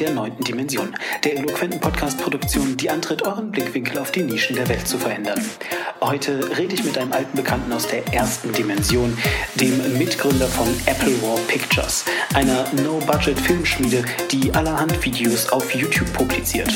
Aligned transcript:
der 0.00 0.10
neunten 0.10 0.42
Dimension, 0.42 0.96
der 1.24 1.36
eloquenten 1.36 1.78
Podcast-Produktion, 1.78 2.76
die 2.76 2.88
antritt, 2.88 3.22
euren 3.22 3.50
Blickwinkel 3.50 3.98
auf 3.98 4.10
die 4.10 4.22
Nischen 4.22 4.56
der 4.56 4.66
Welt 4.68 4.88
zu 4.88 4.98
verändern. 4.98 5.40
Heute 6.00 6.56
rede 6.56 6.74
ich 6.74 6.84
mit 6.84 6.96
einem 6.96 7.12
alten 7.12 7.36
Bekannten 7.36 7.70
aus 7.72 7.86
der 7.86 8.06
ersten 8.12 8.50
Dimension, 8.52 9.16
dem 9.56 9.98
Mitgründer 9.98 10.48
von 10.48 10.68
Apple 10.86 11.20
War 11.22 11.38
Pictures, 11.48 12.06
einer 12.34 12.64
No-Budget-Filmschmiede, 12.82 14.02
die 14.30 14.52
allerhand 14.52 15.04
Videos 15.04 15.50
auf 15.50 15.74
YouTube 15.74 16.10
publiziert. 16.14 16.72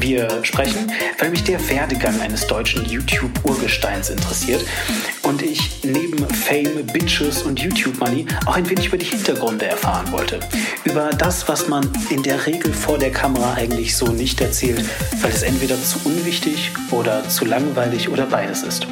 Wir 0.00 0.44
sprechen, 0.44 0.92
weil 1.18 1.30
mich 1.30 1.42
der 1.44 1.58
Werdegang 1.68 2.20
eines 2.20 2.46
deutschen 2.46 2.84
YouTube-Urgesteins 2.88 4.10
interessiert 4.10 4.64
und 5.22 5.42
ich 5.42 5.77
Fame, 6.48 6.82
Bitches 6.94 7.42
und 7.42 7.60
YouTube-Money 7.60 8.24
auch 8.46 8.56
ein 8.56 8.66
wenig 8.70 8.86
über 8.86 8.96
die 8.96 9.04
Hintergründe 9.04 9.66
erfahren 9.66 10.10
wollte. 10.10 10.40
Über 10.82 11.10
das, 11.10 11.46
was 11.46 11.68
man 11.68 11.86
in 12.08 12.22
der 12.22 12.46
Regel 12.46 12.72
vor 12.72 12.96
der 12.96 13.12
Kamera 13.12 13.52
eigentlich 13.52 13.94
so 13.94 14.06
nicht 14.06 14.40
erzählt, 14.40 14.82
weil 15.20 15.30
es 15.30 15.42
entweder 15.42 15.76
zu 15.76 15.98
unwichtig 16.06 16.70
oder 16.90 17.28
zu 17.28 17.44
langweilig 17.44 18.08
oder 18.08 18.24
beides 18.24 18.62
ist. 18.62 18.86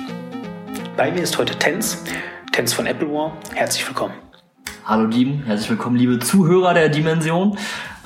Bei 0.99 1.11
mir 1.11 1.23
ist 1.23 1.39
heute 1.39 1.59
Tens, 1.59 2.05
Tens 2.53 2.75
von 2.75 2.85
Apple 2.85 3.11
War. 3.11 3.39
Herzlich 3.55 3.89
willkommen. 3.89 4.13
Hallo 4.85 5.07
Diem, 5.07 5.45
herzlich 5.45 5.71
willkommen, 5.71 5.97
liebe 5.97 6.19
Zuhörer 6.19 6.75
der 6.75 6.91
Dimension. 6.91 7.57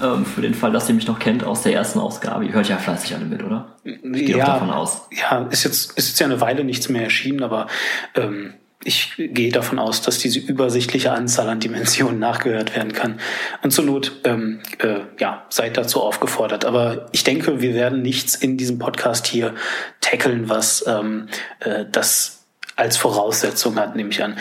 Ähm, 0.01 0.25
für 0.25 0.43
den 0.43 0.55
Fall, 0.55 0.71
dass 0.71 0.89
ihr 0.89 0.95
mich 0.95 1.09
noch 1.09 1.19
kennt 1.19 1.43
aus 1.43 1.63
der 1.63 1.75
ersten 1.75 1.99
Ausgabe. 1.99 2.45
Ihr 2.45 2.53
hört 2.53 2.69
ja 2.69 2.77
fleißig 2.79 3.17
alle 3.17 3.25
mit, 3.25 3.43
oder? 3.43 3.77
Ich 3.83 4.01
gehe 4.01 4.37
ja, 4.37 4.47
davon 4.47 4.71
aus. 4.71 5.09
Ja, 5.11 5.49
ist 5.51 5.65
jetzt, 5.65 5.99
ist 5.99 6.09
jetzt 6.09 6.21
ja 6.21 6.27
eine 6.27 6.41
Weile 6.41 6.63
nichts 6.63 6.89
mehr 6.89 7.03
erschienen, 7.03 7.43
aber 7.43 7.67
ähm, 8.15 8.55
ich 8.83 9.13
gehe 9.17 9.53
davon 9.53 9.79
aus, 9.79 10.01
dass 10.01 10.19
diese 10.19 10.39
übersichtliche 10.39 11.13
Anzahl 11.13 11.49
an 11.49 11.61
Dimensionen 11.61 12.19
nachgehört 12.19 12.75
werden 12.75 12.93
kann. 12.93 13.21
Und 13.63 13.73
zur 13.73 13.85
Not, 13.85 14.21
ähm, 14.25 14.61
äh, 14.79 15.01
ja, 15.19 15.45
seid 15.51 15.77
dazu 15.77 16.01
aufgefordert. 16.01 16.65
Aber 16.65 17.07
ich 17.13 17.23
denke, 17.23 17.61
wir 17.61 17.75
werden 17.75 18.01
nichts 18.01 18.35
in 18.35 18.57
diesem 18.57 18.79
Podcast 18.79 19.27
hier 19.27 19.55
tackeln, 20.01 20.49
was 20.49 20.85
ähm, 20.87 21.29
äh, 21.61 21.85
das 21.93 22.45
als 22.75 22.97
Voraussetzung 22.97 23.77
hat, 23.77 23.97
nehme 23.97 24.11
ich 24.11 24.23
an. 24.23 24.39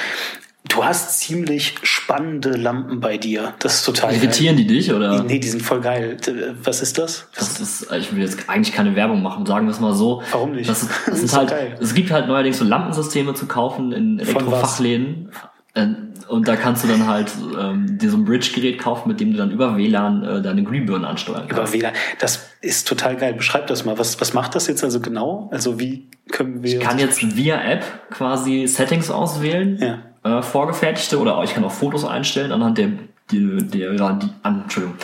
Du 0.68 0.84
hast 0.84 1.20
ziemlich 1.20 1.76
spannende 1.84 2.52
Lampen 2.52 3.00
bei 3.00 3.18
dir. 3.18 3.54
Das 3.60 3.76
ist 3.76 3.86
total 3.86 4.14
Irritieren 4.14 4.58
geil. 4.58 4.66
die 4.66 4.76
dich, 4.76 4.94
oder? 4.94 5.24
Nee, 5.24 5.40
die 5.40 5.48
sind 5.48 5.62
voll 5.62 5.80
geil. 5.80 6.18
Was 6.64 6.82
ist 6.82 6.98
das? 6.98 7.28
Das 7.36 7.62
ist, 7.62 7.92
ich 7.92 8.14
will 8.14 8.22
jetzt 8.22 8.50
eigentlich 8.50 8.76
keine 8.76 8.94
Werbung 8.96 9.22
machen, 9.22 9.46
sagen 9.46 9.68
wir 9.68 9.72
es 9.72 9.80
mal 9.80 9.94
so. 9.94 10.22
Warum 10.32 10.52
nicht? 10.52 10.70
Das, 10.70 10.82
das, 10.82 10.90
das 11.06 11.24
ist 11.24 11.38
halt, 11.38 11.50
geil. 11.50 11.78
es 11.80 11.94
gibt 11.94 12.12
halt 12.12 12.28
neuerdings 12.28 12.58
so 12.58 12.66
Lampensysteme 12.66 13.34
zu 13.34 13.46
kaufen 13.46 13.94
in 13.94 14.20
Elektrofachläden. 14.20 15.32
Äh, 15.76 15.88
und 16.28 16.48
da 16.48 16.58
kannst 16.58 16.84
du 16.84 16.90
dann 16.90 17.08
halt 17.08 17.32
ähm, 17.58 17.98
dir 17.98 18.12
so 18.12 18.18
ein 18.18 18.26
Bridge-Gerät 18.26 18.80
kaufen, 18.80 19.08
mit 19.08 19.20
dem 19.20 19.32
du 19.32 19.38
dann 19.38 19.52
über 19.52 19.78
WLAN 19.78 20.24
äh, 20.24 20.42
deine 20.42 20.64
Glühbirnen 20.64 21.06
ansteuern 21.06 21.48
kannst. 21.48 21.74
Über 21.74 21.82
WLAN, 21.82 21.94
das 22.20 22.50
ist 22.62 22.88
total 22.88 23.16
geil. 23.16 23.34
Beschreib 23.34 23.66
das 23.68 23.86
mal. 23.86 23.98
Was, 23.98 24.20
was 24.20 24.34
macht 24.34 24.56
das 24.56 24.68
jetzt 24.68 24.84
also 24.84 25.00
genau? 25.00 25.50
Also 25.52 25.80
wie 25.80 26.10
können 26.32 26.62
wir... 26.62 26.78
Ich 26.78 26.80
kann 26.86 27.00
jetzt 27.00 27.36
via 27.36 27.60
App 27.62 27.84
quasi 28.12 28.68
Settings 28.68 29.10
auswählen. 29.10 29.80
Ja 29.82 30.09
äh, 30.24 30.42
vorgefertigte 30.42 31.20
oder 31.20 31.42
ich 31.44 31.54
kann 31.54 31.64
auch 31.64 31.72
Fotos 31.72 32.06
einstellen 32.06 32.52
anhand 32.52 32.78
der, 32.78 32.92
der, 33.32 33.62
der 33.62 33.94
die, 34.14 34.30
an, 34.44 34.64
Entschuldigung. 34.64 34.98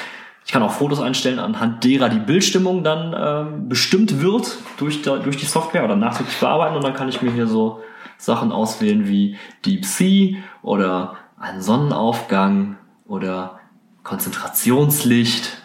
Ich 0.46 0.52
kann 0.52 0.62
auch 0.62 0.72
Fotos 0.72 1.02
einstellen, 1.02 1.40
anhand 1.40 1.84
derer 1.84 2.08
die 2.08 2.20
Bildstimmung 2.20 2.84
dann 2.84 3.16
ähm, 3.18 3.70
bestimmt 3.70 4.22
wird 4.22 4.58
durch, 4.78 5.02
da, 5.02 5.18
durch 5.18 5.38
die 5.38 5.46
Software 5.46 5.84
oder 5.84 5.96
nachträglich 5.96 6.40
bearbeiten 6.40 6.76
und 6.76 6.84
dann 6.84 6.94
kann 6.94 7.10
ich 7.10 7.22
mir 7.22 7.32
hier 7.32 7.48
so 7.48 7.82
Sachen 8.18 8.52
auswählen 8.52 9.08
wie 9.08 9.38
Deep 9.66 9.86
Sea 9.86 10.38
oder 10.62 11.16
einen 11.40 11.62
Sonnenaufgang 11.62 12.78
oder 13.08 13.60
Konzentrationslicht 14.04 15.58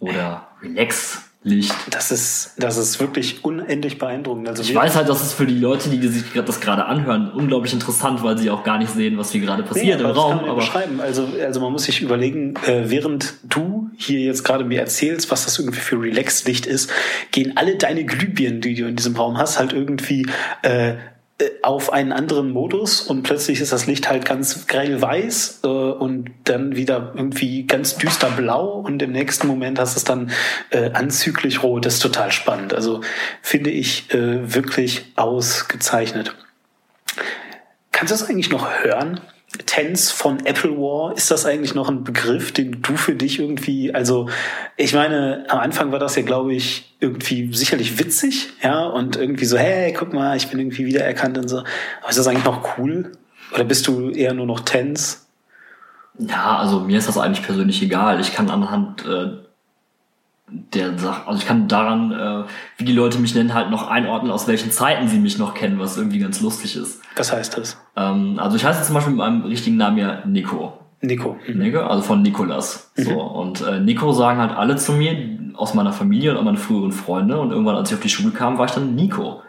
oder 0.00 0.48
Relax 0.60 1.23
Licht. 1.46 1.74
Das 1.90 2.10
ist, 2.10 2.54
das 2.56 2.78
ist 2.78 3.00
wirklich 3.00 3.44
unendlich 3.44 3.98
beeindruckend. 3.98 4.48
Also 4.48 4.62
ich 4.62 4.74
weiß 4.74 4.96
halt, 4.96 5.10
dass 5.10 5.22
es 5.22 5.34
für 5.34 5.46
die 5.46 5.58
Leute, 5.58 5.90
die 5.90 6.08
sich 6.08 6.24
das 6.32 6.60
gerade 6.60 6.86
anhören, 6.86 7.30
unglaublich 7.30 7.74
interessant, 7.74 8.22
weil 8.22 8.38
sie 8.38 8.50
auch 8.50 8.64
gar 8.64 8.78
nicht 8.78 8.90
sehen, 8.90 9.18
was 9.18 9.30
hier 9.30 9.42
gerade 9.42 9.62
passiert 9.62 10.00
nee, 10.00 10.04
im 10.04 10.10
Raum. 10.10 10.38
Aber 10.38 10.56
beschreiben. 10.56 11.02
Also, 11.02 11.28
also 11.44 11.60
man 11.60 11.70
muss 11.70 11.84
sich 11.84 12.00
überlegen, 12.00 12.54
äh, 12.66 12.84
während 12.86 13.34
du 13.42 13.90
hier 13.96 14.20
jetzt 14.20 14.42
gerade 14.42 14.64
mir 14.64 14.80
erzählst, 14.80 15.30
was 15.30 15.44
das 15.44 15.58
irgendwie 15.58 15.80
für 15.80 16.00
Relax-Licht 16.00 16.64
ist, 16.64 16.90
gehen 17.30 17.52
alle 17.56 17.76
deine 17.76 18.06
Glühbirnen, 18.06 18.62
die 18.62 18.74
du 18.74 18.86
in 18.86 18.96
diesem 18.96 19.14
Raum 19.14 19.36
hast, 19.36 19.58
halt 19.58 19.74
irgendwie 19.74 20.26
äh, 20.62 20.94
auf 21.62 21.92
einen 21.92 22.12
anderen 22.12 22.50
Modus 22.50 23.00
und 23.00 23.24
plötzlich 23.24 23.60
ist 23.60 23.72
das 23.72 23.86
Licht 23.86 24.08
halt 24.08 24.24
ganz 24.24 24.68
grell 24.68 25.02
weiß 25.02 25.60
äh, 25.64 25.66
und 25.66 26.30
dann 26.44 26.76
wieder 26.76 27.12
irgendwie 27.16 27.66
ganz 27.66 27.96
düster 27.96 28.30
blau 28.30 28.78
und 28.78 29.02
im 29.02 29.10
nächsten 29.10 29.48
Moment 29.48 29.80
hast 29.80 29.96
es 29.96 30.04
dann 30.04 30.30
äh, 30.70 30.90
anzüglich 30.92 31.62
rot. 31.62 31.86
Das 31.86 31.94
ist 31.94 32.00
total 32.00 32.30
spannend. 32.30 32.72
Also 32.72 33.00
finde 33.42 33.70
ich 33.70 34.14
äh, 34.14 34.54
wirklich 34.54 35.06
ausgezeichnet. 35.16 36.36
Kannst 37.90 38.12
du 38.12 38.18
das 38.18 38.28
eigentlich 38.28 38.50
noch 38.50 38.70
hören? 38.82 39.20
Tens 39.66 40.10
von 40.10 40.44
Apple 40.44 40.72
War, 40.72 41.16
ist 41.16 41.30
das 41.30 41.46
eigentlich 41.46 41.74
noch 41.74 41.88
ein 41.88 42.04
Begriff, 42.04 42.52
den 42.52 42.82
du 42.82 42.96
für 42.96 43.14
dich 43.14 43.38
irgendwie, 43.38 43.94
also 43.94 44.28
ich 44.76 44.94
meine, 44.94 45.44
am 45.48 45.58
Anfang 45.58 45.92
war 45.92 45.98
das 45.98 46.16
ja, 46.16 46.22
glaube 46.22 46.54
ich, 46.54 46.94
irgendwie 47.00 47.52
sicherlich 47.52 47.98
witzig, 47.98 48.50
ja, 48.62 48.84
und 48.86 49.16
irgendwie 49.16 49.44
so, 49.44 49.56
hey, 49.56 49.92
guck 49.92 50.12
mal, 50.12 50.36
ich 50.36 50.48
bin 50.48 50.58
irgendwie 50.58 50.86
wiedererkannt 50.86 51.38
und 51.38 51.48
so. 51.48 51.58
Aber 51.58 52.10
ist 52.10 52.18
das 52.18 52.26
eigentlich 52.26 52.44
noch 52.44 52.78
cool? 52.78 53.12
Oder 53.54 53.64
bist 53.64 53.86
du 53.86 54.10
eher 54.10 54.34
nur 54.34 54.46
noch 54.46 54.60
Tens? 54.60 55.26
Ja, 56.18 56.58
also 56.58 56.80
mir 56.80 56.98
ist 56.98 57.08
das 57.08 57.18
eigentlich 57.18 57.44
persönlich 57.44 57.82
egal. 57.82 58.20
Ich 58.20 58.34
kann 58.34 58.50
anhand 58.50 59.04
äh, 59.04 59.43
der 60.46 60.98
Sache, 60.98 61.26
also 61.26 61.40
ich 61.40 61.46
kann 61.46 61.68
daran, 61.68 62.12
äh, 62.12 62.44
wie 62.76 62.84
die 62.84 62.92
Leute 62.92 63.18
mich 63.18 63.34
nennen, 63.34 63.54
halt 63.54 63.70
noch 63.70 63.88
einordnen, 63.88 64.30
aus 64.30 64.46
welchen 64.46 64.70
Zeiten 64.70 65.08
sie 65.08 65.18
mich 65.18 65.38
noch 65.38 65.54
kennen, 65.54 65.78
was 65.78 65.96
irgendwie 65.96 66.18
ganz 66.18 66.40
lustig 66.40 66.76
ist. 66.76 67.00
Was 67.16 67.32
heißt 67.32 67.56
das? 67.56 67.78
Ähm, 67.96 68.38
also 68.38 68.56
ich 68.56 68.64
heiße 68.64 68.82
zum 68.82 68.94
Beispiel 68.94 69.12
mit 69.12 69.18
meinem 69.18 69.42
richtigen 69.42 69.76
Namen 69.76 69.98
ja 69.98 70.24
Nico. 70.26 70.78
Nico. 71.00 71.36
Mhm. 71.46 71.58
Nico, 71.58 71.80
also 71.80 72.02
von 72.02 72.22
Nikolas. 72.22 72.92
Mhm. 72.96 73.02
So, 73.02 73.20
und 73.20 73.60
äh, 73.62 73.80
Nico 73.80 74.12
sagen 74.12 74.38
halt 74.38 74.52
alle 74.52 74.76
zu 74.76 74.92
mir, 74.92 75.16
aus 75.56 75.74
meiner 75.74 75.92
Familie 75.92 76.32
und 76.32 76.38
auch 76.38 76.42
meine 76.42 76.58
früheren 76.58 76.92
Freunde. 76.92 77.38
Und 77.38 77.50
irgendwann, 77.50 77.76
als 77.76 77.90
ich 77.90 77.96
auf 77.96 78.02
die 78.02 78.08
Schule 78.08 78.32
kam, 78.32 78.58
war 78.58 78.66
ich 78.66 78.72
dann 78.72 78.94
Nico. 78.94 79.42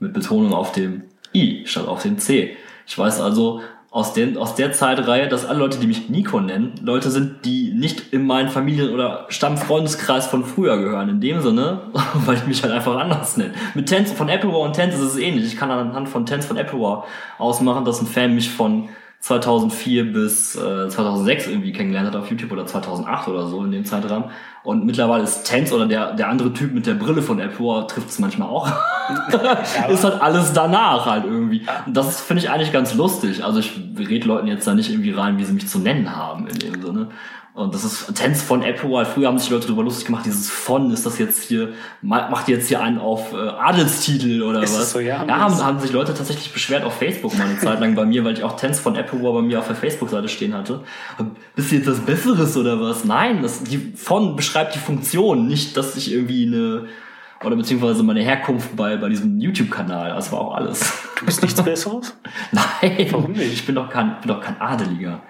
Mit 0.00 0.12
Betonung 0.12 0.52
auf 0.52 0.72
dem 0.72 1.04
I 1.34 1.62
statt 1.66 1.86
auf 1.86 2.02
dem 2.02 2.18
C. 2.18 2.56
Ich 2.86 2.98
weiß 2.98 3.20
also, 3.20 3.60
aus, 3.94 4.12
den, 4.12 4.36
aus 4.36 4.56
der 4.56 4.72
Zeitreihe, 4.72 5.28
dass 5.28 5.46
alle 5.46 5.60
Leute, 5.60 5.78
die 5.78 5.86
mich 5.86 6.08
Nico 6.08 6.40
nennen, 6.40 6.72
Leute 6.82 7.12
sind, 7.12 7.44
die 7.44 7.72
nicht 7.72 8.12
in 8.12 8.26
meinen 8.26 8.48
Familien- 8.48 8.92
oder 8.92 9.26
Stammfreundeskreis 9.28 10.26
von 10.26 10.44
früher 10.44 10.78
gehören. 10.78 11.08
In 11.08 11.20
dem 11.20 11.40
Sinne, 11.40 11.82
weil 12.26 12.34
ich 12.34 12.44
mich 12.44 12.64
halt 12.64 12.72
einfach 12.72 12.96
anders 12.96 13.36
nenne. 13.36 13.54
Mit 13.76 13.88
Tens 13.88 14.10
von 14.10 14.28
Apple 14.28 14.50
War 14.50 14.62
und 14.62 14.72
Tens 14.72 14.96
ist 14.96 15.00
es 15.00 15.16
ähnlich. 15.16 15.46
Ich 15.46 15.56
kann 15.56 15.70
anhand 15.70 16.08
von 16.08 16.26
Tens 16.26 16.44
von 16.44 16.56
Apple 16.56 16.80
War 16.80 17.04
ausmachen, 17.38 17.84
dass 17.84 18.00
ein 18.00 18.08
Fan 18.08 18.34
mich 18.34 18.50
von 18.50 18.88
2004 19.24 20.12
bis 20.12 20.54
äh, 20.54 20.86
2006 20.86 21.46
irgendwie 21.46 21.72
kennengelernt 21.72 22.08
hat 22.08 22.16
auf 22.16 22.28
YouTube 22.28 22.52
oder 22.52 22.66
2008 22.66 23.28
oder 23.28 23.46
so 23.46 23.64
in 23.64 23.72
dem 23.72 23.86
Zeitraum. 23.86 24.24
Und 24.62 24.84
mittlerweile 24.84 25.24
ist 25.24 25.44
Tens 25.44 25.72
oder 25.72 25.86
der, 25.86 26.12
der 26.12 26.28
andere 26.28 26.52
Typ 26.52 26.74
mit 26.74 26.84
der 26.84 26.92
Brille 26.92 27.22
von 27.22 27.40
Apple 27.40 27.86
trifft 27.86 28.10
es 28.10 28.18
manchmal 28.18 28.50
auch. 28.50 28.68
ist 29.88 30.04
halt 30.04 30.20
alles 30.20 30.52
danach 30.52 31.06
halt 31.06 31.24
irgendwie. 31.24 31.64
Und 31.86 31.96
das 31.96 32.20
finde 32.20 32.42
ich 32.42 32.50
eigentlich 32.50 32.70
ganz 32.70 32.92
lustig. 32.92 33.42
Also 33.42 33.60
ich 33.60 33.72
rede 33.98 34.28
Leuten 34.28 34.46
jetzt 34.46 34.66
da 34.66 34.74
nicht 34.74 34.90
irgendwie 34.90 35.12
rein, 35.12 35.38
wie 35.38 35.44
sie 35.44 35.54
mich 35.54 35.68
zu 35.68 35.78
nennen 35.78 36.14
haben 36.14 36.46
in 36.46 36.58
dem 36.58 36.82
Sinne. 36.82 37.08
Und 37.54 37.72
das 37.72 37.84
ist 37.84 38.12
Tens 38.16 38.42
von 38.42 38.64
Apple. 38.64 39.06
Früher 39.06 39.28
haben 39.28 39.38
sich 39.38 39.48
Leute 39.48 39.68
darüber 39.68 39.84
lustig 39.84 40.06
gemacht, 40.06 40.26
dieses 40.26 40.50
von, 40.50 40.90
ist 40.90 41.06
das 41.06 41.18
jetzt 41.20 41.44
hier, 41.44 41.72
macht 42.02 42.48
jetzt 42.48 42.66
hier 42.66 42.82
einen 42.82 42.98
auf 42.98 43.32
äh, 43.32 43.36
Adelstitel 43.36 44.42
oder 44.42 44.64
ist 44.64 44.76
was? 44.76 44.90
So, 44.90 44.98
ja, 44.98 45.24
ja 45.24 45.38
haben, 45.38 45.64
haben 45.64 45.78
sich 45.78 45.92
Leute 45.92 46.14
tatsächlich 46.14 46.52
beschwert 46.52 46.82
auf 46.82 46.94
Facebook 46.94 47.38
mal 47.38 47.46
eine 47.46 47.58
Zeit 47.60 47.78
lang 47.78 47.94
bei 47.94 48.04
mir, 48.06 48.24
weil 48.24 48.32
ich 48.32 48.42
auch 48.42 48.56
Tens 48.56 48.80
von 48.80 48.96
Apple 48.96 49.20
bei 49.20 49.40
mir 49.40 49.60
auf 49.60 49.68
der 49.68 49.76
Facebook-Seite 49.76 50.28
stehen 50.28 50.52
hatte. 50.52 50.80
Bist 51.54 51.70
du 51.70 51.76
jetzt 51.76 51.86
was 51.86 52.00
Besseres 52.00 52.56
oder 52.56 52.80
was? 52.80 53.04
Nein, 53.04 53.40
das, 53.42 53.62
die 53.62 53.92
von 53.94 54.34
beschreibt 54.34 54.74
die 54.74 54.80
Funktion, 54.80 55.46
nicht, 55.46 55.76
dass 55.76 55.94
ich 55.94 56.12
irgendwie 56.12 56.48
eine, 56.48 56.88
oder 57.44 57.54
beziehungsweise 57.54 58.02
meine 58.02 58.22
Herkunft 58.22 58.74
bei, 58.74 58.96
bei 58.96 59.08
diesem 59.08 59.38
YouTube-Kanal. 59.38 60.10
Das 60.10 60.32
war 60.32 60.40
auch 60.40 60.54
alles. 60.56 60.92
Du 61.20 61.26
bist 61.26 61.40
nichts 61.40 61.62
Besseres? 61.64 62.16
Nein. 62.50 63.06
Warum 63.12 63.30
nicht? 63.30 63.52
Ich 63.52 63.64
bin 63.64 63.76
doch 63.76 63.88
kein, 63.88 64.16
bin 64.20 64.26
doch 64.26 64.40
kein 64.40 64.60
Adeliger. 64.60 65.22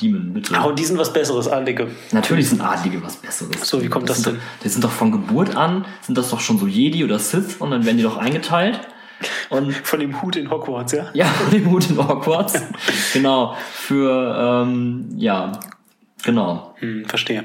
Demon. 0.00 0.42
Ah, 0.52 0.64
und 0.64 0.78
die 0.78 0.84
sind 0.84 0.98
was 0.98 1.12
Besseres, 1.12 1.48
Adlige. 1.48 1.88
Natürlich 2.12 2.50
sind 2.50 2.60
Adlige 2.60 3.02
was 3.02 3.16
Besseres. 3.16 3.68
So, 3.68 3.82
wie 3.82 3.88
kommt 3.88 4.08
das, 4.08 4.18
das 4.18 4.24
denn? 4.26 4.34
Doch, 4.34 4.62
die 4.62 4.68
sind 4.68 4.84
doch 4.84 4.90
von 4.90 5.12
Geburt 5.12 5.56
an, 5.56 5.86
sind 6.02 6.18
das 6.18 6.30
doch 6.30 6.40
schon 6.40 6.58
so 6.58 6.66
Jedi 6.66 7.04
oder 7.04 7.18
Sith 7.18 7.56
und 7.58 7.70
dann 7.70 7.84
werden 7.84 7.96
die 7.96 8.02
doch 8.02 8.18
eingeteilt. 8.18 8.80
Und 9.48 9.72
von 9.84 10.00
dem 10.00 10.20
Hut 10.20 10.36
in 10.36 10.50
Hogwarts, 10.50 10.92
ja? 10.92 11.06
Ja, 11.14 11.24
von 11.26 11.50
dem 11.50 11.70
Hut 11.70 11.88
in 11.88 11.96
Hogwarts. 11.96 12.60
genau. 13.12 13.56
Für, 13.72 14.64
ähm, 14.66 15.08
ja, 15.16 15.52
genau. 16.22 16.74
Hm, 16.78 17.06
verstehe. 17.06 17.44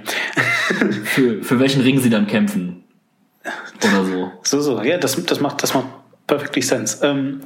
für, 1.06 1.44
für 1.44 1.60
welchen 1.60 1.82
Ring 1.82 2.00
sie 2.00 2.10
dann 2.10 2.28
kämpfen. 2.28 2.84
Oder 3.84 4.06
so. 4.06 4.32
So, 4.44 4.62
so. 4.62 4.82
Ja, 4.82 4.98
das, 4.98 5.24
das 5.26 5.40
macht, 5.40 5.64
das 5.64 5.74
macht 5.74 5.86
perfectly 6.32 6.62
sense. 6.62 7.06
Ähm, 7.06 7.42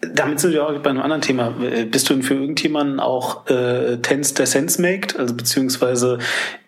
damit 0.00 0.40
sind 0.40 0.52
wir 0.52 0.66
auch 0.66 0.78
bei 0.80 0.90
einem 0.90 1.00
anderen 1.00 1.22
Thema. 1.22 1.54
Äh, 1.62 1.86
bist 1.86 2.10
du 2.10 2.22
für 2.22 2.34
irgendjemanden 2.34 3.00
auch 3.00 3.48
äh, 3.48 3.96
Tens 4.02 4.34
der 4.34 4.46
Sense 4.46 4.80
maked? 4.80 5.18
Also 5.18 5.34
beziehungsweise 5.34 6.18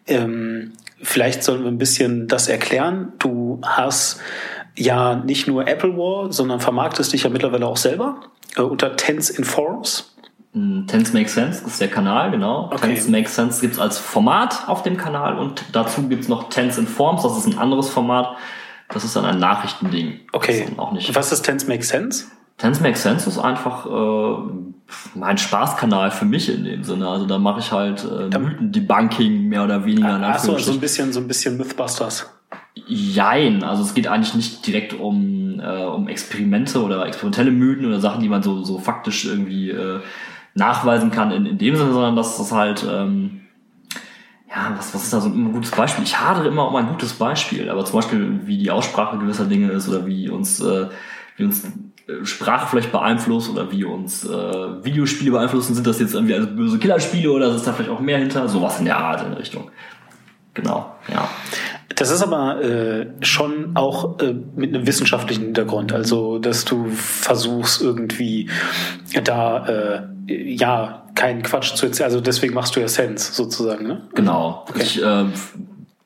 ähm, 0.07 0.73
vielleicht 1.03 1.45
sollen 1.45 1.65
wir 1.65 1.71
ein 1.71 1.77
bisschen 1.77 2.27
das 2.27 2.49
erklären. 2.49 3.13
Du 3.19 3.61
hast 3.63 4.21
ja 4.77 5.17
nicht 5.17 5.47
nur 5.47 5.69
Apple 5.69 5.95
War, 5.99 6.33
sondern 6.33 6.61
vermarktest 6.61 7.13
dich 7.13 7.25
ja 7.25 7.31
mittlerweile 7.31 7.67
auch 7.67 7.77
selber 7.77 8.21
äh, 8.57 8.63
unter 8.63 8.97
Tense 8.97 9.37
Informs. 9.37 10.17
Mm, 10.55 10.87
Tense 10.87 11.13
Makes 11.13 11.35
Sense 11.35 11.67
ist 11.67 11.83
der 11.83 11.89
Kanal, 11.89 12.31
genau. 12.31 12.71
Okay. 12.73 12.95
Tense 12.95 13.11
Makes 13.11 13.35
Sense 13.35 13.61
gibt's 13.61 13.79
als 13.79 13.99
Format 13.99 14.67
auf 14.69 14.83
dem 14.85 14.97
Kanal 14.97 15.39
und 15.39 15.65
dazu 15.73 16.09
gibt's 16.09 16.29
noch 16.29 16.49
Tense 16.49 16.81
Informs, 16.81 17.25
das 17.25 17.37
ist 17.37 17.47
ein 17.47 17.59
anderes 17.59 17.91
Format. 17.91 18.39
Das 18.91 19.05
ist 19.05 19.15
dann 19.17 19.25
ein 19.25 19.39
Nachrichtending. 19.39 20.21
Okay. 20.33 20.61
Ist 20.61 20.71
dann 20.71 20.79
auch 20.79 20.93
nicht. 20.93 21.15
Was 21.15 21.33
ist 21.33 21.43
Tense 21.43 21.67
Make 21.67 21.85
Sense? 21.85 22.27
Tense 22.59 22.83
Makes 22.83 23.03
Sense 23.05 23.29
ist 23.29 23.39
einfach 23.39 23.87
äh, 23.87 24.53
mein 25.15 25.39
Spaßkanal 25.39 26.11
für 26.11 26.25
mich 26.25 26.53
in 26.53 26.65
dem 26.65 26.83
Sinne. 26.83 27.09
Also 27.09 27.27
da 27.27 27.39
mache 27.39 27.61
ich 27.61 27.71
halt 27.71 28.05
äh, 28.05 28.37
Mythen-Debunking 28.37 29.49
mehr 29.49 29.63
oder 29.63 29.85
weniger. 29.85 30.21
Achso, 30.23 30.59
so 30.59 30.73
ein 30.73 30.81
bisschen, 30.81 31.13
so 31.13 31.21
ein 31.21 31.29
bisschen 31.29 31.57
Mythbusters. 31.57 32.29
Jein, 32.87 33.63
also 33.63 33.83
es 33.83 33.95
geht 33.95 34.09
eigentlich 34.09 34.35
nicht 34.35 34.67
direkt 34.67 34.95
um, 34.95 35.61
äh, 35.61 35.85
um 35.85 36.09
Experimente 36.09 36.83
oder 36.83 37.07
experimentelle 37.07 37.53
Mythen 37.53 37.87
oder 37.87 38.01
Sachen, 38.01 38.21
die 38.21 38.29
man 38.29 38.43
so, 38.43 38.65
so 38.65 38.79
faktisch 38.79 39.25
irgendwie 39.25 39.71
äh, 39.71 40.01
nachweisen 40.55 41.11
kann 41.11 41.31
in, 41.31 41.47
in 41.47 41.59
dem 41.59 41.77
Sinne, 41.77 41.93
sondern 41.93 42.17
dass 42.17 42.39
das 42.39 42.51
halt, 42.51 42.85
ähm, 42.91 43.43
ja, 44.51 44.75
was, 44.77 44.95
was 44.95 45.05
ist 45.05 45.13
da 45.13 45.21
so 45.21 45.29
ein 45.29 45.53
gutes 45.53 45.71
Beispiel? 45.71 46.05
Ich 46.05 46.19
hadere 46.19 46.49
immer 46.49 46.69
um 46.69 46.77
ein 46.77 46.89
gutes 46.89 47.13
Beispiel, 47.13 47.69
aber 47.69 47.85
zum 47.85 48.01
Beispiel, 48.01 48.41
wie 48.47 48.59
die 48.59 48.71
Aussprache 48.71 49.19
gewisser 49.19 49.45
Dinge 49.45 49.71
ist 49.73 49.89
oder 49.89 50.07
wie 50.07 50.29
uns, 50.31 50.61
äh, 50.61 50.89
wie 51.37 51.45
uns 51.45 51.65
äh, 51.65 52.25
Sprache 52.25 52.67
vielleicht 52.69 52.91
beeinflusst 52.91 53.51
oder 53.51 53.71
wie 53.71 53.85
uns 53.85 54.25
äh, 54.25 54.85
Videospiele 54.85 55.33
beeinflussen, 55.33 55.75
sind 55.75 55.87
das 55.87 56.01
jetzt 56.01 56.15
irgendwie 56.15 56.35
also 56.35 56.49
böse 56.49 56.79
Killerspiele 56.79 57.31
oder 57.31 57.55
ist 57.55 57.67
da 57.67 57.73
vielleicht 57.75 57.91
auch 57.91 58.01
mehr 58.01 58.19
hinter? 58.19 58.49
Sowas 58.49 58.79
in 58.79 58.87
der 58.87 58.97
Art 58.97 59.23
in 59.23 59.31
der 59.31 59.39
Richtung. 59.39 59.71
Genau, 60.55 60.95
ja. 61.13 61.29
Das 61.95 62.11
ist 62.11 62.23
aber 62.23 62.63
äh, 62.63 63.07
schon 63.21 63.75
auch 63.75 64.21
äh, 64.21 64.35
mit 64.55 64.75
einem 64.75 64.87
wissenschaftlichen 64.87 65.45
Hintergrund. 65.45 65.93
Also, 65.93 66.39
dass 66.39 66.65
du 66.65 66.91
versuchst 66.91 67.81
irgendwie 67.83 68.51
da 69.25 69.67
äh, 69.67 70.03
ja 70.29 71.07
keinen 71.15 71.43
Quatsch 71.43 71.75
zu 71.75 71.87
erzählen. 71.87 72.05
Also 72.05 72.21
deswegen 72.21 72.55
machst 72.55 72.77
du 72.77 72.81
ja 72.81 72.89
Sense 72.89 73.33
sozusagen, 73.33 73.87
ne? 73.87 74.03
Genau. 74.15 74.65
Okay. 74.69 74.83
Ich 74.83 75.03
äh, 75.03 75.25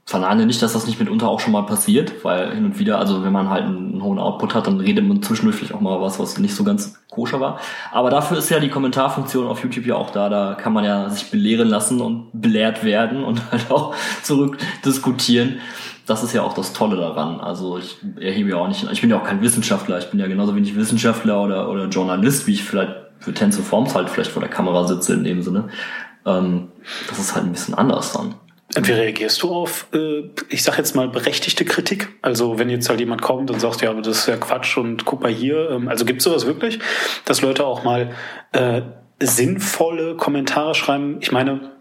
verneine 0.05 0.47
nicht, 0.47 0.61
dass 0.61 0.73
das 0.73 0.87
nicht 0.87 0.99
mitunter 0.99 1.29
auch 1.29 1.41
schon 1.41 1.53
mal 1.53 1.63
passiert, 1.63 2.25
weil 2.25 2.55
hin 2.55 2.65
und 2.65 2.79
wieder, 2.79 2.99
also 2.99 3.23
wenn 3.23 3.33
man 3.33 3.49
halt 3.51 3.65
einen 3.65 4.03
hohen 4.03 4.19
Output 4.19 4.55
hat, 4.55 4.67
dann 4.67 4.81
redet 4.81 5.07
man 5.07 5.23
zwischendurch 5.23 5.57
vielleicht 5.57 5.75
auch 5.75 5.81
mal 5.81 6.01
was, 6.01 6.19
was 6.19 6.39
nicht 6.39 6.55
so 6.55 6.65
ganz 6.65 7.01
koscher 7.09 7.41
war. 7.41 7.61
Aber 7.93 8.11
dafür 8.11 8.39
ist 8.39 8.51
ja 8.51 8.59
die 8.59 8.69
Kommentarfunktion 8.69 9.47
auf 9.47 9.63
YouTube 9.63 9.87
ja 9.87 9.95
auch 9.95 10.11
da. 10.11 10.29
Da 10.29 10.55
kann 10.55 10.73
man 10.73 10.85
ja 10.85 11.09
sich 11.09 11.31
belehren 11.31 11.69
lassen 11.69 12.01
und 12.01 12.29
belehrt 12.33 12.85
werden 12.85 13.23
und 13.23 13.41
halt 13.53 13.71
auch 13.71 13.95
zurückdiskutieren. 14.23 15.61
Das 16.05 16.25
ist 16.25 16.33
ja 16.33 16.43
auch 16.43 16.55
das 16.55 16.73
Tolle 16.73 16.97
daran. 16.97 17.41
Also 17.41 17.79
ich 17.79 17.99
erhebe 18.19 18.51
ja 18.51 18.57
auch 18.57 18.69
nicht, 18.69 18.85
ich 18.91 19.01
bin 19.01 19.11
ja 19.11 19.21
auch 19.21 19.25
kein 19.25 19.41
Wissenschaftler, 19.41 19.99
ich 19.99 20.11
bin 20.11 20.19
ja 20.19 20.27
genauso 20.27 20.55
wenig 20.57 20.75
Wissenschaftler 20.75 21.41
oder, 21.41 21.71
oder 21.71 21.87
Journalist, 21.87 22.49
wie 22.49 22.55
ich 22.55 22.65
vielleicht 22.65 22.93
für 23.21 23.33
Tense 23.33 23.63
Forms 23.63 23.95
halt 23.95 24.11
vielleicht 24.11 24.33
vor 24.33 24.43
der 24.43 24.51
Kamera 24.51 24.85
sitze 24.85 25.15
in 25.15 25.23
dem 25.23 25.43
Sinne. 25.43 25.69
Ähm, 26.27 26.69
das 27.09 27.21
ist 27.21 27.35
halt 27.37 27.47
ein 27.47 27.53
bisschen 27.53 27.75
anders 27.75 28.13
dann. 28.13 28.35
Wie 28.75 28.93
reagierst 28.93 29.43
du 29.43 29.51
auf, 29.55 29.87
äh, 29.93 30.31
ich 30.49 30.63
sag 30.63 30.79
jetzt 30.79 30.97
mal, 30.97 31.09
berechtigte 31.09 31.65
Kritik? 31.65 32.09
Also 32.23 32.59
wenn 32.59 32.71
jetzt 32.71 32.89
halt 32.89 33.01
jemand 33.01 33.21
kommt 33.21 33.51
und 33.51 33.61
sagt, 33.61 33.83
ja, 33.83 33.91
aber 33.91 34.01
das 34.01 34.21
ist 34.21 34.29
ja 34.29 34.37
Quatsch 34.37 34.79
und 34.79 35.05
guck 35.05 35.23
mal 35.23 35.31
hier. 35.31 35.71
Ähm, 35.71 35.89
also 35.89 36.05
gibt's 36.05 36.25
sowas 36.25 36.47
wirklich, 36.47 36.79
dass 37.25 37.43
Leute 37.43 37.67
auch 37.67 37.85
mal 37.85 38.13
äh, 38.53 38.83
sinnvolle 39.21 40.17
Kommentare 40.17 40.75
schreiben? 40.75 41.19
Ich 41.21 41.33
meine, 41.33 41.73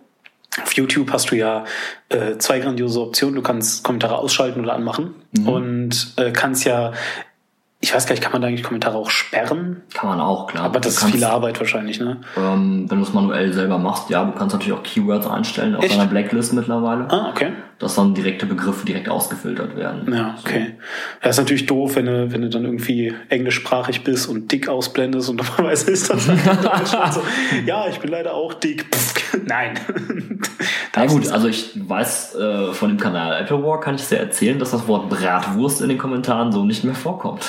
auf 0.61 0.73
YouTube 0.73 1.11
hast 1.11 1.31
du 1.31 1.35
ja 1.35 1.63
äh, 2.09 2.37
zwei 2.37 2.59
grandiose 2.59 2.99
Optionen. 2.99 3.35
Du 3.35 3.41
kannst 3.41 3.83
Kommentare 3.83 4.17
ausschalten 4.17 4.59
oder 4.59 4.73
anmachen 4.73 5.15
und 5.45 6.13
äh, 6.17 6.31
kannst 6.31 6.65
ja, 6.65 6.91
ich 7.83 7.93
weiß 7.95 8.05
gar 8.05 8.13
nicht, 8.13 8.21
kann 8.21 8.31
man 8.31 8.41
da 8.41 8.47
eigentlich 8.47 8.63
Kommentare 8.63 8.95
auch 8.95 9.09
sperren? 9.09 9.81
Kann 9.93 10.07
man 10.09 10.21
auch, 10.21 10.45
klar. 10.47 10.65
Aber 10.65 10.79
das 10.79 10.83
Du 10.83 10.89
ist 10.89 10.99
kannst- 11.01 11.15
viel 11.15 11.23
Arbeit 11.23 11.59
wahrscheinlich, 11.59 11.99
ne? 11.99 12.17
Ähm, 12.37 12.85
wenn 12.89 12.99
du 12.99 13.03
es 13.03 13.11
manuell 13.13 13.51
selber 13.53 13.79
machst, 13.79 14.09
ja, 14.11 14.23
du 14.23 14.31
kannst 14.33 14.53
natürlich 14.55 14.77
auch 14.77 14.83
Keywords 14.83 15.25
einstellen 15.27 15.75
auf 15.75 15.83
Echt? 15.83 15.95
deiner 15.95 16.05
Blacklist 16.07 16.53
mittlerweile, 16.53 17.09
Ah, 17.09 17.29
okay. 17.31 17.53
dass 17.79 17.95
dann 17.95 18.13
direkte 18.13 18.45
Begriffe 18.45 18.85
direkt 18.85 19.09
ausgefiltert 19.09 19.75
werden. 19.75 20.13
Ja, 20.13 20.35
okay. 20.39 20.75
Ja, 21.23 21.29
ist 21.31 21.37
natürlich 21.39 21.65
doof, 21.65 21.95
wenn 21.95 22.05
du, 22.05 22.31
wenn 22.31 22.43
du 22.43 22.49
dann 22.49 22.65
irgendwie 22.65 23.15
englischsprachig 23.29 24.03
bist 24.03 24.29
und 24.29 24.51
dick 24.51 24.67
ausblendest 24.69 25.29
und 25.29 25.37
normalerweise 25.37 25.89
ist 25.89 26.07
das 26.09 26.27
in 26.27 26.37
Deutschland 26.45 27.13
so, 27.15 27.21
ja, 27.65 27.87
ich 27.89 27.99
bin 27.99 28.11
leider 28.11 28.35
auch 28.35 28.53
dick. 28.53 28.85
Pff, 28.93 29.39
nein. 29.45 29.71
Na 30.95 31.05
gut, 31.07 31.31
also 31.31 31.47
ich 31.47 31.71
weiß 31.75 32.35
äh, 32.35 32.73
von 32.73 32.89
dem 32.89 32.97
Kanal 32.99 33.41
Apple 33.41 33.63
War 33.63 33.79
kann 33.79 33.95
ich 33.95 34.03
sehr 34.03 34.19
erzählen, 34.19 34.59
dass 34.59 34.71
das 34.71 34.87
Wort 34.87 35.09
Bratwurst 35.09 35.81
in 35.81 35.89
den 35.89 35.97
Kommentaren 35.97 36.51
so 36.51 36.63
nicht 36.63 36.83
mehr 36.83 36.93
vorkommt. 36.95 37.43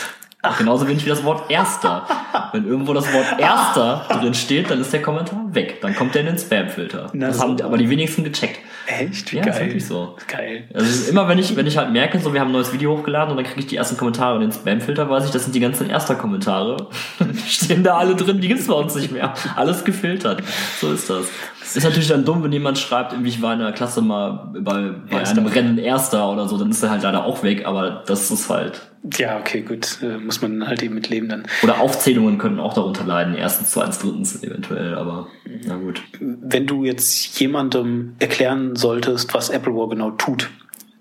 Genauso 0.58 0.88
wenig 0.88 1.04
wie 1.04 1.08
das 1.08 1.22
Wort 1.22 1.50
Erster. 1.50 2.06
Wenn 2.52 2.66
irgendwo 2.66 2.92
das 2.92 3.10
Wort 3.12 3.38
Erster 3.38 4.06
drin 4.10 4.34
steht, 4.34 4.70
dann 4.70 4.80
ist 4.80 4.92
der 4.92 5.00
Kommentar 5.00 5.38
weg. 5.54 5.80
Dann 5.80 5.94
kommt 5.94 6.14
der 6.14 6.22
in 6.22 6.26
den 6.28 6.38
Spam-Filter. 6.38 7.10
Das 7.14 7.40
haben 7.40 7.52
super. 7.52 7.64
aber 7.66 7.78
die 7.78 7.88
wenigsten 7.88 8.24
gecheckt. 8.24 8.58
Echt? 8.86 9.30
Wie 9.32 9.36
Ja, 9.36 9.44
ist 9.46 9.56
geil. 9.58 9.66
wirklich 9.66 9.86
so. 9.86 10.16
Geil. 10.26 10.64
Also 10.74 10.86
ist 10.86 11.08
immer, 11.08 11.28
wenn 11.28 11.38
ich, 11.38 11.54
wenn 11.56 11.66
ich 11.66 11.76
halt 11.78 11.92
merke, 11.92 12.18
so 12.18 12.34
wir 12.34 12.40
haben 12.40 12.48
ein 12.48 12.52
neues 12.54 12.72
Video 12.72 12.96
hochgeladen 12.98 13.30
und 13.30 13.36
dann 13.36 13.46
kriege 13.46 13.60
ich 13.60 13.66
die 13.66 13.76
ersten 13.76 13.96
Kommentare 13.96 14.34
und 14.34 14.40
den 14.40 14.52
Spam-Filter, 14.52 15.08
weiß 15.08 15.26
ich, 15.26 15.30
das 15.30 15.44
sind 15.44 15.54
die 15.54 15.60
ganzen 15.60 15.88
Erster-Kommentare. 15.88 16.88
Die 17.20 17.38
stehen 17.48 17.84
da 17.84 17.96
alle 17.96 18.16
drin, 18.16 18.40
die 18.40 18.48
gibt's 18.48 18.66
bei 18.66 18.74
uns 18.74 18.94
nicht 18.96 19.12
mehr. 19.12 19.34
Alles 19.56 19.84
gefiltert. 19.84 20.42
So 20.80 20.92
ist 20.92 21.08
das. 21.08 21.26
Ist 21.64 21.84
natürlich 21.84 22.08
dann 22.08 22.24
dumm, 22.24 22.42
wenn 22.42 22.52
jemand 22.52 22.78
schreibt, 22.78 23.12
irgendwie 23.12 23.30
ich 23.30 23.40
war 23.42 23.54
in 23.54 23.60
der 23.60 23.72
Klasse 23.72 24.02
mal 24.02 24.50
bei, 24.60 24.90
bei 25.10 25.18
Erster. 25.18 25.38
einem 25.38 25.46
Rennen 25.46 25.78
Erster 25.78 26.30
oder 26.30 26.48
so, 26.48 26.58
dann 26.58 26.70
ist 26.70 26.82
er 26.82 26.90
halt 26.90 27.02
leider 27.02 27.24
auch 27.24 27.42
weg, 27.42 27.66
aber 27.66 28.02
das 28.06 28.30
ist 28.30 28.50
halt. 28.50 28.82
Ja, 29.18 29.38
okay, 29.38 29.62
gut. 29.62 29.98
Äh, 30.02 30.18
muss 30.18 30.42
man 30.42 30.66
halt 30.66 30.82
eben 30.82 30.94
mitleben 30.94 31.28
dann. 31.28 31.46
Oder 31.62 31.80
Aufzählungen 31.80 32.38
könnten 32.38 32.60
auch 32.60 32.74
darunter 32.74 33.04
leiden. 33.04 33.34
Erstens, 33.34 33.70
zweitens, 33.72 33.98
drittens 33.98 34.42
eventuell, 34.42 34.94
aber 34.94 35.28
na 35.66 35.76
gut. 35.76 36.02
Wenn 36.20 36.66
du 36.66 36.84
jetzt 36.84 37.38
jemandem 37.40 38.14
erklären 38.18 38.76
solltest, 38.76 39.34
was 39.34 39.48
Apple 39.48 39.74
War 39.74 39.88
genau 39.88 40.12
tut, 40.12 40.50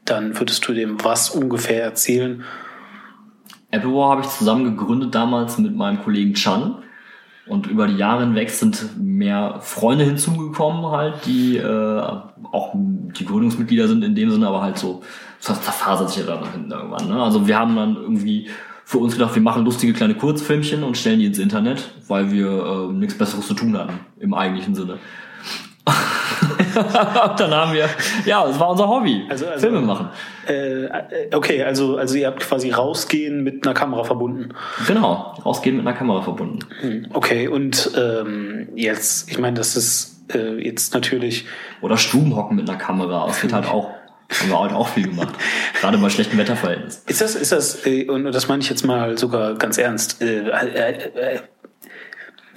dann 0.05 0.39
würdest 0.39 0.67
du 0.67 0.73
dem 0.73 1.03
was 1.03 1.29
ungefähr 1.29 1.83
erzählen? 1.83 2.43
Apple 3.69 3.93
War 3.93 4.11
habe 4.11 4.21
ich 4.21 4.27
zusammen 4.27 4.75
gegründet 4.75 5.15
damals 5.15 5.57
mit 5.57 5.75
meinem 5.75 6.01
Kollegen 6.03 6.33
Chan. 6.33 6.75
Und 7.51 7.67
über 7.67 7.85
die 7.85 7.97
Jahre 7.97 8.21
hinweg 8.21 8.49
sind 8.49 8.97
mehr 8.97 9.57
Freunde 9.59 10.05
hinzugekommen, 10.05 10.89
halt, 10.89 11.25
die 11.25 11.57
äh, 11.57 12.01
auch 12.53 12.71
die 12.73 13.25
Gründungsmitglieder 13.25 13.89
sind 13.89 14.05
in 14.05 14.15
dem 14.15 14.31
Sinne, 14.31 14.47
aber 14.47 14.61
halt 14.61 14.77
so, 14.77 15.01
das 15.45 15.61
zerfasert 15.61 16.11
sich 16.11 16.19
ja 16.19 16.27
dann 16.27 16.39
nach 16.39 16.53
hinten 16.53 16.71
irgendwann. 16.71 17.09
Ne? 17.09 17.21
Also 17.21 17.47
wir 17.47 17.59
haben 17.59 17.75
dann 17.75 17.97
irgendwie 17.97 18.49
für 18.85 18.99
uns 18.99 19.15
gedacht, 19.15 19.35
wir 19.35 19.41
machen 19.41 19.65
lustige 19.65 19.91
kleine 19.91 20.15
Kurzfilmchen 20.15 20.81
und 20.81 20.97
stellen 20.97 21.19
die 21.19 21.25
ins 21.25 21.39
Internet, 21.39 21.91
weil 22.07 22.31
wir 22.31 22.47
äh, 22.47 22.93
nichts 22.93 23.17
Besseres 23.17 23.47
zu 23.47 23.53
tun 23.53 23.77
hatten, 23.77 23.99
im 24.21 24.33
eigentlichen 24.33 24.73
Sinne. 24.73 24.99
dann 27.37 27.53
haben 27.53 27.73
wir, 27.73 27.89
ja, 28.25 28.47
es 28.47 28.59
war 28.59 28.69
unser 28.71 28.87
Hobby, 28.87 29.25
Also- 29.29 29.47
also- 29.47 29.59
Filme 29.67 29.81
machen. 29.81 30.09
Äh, 30.47 30.85
äh, 30.85 30.89
okay, 31.33 31.63
also, 31.63 31.97
also 31.97 32.15
ihr 32.15 32.27
habt 32.27 32.39
quasi 32.41 32.71
rausgehen 32.71 33.43
mit 33.43 33.65
einer 33.65 33.73
Kamera 33.73 34.03
verbunden. 34.03 34.49
Genau, 34.87 35.35
rausgehen 35.45 35.77
mit 35.77 35.85
einer 35.87 35.95
Kamera 35.97 36.21
verbunden. 36.21 36.59
Hm, 36.81 37.07
Okay, 37.13 37.47
und 37.47 37.91
ähm, 37.97 38.69
jetzt, 38.75 39.29
ich 39.29 39.37
meine, 39.39 39.57
das 39.57 39.75
ist 39.75 40.23
äh, 40.33 40.55
jetzt 40.63 40.93
natürlich, 40.93 41.45
Oder 41.81 41.97
Stubenhocken 41.97 42.55
mit 42.55 42.69
einer 42.69 42.77
Kamera. 42.79 43.27
Das 43.27 43.41
wird 43.43 43.53
halt 43.53 43.65
auch, 43.67 43.89
haben 44.39 44.49
wir 44.49 44.59
halt 44.59 44.71
auch 44.71 44.87
viel 44.87 45.07
gemacht. 45.09 45.33
Gerade 45.79 45.97
bei 45.97 46.09
schlechten 46.09 46.37
Wetterverhältnissen. 46.37 47.01
ist 47.07 47.21
das, 47.21 47.35
ist 47.35 47.51
das, 47.51 47.85
äh, 47.85 48.07
und 48.09 48.31
das 48.31 48.47
meine 48.47 48.61
ich 48.63 48.69
jetzt 48.69 48.85
mal 48.85 49.17
sogar 49.17 49.55
ganz 49.55 49.77
ernst, 49.77 50.21
äh, 50.21 50.45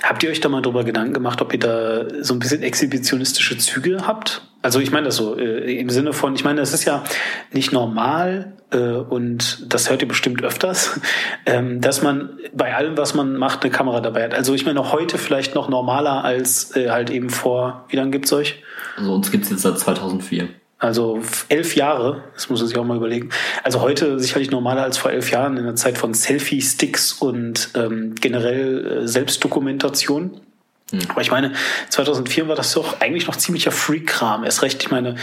habt 0.05 0.23
ihr 0.23 0.31
euch 0.31 0.41
da 0.41 0.49
mal 0.49 0.63
drüber 0.63 0.85
Gedanken 0.85 1.15
gemacht, 1.15 1.41
ob 1.41 1.53
ihr 1.53 1.59
da 1.59 2.07
so 2.23 2.35
ein 2.35 2.39
bisschen 2.39 2.63
exhibitionistische 2.63 3.59
Züge 3.59 4.07
habt? 4.07 4.43
Also 4.63 4.81
ich 4.81 4.91
meine 4.91 5.07
das 5.07 5.17
so, 5.17 5.37
äh, 5.39 5.79
im 5.79 5.91
Sinne 5.91 6.13
von, 6.13 6.35
ich 6.35 6.45
meine, 6.45 6.61
das 6.61 6.73
ist 6.73 6.85
ja 6.85 7.05
nicht 7.53 7.73
normal 7.73 8.55
äh, 8.71 8.79
und 8.79 9.73
das 9.73 9.91
hört 9.91 10.03
ihr 10.03 10.09
bestimmt 10.09 10.43
öfters, 10.43 11.01
ähm, 11.47 11.81
dass 11.81 12.03
man 12.03 12.39
bei 12.55 12.75
allem, 12.75 12.97
was 12.97 13.15
man 13.15 13.37
macht, 13.37 13.63
eine 13.63 13.71
Kamera 13.71 14.01
dabei 14.01 14.25
hat. 14.25 14.35
Also 14.35 14.55
ich 14.55 14.65
meine, 14.65 14.93
heute 14.93 15.19
vielleicht 15.19 15.55
noch 15.55 15.69
normaler 15.69 16.25
als 16.25 16.75
äh, 16.77 16.91
halt 16.91 17.11
eben 17.11 17.31
vor, 17.31 17.85
wie 17.89 17.97
lange 17.97 18.11
gibt's 18.11 18.33
euch? 18.33 18.63
Also 18.97 19.13
uns 19.13 19.31
gibt's 19.31 19.51
jetzt 19.51 19.63
seit 19.63 19.79
2004. 19.79 20.49
Also 20.79 21.21
elf 21.49 21.77
Jahre, 21.77 22.25
das 22.35 22.51
muss 22.51 22.61
man 22.61 22.69
sich 22.69 22.77
auch 22.77 22.85
mal 22.85 22.97
überlegen. 22.97 23.31
Also 23.63 23.81
heute 23.81 24.19
sicherlich 24.19 24.51
normaler 24.51 24.83
als 24.83 24.99
vor 24.99 25.11
elf 25.11 25.31
Jahren 25.31 25.57
in 25.57 25.65
der 25.65 25.77
Zeit 25.77 25.97
von 25.97 26.15
Selfie-Sticks 26.15 27.13
und 27.13 27.71
ähm, 27.75 28.15
generell 28.17 29.03
äh, 29.05 29.09
Selbstdokumentation. 29.09 30.41
Aber 31.09 31.23
ich 31.23 31.31
meine, 31.31 31.53
2004 31.89 32.49
war 32.49 32.57
das 32.57 32.73
doch 32.75 33.01
eigentlich 33.01 33.27
noch 33.27 33.37
ziemlicher 33.37 33.73
Freak-Kram. 33.73 34.45
Erst 34.45 34.63
recht, 34.63 34.83
ich 34.83 34.91
meine, 34.91 35.17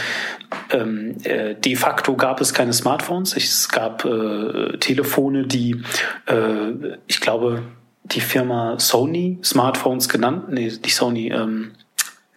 ähm, 0.70 1.16
äh, 1.22 1.54
de 1.54 1.76
facto 1.76 2.16
gab 2.16 2.40
es 2.40 2.52
keine 2.52 2.72
Smartphones. 2.72 3.36
Es 3.36 3.68
gab 3.68 4.04
äh, 4.04 4.76
Telefone, 4.78 5.46
die, 5.46 5.82
äh, 6.26 6.96
ich 7.06 7.20
glaube, 7.20 7.62
die 8.04 8.20
Firma 8.20 8.78
Sony 8.78 9.38
Smartphones 9.44 10.08
genannt, 10.08 10.46
nee, 10.50 10.66
nicht 10.66 10.94
Sony, 10.94 11.28
ähm, 11.28 11.72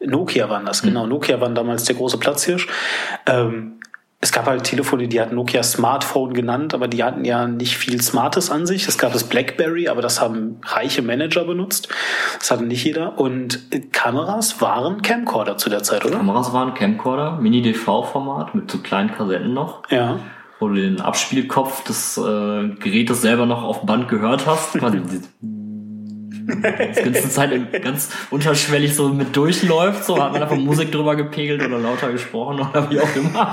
Nokia 0.06 0.50
waren 0.50 0.66
das, 0.66 0.82
genau. 0.82 1.06
Nokia 1.08 1.42
waren 1.42 1.56
damals 1.56 1.84
der 1.86 1.96
große 1.96 2.18
Platzhirsch. 2.18 2.68
Ähm, 3.28 3.80
es 4.26 4.32
gab 4.32 4.48
halt 4.48 4.64
Telefone, 4.64 5.08
die 5.08 5.22
hat 5.22 5.32
Nokia 5.32 5.62
Smartphone 5.62 6.34
genannt, 6.34 6.74
aber 6.74 6.88
die 6.88 7.04
hatten 7.04 7.26
ja 7.26 7.48
nicht 7.48 7.78
viel 7.78 8.02
Smartes 8.02 8.50
an 8.50 8.66
sich. 8.66 8.88
Es 8.88 8.98
gab 8.98 9.14
das 9.14 9.26
BlackBerry, 9.26 9.88
aber 9.88 10.02
das 10.02 10.20
haben 10.20 10.60
reiche 10.64 11.04
Manager 11.04 11.44
benutzt. 11.44 11.90
Das 12.40 12.50
hatte 12.50 12.64
nicht 12.64 12.84
jeder. 12.84 13.20
Und 13.20 13.60
Kameras 13.92 14.62
waren 14.62 15.04
Camcorder 15.04 15.58
zu 15.58 15.70
der 15.70 15.84
Zeit, 15.84 16.06
oder? 16.06 16.18
Kameras 16.18 16.54
waren 16.54 16.74
Camcorder, 16.74 17.38
Mini-DV-Format 17.40 18.56
mit 18.56 18.72
so 18.72 18.80
kleinen 18.80 19.12
Kassetten 19.12 19.54
noch. 19.54 19.84
Ja. 19.92 20.18
Wo 20.60 20.70
du 20.70 20.76
den 20.76 21.02
Abspielkopf 21.02 21.84
des 21.84 22.18
äh, 22.18 22.22
Gerätes 22.80 23.22
selber 23.22 23.46
noch 23.46 23.62
auf 23.62 23.86
Band 23.86 24.08
gehört 24.08 24.48
hast. 24.48 24.76
Ganze 26.48 27.30
Zeit 27.30 27.84
ganz 27.84 28.10
unterschwellig 28.30 28.96
so 28.96 29.10
mit 29.10 29.36
durchläuft, 29.36 30.04
so 30.04 30.22
hat 30.22 30.34
man 30.34 30.44
einfach 30.44 30.56
Musik 30.56 30.92
drüber 30.92 31.16
gepegelt 31.16 31.64
oder 31.64 31.80
lauter 31.80 32.12
gesprochen 32.12 32.60
oder 32.60 32.90
wie 32.90 33.00
auch 33.00 33.16
immer. 33.16 33.52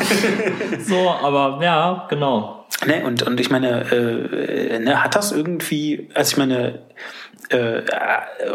so, 0.80 1.10
aber 1.10 1.62
ja, 1.62 2.06
genau. 2.08 2.66
Ne, 2.86 3.04
und, 3.04 3.22
und 3.22 3.38
ich 3.38 3.50
meine, 3.50 3.82
äh, 3.92 4.78
ne, 4.78 5.02
hat 5.02 5.14
das 5.14 5.30
irgendwie, 5.30 6.08
also 6.14 6.32
ich 6.32 6.36
meine, 6.36 6.80
äh, 7.50 7.82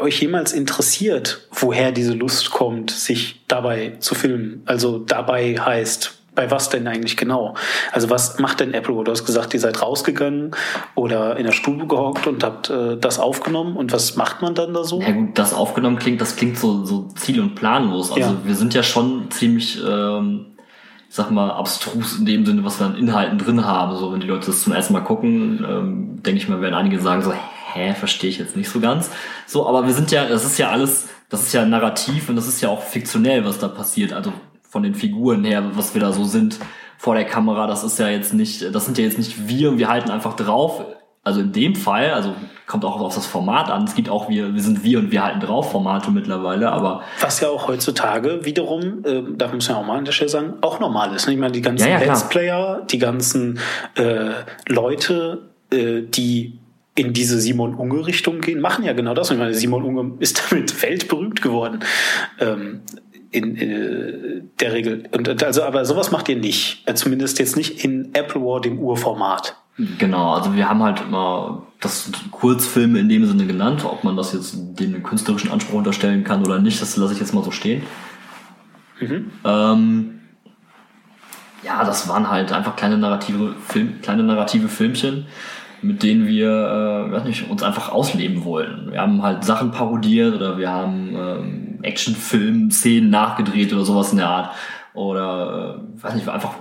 euch 0.02 0.22
jemals 0.22 0.54
interessiert, 0.54 1.48
woher 1.52 1.92
diese 1.92 2.14
Lust 2.14 2.52
kommt, 2.52 2.92
sich 2.92 3.44
dabei 3.48 3.94
zu 4.00 4.16
filmen? 4.16 4.64
Also 4.66 5.00
dabei 5.00 5.56
heißt, 5.58 6.17
bei 6.38 6.50
was 6.52 6.70
denn 6.70 6.88
eigentlich 6.88 7.18
genau? 7.18 7.56
Also 7.92 8.12
was 8.12 8.38
macht 8.38 8.60
denn 8.60 8.74
Apple? 8.74 9.04
Du 9.04 9.12
hast 9.12 9.26
gesagt, 9.26 9.56
ihr 9.56 9.60
seid 9.60 9.82
rausgegangen 9.82 10.52
oder 10.94 11.36
in 11.36 11.46
der 11.46 11.52
Stube 11.52 11.88
gehockt 11.88 12.28
und 12.28 12.44
habt 12.44 12.70
äh, 12.70 12.96
das 12.96 13.20
aufgenommen 13.20 13.76
und 13.76 13.92
was 13.92 14.16
macht 14.16 14.44
man 14.44 14.54
dann 14.54 14.74
da 14.74 14.84
so? 14.84 15.02
Ja 15.02 15.12
gut, 15.12 15.38
das 15.38 15.54
aufgenommen 15.54 15.98
klingt, 15.98 16.22
das 16.22 16.36
klingt 16.36 16.60
so, 16.60 16.86
so 16.86 17.10
ziel- 17.16 17.42
und 17.42 17.56
planlos. 17.56 18.12
Also 18.12 18.30
ja. 18.30 18.38
wir 18.44 18.56
sind 18.56 18.76
ja 18.76 18.84
schon 18.84 19.32
ziemlich, 19.32 19.82
ähm, 19.84 20.46
ich 21.10 21.16
sag 21.16 21.32
mal, 21.32 21.50
abstrus 21.50 22.20
in 22.20 22.28
dem 22.28 22.46
Sinne, 22.46 22.64
was 22.64 22.80
wir 22.80 22.86
an 22.86 22.96
Inhalten 22.96 23.40
drin 23.40 23.66
haben. 23.66 23.98
So, 23.98 24.14
wenn 24.14 24.20
die 24.20 24.28
Leute 24.28 24.46
das 24.46 24.62
zum 24.62 24.74
ersten 24.74 24.94
Mal 24.94 25.02
gucken, 25.02 25.66
ähm, 25.68 26.22
denke 26.22 26.40
ich 26.40 26.48
mal, 26.48 26.62
werden 26.62 26.76
einige 26.76 27.00
sagen 27.00 27.24
so, 27.24 27.34
hä, 27.74 27.96
verstehe 27.96 28.30
ich 28.30 28.38
jetzt 28.38 28.56
nicht 28.56 28.70
so 28.70 28.80
ganz. 28.80 29.10
So, 29.48 29.68
aber 29.68 29.88
wir 29.88 29.94
sind 29.94 30.12
ja, 30.12 30.28
das 30.28 30.46
ist 30.46 30.60
ja 30.60 30.70
alles, 30.70 31.10
das 31.30 31.42
ist 31.42 31.54
ja 31.54 31.66
narrativ 31.66 32.30
und 32.30 32.36
das 32.36 32.48
ist 32.48 32.62
ja 32.62 32.70
auch 32.70 32.84
fiktionell, 32.84 33.44
was 33.44 33.58
da 33.58 33.68
passiert. 33.68 34.14
Also 34.14 34.32
von 34.78 34.84
den 34.84 34.94
Figuren 34.94 35.44
her, 35.44 35.72
was 35.74 35.96
wir 35.96 36.02
da 36.02 36.12
so 36.12 36.24
sind 36.24 36.60
vor 37.00 37.16
der 37.16 37.26
Kamera, 37.26 37.66
das 37.66 37.84
ist 37.84 37.98
ja 37.98 38.10
jetzt 38.10 38.32
nicht, 38.32 38.76
das 38.76 38.86
sind 38.86 38.96
ja 39.00 39.06
jetzt 39.06 39.18
nicht 39.18 39.48
wir 39.48 39.70
und 39.70 39.80
wir 39.80 39.90
halten 39.90 40.12
einfach 40.12 40.36
drauf. 40.36 40.86
Also 41.24 41.42
in 41.42 41.52
dem 41.52 41.74
Fall, 41.74 42.12
also 42.12 42.36
kommt 42.68 42.86
auch 42.86 43.02
auf 43.02 43.16
das 43.16 43.26
Format 43.26 43.72
an. 43.72 43.86
Es 43.86 43.96
gibt 43.96 44.08
auch 44.08 44.30
wir, 44.30 44.54
wir 44.54 44.62
sind 44.62 44.84
wir 44.84 45.00
und 45.00 45.12
wir 45.12 45.24
halten 45.24 45.40
drauf 45.40 45.72
Formate 45.72 46.12
mittlerweile, 46.12 46.72
aber. 46.72 47.02
Was 47.22 47.40
ja 47.40 47.50
auch 47.50 47.68
heutzutage 47.68 48.46
wiederum, 48.46 49.04
äh, 49.04 49.24
da 49.36 49.48
muss 49.48 49.68
man 49.68 49.78
ja 49.78 49.82
auch 49.82 49.88
mal 49.88 49.98
an 49.98 50.06
der 50.06 50.12
Stelle 50.12 50.30
sagen, 50.30 50.54
auch 50.62 50.80
normal 50.80 51.16
ist. 51.16 51.26
Ne? 51.26 51.34
Ich 51.34 51.40
meine, 51.40 51.54
die 51.54 51.64
ganzen 51.64 51.90
ja, 51.90 52.00
ja, 52.00 52.06
Let's 52.06 52.30
Player, 52.30 52.84
die 52.88 53.00
ganzen 53.00 53.60
äh, 53.96 54.30
Leute, 54.68 55.50
äh, 55.72 56.04
die 56.04 56.60
in 56.98 57.14
diese 57.14 57.40
Simon 57.40 57.76
Unge 57.76 58.06
Richtung 58.06 58.42
gehen, 58.42 58.60
machen 58.60 58.84
ja 58.84 58.94
genau 58.94 59.14
das. 59.14 59.32
Ich 59.32 59.38
meine, 59.38 59.54
Simon 59.54 59.84
Unge 59.84 60.14
ist 60.20 60.44
damit 60.52 60.82
weltberühmt 60.84 61.42
geworden. 61.42 61.80
Ähm, 62.40 62.82
in, 63.32 63.56
in 63.56 63.72
äh, 63.72 64.42
der 64.60 64.74
Regel. 64.74 65.04
Und 65.12 65.44
also, 65.44 65.64
aber 65.64 65.86
sowas 65.86 66.12
macht 66.12 66.30
ihr 66.30 66.38
nicht. 66.38 66.84
Äh, 66.86 66.94
zumindest 66.94 67.40
jetzt 67.40 67.56
nicht 67.56 67.84
in 67.84 68.14
Apple 68.14 68.42
War, 68.42 68.62
dem 68.62 68.80
Urformat. 68.80 69.58
Genau, 70.00 70.34
also 70.34 70.56
wir 70.56 70.68
haben 70.68 70.82
halt 70.82 71.02
immer 71.02 71.68
das 71.80 72.12
Kurzfilme 72.32 73.00
in 73.00 73.10
dem 73.10 73.26
Sinne 73.28 73.46
genannt. 73.46 73.86
Ob 73.86 74.04
man 74.04 74.18
das 74.18 74.34
jetzt 74.34 74.56
dem 74.56 74.96
einen 74.96 75.04
künstlerischen 75.04 75.52
Anspruch 75.52 75.78
unterstellen 75.78 76.24
kann 76.24 76.44
oder 76.44 76.60
nicht, 76.60 76.82
das 76.82 76.98
lasse 76.98 77.14
ich 77.14 77.20
jetzt 77.20 77.34
mal 77.34 77.44
so 77.44 77.52
stehen. 77.52 77.84
Mhm. 79.00 79.32
Ähm, 79.44 80.20
ja, 81.64 81.84
das 81.84 82.08
waren 82.10 82.30
halt 82.30 82.52
einfach 82.52 82.76
kleine 82.76 82.98
narrative, 82.98 83.54
Film, 83.68 84.02
kleine 84.02 84.24
narrative 84.24 84.68
Filmchen 84.68 85.28
mit 85.82 86.04
denen 86.04 86.28
wir 86.28 86.50
äh, 86.50 87.12
weiß 87.12 87.24
nicht, 87.26 87.50
uns 87.50 87.64
einfach 87.64 87.92
ausleben 87.92 88.44
wollen. 88.44 88.92
Wir 88.92 89.02
haben 89.02 89.22
halt 89.22 89.44
Sachen 89.44 89.72
parodiert 89.72 90.36
oder 90.36 90.58
wir 90.58 90.70
haben 90.70 91.16
ähm, 91.16 91.67
Actionfilm-Szenen 91.84 93.10
nachgedreht 93.10 93.74
oder 93.74 93.86
sowas 93.86 94.12
in 94.12 94.18
der 94.18 94.30
Art. 94.30 94.56
Oder 94.94 95.80
äh, 95.80 96.04
weiß 96.04 96.16
nicht, 96.16 96.28
einfach 96.28 96.56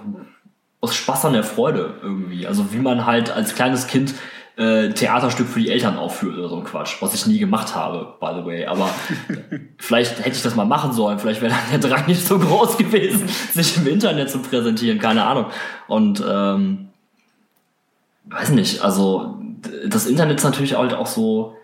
aus 0.81 0.95
Spaß 0.95 1.25
an 1.25 1.33
der 1.33 1.45
Freude 1.45 1.95
irgendwie. 2.03 2.47
Also 2.47 2.73
wie 2.73 2.79
man 2.79 3.07
halt 3.07 3.31
als 3.31 3.55
kleines 3.55 3.87
Kind 3.87 4.15
äh, 4.57 4.91
Theaterstück 4.91 5.49
für 5.49 5.61
die 5.61 5.71
Eltern 5.71 5.99
aufführt 5.99 6.39
oder 6.39 6.49
so 6.49 6.57
ein 6.57 6.65
Quatsch, 6.65 6.97
was 7.01 7.15
ich 7.15 7.27
nie 7.27 7.39
gemacht 7.39 7.75
habe, 7.75 8.15
by 8.21 8.33
the 8.39 8.47
way. 8.47 8.67
Aber 8.67 8.89
vielleicht 9.79 10.19
hätte 10.19 10.37
ich 10.37 10.43
das 10.43 10.55
mal 10.55 10.65
machen 10.65 10.93
sollen. 10.93 11.19
Vielleicht 11.19 11.43
wäre 11.43 11.53
dann 11.53 11.81
der 11.81 11.91
Drang 11.91 12.07
nicht 12.07 12.27
so 12.27 12.39
groß 12.39 12.79
gewesen, 12.79 13.29
sich 13.53 13.77
im 13.77 13.87
Internet 13.87 14.31
zu 14.31 14.39
präsentieren, 14.39 14.99
keine 14.99 15.25
Ahnung. 15.25 15.47
Und 15.89 16.25
ähm, 16.27 16.89
weiß 18.27 18.51
nicht, 18.51 18.83
also 18.83 19.39
das 19.87 20.07
Internet 20.07 20.39
ist 20.39 20.45
natürlich 20.45 20.77
halt 20.77 20.95
auch 20.95 21.07
so, 21.07 21.57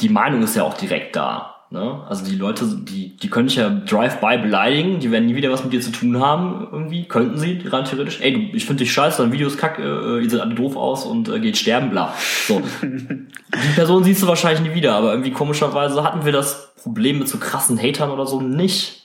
die 0.00 0.08
Meinung 0.08 0.42
ist 0.42 0.56
ja 0.56 0.64
auch 0.64 0.74
direkt 0.74 1.16
da. 1.16 1.56
Ne? 1.72 2.04
Also 2.08 2.24
die 2.24 2.34
Leute, 2.34 2.66
die, 2.66 3.16
die 3.16 3.30
können 3.30 3.46
dich 3.46 3.56
ja 3.56 3.70
Drive-by 3.70 4.38
beleidigen, 4.38 4.98
die 4.98 5.12
werden 5.12 5.26
nie 5.26 5.36
wieder 5.36 5.52
was 5.52 5.62
mit 5.62 5.72
dir 5.72 5.80
zu 5.80 5.92
tun 5.92 6.18
haben, 6.18 6.66
irgendwie, 6.72 7.04
könnten 7.04 7.38
sie, 7.38 7.62
rein 7.64 7.84
theoretisch. 7.84 8.20
Ey, 8.20 8.32
du, 8.32 8.56
ich 8.56 8.66
finde 8.66 8.82
dich 8.82 8.92
scheiße, 8.92 9.22
dein 9.22 9.30
Video 9.30 9.46
ist 9.46 9.56
kacke, 9.56 9.82
äh, 9.82 10.20
ihr 10.20 10.28
seid 10.28 10.40
alle 10.40 10.56
doof 10.56 10.74
aus 10.74 11.04
und 11.04 11.28
äh, 11.28 11.38
geht 11.38 11.56
sterben, 11.56 11.90
bla. 11.90 12.12
So. 12.48 12.60
die 12.82 13.74
Person 13.76 14.02
siehst 14.02 14.20
du 14.20 14.26
wahrscheinlich 14.26 14.68
nie 14.68 14.74
wieder, 14.74 14.96
aber 14.96 15.12
irgendwie 15.12 15.30
komischerweise 15.30 16.02
hatten 16.02 16.24
wir 16.24 16.32
das 16.32 16.74
Problem 16.82 17.20
mit 17.20 17.28
so 17.28 17.38
krassen 17.38 17.80
Hatern 17.80 18.10
oder 18.10 18.26
so 18.26 18.40
nicht. 18.40 19.04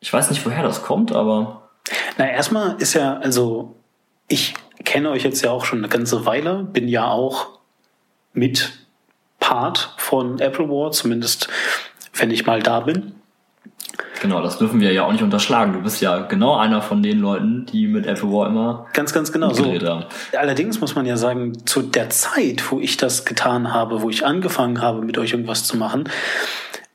Ich 0.00 0.12
weiß 0.12 0.30
nicht, 0.30 0.44
woher 0.44 0.64
das 0.64 0.82
kommt, 0.82 1.12
aber. 1.12 1.68
Na, 2.16 2.28
erstmal 2.28 2.74
ist 2.80 2.94
ja, 2.94 3.18
also, 3.18 3.76
ich 4.26 4.54
kenne 4.84 5.10
euch 5.10 5.22
jetzt 5.22 5.44
ja 5.44 5.52
auch 5.52 5.64
schon 5.64 5.78
eine 5.78 5.88
ganze 5.88 6.26
Weile, 6.26 6.64
bin 6.64 6.88
ja 6.88 7.08
auch 7.08 7.60
mit 8.32 8.87
Part 9.40 9.94
von 9.96 10.38
Apple 10.40 10.68
War, 10.68 10.90
zumindest 10.92 11.48
wenn 12.14 12.30
ich 12.30 12.46
mal 12.46 12.62
da 12.62 12.80
bin. 12.80 13.14
Genau, 14.20 14.42
das 14.42 14.58
dürfen 14.58 14.80
wir 14.80 14.92
ja 14.92 15.04
auch 15.04 15.12
nicht 15.12 15.22
unterschlagen. 15.22 15.72
Du 15.72 15.80
bist 15.80 16.00
ja 16.00 16.18
genau 16.22 16.56
einer 16.56 16.82
von 16.82 17.02
den 17.02 17.20
Leuten, 17.20 17.66
die 17.66 17.86
mit 17.86 18.06
Apple 18.06 18.30
War 18.30 18.48
immer 18.48 18.86
ganz, 18.92 19.12
ganz 19.12 19.30
genau 19.30 19.52
so. 19.52 19.64
Haben. 19.64 20.04
Allerdings 20.36 20.80
muss 20.80 20.94
man 20.96 21.06
ja 21.06 21.16
sagen, 21.16 21.64
zu 21.66 21.82
der 21.82 22.10
Zeit, 22.10 22.70
wo 22.70 22.80
ich 22.80 22.96
das 22.96 23.24
getan 23.24 23.72
habe, 23.72 24.02
wo 24.02 24.10
ich 24.10 24.26
angefangen 24.26 24.80
habe, 24.80 25.02
mit 25.02 25.18
euch 25.18 25.32
irgendwas 25.32 25.64
zu 25.64 25.76
machen, 25.76 26.08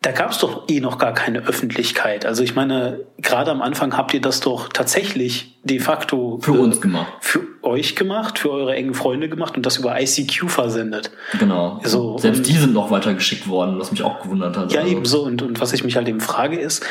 da 0.03 0.11
gab 0.11 0.31
es 0.31 0.37
doch 0.39 0.67
eh 0.67 0.81
noch 0.81 0.97
gar 0.97 1.13
keine 1.13 1.47
Öffentlichkeit. 1.47 2.25
Also 2.25 2.43
ich 2.43 2.55
meine, 2.55 2.99
gerade 3.19 3.51
am 3.51 3.61
Anfang 3.61 3.95
habt 3.97 4.13
ihr 4.13 4.19
das 4.19 4.41
doch 4.41 4.67
tatsächlich 4.67 5.57
de 5.63 5.79
facto 5.79 6.39
für 6.41 6.55
äh, 6.55 6.59
uns 6.59 6.81
gemacht. 6.81 7.07
Für 7.21 7.39
euch 7.61 7.95
gemacht, 7.95 8.37
für 8.37 8.51
eure 8.51 8.75
engen 8.75 8.93
Freunde 8.93 9.29
gemacht 9.29 9.55
und 9.55 9.65
das 9.65 9.77
über 9.77 9.99
ICQ 9.99 10.49
versendet. 10.49 11.11
Genau. 11.39 11.79
So, 11.85 12.17
Selbst 12.17 12.39
und, 12.39 12.47
die 12.47 12.57
sind 12.57 12.73
noch 12.73 12.91
weiter 12.91 13.13
geschickt 13.13 13.47
worden, 13.47 13.79
was 13.79 13.91
mich 13.91 14.03
auch 14.03 14.21
gewundert 14.21 14.57
hat. 14.57 14.73
Ja, 14.73 14.81
also. 14.81 14.91
ebenso. 14.91 15.23
Und, 15.23 15.41
und 15.41 15.61
was 15.61 15.71
ich 15.71 15.85
mich 15.85 15.95
halt 15.95 16.09
eben 16.09 16.19
frage 16.19 16.59
ist, 16.59 16.85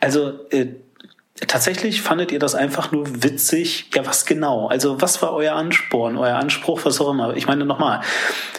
also 0.00 0.32
äh, 0.50 0.66
tatsächlich 1.46 2.02
fandet 2.02 2.30
ihr 2.30 2.40
das 2.40 2.54
einfach 2.54 2.92
nur 2.92 3.22
witzig? 3.22 3.86
Ja, 3.94 4.04
was 4.04 4.26
genau? 4.26 4.68
Also 4.68 5.00
was 5.00 5.22
war 5.22 5.32
euer 5.32 5.54
Ansporn, 5.54 6.18
euer 6.18 6.36
Anspruch, 6.36 6.82
was 6.84 7.00
auch 7.00 7.10
immer? 7.10 7.34
Ich 7.36 7.46
meine 7.46 7.64
nochmal, 7.64 8.02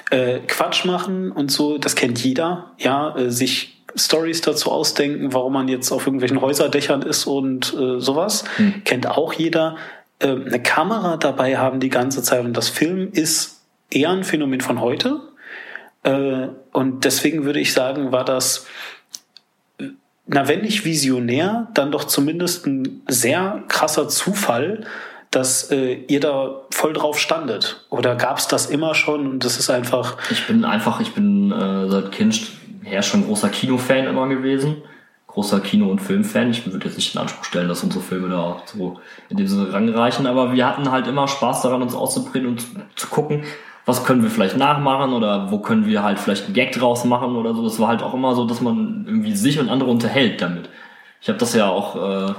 äh, 0.09 0.39
Quatsch 0.39 0.85
machen 0.85 1.31
und 1.31 1.51
so, 1.51 1.77
das 1.77 1.95
kennt 1.95 2.23
jeder, 2.23 2.71
ja, 2.79 3.15
äh, 3.15 3.29
sich 3.29 3.80
Stories 3.95 4.41
dazu 4.41 4.71
ausdenken, 4.71 5.33
warum 5.33 5.53
man 5.53 5.67
jetzt 5.67 5.91
auf 5.91 6.05
irgendwelchen 6.05 6.41
Häuserdächern 6.41 7.01
ist 7.01 7.25
und 7.25 7.73
äh, 7.73 7.99
sowas. 7.99 8.43
Hm. 8.57 8.83
Kennt 8.83 9.07
auch 9.07 9.33
jeder. 9.33 9.77
Äh, 10.19 10.27
eine 10.27 10.61
Kamera 10.61 11.17
dabei 11.17 11.57
haben 11.57 11.79
die 11.79 11.89
ganze 11.89 12.23
Zeit 12.23 12.43
und 12.43 12.55
das 12.55 12.69
Film 12.69 13.09
ist 13.11 13.61
eher 13.89 14.09
ein 14.09 14.23
Phänomen 14.23 14.61
von 14.61 14.81
heute. 14.81 15.21
Äh, 16.03 16.47
und 16.71 17.05
deswegen 17.05 17.45
würde 17.45 17.59
ich 17.59 17.73
sagen, 17.73 18.11
war 18.11 18.25
das, 18.25 18.65
na 20.27 20.47
wenn 20.47 20.61
nicht 20.61 20.85
visionär, 20.85 21.67
dann 21.73 21.91
doch 21.91 22.05
zumindest 22.05 22.65
ein 22.65 23.01
sehr 23.07 23.63
krasser 23.67 24.07
Zufall, 24.07 24.85
dass 25.31 25.71
äh, 25.71 25.93
ihr 26.07 26.19
da 26.19 26.61
voll 26.71 26.93
drauf 26.93 27.17
standet? 27.17 27.85
Oder 27.89 28.15
gab 28.15 28.37
es 28.37 28.47
das 28.47 28.65
immer 28.65 28.93
schon 28.93 29.27
und 29.27 29.45
das 29.45 29.57
ist 29.57 29.69
einfach. 29.69 30.17
Ich 30.29 30.45
bin 30.45 30.65
einfach, 30.65 30.99
ich 30.99 31.13
bin 31.13 31.51
äh, 31.51 31.89
seit 31.89 32.11
Kind 32.11 32.41
her 32.83 33.01
schon 33.01 33.25
großer 33.25 33.49
Kinofan 33.49 34.05
immer 34.05 34.27
gewesen. 34.27 34.77
Großer 35.27 35.61
Kino- 35.61 35.89
und 35.89 36.01
Filmfan. 36.01 36.51
Ich 36.51 36.65
würde 36.65 36.85
jetzt 36.85 36.97
nicht 36.97 37.15
in 37.15 37.21
Anspruch 37.21 37.45
stellen, 37.45 37.69
dass 37.69 37.83
unsere 37.83 38.03
Filme 38.03 38.27
da 38.29 38.61
so 38.65 38.99
in 39.29 39.37
dem 39.37 39.47
Sinne 39.47 39.71
rangreichen, 39.71 40.27
aber 40.27 40.51
wir 40.51 40.67
hatten 40.67 40.91
halt 40.91 41.07
immer 41.07 41.27
Spaß 41.27 41.61
daran, 41.61 41.81
uns 41.81 41.95
auszubringen 41.95 42.49
und 42.49 42.65
zu 42.95 43.07
gucken, 43.07 43.45
was 43.85 44.03
können 44.03 44.23
wir 44.23 44.29
vielleicht 44.29 44.57
nachmachen 44.57 45.13
oder 45.13 45.49
wo 45.49 45.59
können 45.59 45.85
wir 45.85 46.03
halt 46.03 46.19
vielleicht 46.19 46.45
einen 46.45 46.53
Gag 46.53 46.73
draus 46.73 47.05
machen 47.05 47.35
oder 47.35 47.53
so. 47.53 47.63
Das 47.63 47.79
war 47.79 47.87
halt 47.87 48.03
auch 48.03 48.13
immer 48.13 48.35
so, 48.35 48.45
dass 48.45 48.61
man 48.61 49.05
irgendwie 49.07 49.35
sich 49.35 49.59
und 49.59 49.69
andere 49.69 49.89
unterhält 49.89 50.41
damit. 50.41 50.69
Ich 51.21 51.29
habe 51.29 51.39
das 51.39 51.53
ja 51.53 51.67
auch 51.69 51.95
äh, 51.95 52.33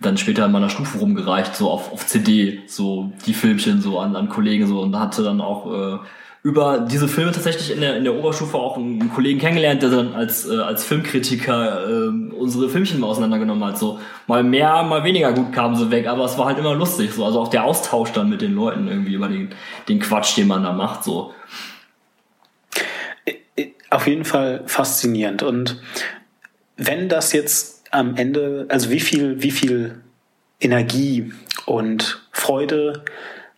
dann 0.00 0.16
später 0.16 0.44
in 0.46 0.52
meiner 0.52 0.68
Stufe 0.68 0.98
rumgereicht, 0.98 1.54
so 1.54 1.70
auf, 1.70 1.92
auf 1.92 2.06
CD, 2.06 2.62
so 2.66 3.12
die 3.24 3.34
Filmchen 3.34 3.80
so 3.80 3.98
an, 3.98 4.16
an 4.16 4.28
Kollegen 4.28 4.66
so 4.66 4.80
und 4.80 4.98
hatte 4.98 5.22
dann 5.22 5.40
auch 5.40 5.72
äh, 5.72 5.98
über 6.46 6.78
diese 6.78 7.08
Filme 7.08 7.32
tatsächlich 7.32 7.72
in 7.72 7.80
der, 7.80 7.96
in 7.96 8.04
der 8.04 8.14
Oberstufe 8.14 8.56
auch 8.56 8.76
einen 8.76 9.12
Kollegen 9.12 9.40
kennengelernt, 9.40 9.82
der 9.82 9.90
dann 9.90 10.14
als, 10.14 10.48
äh, 10.48 10.54
als 10.54 10.84
Filmkritiker 10.84 11.88
äh, 11.88 12.34
unsere 12.36 12.68
Filmchen 12.68 13.00
mal 13.00 13.08
auseinandergenommen 13.08 13.64
hat. 13.64 13.76
So 13.78 13.98
mal 14.28 14.44
mehr, 14.44 14.84
mal 14.84 15.02
weniger 15.02 15.32
gut 15.32 15.52
kamen 15.52 15.74
sie 15.74 15.90
weg, 15.90 16.06
aber 16.06 16.24
es 16.24 16.38
war 16.38 16.46
halt 16.46 16.58
immer 16.58 16.72
lustig. 16.72 17.10
So. 17.12 17.24
Also 17.24 17.40
auch 17.40 17.48
der 17.48 17.64
Austausch 17.64 18.12
dann 18.12 18.28
mit 18.28 18.42
den 18.42 18.54
Leuten 18.54 18.86
irgendwie 18.86 19.14
über 19.14 19.26
den, 19.26 19.48
den 19.88 19.98
Quatsch, 19.98 20.36
den 20.36 20.46
man 20.46 20.62
da 20.62 20.72
macht. 20.72 21.02
So. 21.02 21.34
Auf 23.90 24.06
jeden 24.06 24.24
Fall 24.24 24.62
faszinierend. 24.66 25.42
Und 25.42 25.80
wenn 26.76 27.08
das 27.08 27.32
jetzt 27.32 27.88
am 27.90 28.14
Ende, 28.14 28.66
also 28.68 28.90
wie 28.90 29.00
viel, 29.00 29.42
wie 29.42 29.50
viel 29.50 30.00
Energie 30.60 31.32
und 31.64 32.22
Freude 32.30 33.02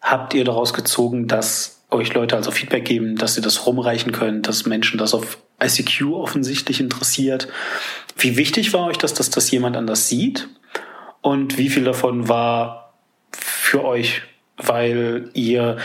habt 0.00 0.32
ihr 0.32 0.46
daraus 0.46 0.72
gezogen, 0.72 1.28
dass 1.28 1.77
euch 1.90 2.12
Leute 2.14 2.36
also 2.36 2.50
Feedback 2.50 2.84
geben, 2.84 3.16
dass 3.16 3.36
ihr 3.36 3.42
das 3.42 3.66
rumreichen 3.66 4.12
könnt, 4.12 4.46
dass 4.46 4.66
Menschen 4.66 4.98
das 4.98 5.14
auf 5.14 5.38
ICQ 5.62 6.12
offensichtlich 6.12 6.80
interessiert. 6.80 7.48
Wie 8.16 8.36
wichtig 8.36 8.72
war 8.72 8.86
euch 8.86 8.98
das, 8.98 9.14
dass 9.14 9.30
das 9.30 9.50
jemand 9.50 9.76
anders 9.76 10.08
sieht? 10.08 10.48
Und 11.20 11.58
wie 11.58 11.68
viel 11.68 11.84
davon 11.84 12.28
war 12.28 12.94
für 13.32 13.84
euch, 13.84 14.22
weil 14.56 15.30
ihr 15.34 15.78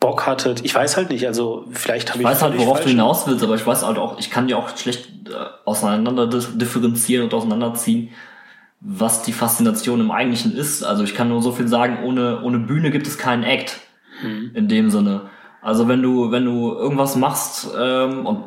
Bock 0.00 0.26
hattet? 0.26 0.64
Ich 0.64 0.74
weiß 0.74 0.96
halt 0.96 1.10
nicht, 1.10 1.26
also 1.26 1.66
vielleicht 1.72 2.10
habe 2.10 2.22
ich. 2.22 2.28
Ich 2.28 2.30
weiß 2.30 2.42
halt, 2.42 2.58
worauf 2.58 2.80
du 2.80 2.88
hinaus 2.88 3.26
willst, 3.26 3.42
aber 3.42 3.54
ich 3.54 3.66
weiß 3.66 3.84
halt 3.84 3.98
auch, 3.98 4.18
ich 4.18 4.30
kann 4.30 4.48
dir 4.48 4.58
auch 4.58 4.76
schlecht 4.76 5.08
äh, 5.28 5.32
auseinander 5.64 6.26
differenzieren 6.26 7.24
und 7.24 7.34
auseinanderziehen, 7.34 8.10
was 8.80 9.22
die 9.22 9.32
Faszination 9.32 10.00
im 10.00 10.10
Eigentlichen 10.10 10.56
ist. 10.56 10.84
Also 10.84 11.02
ich 11.04 11.14
kann 11.14 11.28
nur 11.28 11.42
so 11.42 11.52
viel 11.52 11.68
sagen, 11.68 12.04
ohne, 12.04 12.42
ohne 12.42 12.58
Bühne 12.58 12.90
gibt 12.90 13.06
es 13.06 13.18
keinen 13.18 13.42
Act. 13.42 13.80
Hm. 14.20 14.50
In 14.54 14.68
dem 14.68 14.90
Sinne. 14.90 15.30
Also 15.68 15.86
wenn 15.86 16.00
du, 16.00 16.30
wenn 16.30 16.46
du 16.46 16.72
irgendwas 16.72 17.14
machst 17.14 17.68
ähm, 17.78 18.24
und 18.24 18.44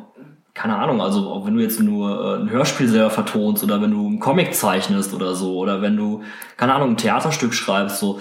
keine 0.56 0.76
Ahnung, 0.78 1.02
also 1.02 1.30
auch 1.30 1.46
wenn 1.46 1.56
du 1.56 1.62
jetzt 1.62 1.80
nur 1.80 2.10
äh, 2.10 2.42
ein 2.42 2.50
Hörspiel 2.50 2.88
selber 2.88 3.12
vertonst 3.12 3.64
oder 3.64 3.80
wenn 3.80 3.92
du 3.92 4.08
einen 4.08 4.20
Comic 4.20 4.56
zeichnest 4.56 5.14
oder 5.14 5.36
so 5.36 5.60
oder 5.60 5.84
wenn 5.84 5.96
du, 5.96 6.24
keine 6.58 6.74
Ahnung, 6.74 6.90
ein 6.90 6.98
Theaterstück 6.98 7.54
schreibst, 7.54 8.00
so, 8.00 8.20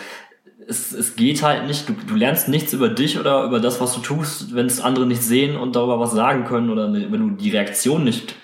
es, 0.68 0.92
es 0.92 1.16
geht 1.16 1.42
halt 1.42 1.66
nicht, 1.66 1.88
du, 1.88 1.94
du 1.94 2.14
lernst 2.14 2.50
nichts 2.50 2.74
über 2.74 2.90
dich 2.90 3.18
oder 3.18 3.44
über 3.44 3.58
das, 3.58 3.80
was 3.80 3.94
du 3.94 4.00
tust, 4.00 4.54
wenn 4.54 4.66
es 4.66 4.82
andere 4.82 5.06
nicht 5.06 5.22
sehen 5.22 5.56
und 5.56 5.76
darüber 5.76 5.98
was 5.98 6.12
sagen 6.12 6.44
können 6.44 6.68
oder 6.68 6.92
wenn 6.92 7.10
du 7.10 7.30
die 7.30 7.50
Reaktion 7.50 8.04
nicht 8.04 8.34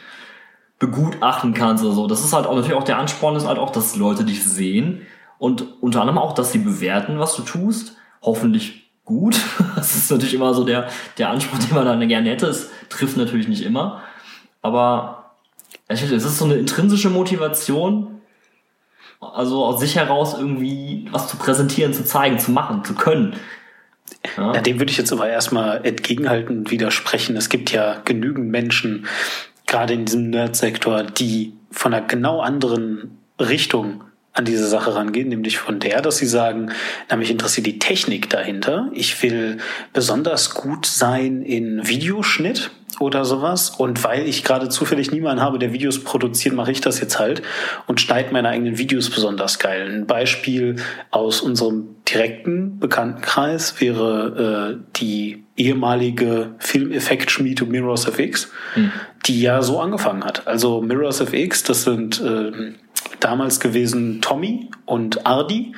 begutachten 0.78 1.52
kannst 1.52 1.84
oder 1.84 1.92
so. 1.92 2.06
Das 2.06 2.24
ist 2.24 2.32
halt 2.32 2.46
auch 2.46 2.54
natürlich 2.54 2.78
auch 2.78 2.82
der 2.82 2.96
Ansporn 2.96 3.36
ist 3.36 3.46
halt 3.46 3.58
auch, 3.58 3.72
dass 3.72 3.94
Leute 3.94 4.24
dich 4.24 4.42
sehen 4.42 5.02
und 5.36 5.82
unter 5.82 6.00
anderem 6.00 6.18
auch, 6.18 6.32
dass 6.32 6.50
sie 6.50 6.60
bewerten, 6.60 7.18
was 7.18 7.36
du 7.36 7.42
tust. 7.42 7.98
Hoffentlich 8.22 8.85
gut. 9.06 9.40
Das 9.76 9.94
ist 9.94 10.10
natürlich 10.10 10.34
immer 10.34 10.54
so 10.54 10.64
der, 10.64 10.88
der 11.18 11.30
Anspruch, 11.30 11.58
den 11.58 11.74
man 11.74 11.84
dann 11.84 12.08
gerne 12.08 12.30
hätte. 12.30 12.46
Es 12.46 12.70
trifft 12.88 13.16
natürlich 13.16 13.46
nicht 13.46 13.62
immer. 13.62 14.02
Aber 14.62 15.34
es 15.86 16.02
ist 16.02 16.38
so 16.38 16.44
eine 16.44 16.54
intrinsische 16.54 17.10
Motivation, 17.10 18.20
also 19.20 19.64
aus 19.64 19.80
sich 19.80 19.96
heraus 19.96 20.34
irgendwie 20.36 21.08
was 21.12 21.28
zu 21.28 21.36
präsentieren, 21.36 21.92
zu 21.92 22.04
zeigen, 22.04 22.38
zu 22.38 22.50
machen, 22.50 22.84
zu 22.84 22.94
können. 22.94 23.36
Ja. 24.36 24.54
ja 24.54 24.60
dem 24.60 24.78
würde 24.78 24.90
ich 24.90 24.98
jetzt 24.98 25.12
aber 25.12 25.28
erstmal 25.28 25.86
entgegenhalten 25.86 26.58
und 26.58 26.70
widersprechen. 26.70 27.36
Es 27.36 27.48
gibt 27.48 27.70
ja 27.70 28.00
genügend 28.04 28.50
Menschen, 28.50 29.06
gerade 29.66 29.94
in 29.94 30.04
diesem 30.06 30.30
Nerd-Sektor, 30.30 31.04
die 31.04 31.52
von 31.70 31.94
einer 31.94 32.06
genau 32.06 32.40
anderen 32.40 33.18
Richtung 33.38 34.02
an 34.36 34.44
diese 34.44 34.68
Sache 34.68 34.94
rangehen, 34.94 35.30
nämlich 35.30 35.58
von 35.58 35.80
der, 35.80 36.02
dass 36.02 36.18
sie 36.18 36.26
sagen, 36.26 36.70
na, 37.08 37.16
mich 37.16 37.30
interessiert 37.30 37.66
die 37.66 37.78
Technik 37.78 38.28
dahinter. 38.28 38.90
Ich 38.92 39.22
will 39.22 39.58
besonders 39.92 40.54
gut 40.54 40.84
sein 40.84 41.42
in 41.42 41.88
Videoschnitt 41.88 42.70
oder 43.00 43.24
sowas. 43.24 43.70
Und 43.70 44.04
weil 44.04 44.26
ich 44.26 44.44
gerade 44.44 44.68
zufällig 44.68 45.10
niemanden 45.10 45.42
habe, 45.42 45.58
der 45.58 45.72
Videos 45.72 46.02
produziert, 46.04 46.54
mache 46.54 46.70
ich 46.70 46.80
das 46.80 47.00
jetzt 47.00 47.18
halt 47.18 47.42
und 47.86 48.00
schneide 48.00 48.32
meine 48.32 48.48
eigenen 48.48 48.78
Videos 48.78 49.10
besonders 49.10 49.58
geil. 49.58 49.88
Ein 49.90 50.06
Beispiel 50.06 50.76
aus 51.10 51.40
unserem 51.40 51.96
direkten 52.08 52.78
Bekanntenkreis 52.78 53.80
wäre 53.80 54.76
äh, 54.78 54.84
die 54.96 55.44
ehemalige 55.56 56.54
Filmeffektschmiede 56.58 57.64
Mirrors 57.64 58.06
FX, 58.06 58.50
hm. 58.74 58.92
die 59.24 59.40
ja 59.40 59.62
so 59.62 59.80
angefangen 59.80 60.24
hat. 60.24 60.46
Also 60.46 60.82
Mirrors 60.82 61.20
FX, 61.20 61.62
das 61.62 61.84
sind 61.84 62.20
äh, 62.20 62.74
damals 63.20 63.60
gewesen 63.60 64.20
Tommy 64.20 64.70
und 64.84 65.26
Ardi. 65.26 65.74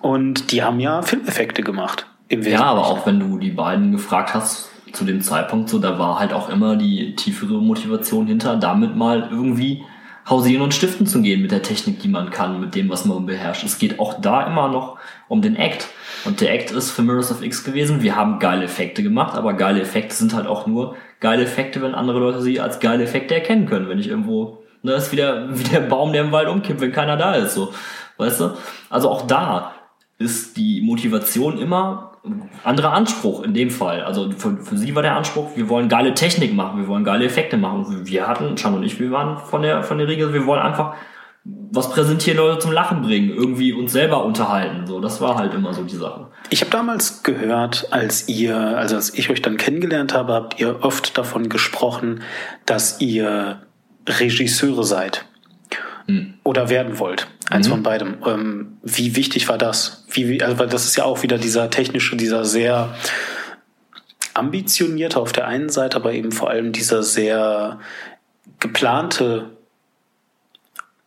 Und 0.00 0.52
die 0.52 0.62
haben 0.62 0.80
ja 0.80 1.02
Filmeffekte 1.02 1.62
gemacht. 1.62 2.06
Im 2.28 2.42
ja, 2.42 2.62
aber 2.62 2.86
auch 2.86 3.06
wenn 3.06 3.20
du 3.20 3.38
die 3.38 3.50
beiden 3.50 3.92
gefragt 3.92 4.34
hast, 4.34 4.70
zu 4.92 5.04
dem 5.04 5.20
Zeitpunkt 5.20 5.68
so, 5.68 5.78
da 5.78 5.98
war 5.98 6.18
halt 6.18 6.32
auch 6.32 6.48
immer 6.48 6.76
die 6.76 7.14
tiefere 7.16 7.60
Motivation 7.60 8.26
hinter, 8.26 8.56
damit 8.56 8.96
mal 8.96 9.28
irgendwie 9.30 9.82
hausieren 10.28 10.62
und 10.62 10.74
stiften 10.74 11.06
zu 11.06 11.22
gehen 11.22 11.42
mit 11.42 11.50
der 11.50 11.62
Technik, 11.62 12.00
die 12.00 12.08
man 12.08 12.30
kann, 12.30 12.60
mit 12.60 12.74
dem, 12.74 12.88
was 12.88 13.04
man 13.04 13.26
beherrscht. 13.26 13.64
Es 13.64 13.78
geht 13.78 13.98
auch 13.98 14.20
da 14.20 14.46
immer 14.46 14.68
noch 14.68 14.98
um 15.28 15.42
den 15.42 15.56
Act. 15.56 15.88
Und 16.24 16.40
der 16.40 16.52
Act 16.54 16.70
ist 16.70 16.90
für 16.90 17.02
Mirrors 17.02 17.32
of 17.32 17.42
X 17.42 17.64
gewesen. 17.64 18.02
Wir 18.02 18.16
haben 18.16 18.38
geile 18.38 18.64
Effekte 18.64 19.02
gemacht, 19.02 19.34
aber 19.34 19.54
geile 19.54 19.80
Effekte 19.80 20.14
sind 20.14 20.34
halt 20.34 20.46
auch 20.46 20.66
nur 20.66 20.96
geile 21.18 21.42
Effekte, 21.42 21.82
wenn 21.82 21.94
andere 21.94 22.18
Leute 22.20 22.42
sie 22.42 22.60
als 22.60 22.80
geile 22.80 23.04
Effekte 23.04 23.34
erkennen 23.34 23.66
können. 23.66 23.88
Wenn 23.88 23.98
ich 23.98 24.08
irgendwo 24.08 24.59
Ne, 24.82 24.92
ist 24.92 25.12
wieder 25.12 25.48
wie 25.58 25.64
der 25.64 25.80
Baum, 25.80 26.12
der 26.12 26.22
im 26.22 26.32
Wald 26.32 26.48
umkippt, 26.48 26.80
wenn 26.80 26.92
keiner 26.92 27.16
da 27.16 27.34
ist, 27.34 27.54
so. 27.54 27.72
Weißt 28.16 28.40
du? 28.40 28.50
Also 28.90 29.10
auch 29.10 29.26
da 29.26 29.72
ist 30.18 30.56
die 30.56 30.82
Motivation 30.82 31.58
immer 31.58 32.10
anderer 32.64 32.92
Anspruch 32.92 33.42
in 33.42 33.54
dem 33.54 33.70
Fall. 33.70 34.02
Also 34.02 34.30
für, 34.30 34.58
für 34.58 34.76
sie 34.76 34.94
war 34.94 35.02
der 35.02 35.16
Anspruch, 35.16 35.56
wir 35.56 35.68
wollen 35.70 35.88
geile 35.88 36.12
Technik 36.12 36.54
machen, 36.54 36.78
wir 36.78 36.88
wollen 36.88 37.04
geile 37.04 37.24
Effekte 37.24 37.56
machen. 37.56 38.06
Wir 38.06 38.28
hatten, 38.28 38.56
Chan 38.56 38.74
und 38.74 38.82
ich, 38.82 39.00
wir 39.00 39.10
waren 39.10 39.38
von 39.38 39.62
der, 39.62 39.82
von 39.82 39.96
der 39.96 40.08
Regel, 40.08 40.34
wir 40.34 40.44
wollen 40.44 40.60
einfach 40.60 40.94
was 41.44 41.90
präsentieren, 41.90 42.36
Leute 42.36 42.58
zum 42.58 42.72
Lachen 42.72 43.00
bringen, 43.00 43.30
irgendwie 43.30 43.72
uns 43.72 43.92
selber 43.92 44.24
unterhalten. 44.24 44.86
So, 44.86 45.00
das 45.00 45.20
war 45.22 45.36
halt 45.36 45.54
immer 45.54 45.72
so 45.72 45.82
die 45.84 45.96
Sache. 45.96 46.26
Ich 46.50 46.60
habe 46.60 46.70
damals 46.70 47.22
gehört, 47.22 47.88
als 47.90 48.28
ihr, 48.28 48.56
also 48.56 48.96
als 48.96 49.14
ich 49.14 49.30
euch 49.30 49.40
dann 49.40 49.56
kennengelernt 49.56 50.12
habe, 50.12 50.34
habt 50.34 50.60
ihr 50.60 50.84
oft 50.84 51.16
davon 51.16 51.48
gesprochen, 51.48 52.22
dass 52.66 53.00
ihr 53.00 53.62
Regisseure 54.06 54.84
seid 54.84 55.24
hm. 56.06 56.34
oder 56.44 56.68
werden 56.68 56.98
wollt. 56.98 57.26
Eins 57.50 57.66
mhm. 57.66 57.72
von 57.72 57.82
beidem. 57.82 58.16
Ähm, 58.24 58.78
wie 58.82 59.16
wichtig 59.16 59.48
war 59.48 59.58
das? 59.58 60.04
Wie, 60.10 60.40
also, 60.42 60.58
weil 60.58 60.68
das 60.68 60.84
ist 60.84 60.96
ja 60.96 61.04
auch 61.04 61.22
wieder 61.22 61.36
dieser 61.36 61.68
technische, 61.68 62.16
dieser 62.16 62.44
sehr 62.44 62.94
ambitionierte 64.34 65.18
auf 65.18 65.32
der 65.32 65.48
einen 65.48 65.68
Seite, 65.68 65.96
aber 65.96 66.12
eben 66.12 66.30
vor 66.30 66.48
allem 66.48 66.72
dieser 66.72 67.02
sehr 67.02 67.80
geplante 68.60 69.50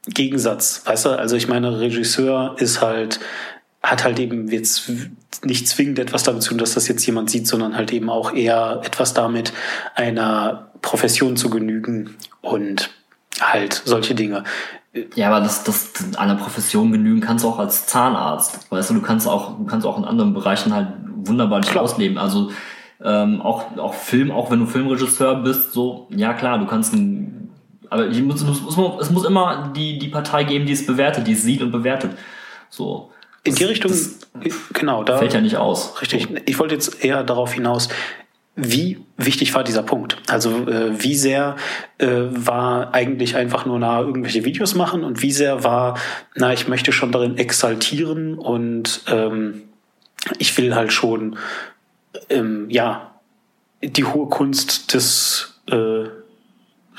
Gegensatz. 0.06 0.82
Weißt 0.86 1.06
du, 1.06 1.10
also 1.12 1.38
ich 1.38 1.47
meine, 1.47 1.79
Regisseur 1.79 2.56
ist 2.60 2.82
halt, 2.82 3.21
hat 3.82 4.03
halt 4.03 4.19
eben 4.19 4.49
jetzt 4.49 4.91
nicht 5.45 5.67
zwingend 5.67 5.99
etwas 5.99 6.23
damit 6.23 6.43
zu 6.43 6.49
tun, 6.49 6.58
dass 6.58 6.73
das 6.73 6.89
jetzt 6.89 7.06
jemand 7.06 7.29
sieht, 7.29 7.47
sondern 7.47 7.75
halt 7.75 7.93
eben 7.93 8.10
auch 8.10 8.34
eher 8.34 8.82
etwas 8.84 9.13
damit, 9.13 9.53
einer 9.95 10.71
Profession 10.82 11.38
zu 11.38 11.49
genügen 11.49 12.17
und 12.43 12.91
halt 13.41 13.82
solche 13.86 14.13
Dinge. 14.13 14.43
Ja, 15.15 15.29
aber 15.29 15.43
das, 15.43 15.63
das 15.63 15.91
einer 16.17 16.36
Profession 16.36 16.91
genügen 16.91 17.19
kannst 17.19 17.43
du 17.43 17.49
auch 17.49 17.58
als 17.58 17.88
Zahnarzt. 17.88 18.71
Weißt 18.71 18.91
du, 18.91 18.93
du 18.93 19.01
kannst 19.01 19.27
auch, 19.27 19.58
du 19.58 19.65
kannst 19.65 19.88
auch 19.88 19.97
in 19.97 20.06
anderen 20.06 20.36
Bereichen 20.36 20.71
halt 20.71 20.89
wunderbar 21.15 21.62
dich 21.62 21.75
ausleben. 21.75 22.19
Also 22.19 22.51
ähm, 23.03 23.41
auch, 23.41 23.75
auch 23.77 23.95
Film, 23.95 24.29
auch 24.29 24.51
wenn 24.51 24.60
du 24.60 24.67
Filmregisseur 24.67 25.36
bist, 25.38 25.73
so, 25.73 26.08
ja 26.15 26.34
klar, 26.34 26.60
du 26.60 26.67
kannst 26.67 26.93
ein, 26.93 27.49
aber 27.89 28.08
ich 28.08 28.21
muss, 28.21 28.41
es, 28.41 28.75
muss, 28.75 29.01
es 29.01 29.10
muss 29.10 29.25
immer 29.25 29.73
die, 29.75 29.97
die 29.97 30.10
Partei 30.10 30.43
geben, 30.43 30.67
die 30.67 30.73
es 30.73 30.86
bewertet, 30.86 31.25
die 31.25 31.34
es 31.34 31.41
sieht 31.41 31.62
und 31.63 31.71
bewertet. 31.71 32.12
So. 32.69 33.12
In 33.43 33.56
die 33.56 33.63
Richtung, 33.65 33.91
genau, 34.73 35.03
da. 35.03 35.17
Fällt 35.17 35.34
ja 35.34 35.41
nicht 35.41 35.58
aus. 35.58 36.01
Richtig. 36.01 36.27
Ich 36.45 36.60
wollte 36.60 36.75
jetzt 36.75 37.03
eher 37.03 37.23
darauf 37.23 37.53
hinaus, 37.53 37.89
wie 38.55 38.99
wichtig 39.17 39.53
war 39.55 39.63
dieser 39.63 39.81
Punkt? 39.83 40.17
Also 40.29 40.67
äh, 40.67 41.01
wie 41.01 41.15
sehr 41.15 41.55
äh, 41.97 42.07
war 42.29 42.93
eigentlich 42.93 43.35
einfach 43.35 43.65
nur 43.65 43.79
nah 43.79 43.99
irgendwelche 44.01 44.45
Videos 44.45 44.75
machen 44.75 45.03
und 45.03 45.21
wie 45.21 45.31
sehr 45.31 45.63
war, 45.63 45.97
na, 46.35 46.53
ich 46.53 46.67
möchte 46.67 46.91
schon 46.91 47.11
darin 47.11 47.37
exaltieren 47.37 48.37
und 48.37 49.01
ähm, 49.07 49.63
ich 50.37 50.55
will 50.57 50.75
halt 50.75 50.93
schon, 50.93 51.37
ähm, 52.29 52.69
ja, 52.69 53.15
die 53.81 54.05
hohe 54.05 54.29
Kunst 54.29 54.93
des 54.93 55.59
äh, 55.67 56.05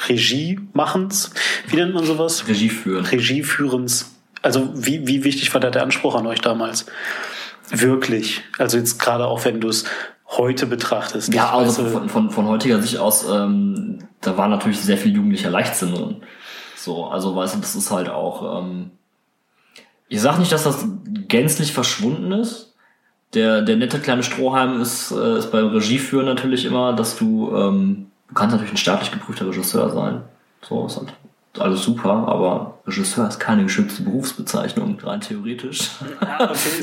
Regiemachens, 0.08 1.30
wie 1.68 1.76
nennt 1.76 1.94
man 1.94 2.04
sowas? 2.04 2.48
Regieführen. 2.48 3.06
Regieführens. 3.06 4.16
Also 4.42 4.70
wie, 4.74 5.06
wie 5.06 5.24
wichtig 5.24 5.54
war 5.54 5.60
da 5.60 5.70
der 5.70 5.82
Anspruch 5.82 6.16
an 6.16 6.26
euch 6.26 6.40
damals? 6.40 6.86
Wirklich. 7.70 8.42
Also 8.58 8.76
jetzt 8.76 8.98
gerade 8.98 9.26
auch 9.26 9.44
wenn 9.44 9.60
du 9.60 9.68
es 9.68 9.84
heute 10.36 10.66
betrachtest. 10.66 11.32
Ja, 11.34 11.52
also 11.52 11.84
von, 11.84 12.08
von, 12.08 12.30
von 12.30 12.46
heutiger 12.46 12.80
Sicht 12.80 12.98
aus, 12.98 13.26
ähm, 13.28 13.98
da 14.20 14.36
war 14.36 14.48
natürlich 14.48 14.80
sehr 14.80 14.98
viel 14.98 15.14
jugendlicher 15.14 15.50
Leichtsinn 15.50 15.94
drin. 15.94 16.16
So, 16.76 17.06
also 17.06 17.34
weißt 17.34 17.54
du, 17.54 17.60
das 17.60 17.74
ist 17.74 17.90
halt 17.90 18.08
auch, 18.08 18.62
ähm, 18.62 18.90
Ich 20.08 20.20
sag 20.20 20.38
nicht, 20.38 20.52
dass 20.52 20.64
das 20.64 20.86
gänzlich 21.28 21.72
verschwunden 21.72 22.32
ist. 22.32 22.74
Der, 23.32 23.62
der 23.62 23.76
nette 23.76 23.98
kleine 23.98 24.22
Strohhalm 24.22 24.80
ist, 24.80 25.10
äh, 25.10 25.38
ist 25.38 25.50
beim 25.50 25.68
Regieführen 25.68 26.26
natürlich 26.26 26.64
immer, 26.66 26.92
dass 26.92 27.16
du, 27.16 27.50
ähm, 27.56 28.10
du 28.28 28.34
kannst 28.34 28.52
natürlich 28.52 28.74
ein 28.74 28.76
staatlich 28.76 29.10
geprüfter 29.10 29.46
Regisseur 29.46 29.90
sein. 29.90 30.22
So 30.62 30.86
ist 30.86 30.98
halt 30.98 31.12
alles 31.58 31.84
super, 31.84 32.26
aber 32.26 32.78
Regisseur 32.86 33.28
ist 33.28 33.38
keine 33.38 33.62
geschützte 33.64 34.02
Berufsbezeichnung, 34.02 34.98
rein 35.02 35.20
theoretisch. 35.20 35.90
Ja, 36.20 36.50
okay. 36.50 36.82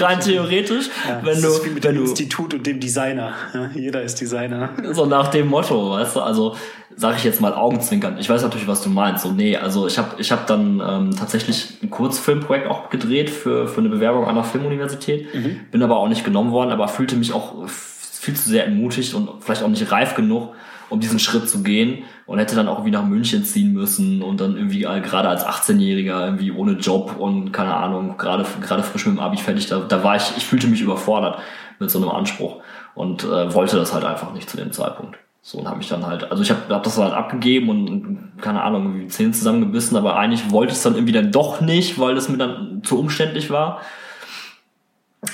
rein 0.00 0.20
theoretisch, 0.20 0.90
ja, 1.08 1.20
wenn 1.22 1.34
das 1.34 1.42
du, 1.42 1.48
ist 1.48 1.64
wie 1.64 1.70
mit 1.70 1.84
dem 1.84 1.94
du, 1.96 2.02
Institut 2.02 2.54
und 2.54 2.66
dem 2.66 2.80
Designer. 2.80 3.32
Ja, 3.54 3.70
jeder 3.74 4.02
ist 4.02 4.20
Designer. 4.20 4.70
So 4.92 5.06
nach 5.06 5.28
dem 5.28 5.48
Motto, 5.48 5.92
weißt 5.92 6.16
du, 6.16 6.20
also 6.20 6.56
sage 6.96 7.16
ich 7.16 7.24
jetzt 7.24 7.40
mal 7.40 7.54
Augenzwinkern. 7.54 8.18
Ich 8.18 8.28
weiß 8.28 8.42
natürlich, 8.42 8.66
was 8.66 8.82
du 8.82 8.90
meinst. 8.90 9.22
So, 9.22 9.30
nee, 9.30 9.56
also 9.56 9.86
ich 9.86 9.98
habe 9.98 10.20
ich 10.20 10.32
hab 10.32 10.46
dann 10.46 10.82
ähm, 10.86 11.16
tatsächlich 11.16 11.78
ein 11.82 11.90
Kurzfilmprojekt 11.90 12.66
auch 12.66 12.90
gedreht 12.90 13.30
für, 13.30 13.66
für 13.66 13.80
eine 13.80 13.88
Bewerbung 13.88 14.26
an 14.26 14.34
der 14.34 14.44
Filmuniversität. 14.44 15.34
Mhm. 15.34 15.60
Bin 15.70 15.82
aber 15.82 15.96
auch 15.96 16.08
nicht 16.08 16.24
genommen 16.24 16.52
worden, 16.52 16.70
aber 16.70 16.88
fühlte 16.88 17.16
mich 17.16 17.32
auch 17.32 17.66
viel 17.66 18.34
zu 18.34 18.48
sehr 18.48 18.66
entmutigt 18.66 19.14
und 19.14 19.30
vielleicht 19.40 19.62
auch 19.62 19.68
nicht 19.68 19.90
reif 19.90 20.14
genug, 20.14 20.54
um 20.92 21.00
diesen 21.00 21.18
Schritt 21.18 21.48
zu 21.48 21.62
gehen 21.62 22.04
und 22.26 22.38
hätte 22.38 22.54
dann 22.54 22.68
auch 22.68 22.74
irgendwie 22.76 22.92
nach 22.92 23.04
München 23.04 23.44
ziehen 23.44 23.72
müssen 23.72 24.22
und 24.22 24.40
dann 24.40 24.56
irgendwie 24.56 24.80
gerade 24.80 25.28
als 25.28 25.46
18-Jähriger 25.46 26.26
irgendwie 26.26 26.52
ohne 26.52 26.72
Job 26.72 27.16
und 27.18 27.50
keine 27.52 27.74
Ahnung, 27.74 28.16
gerade 28.18 28.44
gerade 28.60 28.82
frisch 28.82 29.06
mit 29.06 29.16
dem 29.16 29.20
Abi 29.20 29.38
fertig, 29.38 29.66
da, 29.66 29.80
da 29.80 30.04
war 30.04 30.16
ich, 30.16 30.32
ich 30.36 30.44
fühlte 30.44 30.66
mich 30.66 30.82
überfordert 30.82 31.38
mit 31.78 31.90
so 31.90 31.98
einem 31.98 32.10
Anspruch 32.10 32.56
und 32.94 33.24
äh, 33.24 33.54
wollte 33.54 33.76
das 33.76 33.94
halt 33.94 34.04
einfach 34.04 34.32
nicht 34.34 34.50
zu 34.50 34.56
dem 34.56 34.70
Zeitpunkt. 34.70 35.18
So 35.40 35.58
und 35.58 35.68
habe 35.68 35.80
ich 35.80 35.88
dann 35.88 36.06
halt, 36.06 36.30
also 36.30 36.42
ich 36.42 36.50
habe 36.50 36.72
hab 36.72 36.82
das 36.84 36.98
halt 36.98 37.14
abgegeben 37.14 37.68
und 37.70 38.32
keine 38.40 38.62
Ahnung, 38.62 38.84
irgendwie 38.84 39.08
Zähne 39.08 39.32
zusammengebissen, 39.32 39.96
aber 39.96 40.16
eigentlich 40.16 40.52
wollte 40.52 40.72
ich 40.72 40.76
es 40.76 40.84
dann 40.84 40.94
irgendwie 40.94 41.12
dann 41.12 41.32
doch 41.32 41.60
nicht, 41.60 41.98
weil 41.98 42.14
das 42.14 42.28
mir 42.28 42.38
dann 42.38 42.82
zu 42.84 42.98
umständlich 42.98 43.50
war. 43.50 43.80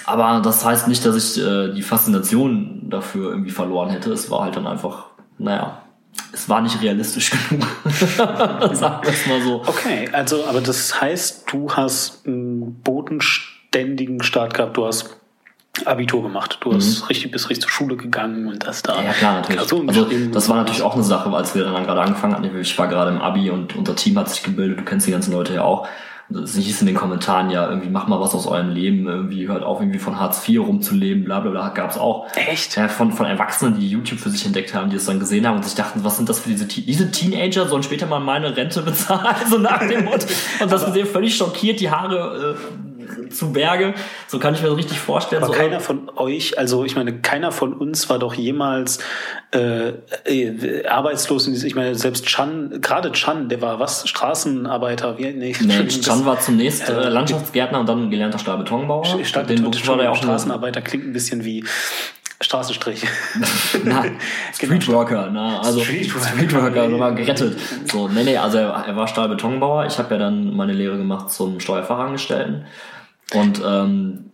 Aber 0.05 0.40
das 0.42 0.64
heißt 0.64 0.88
nicht, 0.88 1.05
dass 1.05 1.16
ich 1.16 1.42
äh, 1.42 1.73
die 1.75 1.83
Faszination 1.83 2.88
dafür 2.88 3.31
irgendwie 3.31 3.51
verloren 3.51 3.90
hätte. 3.90 4.12
Es 4.12 4.31
war 4.31 4.44
halt 4.44 4.57
dann 4.57 4.66
einfach 4.66 5.08
naja, 5.38 5.83
es 6.33 6.48
war 6.48 6.61
nicht 6.61 6.81
realistisch 6.83 7.31
genug. 7.48 7.66
Sagen 7.90 9.05
wir 9.05 9.12
es 9.12 9.27
mal 9.27 9.40
so. 9.42 9.62
Okay, 9.66 10.09
also, 10.12 10.44
aber 10.46 10.61
das 10.61 11.01
heißt, 11.01 11.44
du 11.51 11.72
hast 11.72 12.27
einen 12.27 12.81
bodenständigen 12.83 14.22
Start 14.22 14.55
gehabt, 14.55 14.77
du 14.77 14.87
hast 14.87 15.18
Abitur 15.85 16.22
gemacht. 16.22 16.59
Du 16.61 16.72
hast 16.72 17.03
mhm. 17.03 17.07
richtig, 17.07 17.31
bist 17.31 17.51
richtig 17.51 17.62
zur 17.62 17.70
Schule 17.70 17.96
gegangen 17.96 18.46
und 18.48 18.66
das 18.66 18.83
da. 18.83 19.01
Ja, 19.03 19.12
klar, 19.12 19.35
natürlich. 19.35 19.61
Also, 19.61 19.85
das 20.33 20.48
war 20.48 20.57
natürlich 20.57 20.83
auch 20.83 20.94
eine 20.94 21.05
Sache, 21.05 21.31
als 21.31 21.55
wir 21.55 21.64
dann 21.64 21.85
gerade 21.85 22.01
angefangen 22.01 22.35
hatten. 22.35 22.61
Ich 22.61 22.79
war 22.79 22.88
gerade 22.88 23.11
im 23.11 23.20
Abi 23.20 23.51
und 23.51 23.77
unser 23.77 23.94
Team 23.94 24.18
hat 24.18 24.29
sich 24.29 24.42
gebildet. 24.42 24.81
Du 24.81 24.85
kennst 24.85 25.07
die 25.07 25.12
ganzen 25.12 25.33
Leute 25.33 25.55
ja 25.55 25.62
auch. 25.62 25.87
Es 26.30 26.56
hieß 26.56 26.82
in 26.82 26.86
den 26.88 26.96
Kommentaren 26.96 27.48
ja 27.48 27.66
irgendwie, 27.68 27.88
mach 27.88 28.06
mal 28.06 28.20
was 28.20 28.34
aus 28.34 28.46
eurem 28.46 28.68
Leben, 28.68 29.06
irgendwie 29.06 29.48
hört 29.48 29.62
auf, 29.62 29.80
irgendwie 29.80 29.98
von 29.98 30.20
Hartz 30.20 30.46
IV 30.46 30.60
rumzuleben, 30.60 31.24
bla 31.24 31.40
bla 31.40 31.50
bla, 31.50 31.68
gab's 31.70 31.96
auch. 31.96 32.26
Echt? 32.34 32.76
Ja, 32.76 32.88
von, 32.88 33.12
von 33.12 33.24
Erwachsenen, 33.24 33.78
die 33.78 33.88
YouTube 33.88 34.18
für 34.18 34.28
sich 34.28 34.44
entdeckt 34.44 34.74
haben, 34.74 34.90
die 34.90 34.96
es 34.96 35.06
dann 35.06 35.20
gesehen 35.20 35.46
haben 35.46 35.56
und 35.56 35.64
sich 35.64 35.74
dachten, 35.74 36.04
was 36.04 36.16
sind 36.18 36.28
das 36.28 36.40
für 36.40 36.50
diese, 36.50 36.66
diese 36.66 37.10
Teenager, 37.10 37.66
sollen 37.66 37.82
später 37.82 38.06
mal 38.06 38.20
meine 38.20 38.56
Rente 38.56 38.82
bezahlen, 38.82 39.36
so 39.48 39.58
nach 39.58 39.86
dem 39.86 40.04
Motto. 40.04 40.26
Und 40.60 40.70
das 40.70 40.84
gesehen, 40.84 41.06
völlig 41.06 41.34
schockiert, 41.34 41.80
die 41.80 41.90
Haare 41.90 42.56
äh, 42.56 42.88
zu 43.30 43.52
Berge. 43.52 43.94
So 44.26 44.38
kann 44.38 44.54
ich 44.54 44.62
mir 44.62 44.68
das 44.68 44.76
richtig 44.78 44.98
vorstellen. 44.98 45.42
Aber 45.42 45.52
so, 45.52 45.58
keiner 45.58 45.80
von 45.80 46.10
euch, 46.16 46.58
also 46.58 46.84
ich 46.84 46.96
meine, 46.96 47.20
keiner 47.20 47.52
von 47.52 47.72
uns 47.72 48.08
war 48.08 48.18
doch 48.18 48.34
jemals 48.34 48.98
äh, 49.54 49.92
äh, 50.24 50.86
arbeitslos. 50.86 51.46
Ich 51.48 51.74
meine, 51.74 51.94
selbst 51.94 52.26
Chan, 52.26 52.80
gerade 52.80 53.12
Chan, 53.12 53.48
der 53.48 53.62
war 53.62 53.78
was? 53.78 54.08
Straßenarbeiter? 54.08 55.18
Wie, 55.18 55.32
nee, 55.32 55.54
nee 55.60 55.86
Chan 55.86 56.24
war 56.26 56.40
zunächst 56.40 56.88
äh, 56.88 57.08
Landschaftsgärtner 57.08 57.80
und 57.80 57.88
dann 57.88 58.10
gelernter 58.10 58.38
Stahlbetonbauer. 58.38 59.24
Stadt, 59.24 59.48
Den 59.48 59.62
Beruf 59.62 59.86
war 59.86 60.10
auch 60.10 60.16
Straßenarbeiter 60.16 60.82
klingt 60.82 61.06
ein 61.06 61.12
bisschen 61.12 61.44
wie 61.44 61.64
Straßenstrich. 62.40 63.04
na, 63.84 64.04
Streetworker, 64.52 65.28
na, 65.32 65.60
also 65.60 65.80
Streetworker, 65.80 66.28
Streetworker 66.28 66.88
nochmal 66.88 67.14
gerettet. 67.14 67.58
So, 67.84 68.08
nee, 68.08 68.22
nee, 68.22 68.36
also 68.36 68.58
er, 68.58 68.84
er 68.86 68.96
war 68.96 69.08
Stahlbetonbauer. 69.08 69.86
Ich 69.86 69.98
habe 69.98 70.14
ja 70.14 70.20
dann 70.20 70.54
meine 70.54 70.72
Lehre 70.72 70.96
gemacht 70.96 71.30
zum 71.30 71.58
Steuerfachangestellten. 71.58 72.66
Und 73.34 73.62
ähm, 73.64 74.30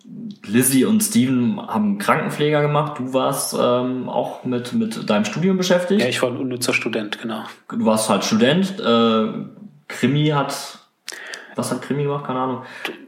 Lizzie 0.46 0.84
und 0.84 1.02
Steven 1.02 1.60
haben 1.66 1.98
Krankenpfleger 1.98 2.62
gemacht. 2.62 2.98
Du 2.98 3.12
warst 3.12 3.56
ähm, 3.58 4.08
auch 4.08 4.44
mit, 4.44 4.72
mit 4.72 5.08
deinem 5.08 5.24
Studium 5.24 5.56
beschäftigt. 5.56 6.02
Ja, 6.02 6.08
ich 6.08 6.22
war 6.22 6.30
ein 6.30 6.36
unnützer 6.36 6.72
Student, 6.74 7.20
genau. 7.20 7.44
Du 7.68 7.84
warst 7.84 8.08
halt 8.08 8.24
Student. 8.24 8.78
Äh, 8.80 9.26
Krimi 9.88 10.28
hat. 10.28 10.78
Was 11.56 11.70
hat 11.70 11.82
Krimi 11.82 12.02
gemacht? 12.04 12.26
Keine 12.26 12.40
Ahnung. 12.40 12.62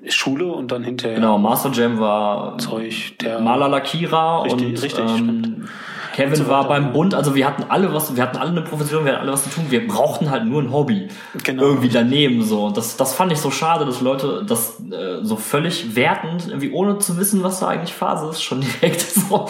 Schule 0.09 0.47
und 0.47 0.71
dann 0.71 0.85
hinterher. 0.85 1.17
Genau, 1.17 1.37
Master 1.39 1.71
Jam 1.73 1.99
war 1.99 2.59
Zeug, 2.59 3.19
der 3.21 3.41
Maler 3.41 3.69
Lackierer 3.69 4.45
richtig, 4.45 4.67
und 4.67 4.83
richtig, 4.83 5.01
ähm, 5.19 5.69
Kevin 6.17 6.49
war 6.49 6.67
beim 6.67 6.95
Bund, 6.95 7.15
also 7.15 7.35
wir 7.35 7.47
hatten 7.47 7.65
alle 7.69 7.93
was, 7.93 8.17
wir 8.17 8.23
hatten 8.23 8.39
alle 8.39 8.51
eine 8.51 8.63
Profession, 8.63 9.05
wir 9.05 9.13
hatten 9.13 9.21
alle 9.21 9.33
was 9.33 9.45
zu 9.45 9.51
tun, 9.51 9.67
wir 9.69 9.87
brauchten 9.87 10.31
halt 10.31 10.47
nur 10.47 10.63
ein 10.63 10.73
Hobby 10.73 11.09
genau. 11.45 11.63
irgendwie 11.63 11.91
daneben 11.91 12.43
so. 12.43 12.65
Und 12.65 12.79
das, 12.79 12.97
das 12.97 13.13
fand 13.13 13.33
ich 13.33 13.39
so 13.39 13.51
schade, 13.51 13.85
dass 13.85 14.01
Leute 14.01 14.43
das 14.47 14.81
äh, 14.91 15.23
so 15.23 15.37
völlig 15.37 15.95
wertend, 15.95 16.49
irgendwie 16.49 16.71
ohne 16.71 16.97
zu 17.01 17.19
wissen, 17.19 17.43
was 17.43 17.61
da 17.61 17.69
eigentlich 17.69 17.93
Phase 17.93 18.31
ist, 18.31 18.43
schon 18.43 18.63
direkt 18.63 19.03
so, 19.29 19.47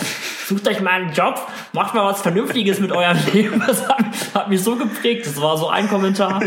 sucht 0.49 0.67
euch 0.67 0.81
mal 0.81 0.91
einen 0.91 1.13
Job, 1.13 1.41
macht 1.73 1.95
mal 1.95 2.05
was 2.05 2.23
Vernünftiges 2.23 2.81
mit 2.81 2.91
eurem 2.91 3.19
Leben. 3.33 3.63
Das 3.65 3.89
hat, 3.89 4.05
hat 4.35 4.49
mich 4.49 4.61
so 4.61 4.75
geprägt. 4.75 5.25
Das 5.25 5.41
war 5.41 5.57
so 5.57 5.69
ein 5.69 5.89
Kommentar. 5.89 6.43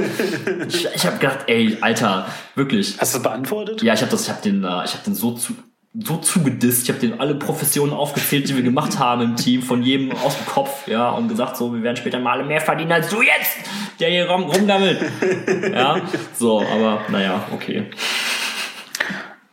Ich, 0.67 0.85
ich 0.93 1.05
habe 1.05 1.17
gedacht, 1.17 1.45
ey, 1.47 1.77
Alter, 1.79 2.25
wirklich. 2.55 2.97
Hast 2.99 3.13
du 3.13 3.19
das 3.19 3.23
beantwortet? 3.23 3.83
Ja, 3.83 3.93
ich 3.93 4.01
habe 4.01 4.11
das, 4.11 4.23
ich 4.23 4.29
habe 4.29 4.41
den, 4.41 4.65
äh, 4.65 4.83
ich 4.83 4.93
habe 4.95 5.03
den 5.05 5.15
so 5.15 5.31
zu 5.31 5.53
so 6.03 6.17
zugedisst. 6.17 6.83
Ich 6.83 6.89
habe 6.89 6.99
denen 6.99 7.19
alle 7.19 7.35
Professionen 7.35 7.93
aufgezählt, 7.93 8.49
die 8.49 8.55
wir 8.55 8.63
gemacht 8.63 8.99
haben 8.99 9.21
im 9.21 9.35
Team, 9.35 9.61
von 9.61 9.83
jedem 9.83 10.11
aus 10.11 10.37
dem 10.37 10.45
Kopf, 10.45 10.87
ja, 10.87 11.09
und 11.09 11.27
gesagt, 11.27 11.57
so, 11.57 11.73
wir 11.73 11.81
werden 11.83 11.97
später 11.97 12.19
mal 12.19 12.43
mehr 12.45 12.61
verdienen 12.61 12.91
als 12.91 13.09
du 13.09 13.21
jetzt, 13.21 13.57
der 13.99 14.09
hier 14.09 14.29
rum, 14.29 14.43
rumgammelt. 14.43 14.99
Ja, 15.73 16.01
so, 16.33 16.61
aber 16.61 17.01
naja, 17.09 17.43
okay. 17.53 17.85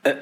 Äh, 0.02 0.14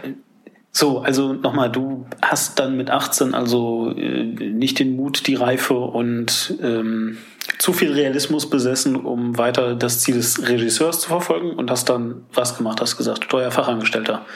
so, 0.77 1.01
also 1.01 1.35
nochmal, 1.35 1.71
du 1.71 2.07
hast 2.21 2.59
dann 2.59 2.77
mit 2.77 2.91
18 2.91 3.35
also 3.35 3.93
äh, 3.97 4.25
nicht 4.25 4.81
den 4.81 4.97
Mut, 4.97 5.27
die 5.27 5.37
Reife 5.37 5.75
und 5.75 6.59
ähm, 6.61 7.19
zu 7.59 7.73
viel 7.73 7.93
Realismus 7.93 8.51
besessen, 8.51 8.97
um 8.97 9.39
weiter 9.39 9.77
das 9.77 10.01
Ziel 10.01 10.17
des 10.17 10.49
Regisseurs 10.49 11.01
zu 11.01 11.09
verfolgen 11.09 11.53
und 11.53 11.71
hast 11.71 11.89
dann 11.89 12.25
was 12.33 12.57
gemacht, 12.57 12.81
hast 12.81 12.97
gesagt, 12.97 13.25
Steuerfachangestellter. 13.25 14.27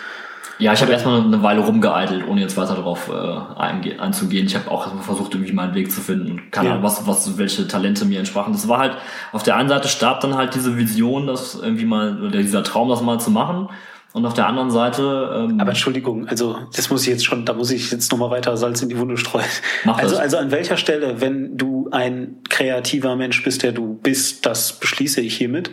Ja, 0.58 0.72
ich 0.72 0.80
habe 0.80 0.90
erstmal 0.90 1.20
eine 1.20 1.42
Weile 1.42 1.60
rumgeeitelt, 1.60 2.26
ohne 2.26 2.40
jetzt 2.40 2.56
weiter 2.56 2.74
darauf 2.74 3.08
äh, 3.08 3.60
einzugehen. 3.60 4.46
Ich 4.46 4.56
habe 4.56 4.70
auch 4.70 4.82
erstmal 4.82 5.04
versucht, 5.04 5.34
irgendwie 5.34 5.52
meinen 5.52 5.74
Weg 5.74 5.92
zu 5.92 6.00
finden. 6.00 6.50
Keine 6.50 6.70
Ahnung, 6.70 6.82
was, 6.82 7.06
was, 7.06 7.38
welche 7.38 7.68
Talente 7.68 8.04
mir 8.04 8.18
entsprachen. 8.18 8.52
Das 8.52 8.66
war 8.68 8.78
halt, 8.78 8.96
auf 9.32 9.44
der 9.44 9.56
einen 9.56 9.68
Seite 9.68 9.86
starb 9.86 10.20
dann 10.20 10.34
halt 10.34 10.54
diese 10.54 10.76
Vision, 10.76 11.28
das 11.28 11.54
irgendwie 11.54 11.84
mal, 11.84 12.20
oder 12.20 12.38
dieser 12.38 12.64
Traum, 12.64 12.88
das 12.88 13.02
mal 13.02 13.20
zu 13.20 13.30
machen. 13.30 13.68
Und 14.14 14.26
auf 14.26 14.34
der 14.34 14.48
anderen 14.48 14.70
Seite. 14.70 15.46
Ähm, 15.48 15.60
Aber 15.60 15.70
Entschuldigung, 15.70 16.26
also 16.26 16.56
das 16.74 16.90
muss 16.90 17.02
ich 17.02 17.08
jetzt 17.08 17.24
schon, 17.24 17.44
da 17.44 17.52
muss 17.52 17.70
ich 17.70 17.92
jetzt 17.92 18.10
nochmal 18.10 18.30
weiter 18.30 18.56
Salz 18.56 18.82
in 18.82 18.88
die 18.88 18.98
Wunde 18.98 19.16
streuen. 19.16 19.44
Mach 19.84 19.98
also, 19.98 20.16
das. 20.16 20.24
also 20.24 20.38
an 20.38 20.50
welcher 20.50 20.76
Stelle, 20.76 21.20
wenn 21.20 21.56
du 21.56 21.88
ein 21.92 22.38
kreativer 22.48 23.14
Mensch 23.16 23.44
bist, 23.44 23.62
der 23.62 23.72
du 23.72 23.94
bist, 23.94 24.44
das 24.44 24.72
beschließe 24.72 25.20
ich 25.20 25.36
hiermit. 25.36 25.70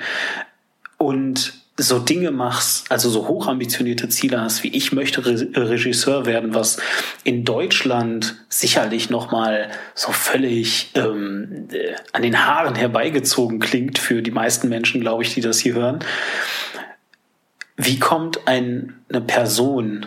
Und 0.97 1.64
so 1.77 1.99
Dinge 1.99 2.31
machst, 2.31 2.89
also 2.89 3.09
so 3.09 3.27
hochambitionierte 3.27 4.07
Ziele 4.07 4.39
hast, 4.39 4.63
wie 4.63 4.69
ich 4.69 4.93
möchte 4.93 5.25
Re 5.25 5.69
Regisseur 5.69 6.25
werden, 6.25 6.53
was 6.53 6.77
in 7.25 7.43
Deutschland 7.43 8.37
sicherlich 8.47 9.09
nochmal 9.09 9.69
so 9.93 10.11
völlig 10.13 10.91
ähm, 10.95 11.67
äh, 11.71 11.95
an 12.13 12.21
den 12.21 12.45
Haaren 12.45 12.75
herbeigezogen 12.75 13.59
klingt 13.59 13.99
für 13.99 14.21
die 14.21 14.31
meisten 14.31 14.69
Menschen, 14.69 15.01
glaube 15.01 15.23
ich, 15.23 15.33
die 15.33 15.41
das 15.41 15.59
hier 15.59 15.73
hören. 15.73 15.99
Wie 17.75 17.99
kommt 17.99 18.47
ein, 18.47 18.93
eine 19.09 19.19
Person, 19.19 20.05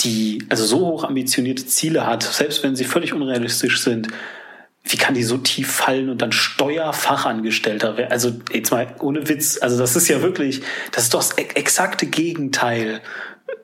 die 0.00 0.42
also 0.48 0.64
so 0.64 0.78
hochambitionierte 0.78 1.66
Ziele 1.66 2.06
hat, 2.06 2.22
selbst 2.22 2.62
wenn 2.62 2.76
sie 2.76 2.84
völlig 2.84 3.12
unrealistisch 3.12 3.82
sind, 3.82 4.08
wie 4.84 4.96
kann 4.96 5.14
die 5.14 5.22
so 5.22 5.38
tief 5.38 5.70
fallen 5.70 6.10
und 6.10 6.20
dann 6.20 6.32
Steuerfachangestellter 6.32 7.96
werden? 7.96 8.10
Also 8.10 8.32
jetzt 8.52 8.72
mal 8.72 8.94
ohne 9.00 9.28
Witz, 9.28 9.58
also 9.62 9.78
das 9.78 9.94
ist 9.96 10.08
ja 10.08 10.22
wirklich, 10.22 10.62
das 10.90 11.04
ist 11.04 11.14
doch 11.14 11.20
das 11.20 11.32
exakte 11.32 12.06
Gegenteil 12.06 13.00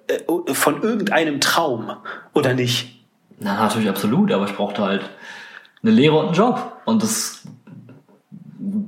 äh, 0.07 0.55
von 0.55 0.83
irgendeinem 0.83 1.41
Traum, 1.41 1.93
oder 2.35 2.55
nicht? 2.55 3.01
Na, 3.41 3.61
natürlich 3.63 3.89
absolut, 3.89 4.33
aber 4.33 4.47
ich 4.47 4.55
brauchte 4.55 4.83
halt 4.83 5.03
eine 5.83 5.93
Lehre 5.93 6.19
und 6.19 6.27
einen 6.27 6.35
Job. 6.35 6.81
Und 6.85 7.03
das 7.03 7.43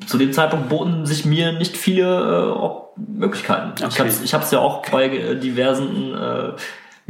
zu 0.07 0.19
dem 0.19 0.33
Zeitpunkt 0.33 0.69
boten 0.69 1.07
sich 1.07 1.25
mir 1.25 1.53
nicht 1.53 1.77
viele 1.77 2.55
äh, 2.55 3.01
Möglichkeiten. 3.19 3.73
Okay. 3.85 4.11
Ich 4.25 4.35
habe 4.35 4.45
es 4.45 4.51
ja 4.51 4.59
auch 4.59 4.87
bei 4.91 5.09
diversen 5.35 6.15
äh, 6.15 6.53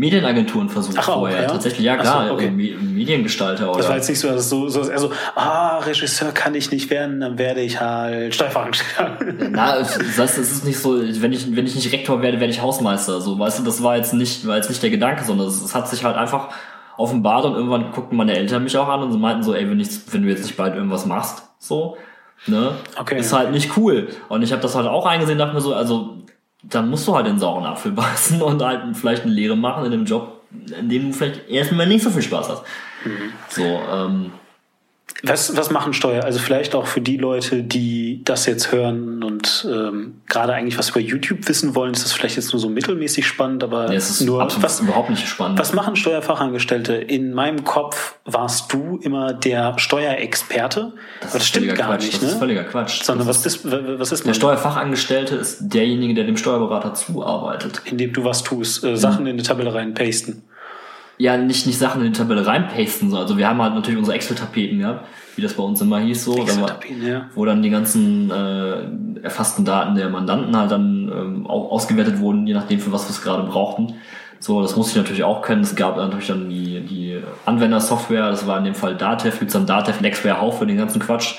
Medienagenturen 0.00 0.68
versucht 0.70 0.96
Ach, 0.98 1.08
auch, 1.10 1.14
vorher. 1.20 1.42
ja? 1.42 1.46
Tatsächlich, 1.48 1.84
ja 1.84 1.96
klar, 1.96 2.28
so, 2.28 2.32
okay. 2.34 2.50
Me- 2.50 2.74
Mediengestalter 2.80 3.68
oder. 3.68 3.78
Das 3.78 3.88
war 3.88 3.96
jetzt 3.96 4.08
nicht 4.08 4.18
so, 4.18 4.28
dass 4.28 4.40
es 4.40 4.48
so, 4.48 4.68
so 4.68 4.80
also, 4.90 5.12
ah, 5.34 5.78
Regisseur 5.78 6.32
kann 6.32 6.54
ich 6.54 6.70
nicht 6.72 6.88
werden, 6.90 7.20
dann 7.20 7.36
werde 7.38 7.60
ich 7.60 7.80
halt 7.80 8.34
Steuerfachangestellter. 8.34 9.18
Na, 9.50 9.78
das 9.78 9.98
heißt, 10.18 10.38
es 10.38 10.50
ist 10.52 10.64
nicht 10.64 10.78
so, 10.78 10.98
wenn 10.98 11.32
ich, 11.32 11.54
wenn 11.54 11.66
ich 11.66 11.74
nicht 11.74 11.92
Rektor 11.92 12.22
werde, 12.22 12.40
werde 12.40 12.50
ich 12.52 12.62
Hausmeister. 12.62 13.20
So, 13.20 13.38
weißt 13.38 13.58
du, 13.58 13.62
das 13.62 13.82
war 13.82 13.96
jetzt 13.96 14.14
nicht, 14.14 14.46
war 14.46 14.56
jetzt 14.56 14.70
nicht 14.70 14.82
der 14.82 14.90
Gedanke, 14.90 15.22
sondern 15.24 15.46
es, 15.48 15.62
es 15.62 15.74
hat 15.74 15.86
sich 15.88 16.02
halt 16.02 16.16
einfach 16.16 16.48
offenbart 16.96 17.44
und 17.44 17.54
irgendwann 17.54 17.92
guckten 17.92 18.16
meine 18.16 18.34
Eltern 18.36 18.64
mich 18.64 18.76
auch 18.78 18.88
an 18.88 19.02
und 19.02 19.12
sie 19.12 19.18
meinten 19.18 19.42
so, 19.42 19.54
ey, 19.54 19.68
wenn, 19.68 19.80
ich, 19.80 19.88
wenn 20.12 20.22
du 20.22 20.28
jetzt 20.28 20.42
nicht 20.42 20.56
bald 20.56 20.74
irgendwas 20.74 21.04
machst, 21.06 21.42
so, 21.58 21.96
ne, 22.46 22.72
Okay. 22.98 23.18
ist 23.18 23.32
halt 23.32 23.52
nicht 23.52 23.76
cool. 23.76 24.08
Und 24.28 24.42
ich 24.42 24.52
habe 24.52 24.62
das 24.62 24.74
halt 24.74 24.86
auch 24.86 25.04
eingesehen, 25.06 25.38
dachte 25.38 25.54
mir 25.54 25.60
so, 25.60 25.74
also, 25.74 26.16
dann 26.62 26.90
musst 26.90 27.06
du 27.08 27.14
halt 27.14 27.26
den 27.26 27.38
sauren 27.38 27.64
Apfel 27.64 27.92
beißen 27.92 28.40
und 28.42 28.62
halt 28.62 28.96
vielleicht 28.96 29.22
eine 29.22 29.32
Lehre 29.32 29.56
machen 29.56 29.86
in 29.86 29.92
einem 29.92 30.04
Job, 30.04 30.42
in 30.78 30.88
dem 30.88 31.08
du 31.08 31.12
vielleicht 31.12 31.48
erstmal 31.48 31.86
nicht 31.86 32.02
so 32.02 32.10
viel 32.10 32.22
Spaß 32.22 32.48
hast. 32.48 32.62
So, 33.48 33.62
ähm, 33.62 34.32
Was, 35.22 35.54
was 35.56 35.70
machen 35.70 35.92
Steuer? 35.92 36.24
Also 36.24 36.38
vielleicht 36.38 36.74
auch 36.74 36.86
für 36.86 37.00
die 37.02 37.18
Leute, 37.18 37.62
die 37.62 38.22
das 38.24 38.46
jetzt 38.46 38.72
hören 38.72 39.22
und 39.22 39.66
ähm, 39.70 40.20
gerade 40.26 40.54
eigentlich 40.54 40.78
was 40.78 40.90
über 40.90 41.00
YouTube 41.00 41.46
wissen 41.48 41.74
wollen, 41.74 41.92
ist 41.92 42.04
das 42.04 42.12
vielleicht 42.12 42.36
jetzt 42.36 42.52
nur 42.52 42.60
so 42.60 42.70
mittelmäßig 42.70 43.26
spannend, 43.26 43.62
aber 43.62 43.88
nee, 43.90 43.96
es 43.96 44.08
ist 44.08 44.22
nur 44.22 44.40
absolut 44.40 44.64
was, 44.64 44.80
überhaupt 44.80 45.10
nicht 45.10 45.28
spannend. 45.28 45.58
was 45.58 45.74
machen 45.74 45.94
Steuerfachangestellte? 45.96 46.94
In 46.94 47.34
meinem 47.34 47.64
Kopf 47.64 48.14
warst 48.24 48.72
du 48.72 48.98
immer 49.02 49.34
der 49.34 49.78
Steuerexperte, 49.78 50.80
aber 50.80 50.92
das 51.22 51.34
ist 51.34 51.46
stimmt 51.48 51.74
gar 51.76 51.88
Quatsch. 51.88 52.02
nicht, 52.04 52.14
Das 52.14 52.22
ne? 52.22 52.28
ist 52.28 52.38
völliger 52.38 52.64
Quatsch. 52.64 53.02
Sondern 53.02 53.26
Das 53.26 53.44
was 53.44 53.46
ist, 53.46 53.64
was 53.64 54.12
ist 54.12 54.20
Der 54.20 54.28
man? 54.28 54.34
Steuerfachangestellte 54.34 55.34
ist 55.36 55.58
derjenige, 55.60 56.14
der 56.14 56.24
dem 56.24 56.36
Steuerberater 56.36 56.94
zuarbeitet. 56.94 57.82
Indem 57.84 58.12
du 58.12 58.24
was 58.24 58.42
tust, 58.42 58.82
äh, 58.84 58.96
Sachen 58.96 59.26
in 59.26 59.34
eine 59.34 59.42
Tabelle 59.42 59.74
reinpasten. 59.74 60.42
Ja, 61.20 61.36
nicht, 61.36 61.66
nicht 61.66 61.78
Sachen 61.78 62.00
in 62.00 62.14
die 62.14 62.18
Tabelle 62.18 62.46
reinpasten. 62.46 63.10
so. 63.10 63.18
Also 63.18 63.36
wir 63.36 63.46
haben 63.46 63.60
halt 63.60 63.74
natürlich 63.74 63.98
unsere 63.98 64.16
Excel-Tapeten 64.16 64.78
gehabt, 64.78 65.06
wie 65.36 65.42
das 65.42 65.52
bei 65.52 65.62
uns 65.62 65.78
immer 65.82 65.98
hieß 65.98 66.24
so. 66.24 66.34
Excel-Tapeten, 66.34 67.06
ja. 67.06 67.26
Wo 67.34 67.44
dann 67.44 67.60
die 67.60 67.68
ganzen 67.68 68.30
äh, 68.30 69.20
erfassten 69.22 69.66
Daten 69.66 69.96
der 69.96 70.08
Mandanten 70.08 70.56
halt 70.56 70.70
dann 70.70 71.12
ähm, 71.14 71.46
auch 71.46 71.72
ausgewertet 71.72 72.20
wurden, 72.20 72.46
je 72.46 72.54
nachdem 72.54 72.80
für 72.80 72.90
was 72.90 73.04
wir 73.04 73.10
es 73.10 73.20
gerade 73.20 73.42
brauchten. 73.42 73.96
So, 74.38 74.62
das 74.62 74.76
musste 74.76 74.92
ich 74.92 74.96
natürlich 74.96 75.22
auch 75.22 75.42
können. 75.42 75.60
Es 75.60 75.76
gab 75.76 75.98
natürlich 75.98 76.28
dann 76.28 76.48
die, 76.48 76.80
die 76.80 77.20
Anwendersoftware, 77.44 78.30
das 78.30 78.46
war 78.46 78.56
in 78.56 78.64
dem 78.64 78.74
Fall 78.74 78.96
Datev, 78.96 79.40
gibt's 79.40 79.52
dann 79.52 79.66
Datev, 79.66 80.00
Lexware, 80.00 80.40
Hauch 80.40 80.54
für 80.54 80.66
den 80.66 80.78
ganzen 80.78 81.02
Quatsch 81.02 81.34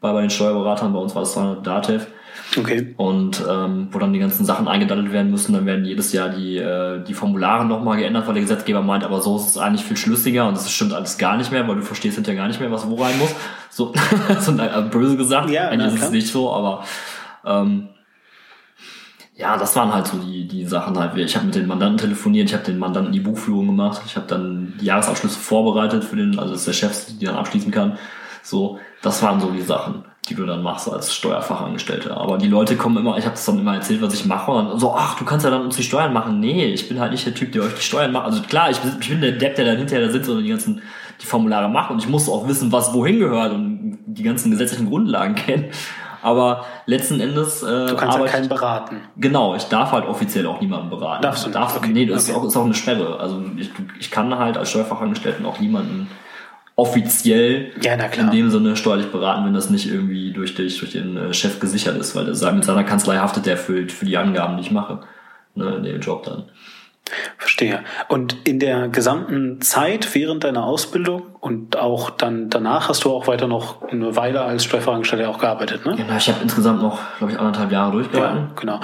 bei, 0.00 0.12
bei 0.12 0.20
den 0.20 0.30
Steuerberatern. 0.30 0.92
Bei 0.92 1.00
uns 1.00 1.12
war 1.16 1.22
es 1.22 1.34
dann 1.34 1.60
Datev. 1.64 2.06
Okay. 2.56 2.94
und 2.96 3.42
ähm, 3.48 3.88
wo 3.90 3.98
dann 3.98 4.12
die 4.12 4.18
ganzen 4.18 4.44
Sachen 4.44 4.68
eingedattelt 4.68 5.12
werden 5.12 5.30
müssen, 5.30 5.54
dann 5.54 5.66
werden 5.66 5.84
jedes 5.84 6.12
Jahr 6.12 6.28
die, 6.28 6.58
äh, 6.58 7.02
die 7.02 7.14
Formulare 7.14 7.64
nochmal 7.64 7.96
geändert, 7.96 8.26
weil 8.26 8.34
der 8.34 8.42
Gesetzgeber 8.42 8.82
meint, 8.82 9.02
aber 9.02 9.20
so 9.20 9.36
ist 9.36 9.48
es 9.48 9.58
eigentlich 9.58 9.84
viel 9.84 9.96
schlüssiger 9.96 10.46
und 10.46 10.56
das 10.56 10.70
stimmt 10.70 10.92
alles 10.92 11.18
gar 11.18 11.36
nicht 11.36 11.50
mehr, 11.50 11.66
weil 11.66 11.76
du 11.76 11.82
verstehst 11.82 12.14
hinterher 12.14 12.42
gar 12.42 12.48
nicht 12.48 12.60
mehr, 12.60 12.70
was 12.70 12.88
wo 12.88 13.02
rein 13.02 13.18
muss. 13.18 13.34
So, 13.70 13.92
so 14.40 14.52
böse 14.90 15.16
gesagt, 15.16 15.50
Ja, 15.50 15.68
eigentlich 15.68 15.92
na, 15.92 15.98
ist 15.98 16.04
es 16.04 16.10
nicht 16.10 16.28
so, 16.28 16.52
aber 16.52 16.84
ähm, 17.44 17.88
ja, 19.36 19.56
das 19.56 19.74
waren 19.74 19.92
halt 19.92 20.06
so 20.06 20.18
die, 20.18 20.46
die 20.46 20.64
Sachen 20.64 20.96
halt. 20.98 21.16
Ich 21.16 21.34
habe 21.34 21.46
mit 21.46 21.56
den 21.56 21.66
Mandanten 21.66 21.98
telefoniert, 21.98 22.48
ich 22.48 22.54
habe 22.54 22.64
den 22.64 22.78
Mandanten 22.78 23.12
die 23.12 23.20
Buchführung 23.20 23.66
gemacht, 23.66 24.02
ich 24.06 24.14
habe 24.16 24.26
dann 24.28 24.74
die 24.80 24.84
Jahresabschlüsse 24.84 25.38
vorbereitet 25.38 26.04
für 26.04 26.16
den, 26.16 26.38
also 26.38 26.52
dass 26.52 26.64
der 26.66 26.72
Chef 26.72 27.06
die 27.18 27.24
dann 27.24 27.34
abschließen 27.34 27.72
kann. 27.72 27.98
So, 28.42 28.78
das 29.02 29.22
waren 29.22 29.40
so 29.40 29.50
die 29.50 29.62
Sachen, 29.62 30.04
die 30.28 30.34
du 30.34 30.46
dann 30.46 30.62
machst 30.62 30.90
als 30.90 31.14
Steuerfachangestellter. 31.14 32.16
Aber 32.16 32.38
die 32.38 32.48
Leute 32.48 32.76
kommen 32.76 32.96
immer, 32.96 33.18
ich 33.18 33.24
habe 33.24 33.34
das 33.34 33.44
dann 33.44 33.58
immer 33.58 33.74
erzählt, 33.74 34.00
was 34.00 34.14
ich 34.14 34.24
mache 34.24 34.50
und 34.50 34.78
so, 34.80 34.94
ach, 34.96 35.18
du 35.18 35.24
kannst 35.24 35.44
ja 35.44 35.50
dann 35.50 35.62
uns 35.62 35.76
die 35.76 35.82
Steuern 35.82 36.12
machen. 36.12 36.40
Nee, 36.40 36.64
ich 36.66 36.88
bin 36.88 36.98
halt 36.98 37.12
nicht 37.12 37.26
der 37.26 37.34
Typ, 37.34 37.52
der 37.52 37.62
euch 37.62 37.74
die 37.74 37.82
Steuern 37.82 38.12
macht. 38.12 38.24
Also 38.26 38.42
klar, 38.42 38.70
ich 38.70 38.78
bin, 38.78 38.96
ich 39.00 39.08
bin 39.08 39.20
der 39.20 39.32
Depp, 39.32 39.56
der 39.56 39.66
dann 39.66 39.76
hinterher 39.76 40.06
da 40.06 40.12
sitzt 40.12 40.28
und 40.28 40.42
die 40.42 40.48
ganzen 40.48 40.82
die 41.20 41.26
Formulare 41.26 41.68
macht 41.68 41.90
und 41.92 41.98
ich 42.02 42.08
muss 42.08 42.28
auch 42.28 42.48
wissen, 42.48 42.72
was 42.72 42.92
wohin 42.92 43.20
gehört 43.20 43.52
und 43.52 43.98
die 44.06 44.22
ganzen 44.24 44.50
gesetzlichen 44.50 44.88
Grundlagen 44.88 45.34
kennen. 45.36 45.66
Aber 46.22 46.64
letzten 46.86 47.20
Endes 47.20 47.62
äh, 47.62 47.86
Du 47.86 47.96
kannst 47.96 48.18
ja 48.18 48.24
keinen 48.24 48.48
beraten. 48.48 48.96
Genau, 49.18 49.54
ich 49.54 49.64
darf 49.64 49.92
halt 49.92 50.06
offiziell 50.06 50.46
auch 50.46 50.58
niemanden 50.60 50.88
beraten. 50.88 51.22
Darfst 51.22 51.44
du 51.44 51.48
nicht? 51.48 51.56
Darf, 51.56 51.76
Okay. 51.76 51.90
Nee, 51.92 52.06
das 52.06 52.24
ist, 52.24 52.30
Okay. 52.30 52.38
auch, 52.40 52.44
ist 52.48 52.56
auch 52.56 52.64
eine 52.64 52.72
Sperre. 52.74 53.20
Also 53.20 53.42
ich, 53.58 53.70
ich 54.00 54.10
kann 54.10 54.36
halt 54.38 54.56
als 54.56 54.70
Steuerfachangestellten 54.70 55.44
auch 55.44 55.60
niemanden 55.60 56.08
offiziell 56.76 57.70
Ja, 57.82 57.94
in 57.94 58.30
dem 58.30 58.50
Sinne 58.50 58.76
steuerlich 58.76 59.12
beraten, 59.12 59.44
wenn 59.44 59.54
das 59.54 59.70
nicht 59.70 59.90
irgendwie 59.90 60.32
durch, 60.32 60.54
dich, 60.54 60.78
durch 60.78 60.92
den 60.92 61.16
äh, 61.16 61.34
Chef 61.34 61.60
gesichert 61.60 61.96
ist, 61.96 62.16
weil 62.16 62.24
der, 62.24 62.52
mit 62.52 62.64
seiner 62.64 62.84
Kanzlei 62.84 63.16
haftet 63.18 63.46
der 63.46 63.56
für, 63.56 63.88
für 63.88 64.04
die 64.04 64.16
Angaben, 64.16 64.56
die 64.56 64.62
ich 64.62 64.70
mache. 64.70 65.00
Ne, 65.54 65.76
in 65.76 65.84
dem 65.84 66.00
Job 66.00 66.24
dann. 66.24 66.44
Verstehe. 67.36 67.84
Und 68.08 68.36
in 68.48 68.58
der 68.58 68.88
gesamten 68.88 69.60
Zeit 69.60 70.14
während 70.14 70.42
deiner 70.42 70.64
Ausbildung 70.64 71.22
und 71.38 71.76
auch 71.76 72.10
dann 72.10 72.48
danach 72.48 72.88
hast 72.88 73.04
du 73.04 73.12
auch 73.12 73.26
weiter 73.26 73.46
noch 73.46 73.82
eine 73.82 74.16
Weile 74.16 74.40
als 74.40 74.64
Steuerfachangestellter 74.64 75.28
auch 75.28 75.38
gearbeitet, 75.38 75.84
ne? 75.84 75.94
Genau, 75.96 76.16
ich 76.16 76.28
habe 76.28 76.40
insgesamt 76.42 76.80
noch, 76.80 76.98
glaube 77.18 77.34
ich, 77.34 77.38
anderthalb 77.38 77.70
Jahre 77.70 77.92
durchgehalten. 77.92 78.48
Ja, 78.48 78.60
genau. 78.60 78.80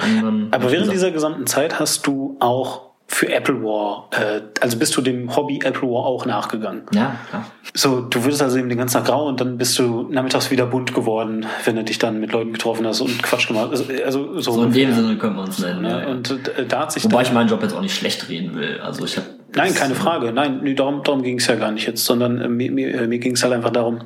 Aber 0.51 0.71
während 0.71 0.93
dieser 0.93 1.11
gesamten 1.11 1.47
Zeit 1.47 1.79
hast 1.79 2.05
du 2.05 2.37
auch 2.39 2.90
für 3.13 3.29
Apple 3.31 3.61
War, 3.61 4.07
äh, 4.11 4.41
also 4.61 4.77
bist 4.77 4.95
du 4.95 5.01
dem 5.01 5.35
Hobby 5.35 5.59
Apple 5.63 5.87
War 5.89 6.05
auch 6.05 6.25
nachgegangen. 6.25 6.83
Ja, 6.93 7.15
klar. 7.29 7.45
So, 7.73 8.01
du 8.01 8.23
würdest 8.23 8.41
also 8.41 8.57
eben 8.57 8.69
den 8.69 8.77
ganzen 8.77 8.97
Tag 8.97 9.05
grau 9.05 9.27
und 9.27 9.41
dann 9.41 9.57
bist 9.57 9.77
du 9.77 10.07
nachmittags 10.09 10.49
wieder 10.49 10.65
bunt 10.65 10.93
geworden, 10.93 11.45
wenn 11.65 11.75
du 11.75 11.83
dich 11.83 11.99
dann 11.99 12.19
mit 12.21 12.31
Leuten 12.31 12.53
getroffen 12.53 12.87
hast 12.87 13.01
und 13.01 13.21
Quatsch 13.21 13.47
gemacht 13.47 13.69
hast. 13.71 13.89
Also, 13.89 14.03
also 14.03 14.39
so, 14.39 14.51
So 14.53 14.63
in 14.63 14.71
dem 14.71 14.93
Sinne 14.93 15.17
könnte 15.17 15.37
man 15.37 15.49
es 15.49 15.59
nennen. 15.59 15.81
ne? 15.81 15.89
Ja, 15.89 15.99
ja. 16.01 16.07
Und 16.07 16.31
äh, 16.57 16.65
da 16.65 16.79
hat 16.79 16.93
sich 16.93 17.03
Wobei 17.03 17.23
ich 17.23 17.33
meinen 17.33 17.49
Job 17.49 17.61
jetzt 17.61 17.73
auch 17.73 17.81
nicht 17.81 17.95
schlecht 17.95 18.29
reden 18.29 18.55
will. 18.55 18.79
Also 18.81 19.03
ich 19.03 19.17
habe 19.17 19.27
Nein, 19.55 19.73
keine 19.73 19.95
Frage. 19.95 20.31
Nein, 20.31 20.61
nee, 20.63 20.73
darum, 20.73 21.03
darum 21.03 21.21
ging 21.21 21.37
es 21.37 21.47
ja 21.47 21.55
gar 21.55 21.71
nicht 21.71 21.85
jetzt, 21.85 22.05
sondern 22.05 22.39
äh, 22.39 22.47
mir, 22.47 22.71
mir, 22.71 23.01
äh, 23.01 23.07
mir 23.07 23.19
ging 23.19 23.33
es 23.33 23.43
halt 23.43 23.53
einfach 23.53 23.71
darum, 23.71 23.99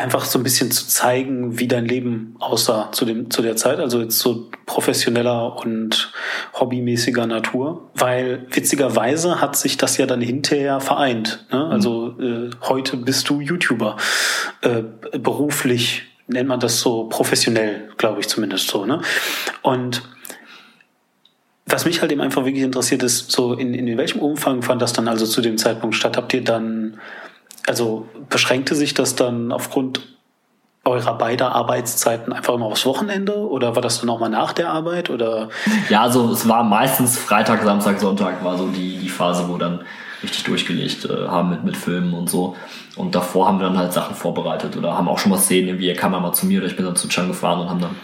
einfach 0.00 0.24
so 0.24 0.38
ein 0.38 0.42
bisschen 0.42 0.70
zu 0.70 0.88
zeigen, 0.88 1.58
wie 1.58 1.68
dein 1.68 1.84
Leben 1.84 2.34
aussah 2.38 2.90
zu, 2.92 3.04
dem, 3.04 3.30
zu 3.30 3.42
der 3.42 3.56
Zeit. 3.56 3.78
Also 3.78 4.00
jetzt 4.00 4.18
so 4.18 4.50
professioneller 4.66 5.56
und 5.56 6.12
hobbymäßiger 6.54 7.26
Natur. 7.26 7.90
Weil 7.94 8.46
witzigerweise 8.50 9.40
hat 9.40 9.56
sich 9.56 9.76
das 9.76 9.98
ja 9.98 10.06
dann 10.06 10.20
hinterher 10.20 10.80
vereint. 10.80 11.46
Ne? 11.52 11.66
Also 11.66 12.16
äh, 12.18 12.50
heute 12.62 12.96
bist 12.96 13.28
du 13.28 13.40
YouTuber. 13.40 13.96
Äh, 14.62 14.82
beruflich 15.18 16.02
nennt 16.26 16.48
man 16.48 16.60
das 16.60 16.80
so 16.80 17.04
professionell, 17.04 17.90
glaube 17.98 18.20
ich 18.20 18.28
zumindest 18.28 18.68
so. 18.68 18.86
Ne? 18.86 19.02
Und 19.62 20.02
was 21.66 21.84
mich 21.84 22.00
halt 22.00 22.10
eben 22.10 22.20
einfach 22.20 22.44
wirklich 22.44 22.64
interessiert 22.64 23.02
ist, 23.02 23.30
so 23.30 23.54
in, 23.54 23.74
in 23.74 23.96
welchem 23.96 24.20
Umfang 24.20 24.62
fand 24.62 24.82
das 24.82 24.92
dann 24.92 25.08
also 25.08 25.26
zu 25.26 25.40
dem 25.40 25.58
Zeitpunkt 25.58 25.94
statt? 25.94 26.16
Habt 26.16 26.32
ihr 26.34 26.42
dann, 26.42 26.98
also 27.66 28.08
beschränkte 28.28 28.74
sich 28.74 28.94
das 28.94 29.14
dann 29.14 29.52
aufgrund 29.52 30.00
eurer 30.84 31.14
beider 31.18 31.54
Arbeitszeiten 31.54 32.32
einfach 32.32 32.54
immer 32.54 32.66
aufs 32.66 32.86
Wochenende 32.86 33.36
oder 33.36 33.74
war 33.74 33.82
das 33.82 34.00
dann 34.00 34.08
auch 34.08 34.18
mal 34.18 34.30
nach 34.30 34.52
der 34.52 34.70
Arbeit 34.70 35.10
oder? 35.10 35.50
Ja, 35.90 36.02
also 36.02 36.30
es 36.32 36.48
war 36.48 36.64
meistens 36.64 37.18
Freitag, 37.18 37.62
Samstag, 37.62 38.00
Sonntag 38.00 38.42
war 38.42 38.56
so 38.56 38.66
die, 38.68 38.96
die 38.96 39.08
Phase, 39.10 39.48
wo 39.48 39.58
dann 39.58 39.80
richtig 40.22 40.44
durchgelegt 40.44 41.04
äh, 41.04 41.28
haben 41.28 41.50
mit, 41.50 41.64
mit 41.64 41.76
Filmen 41.76 42.14
und 42.14 42.30
so. 42.30 42.56
Und 42.96 43.14
davor 43.14 43.46
haben 43.46 43.60
wir 43.60 43.66
dann 43.66 43.78
halt 43.78 43.92
Sachen 43.92 44.14
vorbereitet 44.14 44.76
oder 44.76 44.96
haben 44.96 45.08
auch 45.08 45.18
schon 45.18 45.30
mal 45.30 45.38
Szenen, 45.38 45.68
irgendwie, 45.68 45.88
er 45.88 45.96
kam 45.96 46.12
mal 46.12 46.32
zu 46.32 46.46
mir 46.46 46.58
oder 46.58 46.66
ich 46.66 46.76
bin 46.76 46.84
dann 46.84 46.96
zu 46.96 47.08
Chan 47.08 47.28
gefahren 47.28 47.60
und 47.60 47.70
haben 47.70 47.80
dann 47.80 47.96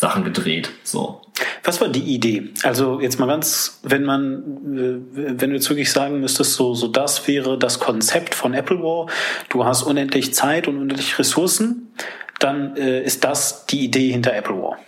Sachen 0.00 0.24
gedreht. 0.24 0.70
So. 0.82 1.20
Was 1.62 1.80
war 1.80 1.88
die 1.88 2.00
Idee? 2.14 2.48
Also 2.62 3.00
jetzt 3.00 3.18
mal 3.18 3.26
ganz, 3.26 3.80
wenn 3.82 4.04
man, 4.04 4.42
äh, 4.76 5.38
wenn 5.40 5.50
du 5.50 5.56
jetzt 5.56 5.68
wirklich 5.68 5.92
sagen 5.92 6.20
müsstest, 6.20 6.54
so, 6.54 6.74
so 6.74 6.88
das 6.88 7.28
wäre 7.28 7.58
das 7.58 7.78
Konzept 7.80 8.34
von 8.34 8.54
Apple 8.54 8.78
War, 8.82 9.06
du 9.50 9.64
hast 9.64 9.82
unendlich 9.82 10.32
Zeit 10.34 10.66
und 10.68 10.76
unendlich 10.78 11.18
Ressourcen, 11.18 11.92
dann 12.38 12.76
äh, 12.76 13.02
ist 13.02 13.24
das 13.24 13.66
die 13.66 13.84
Idee 13.84 14.10
hinter 14.10 14.32
Apple 14.34 14.56
War. 14.56 14.78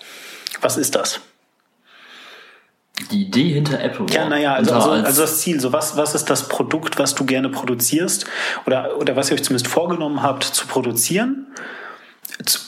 Was 0.62 0.76
ist 0.78 0.94
das? 0.94 1.20
Die 3.10 3.22
Idee 3.22 3.52
hinter 3.54 3.80
Apple 3.80 4.06
Ja, 4.10 4.22
War. 4.22 4.28
naja, 4.30 4.54
also, 4.54 4.72
also, 4.74 4.90
als- 4.90 5.06
also 5.06 5.22
das 5.22 5.40
Ziel, 5.40 5.60
so 5.60 5.72
was, 5.72 5.96
was 5.96 6.14
ist 6.14 6.26
das 6.30 6.48
Produkt, 6.48 6.98
was 6.98 7.14
du 7.14 7.24
gerne 7.24 7.48
produzierst 7.50 8.26
oder, 8.66 8.96
oder 8.98 9.16
was 9.16 9.30
ihr 9.30 9.34
euch 9.34 9.42
zumindest 9.44 9.68
vorgenommen 9.72 10.22
habt 10.22 10.44
zu 10.44 10.66
produzieren 10.66 11.46
zu, 12.46 12.58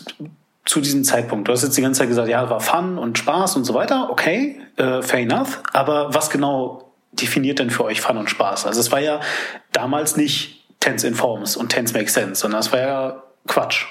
zu 0.64 0.81
diesem 0.81 1.05
Zeitpunkt? 1.05 1.48
Du 1.48 1.53
hast 1.53 1.62
jetzt 1.62 1.77
die 1.77 1.83
ganze 1.83 2.00
Zeit 2.00 2.09
gesagt, 2.09 2.29
ja, 2.29 2.48
war 2.50 2.61
Fun 2.61 2.98
und 2.98 3.18
Spaß 3.18 3.57
und 3.57 3.64
so 3.64 3.74
weiter, 3.74 4.09
okay, 4.11 4.61
äh, 4.77 5.03
fair 5.03 5.20
enough, 5.20 5.61
aber 5.72 6.14
was 6.14 6.31
genau 6.31 6.92
definiert 7.12 7.59
denn 7.59 7.70
für 7.70 7.85
euch 7.85 8.00
Fun 8.00 8.16
und 8.16 8.31
Spaß? 8.31 8.66
Also 8.66 8.81
es 8.81 8.90
war 8.90 9.00
ja 9.00 9.20
damals 9.72 10.16
nicht 10.16 10.64
Tense 10.81 11.07
Informs 11.07 11.57
und 11.57 11.68
Tense 11.70 11.94
Make 11.96 12.11
Sense, 12.11 12.40
sondern 12.40 12.61
es 12.61 12.72
war 12.72 12.81
ja 12.81 13.22
Quatsch. 13.46 13.85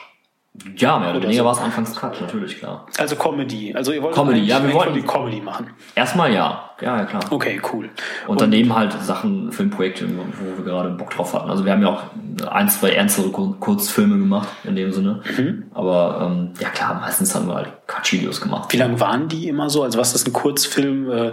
ja, 0.75 0.99
mehr 0.99 1.11
oder 1.11 1.23
weniger 1.23 1.45
war 1.45 1.53
es 1.53 1.59
anfangs 1.59 1.95
Quatsch, 1.95 2.21
natürlich, 2.21 2.59
klar. 2.59 2.85
Also 2.97 3.15
Comedy. 3.15 3.73
Also 3.75 3.91
ihr 3.91 4.01
wollt 4.03 4.13
Comedy, 4.13 4.41
ja, 4.41 4.63
wir 4.63 4.73
wollten- 4.73 5.05
Comedy 5.05 5.41
machen. 5.41 5.71
Erstmal 5.95 6.33
ja. 6.33 6.69
Ja, 6.81 6.97
ja, 6.97 7.05
klar. 7.05 7.23
Okay, 7.29 7.61
cool. 7.71 7.89
Und, 8.27 8.31
und 8.31 8.41
daneben 8.41 8.75
halt 8.75 8.93
Sachen, 9.03 9.51
Filmprojekte, 9.51 10.07
wo 10.09 10.57
wir 10.57 10.65
gerade 10.65 10.89
Bock 10.89 11.11
drauf 11.11 11.33
hatten. 11.33 11.49
Also 11.49 11.65
wir 11.65 11.71
haben 11.71 11.81
ja 11.81 11.89
auch 11.89 12.03
ein, 12.49 12.69
zwei 12.69 12.91
ernstere 12.91 13.29
Kurzfilme 13.29 14.17
gemacht, 14.17 14.49
in 14.63 14.75
dem 14.75 14.91
Sinne. 14.91 15.21
Mhm. 15.37 15.65
Aber 15.73 16.29
ähm, 16.31 16.49
ja 16.59 16.69
klar, 16.69 16.99
meistens 16.99 17.33
haben 17.35 17.47
wir 17.47 17.55
halt 17.55 17.69
Quatschvideos 17.87 18.41
gemacht. 18.41 18.73
Wie 18.73 18.77
lang 18.77 18.99
waren 18.99 19.27
die 19.27 19.47
immer 19.47 19.69
so? 19.69 19.83
Also 19.83 19.99
was 19.99 20.15
ist 20.15 20.27
ein 20.27 20.33
Kurzfilm? 20.33 21.11
Äh, 21.11 21.31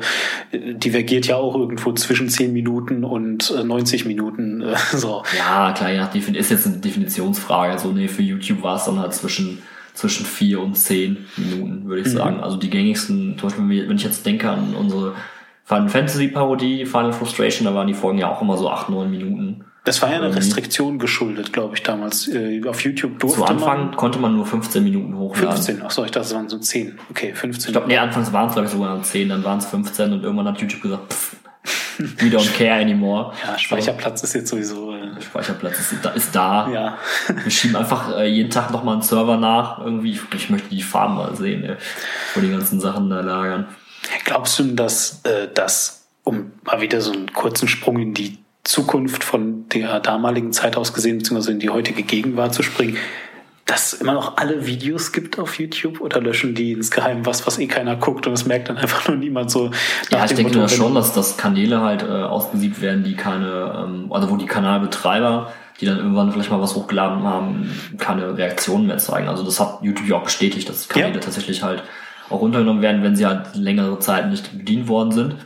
divergiert 0.53 1.27
ja 1.27 1.37
auch 1.37 1.55
irgendwo 1.55 1.93
zwischen 1.93 2.29
10 2.29 2.53
Minuten 2.53 3.05
und 3.05 3.51
äh, 3.51 3.65
90 3.65 4.05
Minuten. 4.05 4.63
Äh, 4.63 4.77
so. 4.97 5.23
Ja, 5.37 5.73
klar, 5.73 5.91
ja, 5.91 6.11
ist 6.13 6.51
jetzt 6.51 6.67
eine 6.67 6.77
Definitionsfrage. 6.77 7.79
So, 7.79 7.93
nee, 7.93 8.09
für 8.09 8.23
YouTube 8.23 8.63
war 8.63 8.77
es 8.77 8.85
dann 8.85 8.99
halt 8.99 9.15
zwischen 9.15 9.63
zwischen 10.01 10.27
vier 10.27 10.61
und 10.61 10.75
zehn 10.75 11.27
Minuten, 11.37 11.89
würde 11.89 12.03
ich 12.03 12.09
mhm. 12.09 12.17
sagen. 12.17 12.41
Also 12.41 12.57
die 12.57 12.71
gängigsten, 12.71 13.39
zum 13.39 13.49
Beispiel, 13.49 13.89
wenn 13.89 13.97
ich 13.97 14.05
jetzt 14.05 14.27
denke 14.27 14.51
an 14.51 14.75
unsere 14.75 15.15
Final 15.65 15.89
Fantasy 15.89 16.29
Parodie, 16.29 16.85
Final 16.85 17.13
Frustration, 17.13 17.67
da 17.67 17.75
waren 17.75 17.87
die 17.87 17.95
Folgen 17.95 18.19
ja 18.19 18.29
auch 18.29 18.43
immer 18.43 18.57
so 18.57 18.71
acht, 18.71 18.89
neun 18.89 19.11
Minuten. 19.11 19.65
Das 19.85 20.03
war 20.03 20.11
ja 20.11 20.17
eine 20.17 20.27
ähm, 20.27 20.35
Restriktion 20.35 20.99
geschuldet, 20.99 21.53
glaube 21.53 21.75
ich, 21.75 21.83
damals. 21.83 22.29
Äh, 22.29 22.61
auf 22.67 22.83
YouTube 22.83 23.19
durfte 23.19 23.39
Zu 23.39 23.45
Anfang 23.47 23.87
man 23.87 23.97
konnte 23.97 24.19
man 24.19 24.35
nur 24.37 24.45
15 24.45 24.83
Minuten 24.83 25.17
hochladen. 25.17 25.53
15, 25.53 25.83
achso, 25.83 26.05
ich 26.05 26.11
dachte, 26.11 26.27
es 26.27 26.35
waren 26.35 26.49
so 26.49 26.59
10. 26.59 26.99
Okay, 27.11 27.33
15. 27.35 27.69
Ich 27.69 27.73
glaube, 27.73 27.89
nee, 27.89 27.97
anfangs 27.97 28.33
waren 28.33 28.49
es, 28.49 28.55
glaube 28.55 28.67
ich, 28.67 28.73
sogar 28.73 29.03
10, 29.03 29.29
dann 29.29 29.45
waren 29.45 29.59
es 29.59 29.67
15 29.67 30.13
und 30.13 30.23
irgendwann 30.23 30.49
hat 30.49 30.61
YouTube 30.61 30.83
gesagt, 30.83 31.13
pff, 31.13 31.37
we 31.99 32.27
don't 32.27 32.53
care 32.57 32.81
anymore. 32.81 33.33
Ja, 33.47 33.59
Speicherplatz 33.59 34.21
so. 34.21 34.25
ist 34.27 34.35
jetzt 34.35 34.51
sowieso. 34.51 34.90
Speicherplatz 35.21 35.79
ist 35.79 36.05
da. 36.05 36.11
Ist 36.11 36.35
da. 36.35 36.69
Ja. 36.71 36.99
Wir 37.43 37.51
schieben 37.51 37.77
einfach 37.77 38.17
äh, 38.17 38.27
jeden 38.27 38.51
Tag 38.51 38.71
nochmal 38.71 38.95
einen 38.95 39.03
Server 39.03 39.37
nach. 39.37 39.79
Irgendwie, 39.79 40.13
ich, 40.13 40.21
ich 40.35 40.51
möchte 40.51 40.69
die 40.69 40.83
Farben 40.83 41.17
mal 41.17 41.35
sehen, 41.37 41.65
ey, 41.65 41.77
wo 42.35 42.41
die 42.41 42.51
ganzen 42.51 42.81
Sachen 42.81 43.11
da 43.11 43.21
lagern. 43.21 43.67
Glaubst 44.25 44.59
du, 44.59 44.65
dass 44.65 45.21
äh, 45.25 45.49
das, 45.53 46.07
um 46.25 46.53
mal 46.65 46.81
wieder 46.81 47.01
so 47.01 47.13
einen 47.13 47.33
kurzen 47.33 47.69
Sprung 47.69 47.99
in 47.99 48.15
die 48.15 48.39
Zukunft 48.65 49.25
von 49.25 49.69
der 49.69 50.01
damaligen 50.01 50.53
Zeit 50.53 50.77
aus 50.77 50.93
gesehen, 50.93 51.19
beziehungsweise 51.19 51.53
in 51.53 51.61
die 51.61 51.71
heutige 51.71 52.03
Gegenwart 52.03 52.55
zu 52.55 52.63
springen, 52.63 52.97
dass 53.71 53.93
es 53.93 54.01
immer 54.01 54.15
noch 54.15 54.37
alle 54.37 54.67
Videos 54.67 55.13
gibt 55.13 55.39
auf 55.39 55.61
YouTube 55.61 56.01
oder 56.01 56.21
löschen 56.21 56.57
die 56.57 56.73
insgeheim 56.73 57.25
was, 57.25 57.47
was 57.47 57.57
eh 57.61 57.69
keiner 57.69 57.95
guckt 57.95 58.27
und 58.27 58.33
es 58.33 58.45
merkt 58.45 58.69
dann 58.69 58.77
einfach 58.79 59.07
nur 59.07 59.17
niemand 59.17 59.53
so. 59.53 59.71
Ja, 60.11 60.25
ich 60.25 60.33
denke 60.33 60.59
Motto, 60.59 60.67
schon, 60.67 60.93
dass, 60.95 61.13
dass 61.13 61.37
Kanäle 61.37 61.81
halt 61.81 62.03
äh, 62.03 62.07
ausgesiebt 62.07 62.81
werden, 62.81 63.05
die 63.05 63.15
keine, 63.15 63.85
ähm, 63.85 64.13
also 64.13 64.29
wo 64.29 64.37
die 64.37 64.47
Kanalbetreiber, 64.47 65.53
die 65.81 65.87
dann 65.87 65.99
irgendwann 65.99 66.33
vielleicht 66.33 66.51
mal 66.51 66.61
was 66.61 66.75
hochgeladen 66.75 67.23
haben, 67.23 67.71
keine 67.99 68.37
Reaktionen 68.37 68.89
mehr 68.89 68.99
zeigen. 68.99 69.29
Also 69.29 69.45
das 69.45 69.61
hat 69.61 69.79
YouTube 69.83 70.09
ja 70.09 70.17
auch 70.17 70.25
bestätigt, 70.25 70.69
dass 70.69 70.89
Kanäle 70.89 71.15
ja. 71.15 71.21
tatsächlich 71.21 71.63
halt 71.63 71.85
auch 72.29 72.41
runtergenommen 72.41 72.83
werden, 72.83 73.05
wenn 73.05 73.15
sie 73.15 73.25
halt 73.25 73.55
längere 73.55 74.01
Zeit 74.01 74.31
nicht 74.31 74.57
bedient 74.59 74.89
worden 74.89 75.13
sind. 75.13 75.37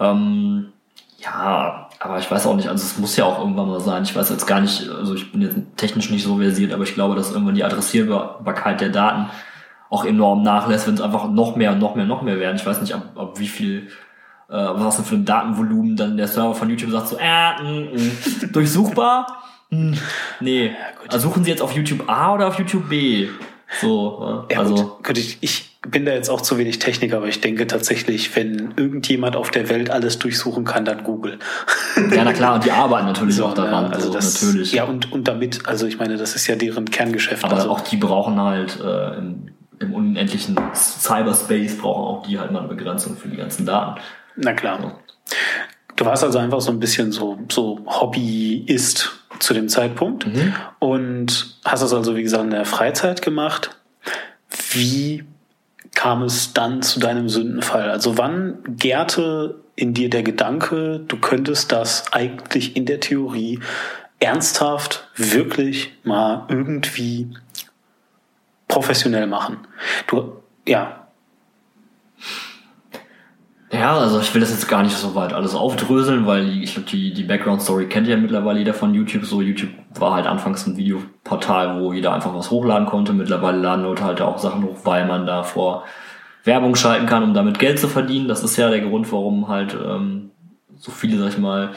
Ähm, 0.00 0.72
ja, 1.18 1.88
aber 1.98 2.18
ich 2.18 2.30
weiß 2.30 2.46
auch 2.46 2.54
nicht, 2.54 2.68
also 2.68 2.84
es 2.84 2.96
muss 2.96 3.16
ja 3.16 3.24
auch 3.24 3.40
irgendwann 3.40 3.68
mal 3.68 3.80
sein. 3.80 4.04
Ich 4.04 4.14
weiß 4.14 4.30
jetzt 4.30 4.46
gar 4.46 4.60
nicht, 4.60 4.88
also 4.88 5.14
ich 5.14 5.32
bin 5.32 5.42
jetzt 5.42 5.56
technisch 5.76 6.10
nicht 6.10 6.22
so 6.22 6.38
versiert, 6.38 6.72
aber 6.72 6.84
ich 6.84 6.94
glaube, 6.94 7.16
dass 7.16 7.32
irgendwann 7.32 7.56
die 7.56 7.64
Adressierbarkeit 7.64 8.80
der 8.80 8.90
Daten 8.90 9.28
auch 9.90 10.04
enorm 10.04 10.42
nachlässt, 10.42 10.86
wenn 10.86 10.94
es 10.94 11.00
einfach 11.00 11.28
noch 11.28 11.56
mehr 11.56 11.72
und 11.72 11.80
noch 11.80 11.96
mehr, 11.96 12.04
noch 12.04 12.22
mehr 12.22 12.38
werden. 12.38 12.56
Ich 12.56 12.66
weiß 12.66 12.80
nicht, 12.80 12.94
ab, 12.94 13.02
ab 13.16 13.40
wie 13.40 13.48
viel, 13.48 13.88
äh, 14.48 14.52
was 14.52 14.96
denn 14.96 15.04
für 15.04 15.16
ein 15.16 15.24
Datenvolumen 15.24 15.96
dann 15.96 16.16
der 16.16 16.28
Server 16.28 16.54
von 16.54 16.70
YouTube 16.70 16.90
sagt, 16.90 17.08
so, 17.08 17.16
äh, 17.18 17.62
mh, 17.62 17.62
mm, 17.62 17.94
mh, 17.94 18.02
mm, 18.46 18.52
durchsuchbar? 18.52 19.42
Hm, 19.70 19.98
nee. 20.38 20.66
Ja, 20.66 20.72
also 21.08 21.28
suchen 21.28 21.42
Sie 21.42 21.50
jetzt 21.50 21.62
auf 21.62 21.72
YouTube 21.72 22.08
A 22.08 22.34
oder 22.34 22.46
auf 22.46 22.58
YouTube 22.58 22.88
B? 22.88 23.28
So, 23.80 24.46
äh, 24.48 24.54
ja, 24.54 24.60
also. 24.60 24.98
Gut, 25.02 25.18
ich, 25.18 25.38
ich 25.40 25.77
bin 25.90 26.04
da 26.04 26.12
jetzt 26.12 26.28
auch 26.28 26.40
zu 26.40 26.58
wenig 26.58 26.78
Techniker, 26.78 27.18
aber 27.18 27.28
ich 27.28 27.40
denke 27.40 27.66
tatsächlich, 27.66 28.34
wenn 28.36 28.74
irgendjemand 28.76 29.36
auf 29.36 29.50
der 29.50 29.68
Welt 29.68 29.90
alles 29.90 30.18
durchsuchen 30.18 30.64
kann, 30.64 30.84
dann 30.84 31.04
Google. 31.04 31.38
Ja, 31.96 32.24
na 32.24 32.32
klar, 32.32 32.54
und 32.54 32.64
die 32.64 32.70
arbeiten 32.70 33.06
natürlich 33.06 33.36
so, 33.36 33.46
auch 33.46 33.54
daran. 33.54 33.86
Ja, 33.86 33.90
also, 33.90 34.08
also 34.08 34.12
das, 34.12 34.42
natürlich. 34.42 34.72
Ja, 34.72 34.84
und, 34.84 35.12
und 35.12 35.28
damit, 35.28 35.66
also 35.66 35.86
ich 35.86 35.98
meine, 35.98 36.16
das 36.16 36.34
ist 36.34 36.46
ja 36.46 36.56
deren 36.56 36.86
Kerngeschäft. 36.86 37.44
Aber 37.44 37.56
also 37.56 37.70
auch 37.70 37.80
die 37.80 37.96
brauchen 37.96 38.40
halt 38.40 38.78
äh, 38.80 39.18
im, 39.18 39.48
im 39.78 39.94
unendlichen 39.94 40.58
Cyberspace 40.74 41.78
brauchen 41.78 42.04
auch 42.04 42.26
die 42.26 42.38
halt 42.38 42.52
mal 42.52 42.60
eine 42.60 42.68
Begrenzung 42.68 43.16
für 43.16 43.28
die 43.28 43.36
ganzen 43.36 43.66
Daten. 43.66 44.00
Na 44.36 44.52
klar. 44.52 44.80
So. 44.80 44.92
Du 45.96 46.04
warst 46.04 46.22
also 46.22 46.38
einfach 46.38 46.60
so 46.60 46.70
ein 46.70 46.78
bisschen 46.78 47.10
so, 47.10 47.38
so 47.50 47.80
Hobbyist 47.86 49.10
zu 49.40 49.54
dem 49.54 49.68
Zeitpunkt 49.68 50.26
mhm. 50.26 50.54
und 50.78 51.58
hast 51.64 51.82
das 51.82 51.92
also, 51.92 52.16
wie 52.16 52.22
gesagt, 52.22 52.44
in 52.44 52.50
der 52.50 52.64
Freizeit 52.64 53.22
gemacht. 53.22 53.70
Wie 54.70 55.24
kam 55.98 56.22
es 56.22 56.52
dann 56.52 56.80
zu 56.80 57.00
deinem 57.00 57.28
Sündenfall? 57.28 57.90
Also 57.90 58.16
wann 58.16 58.62
gärte 58.68 59.56
in 59.74 59.94
dir 59.94 60.08
der 60.08 60.22
Gedanke, 60.22 61.00
du 61.00 61.16
könntest 61.16 61.72
das 61.72 62.12
eigentlich 62.12 62.76
in 62.76 62.86
der 62.86 63.00
Theorie 63.00 63.58
ernsthaft 64.20 65.08
wirklich 65.16 65.92
mal 66.04 66.46
irgendwie 66.48 67.36
professionell 68.68 69.26
machen? 69.26 69.66
Du, 70.06 70.40
ja, 70.68 71.07
ja, 73.70 73.98
also 73.98 74.20
ich 74.20 74.32
will 74.32 74.40
das 74.40 74.50
jetzt 74.50 74.68
gar 74.68 74.82
nicht 74.82 74.96
so 74.96 75.14
weit 75.14 75.34
alles 75.34 75.54
aufdröseln, 75.54 76.26
weil 76.26 76.62
ich 76.62 76.72
glaube, 76.72 76.88
die, 76.88 77.12
die 77.12 77.24
Background-Story 77.24 77.86
kennt 77.86 78.06
ja 78.08 78.16
mittlerweile 78.16 78.60
jeder 78.60 78.72
von 78.72 78.94
YouTube. 78.94 79.26
So, 79.26 79.42
YouTube 79.42 79.70
war 79.98 80.14
halt 80.14 80.26
anfangs 80.26 80.66
ein 80.66 80.76
Videoportal, 80.78 81.80
wo 81.80 81.92
jeder 81.92 82.14
einfach 82.14 82.34
was 82.34 82.50
hochladen 82.50 82.86
konnte. 82.86 83.12
Mittlerweile 83.12 83.58
laden 83.58 83.84
Leute 83.84 84.04
halt 84.04 84.22
auch 84.22 84.38
Sachen 84.38 84.64
hoch, 84.64 84.78
weil 84.84 85.06
man 85.06 85.26
da 85.26 85.42
vor 85.42 85.84
Werbung 86.44 86.76
schalten 86.76 87.06
kann, 87.06 87.22
um 87.22 87.34
damit 87.34 87.58
Geld 87.58 87.78
zu 87.78 87.88
verdienen. 87.88 88.26
Das 88.26 88.42
ist 88.42 88.56
ja 88.56 88.70
der 88.70 88.80
Grund, 88.80 89.12
warum 89.12 89.48
halt 89.48 89.74
ähm, 89.74 90.30
so 90.76 90.90
viele, 90.90 91.18
sag 91.18 91.28
ich 91.28 91.38
mal, 91.38 91.70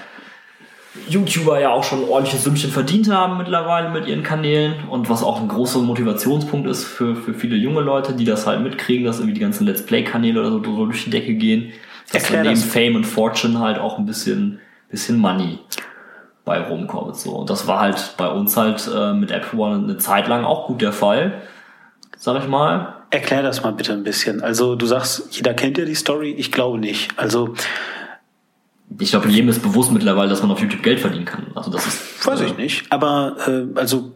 YouTuber 1.08 1.60
ja 1.60 1.70
auch 1.70 1.84
schon 1.84 2.04
ordentliches 2.04 2.44
Sümmchen 2.44 2.70
verdient 2.70 3.10
haben 3.10 3.38
mittlerweile 3.38 3.90
mit 3.90 4.08
ihren 4.08 4.24
Kanälen 4.24 4.90
und 4.90 5.10
was 5.10 5.24
auch 5.24 5.40
ein 5.40 5.48
großer 5.48 5.80
Motivationspunkt 5.80 6.68
ist 6.68 6.84
für, 6.84 7.16
für 7.16 7.34
viele 7.34 7.56
junge 7.56 7.82
Leute, 7.82 8.14
die 8.14 8.26
das 8.26 8.46
halt 8.46 8.62
mitkriegen, 8.62 9.06
dass 9.06 9.20
irgendwie 9.20 9.36
die 9.36 9.40
ganzen 9.40 9.66
Let's 9.66 9.86
Play-Kanäle 9.86 10.40
oder 10.42 10.52
so, 10.52 10.60
durch 10.60 11.06
die 11.06 11.10
Decke 11.10 11.36
gehen, 11.36 11.72
dass 12.12 12.28
dann 12.30 12.42
neben 12.42 12.58
Fame 12.58 12.96
und 12.98 13.06
Fortune 13.06 13.60
halt 13.60 13.80
auch 13.80 13.98
ein 13.98 14.06
bisschen, 14.06 14.60
bisschen 14.90 15.18
Money 15.18 15.60
bei 16.44 16.60
rumkommt. 16.60 17.16
So. 17.16 17.32
Und 17.32 17.50
das 17.50 17.68
war 17.68 17.80
halt 17.80 18.16
bei 18.18 18.28
uns 18.28 18.58
halt 18.58 18.90
äh, 18.94 19.14
mit 19.14 19.32
Apple 19.32 19.58
One 19.58 19.84
eine 19.84 19.98
Zeit 19.98 20.28
lang 20.28 20.44
auch 20.44 20.68
gut 20.68 20.82
der 20.82 20.92
Fall, 20.92 21.42
sag 22.18 22.42
ich 22.42 22.50
mal. 22.50 22.96
Erklär 23.12 23.44
das 23.44 23.64
mal 23.64 23.72
bitte 23.72 23.94
ein 23.94 24.04
bisschen. 24.04 24.42
Also 24.42 24.76
du 24.76 24.86
sagst, 24.86 25.28
jeder 25.32 25.54
kennt 25.54 25.78
ja 25.78 25.86
die 25.86 25.96
Story, 25.96 26.32
ich 26.38 26.52
glaube 26.52 26.80
nicht. 26.80 27.18
Also 27.18 27.54
ich 29.00 29.12
glaube, 29.12 29.30
jedem 29.30 29.50
ist 29.50 29.62
bewusst 29.62 29.92
mittlerweile, 29.92 30.30
dass 30.30 30.42
man 30.42 30.52
auf 30.52 30.60
YouTube 30.60 30.84
Geld 30.84 31.00
verdienen 31.00 31.26
kann. 31.26 31.48
Also 31.56 31.72
das 31.72 31.88
ist. 31.88 32.26
Weiß 32.28 32.42
ich 32.42 32.58
nicht. 32.58 32.86
Aber 32.92 33.38
äh, 33.48 33.80
also 33.80 34.12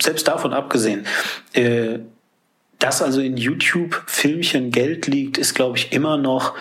selbst 0.00 0.28
davon 0.28 0.52
abgesehen, 0.52 1.06
äh, 1.52 1.98
dass 2.78 3.02
also 3.02 3.20
in 3.20 3.36
YouTube-Filmchen 3.36 4.70
Geld 4.70 5.06
liegt, 5.06 5.38
ist, 5.38 5.54
glaube 5.54 5.78
ich, 5.78 5.92
immer 5.92 6.16
noch, 6.16 6.54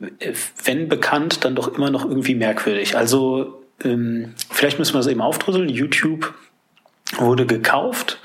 äh, 0.00 0.32
wenn 0.64 0.88
bekannt, 0.88 1.44
dann 1.44 1.54
doch 1.54 1.74
immer 1.74 1.90
noch 1.90 2.04
irgendwie 2.04 2.34
merkwürdig. 2.34 2.96
Also 2.96 3.62
ähm, 3.84 4.34
vielleicht 4.50 4.78
müssen 4.78 4.94
wir 4.94 5.00
es 5.00 5.06
eben 5.06 5.20
aufdrüsseln. 5.20 5.68
YouTube 5.68 6.34
wurde 7.18 7.46
gekauft 7.46 8.18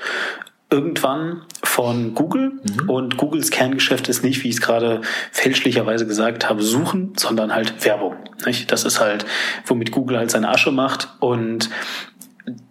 irgendwann 0.70 1.42
von 1.62 2.14
Google 2.14 2.52
mhm. 2.52 2.90
und 2.90 3.16
Googles 3.16 3.50
Kerngeschäft 3.50 4.08
ist 4.08 4.22
nicht, 4.22 4.44
wie 4.44 4.48
ich 4.48 4.56
es 4.56 4.60
gerade 4.60 5.00
fälschlicherweise 5.32 6.06
gesagt 6.06 6.48
habe, 6.48 6.62
suchen, 6.62 7.14
sondern 7.16 7.54
halt 7.54 7.84
Werbung. 7.84 8.16
Nicht? 8.44 8.70
Das 8.70 8.84
ist 8.84 9.00
halt, 9.00 9.24
womit 9.66 9.92
Google 9.92 10.18
halt 10.18 10.30
seine 10.30 10.48
Asche 10.50 10.70
macht 10.70 11.08
und 11.20 11.70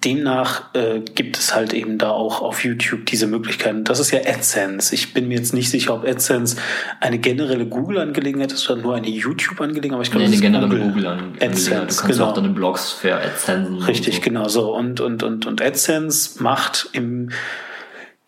demnach 0.04 0.74
äh, 0.74 1.02
gibt 1.02 1.38
es 1.38 1.54
halt 1.54 1.74
eben 1.74 1.98
da 1.98 2.10
auch 2.10 2.42
auf 2.42 2.64
YouTube 2.64 3.06
diese 3.06 3.28
Möglichkeiten. 3.28 3.84
Das 3.84 4.00
ist 4.00 4.12
ja 4.12 4.20
AdSense. 4.20 4.94
Ich 4.94 5.14
bin 5.14 5.28
mir 5.28 5.36
jetzt 5.36 5.54
nicht 5.54 5.70
sicher, 5.70 5.94
ob 5.94 6.08
AdSense 6.08 6.58
eine 7.00 7.20
generelle 7.20 7.66
Google-Angelegenheit 7.66 8.52
ist 8.52 8.70
oder 8.70 8.82
nur 8.82 8.96
eine 8.96 9.10
YouTube-Angelegenheit. 9.10 9.94
Aber 9.94 10.04
ich 10.04 10.12
glaube, 10.12 10.26
nee, 10.26 10.34
eine 10.34 10.42
generelle 10.42 10.80
Google-Angelegenheit. 10.80 11.44
AdSense, 11.44 11.72
du 11.72 12.02
kannst 12.02 12.08
genau. 12.08 12.26
auch 12.26 12.34
deine 12.34 12.50
Blogs 12.50 12.92
für 12.92 13.16
AdSense. 13.16 13.88
Richtig, 13.88 14.16
so. 14.16 14.22
genau 14.22 14.48
so. 14.48 14.76
Und, 14.76 15.00
und, 15.00 15.24
und, 15.24 15.46
und 15.46 15.62
AdSense 15.62 16.42
macht 16.42 16.90
im 16.94 17.30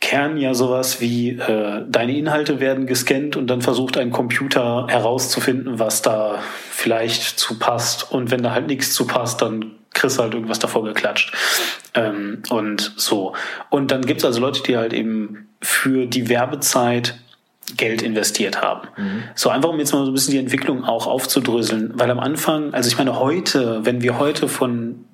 Kern 0.09 0.37
ja 0.37 0.55
sowas 0.55 1.01
wie, 1.01 1.37
äh, 1.37 1.85
deine 1.87 2.17
Inhalte 2.17 2.59
werden 2.59 2.87
gescannt 2.87 3.35
und 3.35 3.45
dann 3.45 3.61
versucht 3.61 3.95
ein 3.95 4.09
Computer 4.09 4.87
herauszufinden, 4.89 5.77
was 5.77 6.01
da 6.01 6.39
vielleicht 6.71 7.39
zu 7.39 7.59
passt. 7.59 8.11
Und 8.11 8.31
wenn 8.31 8.41
da 8.41 8.51
halt 8.51 8.65
nichts 8.65 8.95
zu 8.95 9.05
passt, 9.05 9.43
dann 9.43 9.73
kriegst 9.93 10.17
du 10.17 10.23
halt 10.23 10.33
irgendwas 10.33 10.57
davor 10.57 10.83
geklatscht. 10.83 11.31
Ähm, 11.93 12.41
und 12.49 12.91
so. 12.95 13.33
Und 13.69 13.91
dann 13.91 14.01
gibt's 14.01 14.25
also 14.25 14.39
Leute, 14.39 14.63
die 14.63 14.77
halt 14.77 14.93
eben 14.93 15.47
für 15.61 16.07
die 16.07 16.27
Werbezeit 16.27 17.19
Geld 17.77 18.01
investiert 18.01 18.63
haben. 18.63 18.87
Mhm. 18.97 19.23
So 19.35 19.51
einfach, 19.51 19.69
um 19.69 19.77
jetzt 19.77 19.93
mal 19.93 20.05
so 20.05 20.09
ein 20.09 20.15
bisschen 20.15 20.31
die 20.31 20.39
Entwicklung 20.39 20.85
auch 20.85 21.05
aufzudröseln, 21.05 21.91
weil 21.93 22.09
am 22.09 22.19
Anfang, 22.19 22.73
also 22.73 22.87
ich 22.87 22.97
meine 22.97 23.19
heute, 23.19 23.85
wenn 23.85 24.01
wir 24.01 24.17
heute 24.17 24.47
von 24.47 25.05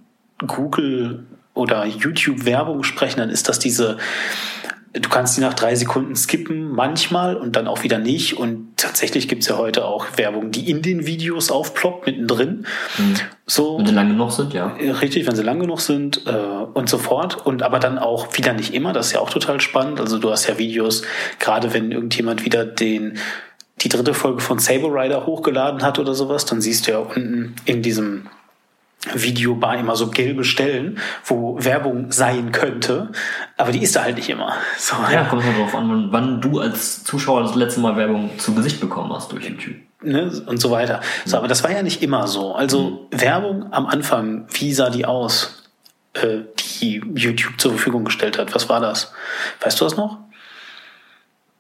Google 0.48 1.26
oder 1.54 1.86
YouTube 1.86 2.46
Werbung 2.46 2.84
sprechen, 2.84 3.20
dann 3.20 3.30
ist 3.30 3.50
das 3.50 3.60
diese 3.60 3.98
du 5.00 5.10
kannst 5.10 5.36
die 5.38 5.42
nach 5.42 5.54
drei 5.54 5.76
Sekunden 5.76 6.16
skippen, 6.16 6.72
manchmal 6.72 7.36
und 7.36 7.56
dann 7.56 7.68
auch 7.68 7.84
wieder 7.84 7.98
nicht. 7.98 8.38
Und 8.38 8.78
tatsächlich 8.78 9.28
gibt's 9.28 9.48
ja 9.48 9.58
heute 9.58 9.86
auch 9.86 10.06
Werbung, 10.16 10.52
die 10.52 10.70
in 10.70 10.82
den 10.82 11.06
Videos 11.06 11.52
aufploppt, 11.52 12.06
mittendrin. 12.06 12.66
Mhm. 12.98 13.16
So, 13.46 13.78
wenn 13.78 13.86
sie 13.86 13.94
lang 13.94 14.10
genug 14.10 14.32
sind, 14.32 14.54
ja. 14.54 14.68
Richtig, 14.76 15.28
wenn 15.28 15.36
sie 15.36 15.44
lang 15.44 15.60
genug 15.60 15.82
sind 15.82 16.26
äh, 16.26 16.32
und 16.32 16.90
so 16.90 16.98
fort. 16.98 17.46
Und 17.46 17.64
aber 17.64 17.80
dann 17.80 17.98
auch 17.98 18.38
wieder 18.38 18.54
nicht 18.54 18.74
immer, 18.74 18.94
das 18.94 19.08
ist 19.08 19.14
ja 19.14 19.20
auch 19.20 19.30
total 19.30 19.60
spannend. 19.62 20.00
Also 20.00 20.18
du 20.18 20.32
hast 20.32 20.48
ja 20.48 20.58
Videos, 20.58 21.04
gerade 21.40 21.74
wenn 21.74 21.92
irgendjemand 21.92 22.46
wieder 22.46 22.66
den 22.66 23.18
die 23.82 23.90
dritte 23.90 24.14
Folge 24.14 24.40
von 24.40 24.58
Saber 24.58 24.88
Rider 24.88 25.26
hochgeladen 25.26 25.84
hat 25.84 26.00
oder 26.00 26.14
sowas, 26.14 26.46
dann 26.46 26.62
siehst 26.62 26.88
du 26.88 26.92
ja 26.92 27.00
unten 27.00 27.56
in 27.66 27.82
diesem 27.82 28.28
Videobar 29.14 29.78
immer 29.78 29.96
so 29.96 30.10
gelbe 30.10 30.44
Stellen, 30.44 31.00
wo 31.24 31.64
Werbung 31.64 32.12
sein 32.12 32.52
könnte, 32.52 33.10
aber 33.58 33.72
die 33.72 33.84
ist 33.84 33.96
da 33.96 34.04
halt 34.04 34.16
nicht 34.16 34.30
immer. 34.30 34.54
So, 34.78 34.96
ja, 35.04 35.12
ja. 35.12 35.24
kommt 35.26 35.44
halt 35.44 35.58
drauf 35.58 35.74
an, 35.76 36.08
wann 36.12 36.42
du 36.42 36.60
als 36.60 37.04
Zuschauer 37.04 37.44
das 37.44 37.56
letzte 37.56 37.80
Mal 37.80 37.96
Werbung 37.98 38.32
zu 38.38 38.54
Gesicht 38.54 38.80
bekommen 38.80 39.12
hast 39.14 39.32
durch 39.32 39.50
YouTube. 39.50 39.76
Ne, 40.02 40.32
und 40.46 40.62
so 40.62 40.70
weiter. 40.70 41.02
So, 41.26 41.38
aber 41.38 41.48
das 41.48 41.64
war 41.64 41.72
ja 41.72 41.82
nicht 41.82 42.04
immer 42.04 42.28
so. 42.28 42.54
Also 42.54 43.08
mhm. 43.12 43.22
Werbung 43.22 43.74
am 43.74 43.88
Anfang, 43.88 44.48
wie 44.52 44.74
sah 44.74 44.90
die 44.90 45.06
aus, 45.06 45.64
äh, 46.14 46.42
die 46.82 47.02
YouTube 47.16 47.60
zur 47.60 47.72
Verfügung 47.72 48.06
gestellt 48.06 48.38
hat? 48.38 48.54
Was 48.54 48.70
war 48.70 48.80
das? 48.80 49.12
Weißt 49.62 49.80
du 49.80 49.86
das 49.86 49.98
noch? 49.98 50.20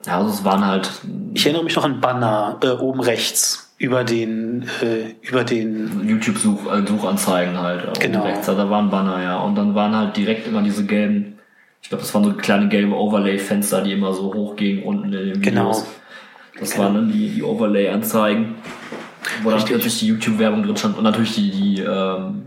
Ja, 0.05 0.17
also 0.19 0.29
es 0.29 0.43
waren 0.43 0.65
halt. 0.65 0.89
Ich 1.33 1.45
erinnere 1.45 1.63
mich 1.63 1.75
noch 1.75 1.83
an 1.83 1.99
Banner 1.99 2.57
äh, 2.61 2.69
oben 2.69 3.01
rechts 3.01 3.65
über 3.77 4.03
den 4.03 4.63
äh, 4.81 5.15
über 5.21 5.43
den 5.43 6.07
YouTube 6.07 6.37
Such 6.37 6.71
äh, 6.71 6.85
Suchanzeigen 6.87 7.57
halt 7.57 7.99
genau. 7.99 8.23
rechts 8.23 8.45
da 8.45 8.69
waren 8.69 8.89
Banner 8.89 9.21
ja 9.21 9.37
und 9.39 9.55
dann 9.55 9.75
waren 9.75 9.95
halt 9.95 10.15
direkt 10.15 10.47
immer 10.47 10.61
diese 10.61 10.85
gelben 10.85 11.39
ich 11.81 11.89
glaube 11.89 12.03
das 12.03 12.13
waren 12.13 12.23
so 12.23 12.33
kleine 12.33 12.69
gelbe 12.69 12.95
Overlay 12.95 13.37
Fenster 13.37 13.81
die 13.81 13.91
immer 13.91 14.13
so 14.13 14.33
hoch 14.33 14.55
gingen 14.55 14.83
unten 14.83 15.11
in 15.11 15.11
den 15.11 15.41
genau. 15.41 15.63
Videos 15.63 15.83
genau. 15.83 16.59
das 16.59 16.71
genau. 16.71 16.83
waren 16.83 16.93
dann 16.93 17.11
die 17.11 17.29
die 17.29 17.43
Overlay 17.43 17.89
Anzeigen 17.89 18.55
wo 19.43 19.49
dann 19.49 19.65
plötzlich 19.65 19.99
die 19.99 20.07
YouTube 20.07 20.39
Werbung 20.39 20.63
drin 20.63 20.77
stand 20.77 20.97
und 20.97 21.03
natürlich 21.03 21.35
die 21.35 21.51
die 21.51 21.81
ähm, 21.81 22.43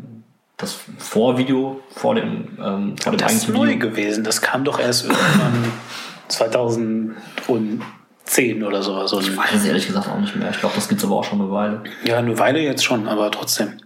das 0.57 0.79
Vorvideo 0.97 1.83
vor 1.91 2.15
dem 2.15 2.57
ähm, 2.59 2.97
vor 2.97 3.13
dem 3.13 3.19
das 3.19 3.35
ist 3.35 3.49
neu 3.51 3.77
gewesen 3.77 4.25
das 4.25 4.41
kam 4.41 4.65
doch 4.65 4.81
erst 4.81 5.05
irgendwann 5.05 5.73
2000 6.29 7.15
und 7.47 7.83
10 8.25 8.63
oder 8.63 8.83
sowas. 8.83 9.13
Ich 9.21 9.37
weiß 9.37 9.65
ehrlich 9.65 9.87
gesagt 9.87 10.09
auch 10.09 10.21
nicht 10.21 10.37
mehr. 10.37 10.51
Ich 10.51 10.61
glaube, 10.61 10.75
das 10.75 10.89
gibt 10.89 11.01
es 11.01 11.07
aber 11.07 11.17
auch 11.17 11.25
schon 11.25 11.41
eine 11.41 11.51
Weile. 11.51 11.83
Ja, 12.05 12.19
eine 12.19 12.39
Weile 12.39 12.61
jetzt 12.61 12.85
schon, 12.85 13.09
aber 13.09 13.31
trotzdem. 13.31 13.79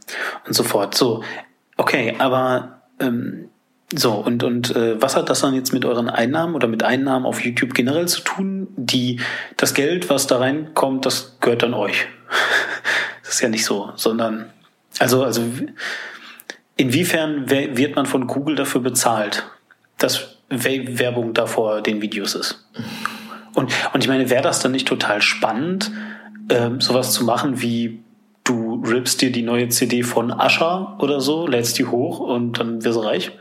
Und 0.47 0.55
so 0.55 0.65
fort. 0.65 0.95
So, 0.95 1.23
okay, 1.77 2.17
aber 2.19 2.83
ähm, 2.99 3.49
so, 3.95 4.15
und, 4.15 4.43
und 4.43 4.75
äh, 4.75 5.01
was 5.01 5.17
hat 5.17 5.29
das 5.29 5.41
dann 5.41 5.55
jetzt 5.55 5.73
mit 5.73 5.85
euren 5.85 6.09
Einnahmen 6.09 6.55
oder 6.55 6.67
mit 6.67 6.83
Einnahmen 6.83 7.27
auf 7.27 7.45
YouTube 7.45 7.75
generell 7.75 8.09
zu 8.09 8.23
tun? 8.23 8.69
Die, 8.77 9.21
das 9.57 9.75
Geld, 9.75 10.09
was 10.09 10.27
da 10.27 10.39
reinkommt, 10.39 11.05
das 11.05 11.37
gehört 11.41 11.63
dann 11.63 11.75
euch. 11.75 12.07
das 13.23 13.35
ist 13.35 13.41
ja 13.41 13.49
nicht 13.49 13.65
so, 13.65 13.93
sondern, 13.97 14.47
also, 14.99 15.25
also, 15.25 15.43
inwiefern 16.77 17.51
wird 17.51 17.97
man 17.97 18.07
von 18.07 18.27
Google 18.27 18.57
dafür 18.57 18.81
bezahlt, 18.81 19.45
dass 19.99 20.32
Werbung 20.53 21.35
da 21.35 21.47
vor 21.47 21.81
den 21.81 22.03
Videos 22.03 22.35
ist? 22.35 22.65
Und, 23.55 23.73
und 23.93 24.03
ich 24.03 24.09
meine, 24.09 24.31
wäre 24.31 24.43
das 24.43 24.61
dann 24.61 24.73
nicht 24.73 24.89
total 24.89 25.21
spannend, 25.21 25.91
ähm, 26.49 26.81
sowas 26.81 27.13
zu 27.13 27.25
machen 27.25 27.61
wie 27.61 28.03
du 28.45 28.83
rippst 28.85 29.23
dir 29.23 29.31
die 29.31 29.43
neue 29.43 29.69
CD 29.69 30.03
von 30.03 30.33
Ascher 30.33 30.97
oder 30.99 31.21
so, 31.21 31.47
lädst 31.47 31.79
die 31.79 31.85
hoch 31.85 32.19
und 32.19 32.59
dann 32.59 32.85
wirst 32.85 32.97
du 32.97 33.03
reich? 33.03 33.33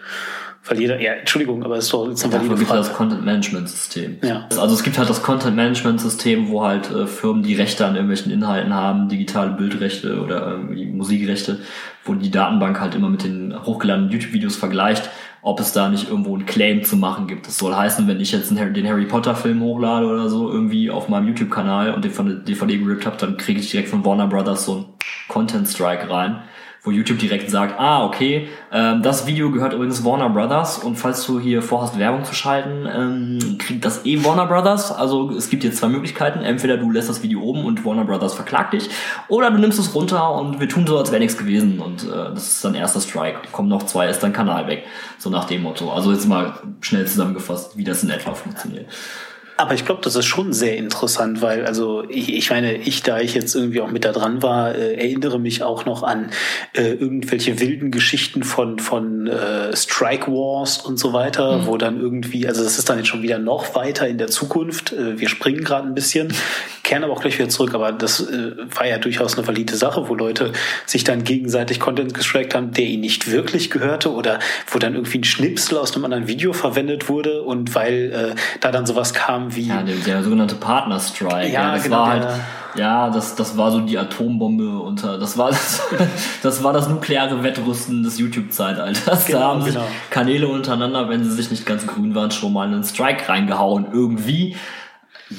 Weil 0.63 0.79
jeder, 0.79 1.01
ja, 1.01 1.13
Entschuldigung, 1.13 1.63
aber 1.63 1.77
es 1.77 1.85
ist 1.85 1.93
doch 1.93 2.07
jetzt 2.07 2.23
eine 2.23 2.33
valide 2.33 2.55
Frage. 2.57 2.77
das 2.77 2.93
Content 2.93 3.25
Management 3.25 3.67
System. 3.67 4.17
Ja. 4.21 4.47
Also 4.59 4.75
es 4.75 4.83
gibt 4.83 4.99
halt 4.99 5.09
das 5.09 5.23
Content 5.23 5.55
Management 5.55 5.99
System, 5.99 6.49
wo 6.49 6.63
halt 6.63 6.91
äh, 6.91 7.07
Firmen, 7.07 7.41
die 7.41 7.55
Rechte 7.55 7.83
an 7.83 7.95
irgendwelchen 7.95 8.31
Inhalten 8.31 8.71
haben, 8.71 9.09
digitale 9.09 9.51
Bildrechte 9.53 10.21
oder 10.21 10.51
irgendwie 10.51 10.85
Musikrechte, 10.85 11.61
wo 12.05 12.13
die 12.13 12.29
Datenbank 12.29 12.79
halt 12.79 12.93
immer 12.93 13.09
mit 13.09 13.23
den 13.23 13.55
hochgeladenen 13.65 14.11
YouTube-Videos 14.11 14.55
vergleicht 14.55 15.09
ob 15.41 15.59
es 15.59 15.73
da 15.73 15.89
nicht 15.89 16.09
irgendwo 16.09 16.35
einen 16.35 16.45
Claim 16.45 16.83
zu 16.83 16.97
machen 16.97 17.27
gibt. 17.27 17.47
Das 17.47 17.57
soll 17.57 17.75
heißen, 17.75 18.07
wenn 18.07 18.19
ich 18.19 18.31
jetzt 18.31 18.51
den 18.51 18.87
Harry 18.87 19.05
Potter 19.05 19.35
Film 19.35 19.61
hochlade 19.61 20.05
oder 20.05 20.29
so 20.29 20.51
irgendwie 20.51 20.91
auf 20.91 21.09
meinem 21.09 21.27
YouTube-Kanal 21.29 21.93
und 21.93 22.03
den 22.03 22.11
von 22.11 22.27
der 22.27 22.35
DVD 22.37 22.77
gerippt 22.77 23.05
habe, 23.05 23.17
dann 23.17 23.37
kriege 23.37 23.59
ich 23.59 23.71
direkt 23.71 23.89
von 23.89 24.05
Warner 24.05 24.27
Brothers 24.27 24.65
so 24.65 24.73
einen 24.73 24.85
Content 25.27 25.67
Strike 25.67 26.09
rein 26.09 26.41
wo 26.83 26.89
YouTube 26.89 27.19
direkt 27.19 27.51
sagt, 27.51 27.79
ah, 27.79 28.03
okay, 28.05 28.47
ähm, 28.71 29.03
das 29.03 29.27
Video 29.27 29.51
gehört 29.51 29.73
übrigens 29.73 30.03
Warner 30.03 30.29
Brothers 30.29 30.79
und 30.79 30.95
falls 30.95 31.23
du 31.27 31.39
hier 31.39 31.61
vorhast, 31.61 31.99
Werbung 31.99 32.23
zu 32.23 32.33
schalten, 32.33 32.87
ähm, 32.91 33.57
kriegt 33.59 33.85
das 33.85 34.03
eh 34.05 34.23
Warner 34.23 34.47
Brothers. 34.47 34.91
Also 34.91 35.29
es 35.29 35.51
gibt 35.51 35.63
jetzt 35.63 35.77
zwei 35.77 35.89
Möglichkeiten. 35.89 36.39
Entweder 36.39 36.77
du 36.77 36.89
lässt 36.89 37.07
das 37.07 37.21
Video 37.21 37.41
oben 37.41 37.65
und 37.65 37.85
Warner 37.85 38.05
Brothers 38.05 38.33
verklagt 38.33 38.73
dich 38.73 38.89
oder 39.27 39.51
du 39.51 39.59
nimmst 39.59 39.77
es 39.77 39.93
runter 39.93 40.33
und 40.33 40.59
wir 40.59 40.67
tun 40.67 40.87
so, 40.87 40.97
als 40.97 41.11
wäre 41.11 41.21
nichts 41.21 41.37
gewesen 41.37 41.79
und 41.79 42.03
äh, 42.03 42.07
das 42.33 42.47
ist 42.47 42.65
dann 42.65 42.73
erster 42.73 42.99
Strike. 42.99 43.39
Kommen 43.51 43.69
noch 43.69 43.83
zwei, 43.83 44.09
ist 44.09 44.23
dein 44.23 44.33
Kanal 44.33 44.65
weg. 44.67 44.83
So 45.19 45.29
nach 45.29 45.45
dem 45.45 45.61
Motto. 45.61 45.91
Also 45.91 46.11
jetzt 46.11 46.27
mal 46.27 46.53
schnell 46.81 47.05
zusammengefasst, 47.05 47.77
wie 47.77 47.83
das 47.83 48.01
in 48.01 48.09
etwa 48.09 48.33
funktioniert. 48.33 48.87
Aber 49.57 49.73
ich 49.73 49.85
glaube, 49.85 50.01
das 50.03 50.15
ist 50.15 50.25
schon 50.25 50.53
sehr 50.53 50.77
interessant, 50.77 51.41
weil, 51.41 51.65
also 51.65 52.03
ich, 52.09 52.33
ich 52.33 52.49
meine, 52.49 52.77
ich, 52.77 53.03
da 53.03 53.19
ich 53.19 53.33
jetzt 53.33 53.55
irgendwie 53.55 53.81
auch 53.81 53.91
mit 53.91 54.05
da 54.05 54.11
dran 54.11 54.41
war, 54.41 54.73
äh, 54.73 54.95
erinnere 54.95 55.39
mich 55.39 55.61
auch 55.63 55.85
noch 55.85 56.03
an 56.03 56.31
äh, 56.73 56.93
irgendwelche 56.93 57.59
wilden 57.59 57.91
Geschichten 57.91 58.43
von, 58.43 58.79
von 58.79 59.27
äh, 59.27 59.75
Strike 59.75 60.31
Wars 60.31 60.79
und 60.79 60.97
so 60.97 61.13
weiter, 61.13 61.59
mhm. 61.59 61.65
wo 61.67 61.77
dann 61.77 61.99
irgendwie, 61.99 62.47
also 62.47 62.63
das 62.63 62.79
ist 62.79 62.89
dann 62.89 62.97
jetzt 62.97 63.07
schon 63.07 63.21
wieder 63.21 63.37
noch 63.37 63.75
weiter 63.75 64.07
in 64.07 64.17
der 64.17 64.27
Zukunft. 64.27 64.93
Äh, 64.93 65.19
wir 65.19 65.29
springen 65.29 65.63
gerade 65.63 65.87
ein 65.87 65.93
bisschen, 65.93 66.33
kehren 66.91 67.05
aber 67.05 67.13
auch 67.13 67.21
gleich 67.21 67.39
wieder 67.39 67.47
zurück, 67.47 67.73
aber 67.73 67.93
das 67.93 68.19
äh, 68.19 68.51
war 68.75 68.85
ja 68.85 68.97
durchaus 68.97 69.37
eine 69.37 69.47
valide 69.47 69.77
Sache, 69.77 70.09
wo 70.09 70.13
Leute 70.13 70.51
sich 70.85 71.05
dann 71.05 71.23
gegenseitig 71.23 71.79
Content 71.79 72.13
gestrackt 72.13 72.53
haben, 72.53 72.73
der 72.73 72.83
ihnen 72.83 72.99
nicht 72.99 73.31
wirklich 73.31 73.71
gehörte 73.71 74.11
oder 74.11 74.39
wo 74.67 74.77
dann 74.77 74.95
irgendwie 74.95 75.19
ein 75.19 75.23
Schnipsel 75.23 75.77
aus 75.77 75.95
einem 75.95 76.03
anderen 76.03 76.27
Video 76.27 76.51
verwendet 76.51 77.07
wurde 77.07 77.43
und 77.43 77.75
weil 77.75 78.11
äh, 78.11 78.35
da 78.59 78.73
dann 78.73 78.85
sowas 78.85 79.13
kam, 79.13 79.55
wie. 79.55 79.69
Ja, 79.69 79.83
der, 79.83 79.95
der 80.05 80.21
sogenannte 80.21 80.55
Partner-Strike. 80.55 81.47
Ja, 81.47 81.61
ja, 81.61 81.75
das 81.75 81.83
genau, 81.85 81.95
war 81.95 82.07
halt, 82.07 82.27
ja, 82.75 83.09
das, 83.09 83.35
das 83.35 83.55
war 83.55 83.71
so 83.71 83.79
die 83.79 83.97
Atombombe 83.97 84.79
unter, 84.79 85.17
das 85.17 85.37
war 85.37 85.51
das, 85.51 85.81
das 86.43 86.61
war 86.61 86.73
das 86.73 86.89
nukleare 86.89 87.41
Wettrüsten 87.41 88.03
des 88.03 88.19
YouTube-Zeitalters. 88.19 89.27
Genau, 89.27 89.39
da 89.39 89.47
haben 89.47 89.61
sich 89.61 89.75
genau. 89.75 89.87
Kanäle 90.09 90.49
untereinander, 90.49 91.07
wenn 91.07 91.23
sie 91.23 91.31
sich 91.31 91.51
nicht 91.51 91.65
ganz 91.65 91.87
grün 91.87 92.15
waren, 92.15 92.31
schon 92.31 92.51
mal 92.51 92.67
einen 92.67 92.83
Strike 92.83 93.29
reingehauen, 93.29 93.87
irgendwie. 93.93 94.57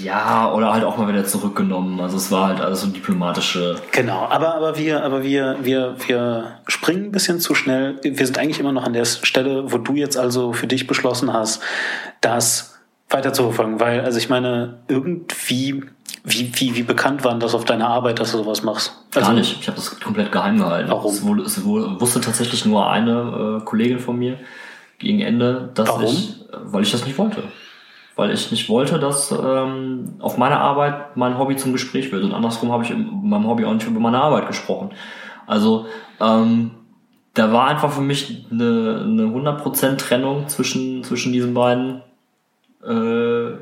Ja, 0.01 0.53
oder 0.53 0.73
halt 0.73 0.85
auch 0.85 0.97
mal 0.97 1.09
wieder 1.09 1.25
zurückgenommen. 1.25 2.01
Also 2.01 2.17
es 2.17 2.31
war 2.31 2.49
halt 2.49 2.61
alles 2.61 2.81
so 2.81 2.87
diplomatische. 2.87 3.77
Genau, 3.91 4.27
aber, 4.31 4.55
aber 4.55 4.79
wir, 4.79 5.05
aber 5.05 5.23
wir, 5.23 5.59
wir, 5.63 5.97
wir 6.07 6.61
springen 6.67 7.07
ein 7.07 7.13
bisschen 7.13 7.41
zu 7.41 7.55
schnell. 7.55 7.99
Wir 8.03 8.27
sind 8.27 8.39
eigentlich 8.39 8.59
immer 8.59 8.73
noch 8.73 8.85
an 8.85 8.95
der 8.95 9.05
Stelle, 9.05 9.71
wo 9.71 9.79
du 9.79 9.95
jetzt 9.95 10.17
also 10.17 10.53
für 10.53 10.67
dich 10.67 10.87
beschlossen 10.87 11.33
hast, 11.33 11.63
das 12.23 12.79
weiter 13.11 13.35
zu 13.35 13.43
verfolgen, 13.43 13.81
weil, 13.81 14.01
also 14.01 14.17
ich 14.17 14.31
meine, 14.31 14.79
irgendwie, 14.89 15.85
wie, 16.25 16.53
wie, 16.55 16.77
wie 16.77 16.83
bekannt 16.83 17.25
waren 17.25 17.41
das 17.41 17.55
auf 17.55 17.65
deiner 17.67 17.89
Arbeit, 17.89 18.19
dass 18.19 18.33
du 18.33 18.39
sowas 18.39 18.63
machst? 18.63 18.97
Also, 19.15 19.29
Gar 19.29 19.35
nicht, 19.35 19.61
ich 19.61 19.67
habe 19.67 19.77
das 19.77 20.01
komplett 20.01 20.33
geheim 20.33 20.57
gehalten. 20.57 20.91
Warum? 20.91 21.13
Es, 21.13 21.23
wohl, 21.23 21.41
es 21.43 21.65
wohl, 21.65 22.01
wusste 22.01 22.21
tatsächlich 22.21 22.65
nur 22.65 22.89
eine 22.89 23.61
äh, 23.61 23.65
Kollegin 23.65 23.99
von 23.99 24.19
mir 24.19 24.39
gegen 24.99 25.21
Ende, 25.21 25.71
dass 25.75 25.89
Warum? 25.89 26.05
ich, 26.05 26.37
weil 26.65 26.83
ich 26.83 26.93
das 26.93 27.05
nicht 27.05 27.19
wollte. 27.19 27.43
Weil 28.15 28.31
ich 28.31 28.51
nicht 28.51 28.69
wollte, 28.69 28.99
dass 28.99 29.33
ähm, 29.33 30.17
auf 30.21 30.37
meiner 30.37 30.61
Arbeit 30.61 31.17
mein 31.17 31.39
Hobby 31.39 31.57
zum 31.57 31.73
Gespräch 31.73 32.13
wird. 32.13 32.25
Und 32.25 32.35
andersrum 32.35 32.71
habe 32.71 32.85
ich 32.85 32.91
in 32.91 33.29
meinem 33.29 33.47
Hobby 33.47 33.65
auch 33.65 33.73
nicht 33.73 33.87
über 33.87 34.01
meine 34.01 34.21
Arbeit 34.21 34.47
gesprochen. 34.47 34.91
Also 35.47 35.87
ähm, 36.21 36.73
da 37.35 37.53
war 37.53 37.69
einfach 37.69 37.91
für 37.91 38.03
mich 38.03 38.47
eine, 38.51 39.03
eine 39.05 39.23
100% 39.23 39.97
Trennung 39.97 40.49
zwischen, 40.49 41.03
zwischen 41.03 41.33
diesen 41.33 41.55
beiden 41.55 42.03
äh, 42.87 43.53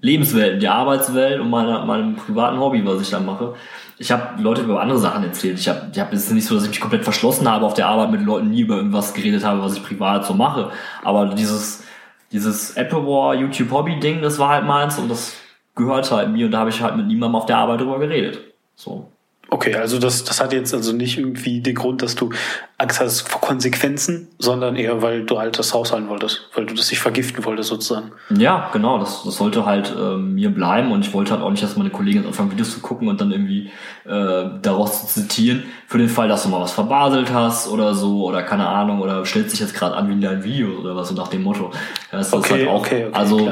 Lebenswelten, 0.00 0.60
die 0.60 0.68
Arbeitswelt 0.68 1.40
und 1.40 1.50
meine, 1.50 1.84
meinem 1.84 2.14
privaten 2.14 2.60
Hobby, 2.60 2.86
was 2.86 3.02
ich 3.02 3.10
da 3.10 3.18
mache. 3.18 3.54
Ich 3.98 4.12
habe 4.12 4.40
Leute 4.40 4.62
über 4.62 4.80
andere 4.80 4.98
Sachen 4.98 5.24
erzählt. 5.24 5.58
Ich 5.58 5.68
habe 5.68 5.88
ich 5.92 5.98
hab, 5.98 6.12
es 6.12 6.26
ist 6.26 6.32
nicht 6.32 6.46
so, 6.46 6.54
dass 6.54 6.64
ich 6.64 6.70
mich 6.70 6.80
komplett 6.80 7.02
verschlossen 7.02 7.50
habe 7.50 7.66
auf 7.66 7.74
der 7.74 7.88
Arbeit 7.88 8.12
mit 8.12 8.22
Leuten 8.22 8.50
nie 8.50 8.60
über 8.60 8.76
irgendwas 8.76 9.12
geredet 9.12 9.44
habe, 9.44 9.60
was 9.60 9.76
ich 9.76 9.82
privat 9.82 10.24
so 10.24 10.34
mache. 10.34 10.70
Aber 11.02 11.26
dieses, 11.26 11.84
dieses 12.32 12.76
Apple 12.76 13.06
War 13.06 13.34
YouTube 13.34 13.70
Hobby 13.70 13.98
Ding, 13.98 14.22
das 14.22 14.38
war 14.38 14.50
halt 14.50 14.64
meins 14.64 14.98
und 14.98 15.08
das 15.08 15.34
gehört 15.74 16.10
halt 16.10 16.30
mir 16.30 16.46
und 16.46 16.52
da 16.52 16.58
habe 16.58 16.70
ich 16.70 16.82
halt 16.82 16.96
mit 16.96 17.06
niemandem 17.06 17.36
auf 17.36 17.46
der 17.46 17.58
Arbeit 17.58 17.80
drüber 17.80 17.98
geredet. 17.98 18.40
So. 18.74 19.08
Okay, 19.50 19.74
also 19.74 19.98
das, 19.98 20.24
das 20.24 20.42
hat 20.42 20.52
jetzt 20.52 20.74
also 20.74 20.92
nicht 20.92 21.16
irgendwie 21.16 21.60
den 21.60 21.74
Grund, 21.74 22.02
dass 22.02 22.14
du 22.14 22.30
Angst 22.76 23.00
hast 23.00 23.22
vor 23.22 23.40
Konsequenzen, 23.40 24.28
sondern 24.38 24.76
eher, 24.76 25.00
weil 25.00 25.24
du 25.24 25.38
halt 25.38 25.58
das 25.58 25.74
raushalten 25.74 26.08
wolltest, 26.10 26.48
weil 26.54 26.66
du 26.66 26.74
das 26.74 26.90
nicht 26.90 27.00
vergiften 27.00 27.42
wolltest 27.46 27.70
sozusagen. 27.70 28.12
Ja, 28.28 28.68
genau, 28.74 28.98
das, 28.98 29.22
das 29.24 29.36
sollte 29.36 29.64
halt 29.64 29.90
äh, 29.98 30.16
mir 30.16 30.50
bleiben 30.50 30.92
und 30.92 31.06
ich 31.06 31.14
wollte 31.14 31.32
halt 31.32 31.42
auch 31.42 31.50
nicht, 31.50 31.62
dass 31.62 31.76
meine 31.78 31.88
Kollegen 31.88 32.26
anfangen, 32.26 32.50
Videos 32.52 32.72
zu 32.74 32.80
gucken 32.80 33.08
und 33.08 33.22
dann 33.22 33.32
irgendwie 33.32 33.70
äh, 34.04 34.44
daraus 34.60 35.00
zu 35.14 35.22
zitieren, 35.22 35.62
für 35.86 35.96
den 35.96 36.10
Fall, 36.10 36.28
dass 36.28 36.42
du 36.42 36.50
mal 36.50 36.60
was 36.60 36.72
verbaselt 36.72 37.32
hast 37.32 37.68
oder 37.68 37.94
so 37.94 38.26
oder 38.26 38.42
keine 38.42 38.68
Ahnung 38.68 39.00
oder 39.00 39.24
stellt 39.24 39.50
sich 39.50 39.60
jetzt 39.60 39.74
gerade 39.74 39.96
an 39.96 40.08
wie 40.08 40.12
in 40.12 40.20
deinem 40.20 40.44
Video 40.44 40.78
oder 40.78 40.94
was 40.94 41.08
so 41.08 41.14
nach 41.14 41.28
dem 41.28 41.42
Motto. 41.42 41.70
Ja, 42.12 42.18
das 42.18 42.32
Okay, 42.34 42.44
ist 42.44 42.52
halt 42.52 42.68
auch, 42.68 42.80
okay, 42.80 43.06
okay, 43.06 43.14
also 43.18 43.50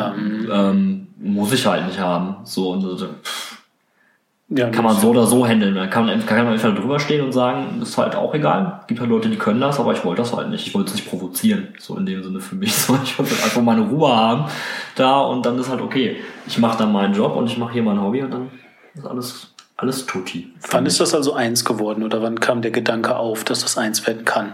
ähm, 0.52 1.06
muss 1.18 1.52
ich 1.52 1.64
halt 1.66 1.86
nicht 1.86 1.98
haben. 1.98 2.36
So 2.44 2.70
und 2.72 2.84
äh, 3.00 3.06
pff, 3.22 3.55
Ja, 4.48 4.70
kann 4.70 4.84
man 4.84 4.96
so 4.96 5.08
oder 5.10 5.26
so 5.26 5.44
handeln. 5.44 5.74
Man 5.74 5.90
kann, 5.90 6.06
kann 6.24 6.44
man 6.44 6.52
einfach 6.52 6.72
drüber 6.72 7.00
stehen 7.00 7.24
und 7.24 7.32
sagen, 7.32 7.80
ist 7.82 7.98
halt 7.98 8.14
auch 8.14 8.32
egal. 8.32 8.80
Gibt 8.86 9.00
halt 9.00 9.10
Leute, 9.10 9.28
die 9.28 9.38
können 9.38 9.60
das, 9.60 9.80
aber 9.80 9.92
ich 9.92 10.04
wollte 10.04 10.22
das 10.22 10.32
halt 10.32 10.50
nicht. 10.50 10.68
Ich 10.68 10.74
wollte 10.74 10.90
es 10.90 10.94
nicht 10.94 11.10
provozieren. 11.10 11.74
So 11.80 11.96
in 11.96 12.06
dem 12.06 12.22
Sinne 12.22 12.40
für 12.40 12.54
mich. 12.54 12.72
So, 12.76 12.96
ich 13.02 13.18
wollte 13.18 13.34
einfach 13.42 13.62
meine 13.62 13.82
Ruhe 13.82 14.14
haben 14.14 14.44
da 14.94 15.20
und 15.20 15.44
dann 15.44 15.58
ist 15.58 15.68
halt 15.68 15.80
okay. 15.80 16.18
Ich 16.46 16.58
mache 16.58 16.78
dann 16.78 16.92
meinen 16.92 17.12
Job 17.12 17.34
und 17.34 17.46
ich 17.46 17.58
mache 17.58 17.72
hier 17.72 17.82
mein 17.82 18.00
Hobby 18.00 18.22
und 18.22 18.30
dann 18.30 18.50
ist 18.94 19.06
alles, 19.06 19.54
alles 19.76 20.06
tutti. 20.06 20.52
Wann 20.70 20.86
ist 20.86 21.00
das 21.00 21.12
also 21.12 21.32
eins 21.32 21.64
geworden 21.64 22.04
oder 22.04 22.22
wann 22.22 22.38
kam 22.38 22.62
der 22.62 22.70
Gedanke 22.70 23.16
auf, 23.16 23.42
dass 23.42 23.62
das 23.62 23.76
eins 23.76 24.06
werden 24.06 24.24
kann? 24.24 24.52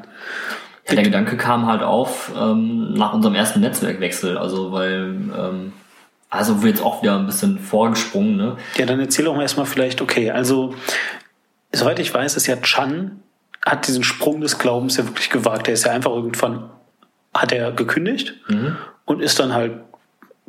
Ja, 0.88 0.94
der 0.94 1.04
Gedanke 1.04 1.36
kam 1.36 1.66
halt 1.66 1.82
auf 1.82 2.32
ähm, 2.36 2.94
nach 2.94 3.12
unserem 3.12 3.34
ersten 3.34 3.60
Netzwerkwechsel. 3.60 4.38
Also 4.38 4.72
weil, 4.72 5.14
ähm, 5.38 5.72
also 6.32 6.62
wir 6.62 6.70
jetzt 6.70 6.80
auch 6.80 7.02
wieder 7.02 7.14
ein 7.18 7.26
bisschen 7.26 7.58
vorgesprungen, 7.58 8.36
ne? 8.36 8.56
Ja, 8.78 8.86
dann 8.86 8.98
erzähl 8.98 9.26
doch 9.26 9.36
mal 9.36 9.42
erstmal 9.42 9.66
vielleicht, 9.66 10.00
okay, 10.00 10.30
also 10.30 10.74
soweit 11.72 11.98
ich 11.98 12.12
weiß, 12.12 12.36
ist 12.36 12.46
ja 12.46 12.56
Chan 12.56 13.20
hat 13.66 13.86
diesen 13.86 14.02
Sprung 14.02 14.40
des 14.40 14.58
Glaubens 14.58 14.96
ja 14.96 15.06
wirklich 15.06 15.28
gewagt. 15.28 15.68
Er 15.68 15.74
ist 15.74 15.84
ja 15.84 15.92
einfach 15.92 16.10
irgendwann, 16.10 16.70
hat 17.34 17.52
er 17.52 17.70
gekündigt 17.70 18.34
und 19.04 19.20
ist 19.20 19.38
dann 19.38 19.52
halt 19.52 19.74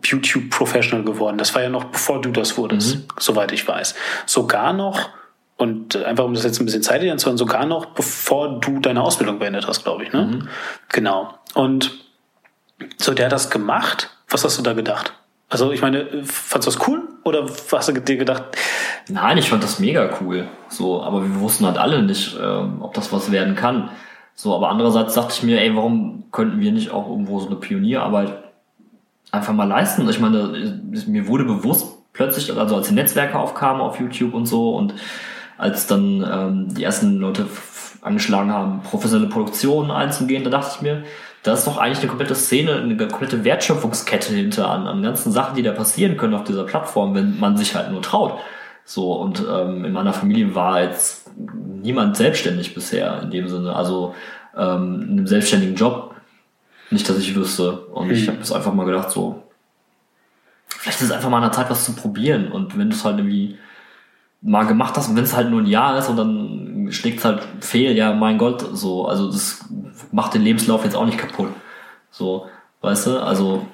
YouTube 0.01 0.49
Professional 0.49 1.03
geworden. 1.03 1.38
Das 1.38 1.53
war 1.53 1.61
ja 1.61 1.69
noch 1.69 1.84
bevor 1.84 2.21
du 2.21 2.31
das 2.31 2.57
wurdest, 2.57 2.99
soweit 3.19 3.51
ich 3.51 3.67
weiß. 3.67 3.93
Sogar 4.25 4.71
noch, 4.71 5.09
und 5.57 5.97
einfach 5.97 6.23
um 6.23 6.34
das 6.34 6.45
jetzt 6.45 6.61
ein 6.61 6.65
bisschen 6.65 6.81
zeitlich 6.81 7.11
anzuhören, 7.11 7.38
sogar 7.38 7.65
noch 7.65 7.88
bevor 7.88 8.59
du 8.61 8.79
deine 8.79 9.01
Ausbildung 9.01 9.38
beendet 9.38 9.67
hast, 9.67 9.84
glaube 9.84 10.05
ich, 10.05 10.13
ne? 10.13 10.47
Genau. 10.89 11.38
Und 11.53 11.91
so, 12.97 13.13
der 13.13 13.25
hat 13.25 13.34
das 13.34 13.49
gemacht. 13.49 14.09
Was 14.29 14.45
hast 14.45 14.57
du 14.57 14.63
da 14.63 14.73
gedacht? 14.73 15.13
Also, 15.53 15.71
ich 15.71 15.81
meine, 15.81 16.23
fandst 16.23 16.67
du 16.67 16.71
das 16.71 16.87
cool? 16.87 17.07
Oder 17.23 17.45
hast 17.71 17.87
du 17.87 17.93
dir 17.93 18.17
gedacht, 18.17 18.43
Nein, 19.09 19.37
ich 19.37 19.49
fand 19.49 19.63
das 19.63 19.79
mega 19.79 20.09
cool. 20.21 20.47
So, 20.69 21.03
aber 21.03 21.23
wir 21.23 21.39
wussten 21.39 21.65
halt 21.65 21.77
alle 21.77 22.03
nicht, 22.03 22.37
ähm, 22.41 22.81
ob 22.81 22.93
das 22.93 23.11
was 23.11 23.31
werden 23.31 23.55
kann. 23.55 23.89
So, 24.35 24.55
aber 24.55 24.69
andererseits 24.69 25.13
dachte 25.13 25.33
ich 25.35 25.43
mir, 25.43 25.61
ey, 25.61 25.75
warum 25.75 26.25
könnten 26.31 26.59
wir 26.59 26.71
nicht 26.71 26.91
auch 26.91 27.09
irgendwo 27.09 27.39
so 27.39 27.47
eine 27.47 27.57
Pionierarbeit 27.57 28.31
einfach 29.31 29.53
mal 29.53 29.67
leisten? 29.67 30.07
Ich 30.09 30.19
meine, 30.19 30.81
mir 31.07 31.27
wurde 31.27 31.43
bewusst 31.43 31.97
plötzlich, 32.13 32.55
also 32.57 32.75
als 32.75 32.87
die 32.87 32.93
Netzwerke 32.93 33.37
aufkamen 33.37 33.81
auf 33.81 33.99
YouTube 33.99 34.33
und 34.33 34.45
so 34.45 34.75
und 34.75 34.93
als 35.57 35.85
dann 35.85 36.25
ähm, 36.27 36.73
die 36.73 36.83
ersten 36.83 37.19
Leute 37.19 37.45
angeschlagen 38.01 38.51
haben, 38.51 38.81
professionelle 38.81 39.29
Produktionen 39.29 39.91
einzugehen, 39.91 40.43
da 40.43 40.49
dachte 40.49 40.75
ich 40.75 40.81
mir, 40.81 41.03
da 41.43 41.53
ist 41.53 41.67
doch 41.67 41.77
eigentlich 41.77 41.99
eine 41.99 42.07
komplette 42.07 42.35
Szene, 42.35 42.75
eine 42.75 42.95
komplette 42.95 43.43
Wertschöpfungskette 43.43 44.33
hinter 44.33 44.69
an, 44.69 44.87
an 44.87 45.03
ganzen 45.03 45.31
Sachen, 45.31 45.55
die 45.55 45.61
da 45.61 45.73
passieren 45.73 46.15
können 46.15 46.33
auf 46.33 46.45
dieser 46.45 46.63
Plattform, 46.63 47.13
wenn 47.15 47.37
man 47.39 47.57
sich 47.57 47.75
halt 47.75 47.91
nur 47.91 48.01
traut. 48.01 48.39
So, 48.85 49.13
und 49.13 49.43
ähm, 49.49 49.83
in 49.85 49.91
meiner 49.91 50.13
Familie 50.13 50.55
war 50.55 50.81
jetzt 50.81 51.29
niemand 51.35 52.15
selbstständig 52.15 52.73
bisher 52.73 53.21
in 53.21 53.31
dem 53.31 53.47
Sinne, 53.49 53.75
also 53.75 54.15
ähm, 54.57 55.01
in 55.01 55.11
einem 55.11 55.27
selbstständigen 55.27 55.75
Job. 55.75 56.15
Nicht, 56.89 57.09
dass 57.09 57.17
ich 57.17 57.35
wüsste. 57.35 57.71
Und 57.87 58.11
ich 58.11 58.27
habe 58.27 58.39
es 58.39 58.51
einfach 58.51 58.73
mal 58.73 58.85
gedacht, 58.85 59.09
so, 59.09 59.43
vielleicht 60.67 61.01
ist 61.01 61.07
es 61.07 61.11
einfach 61.11 61.29
mal 61.29 61.37
an 61.37 61.43
der 61.43 61.51
Zeit, 61.51 61.69
was 61.69 61.85
zu 61.85 61.93
probieren. 61.93 62.51
Und 62.51 62.77
wenn 62.77 62.89
du 62.89 62.95
es 62.95 63.03
halt 63.03 63.17
irgendwie 63.17 63.57
mal 64.41 64.65
gemacht 64.65 64.95
hast 64.95 65.09
und 65.09 65.15
wenn 65.15 65.23
es 65.23 65.35
halt 65.35 65.49
nur 65.49 65.61
ein 65.61 65.67
Jahr 65.67 65.97
ist 65.97 66.09
und 66.09 66.17
dann 66.17 66.72
schlägt 66.93 67.19
es 67.19 67.25
halt 67.25 67.41
fehl, 67.61 67.95
ja, 67.95 68.13
mein 68.13 68.37
Gott, 68.37 68.65
so, 68.73 69.07
also 69.07 69.31
das 69.31 69.65
macht 70.11 70.33
den 70.33 70.43
Lebenslauf 70.43 70.83
jetzt 70.83 70.95
auch 70.95 71.05
nicht 71.05 71.17
kaputt. 71.17 71.49
So, 72.11 72.47
weißt 72.81 73.07
du, 73.07 73.19
also 73.19 73.65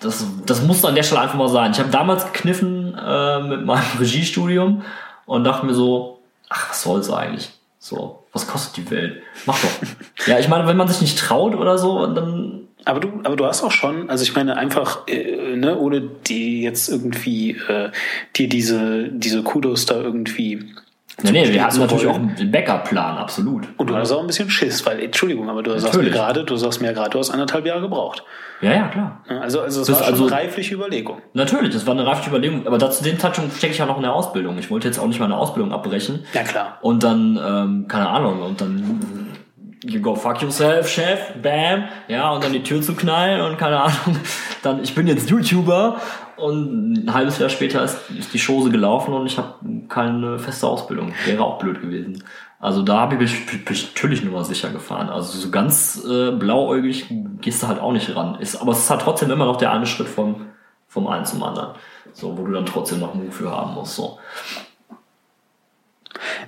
das, 0.00 0.26
das 0.46 0.62
musste 0.62 0.88
an 0.88 0.94
der 0.94 1.02
Stelle 1.02 1.22
einfach 1.22 1.38
mal 1.38 1.48
sein. 1.48 1.72
Ich 1.72 1.78
habe 1.78 1.90
damals 1.90 2.24
gekniffen 2.32 2.94
äh, 2.94 3.40
mit 3.40 3.64
meinem 3.64 3.84
Regiestudium 3.98 4.82
und 5.26 5.44
dachte 5.44 5.66
mir 5.66 5.74
so, 5.74 6.20
ach, 6.48 6.70
was 6.70 6.82
soll's 6.82 7.10
eigentlich? 7.10 7.50
So, 7.78 8.24
was 8.32 8.46
kostet 8.46 8.76
die 8.76 8.90
Welt? 8.90 9.22
Mach 9.46 9.58
doch. 9.60 9.70
ja, 10.26 10.38
ich 10.38 10.48
meine, 10.48 10.66
wenn 10.66 10.76
man 10.76 10.88
sich 10.88 11.00
nicht 11.00 11.18
traut 11.18 11.54
oder 11.54 11.78
so, 11.78 12.06
dann 12.06 12.64
aber 12.86 13.00
du, 13.00 13.08
aber 13.24 13.36
du 13.36 13.46
hast 13.46 13.62
auch 13.62 13.70
schon, 13.70 14.10
also 14.10 14.22
ich 14.22 14.34
meine 14.34 14.56
einfach, 14.56 15.08
äh, 15.08 15.56
ne, 15.56 15.78
ohne 15.78 16.02
die 16.02 16.62
jetzt 16.62 16.88
irgendwie 16.88 17.52
äh, 17.52 17.90
dir 18.36 18.48
diese, 18.48 19.08
diese 19.08 19.42
Kudos 19.42 19.86
da 19.86 20.00
irgendwie. 20.00 20.74
Nee, 21.22 21.30
nee, 21.30 21.52
wir 21.52 21.64
hatten 21.64 21.78
natürlich 21.78 22.06
auch 22.08 22.16
einen 22.16 22.50
Backup-Plan, 22.50 23.16
absolut. 23.18 23.68
Und 23.76 23.88
du 23.88 23.94
hast 23.96 24.10
auch 24.10 24.20
ein 24.20 24.26
bisschen 24.26 24.50
Schiss, 24.50 24.84
weil, 24.84 25.00
Entschuldigung, 25.00 25.48
aber 25.48 25.62
du 25.62 25.78
sagst 25.78 25.96
mir 26.00 26.10
gerade, 26.10 26.44
du 26.44 26.56
sagst 26.56 26.80
mir 26.80 26.92
gerade, 26.92 27.10
du 27.10 27.18
hast 27.20 27.30
anderthalb 27.30 27.64
Jahre 27.66 27.82
gebraucht. 27.82 28.24
Ja, 28.60 28.72
ja, 28.72 28.88
klar. 28.88 29.20
Also, 29.28 29.60
also 29.60 29.82
es 29.82 29.86
Das 29.86 29.96
war 29.96 30.04
schon 30.04 30.12
also- 30.14 30.26
eine 30.26 30.32
reifliche 30.34 30.74
Überlegung. 30.74 31.18
Natürlich, 31.32 31.72
das 31.72 31.86
war 31.86 31.94
eine 31.94 32.06
reifliche 32.06 32.30
Überlegung. 32.30 32.66
Aber 32.66 32.78
da 32.78 32.90
zu 32.90 33.04
dem 33.04 33.18
Zeitpunkt 33.18 33.54
stecke 33.56 33.72
ich 33.72 33.78
ja 33.78 33.86
noch 33.86 33.96
in 33.96 34.02
der 34.02 34.12
Ausbildung. 34.12 34.58
Ich 34.58 34.70
wollte 34.70 34.88
jetzt 34.88 34.98
auch 34.98 35.06
nicht 35.06 35.20
meine 35.20 35.36
Ausbildung 35.36 35.72
abbrechen. 35.72 36.24
Ja 36.32 36.42
klar. 36.42 36.78
Und 36.80 37.04
dann, 37.04 37.38
ähm, 37.44 37.86
keine 37.88 38.08
Ahnung, 38.08 38.42
und 38.42 38.60
dann 38.60 39.28
you 39.84 40.00
go 40.00 40.14
fuck 40.14 40.40
yourself, 40.40 40.88
Chef, 40.88 41.18
bam, 41.42 41.84
ja, 42.08 42.30
und 42.30 42.42
dann 42.42 42.52
die 42.54 42.62
Tür 42.62 42.80
zu 42.80 42.94
knallen 42.94 43.42
und 43.42 43.58
keine 43.58 43.80
Ahnung, 43.82 44.16
dann, 44.62 44.82
ich 44.82 44.94
bin 44.94 45.06
jetzt 45.06 45.28
YouTuber 45.28 46.00
und 46.36 47.04
ein 47.04 47.14
halbes 47.14 47.38
Jahr 47.38 47.48
später 47.48 47.82
ist, 47.82 48.10
ist 48.10 48.34
die 48.34 48.38
Chose 48.38 48.70
gelaufen 48.70 49.14
und 49.14 49.26
ich 49.26 49.38
habe 49.38 49.54
keine 49.88 50.38
feste 50.38 50.66
Ausbildung. 50.66 51.12
Wäre 51.24 51.44
auch 51.44 51.58
blöd 51.58 51.80
gewesen. 51.80 52.22
Also 52.60 52.82
da 52.82 53.00
habe 53.00 53.14
ich 53.14 53.20
mich, 53.68 53.88
natürlich 53.94 54.24
nur 54.24 54.32
mal 54.32 54.44
sicher 54.44 54.70
gefahren. 54.70 55.10
Also 55.10 55.38
so 55.38 55.50
ganz 55.50 56.02
äh, 56.04 56.30
blauäugig 56.30 57.06
gehst 57.40 57.62
du 57.62 57.68
halt 57.68 57.78
auch 57.78 57.92
nicht 57.92 58.16
ran. 58.16 58.36
Ist, 58.40 58.56
aber 58.56 58.72
es 58.72 58.78
ist 58.78 58.90
halt 58.90 59.02
trotzdem 59.02 59.30
immer 59.30 59.44
noch 59.44 59.56
der 59.56 59.72
eine 59.72 59.86
Schritt 59.86 60.08
vom, 60.08 60.46
vom 60.88 61.06
einen 61.06 61.26
zum 61.26 61.42
anderen. 61.42 61.74
So, 62.12 62.38
wo 62.38 62.44
du 62.44 62.52
dann 62.52 62.64
trotzdem 62.64 63.00
noch 63.00 63.14
Mut 63.14 63.34
für 63.34 63.50
haben 63.50 63.74
musst. 63.74 63.96
So. 63.96 64.18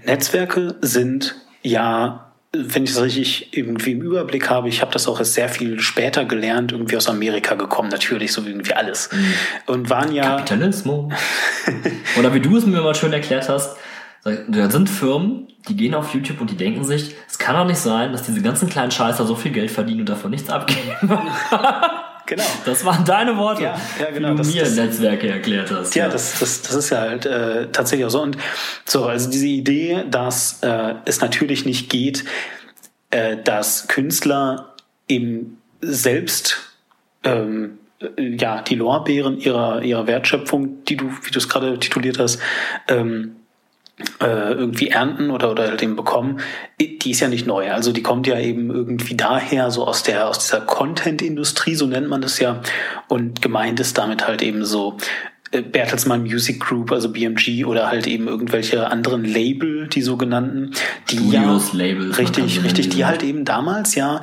Netzwerke 0.04 0.76
sind 0.80 1.34
ja, 1.62 2.25
wenn 2.58 2.84
ich 2.84 2.94
das 2.94 3.02
richtig 3.02 3.56
irgendwie 3.56 3.92
im 3.92 4.02
Überblick 4.02 4.50
habe, 4.50 4.68
ich 4.68 4.82
habe 4.82 4.92
das 4.92 5.06
auch 5.08 5.18
erst 5.18 5.34
sehr 5.34 5.48
viel 5.48 5.80
später 5.80 6.24
gelernt, 6.24 6.72
irgendwie 6.72 6.96
aus 6.96 7.08
Amerika 7.08 7.54
gekommen, 7.54 7.88
natürlich, 7.88 8.32
so 8.32 8.44
wie 8.44 8.50
irgendwie 8.50 8.74
alles. 8.74 9.10
Und 9.66 9.90
waren 9.90 10.12
ja. 10.12 10.36
Kapitalismus. 10.36 11.12
Oder 12.18 12.34
wie 12.34 12.40
du 12.40 12.56
es 12.56 12.66
mir 12.66 12.80
mal 12.80 12.94
schön 12.94 13.12
erklärt 13.12 13.48
hast, 13.48 13.76
da 14.48 14.70
sind 14.70 14.90
Firmen, 14.90 15.48
die 15.68 15.76
gehen 15.76 15.94
auf 15.94 16.12
YouTube 16.14 16.40
und 16.40 16.50
die 16.50 16.56
denken 16.56 16.84
sich, 16.84 17.14
es 17.28 17.38
kann 17.38 17.54
doch 17.54 17.66
nicht 17.66 17.78
sein, 17.78 18.12
dass 18.12 18.24
diese 18.24 18.42
ganzen 18.42 18.68
kleinen 18.68 18.90
Scheißer 18.90 19.24
so 19.24 19.36
viel 19.36 19.52
Geld 19.52 19.70
verdienen 19.70 20.00
und 20.00 20.08
davon 20.08 20.30
nichts 20.30 20.50
abgeben. 20.50 20.96
Genau. 22.26 22.42
Das 22.64 22.84
waren 22.84 23.04
deine 23.04 23.36
Worte, 23.36 23.62
Ja, 23.62 23.80
ja, 24.00 24.10
genau, 24.10 24.28
wie 24.28 24.32
du 24.32 24.38
das- 24.38 24.52
mir 24.54 24.62
das- 24.64 24.74
Netzwerke 24.76 25.28
erklärt 25.28 25.70
hast. 25.70 25.94
Ja, 25.94 26.08
das, 26.08 26.38
das, 26.40 26.62
das 26.62 26.74
ist 26.74 26.90
ja 26.90 26.98
halt 27.00 27.24
äh, 27.26 27.68
tatsächlich 27.70 28.04
auch 28.06 28.10
so. 28.10 28.20
Und 28.22 28.36
so, 28.84 29.04
also 29.06 29.30
diese 29.30 29.46
Idee, 29.46 30.04
dass 30.10 30.58
äh, 30.62 30.94
es 31.04 31.20
natürlich 31.20 31.64
nicht 31.64 31.88
geht, 31.88 32.24
äh, 33.10 33.36
dass 33.42 33.86
Künstler 33.88 34.74
eben 35.08 35.58
selbst 35.80 36.58
ähm, 37.22 37.78
äh, 38.00 38.22
ja 38.36 38.60
die 38.62 38.74
Lorbeeren 38.74 39.38
ihrer 39.38 39.82
ihrer 39.82 40.06
Wertschöpfung, 40.08 40.84
die 40.84 40.96
du, 40.96 41.08
wie 41.22 41.30
du 41.30 41.38
es 41.38 41.48
gerade 41.48 41.78
tituliert 41.78 42.18
hast, 42.18 42.40
ähm, 42.88 43.36
äh, 43.36 43.45
irgendwie 44.20 44.88
ernten 44.88 45.30
oder 45.30 45.50
oder 45.50 45.80
eben 45.82 45.96
bekommen, 45.96 46.40
die 46.78 47.10
ist 47.10 47.20
ja 47.20 47.28
nicht 47.28 47.46
neu. 47.46 47.70
Also 47.72 47.92
die 47.92 48.02
kommt 48.02 48.26
ja 48.26 48.38
eben 48.38 48.70
irgendwie 48.70 49.16
daher, 49.16 49.70
so 49.70 49.86
aus 49.86 50.02
der 50.02 50.28
aus 50.28 50.38
dieser 50.38 50.60
Content-Industrie, 50.60 51.74
so 51.74 51.86
nennt 51.86 52.08
man 52.08 52.20
das 52.20 52.38
ja. 52.38 52.60
Und 53.08 53.40
gemeint 53.40 53.80
ist 53.80 53.96
damit 53.96 54.26
halt 54.26 54.42
eben 54.42 54.64
so 54.66 54.98
äh, 54.98 55.35
Bertelsmann 55.62 56.22
Music 56.22 56.60
Group, 56.60 56.92
also 56.92 57.10
BMG 57.10 57.64
oder 57.64 57.88
halt 57.88 58.06
eben 58.06 58.28
irgendwelche 58.28 58.90
anderen 58.90 59.24
Label, 59.24 59.88
die 59.88 60.02
sogenannten, 60.02 60.72
die 61.10 61.18
Studios, 61.18 61.72
ja 61.72 61.78
Labels, 61.78 62.18
richtig, 62.18 62.62
richtig, 62.64 62.88
die 62.90 63.04
halt 63.04 63.22
eben 63.22 63.44
damals 63.44 63.94
ja 63.94 64.20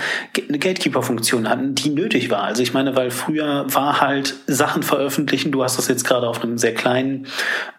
eine 0.47 0.59
Gatekeeper-Funktion 0.59 1.49
hatten, 1.49 1.75
die 1.75 1.89
nötig 1.89 2.29
war. 2.29 2.43
Also 2.43 2.61
ich 2.61 2.73
meine, 2.73 2.95
weil 2.95 3.11
früher 3.11 3.65
war 3.73 4.01
halt 4.01 4.35
Sachen 4.47 4.83
veröffentlichen, 4.83 5.51
du 5.51 5.63
hast 5.63 5.77
das 5.77 5.87
jetzt 5.87 6.05
gerade 6.05 6.27
auf 6.27 6.43
einem 6.43 6.57
sehr 6.57 6.73
kleinen, 6.73 7.27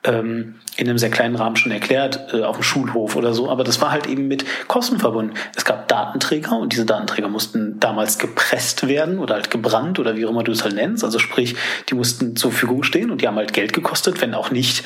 ähm, 0.04 0.56
in 0.76 0.88
einem 0.88 0.98
sehr 0.98 1.10
kleinen 1.10 1.36
Rahmen 1.36 1.56
schon 1.56 1.72
erklärt, 1.72 2.32
äh, 2.32 2.42
auf 2.42 2.56
dem 2.56 2.62
Schulhof 2.62 3.16
oder 3.16 3.34
so, 3.34 3.50
aber 3.50 3.64
das 3.64 3.80
war 3.80 3.90
halt 3.90 4.06
eben 4.06 4.28
mit 4.28 4.44
Kosten 4.68 4.98
verbunden. 4.98 5.34
Es 5.56 5.64
gab 5.64 5.88
Datenträger 5.88 6.56
und 6.58 6.72
diese 6.72 6.84
Datenträger 6.84 7.28
mussten 7.28 7.78
damals 7.80 8.18
gepresst 8.18 8.88
werden 8.88 9.18
oder 9.18 9.34
halt 9.34 9.50
gebrannt 9.50 9.98
oder 9.98 10.16
wie 10.16 10.26
auch 10.26 10.30
immer 10.30 10.42
du 10.42 10.52
es 10.52 10.64
halt 10.64 10.74
nennst. 10.74 11.04
Also 11.04 11.18
sprich, 11.18 11.56
die 11.88 11.94
mussten 11.94 12.36
zur 12.36 12.50
Verfügung 12.50 12.82
stehen 12.82 13.10
und 13.10 13.20
die 13.20 13.28
haben 13.28 13.36
halt 13.36 13.43
Geld 13.52 13.72
gekostet, 13.72 14.20
wenn 14.20 14.34
auch 14.34 14.50
nicht 14.50 14.84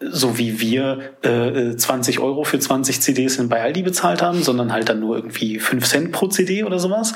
so 0.00 0.38
wie 0.38 0.60
wir 0.60 1.14
äh, 1.22 1.74
20 1.76 2.20
Euro 2.20 2.44
für 2.44 2.58
20 2.58 3.00
CDs 3.00 3.36
in 3.36 3.48
bei 3.48 3.60
Aldi 3.62 3.82
bezahlt 3.82 4.22
haben, 4.22 4.42
sondern 4.42 4.72
halt 4.72 4.88
dann 4.88 5.00
nur 5.00 5.16
irgendwie 5.16 5.58
5 5.58 5.84
Cent 5.84 6.12
pro 6.12 6.28
CD 6.28 6.62
oder 6.62 6.78
sowas. 6.78 7.14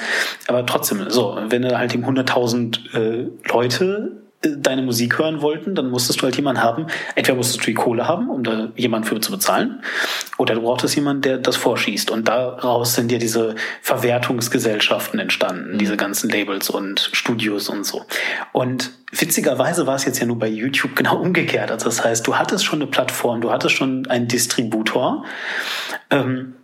Aber 0.49 0.67
trotzdem, 0.67 1.09
so, 1.09 1.39
wenn 1.49 1.63
du 1.63 1.79
halt 1.79 1.95
eben 1.95 2.05
100.000 2.05 2.95
äh, 2.95 3.29
Leute 3.49 4.22
deine 4.43 4.83
Musik 4.83 5.19
hören 5.19 5.41
wollten, 5.41 5.75
dann 5.75 5.91
musstest 5.91 6.21
du 6.21 6.25
halt 6.25 6.37
jemanden 6.37 6.63
haben. 6.63 6.87
Entweder 7.15 7.37
musstest 7.37 7.61
du 7.61 7.67
die 7.67 7.75
Kohle 7.75 8.09
haben, 8.09 8.29
um 8.29 8.43
da 8.43 8.71
jemanden 8.77 9.07
für 9.07 9.21
zu 9.21 9.31
bezahlen, 9.31 9.83
oder 10.39 10.55
du 10.55 10.63
brauchtest 10.63 10.97
jemanden, 10.97 11.23
der 11.23 11.39
das 11.39 11.57
vorschießt. 11.57 12.11
Und 12.11 12.29
daraus 12.29 12.95
sind 12.95 13.13
ja 13.13 13.19
diese 13.19 13.55
Verwertungsgesellschaften 13.83 15.21
entstanden, 15.21 15.75
mhm. 15.75 15.79
diese 15.79 15.97
ganzen 15.97 16.29
Labels 16.29 16.71
und 16.71 17.11
Studios 17.13 17.69
und 17.69 17.87
so. 17.87 18.05
Und 18.53 18.91
witzigerweise 19.13 19.87
war 19.87 19.95
es 19.95 20.05
jetzt 20.05 20.19
ja 20.19 20.27
nur 20.27 20.39
bei 20.39 20.49
YouTube 20.49 20.97
genau 20.97 21.17
umgekehrt. 21.17 21.71
Also 21.71 21.87
das 21.87 22.05
heißt, 22.05 22.27
du 22.27 22.37
hattest 22.37 22.65
schon 22.65 22.81
eine 22.83 22.91
Plattform, 22.91 23.41
du 23.41 23.53
hattest 23.53 23.77
schon 23.77 24.07
einen 24.07 24.27
Distributor, 24.27 25.25
ähm, 26.11 26.55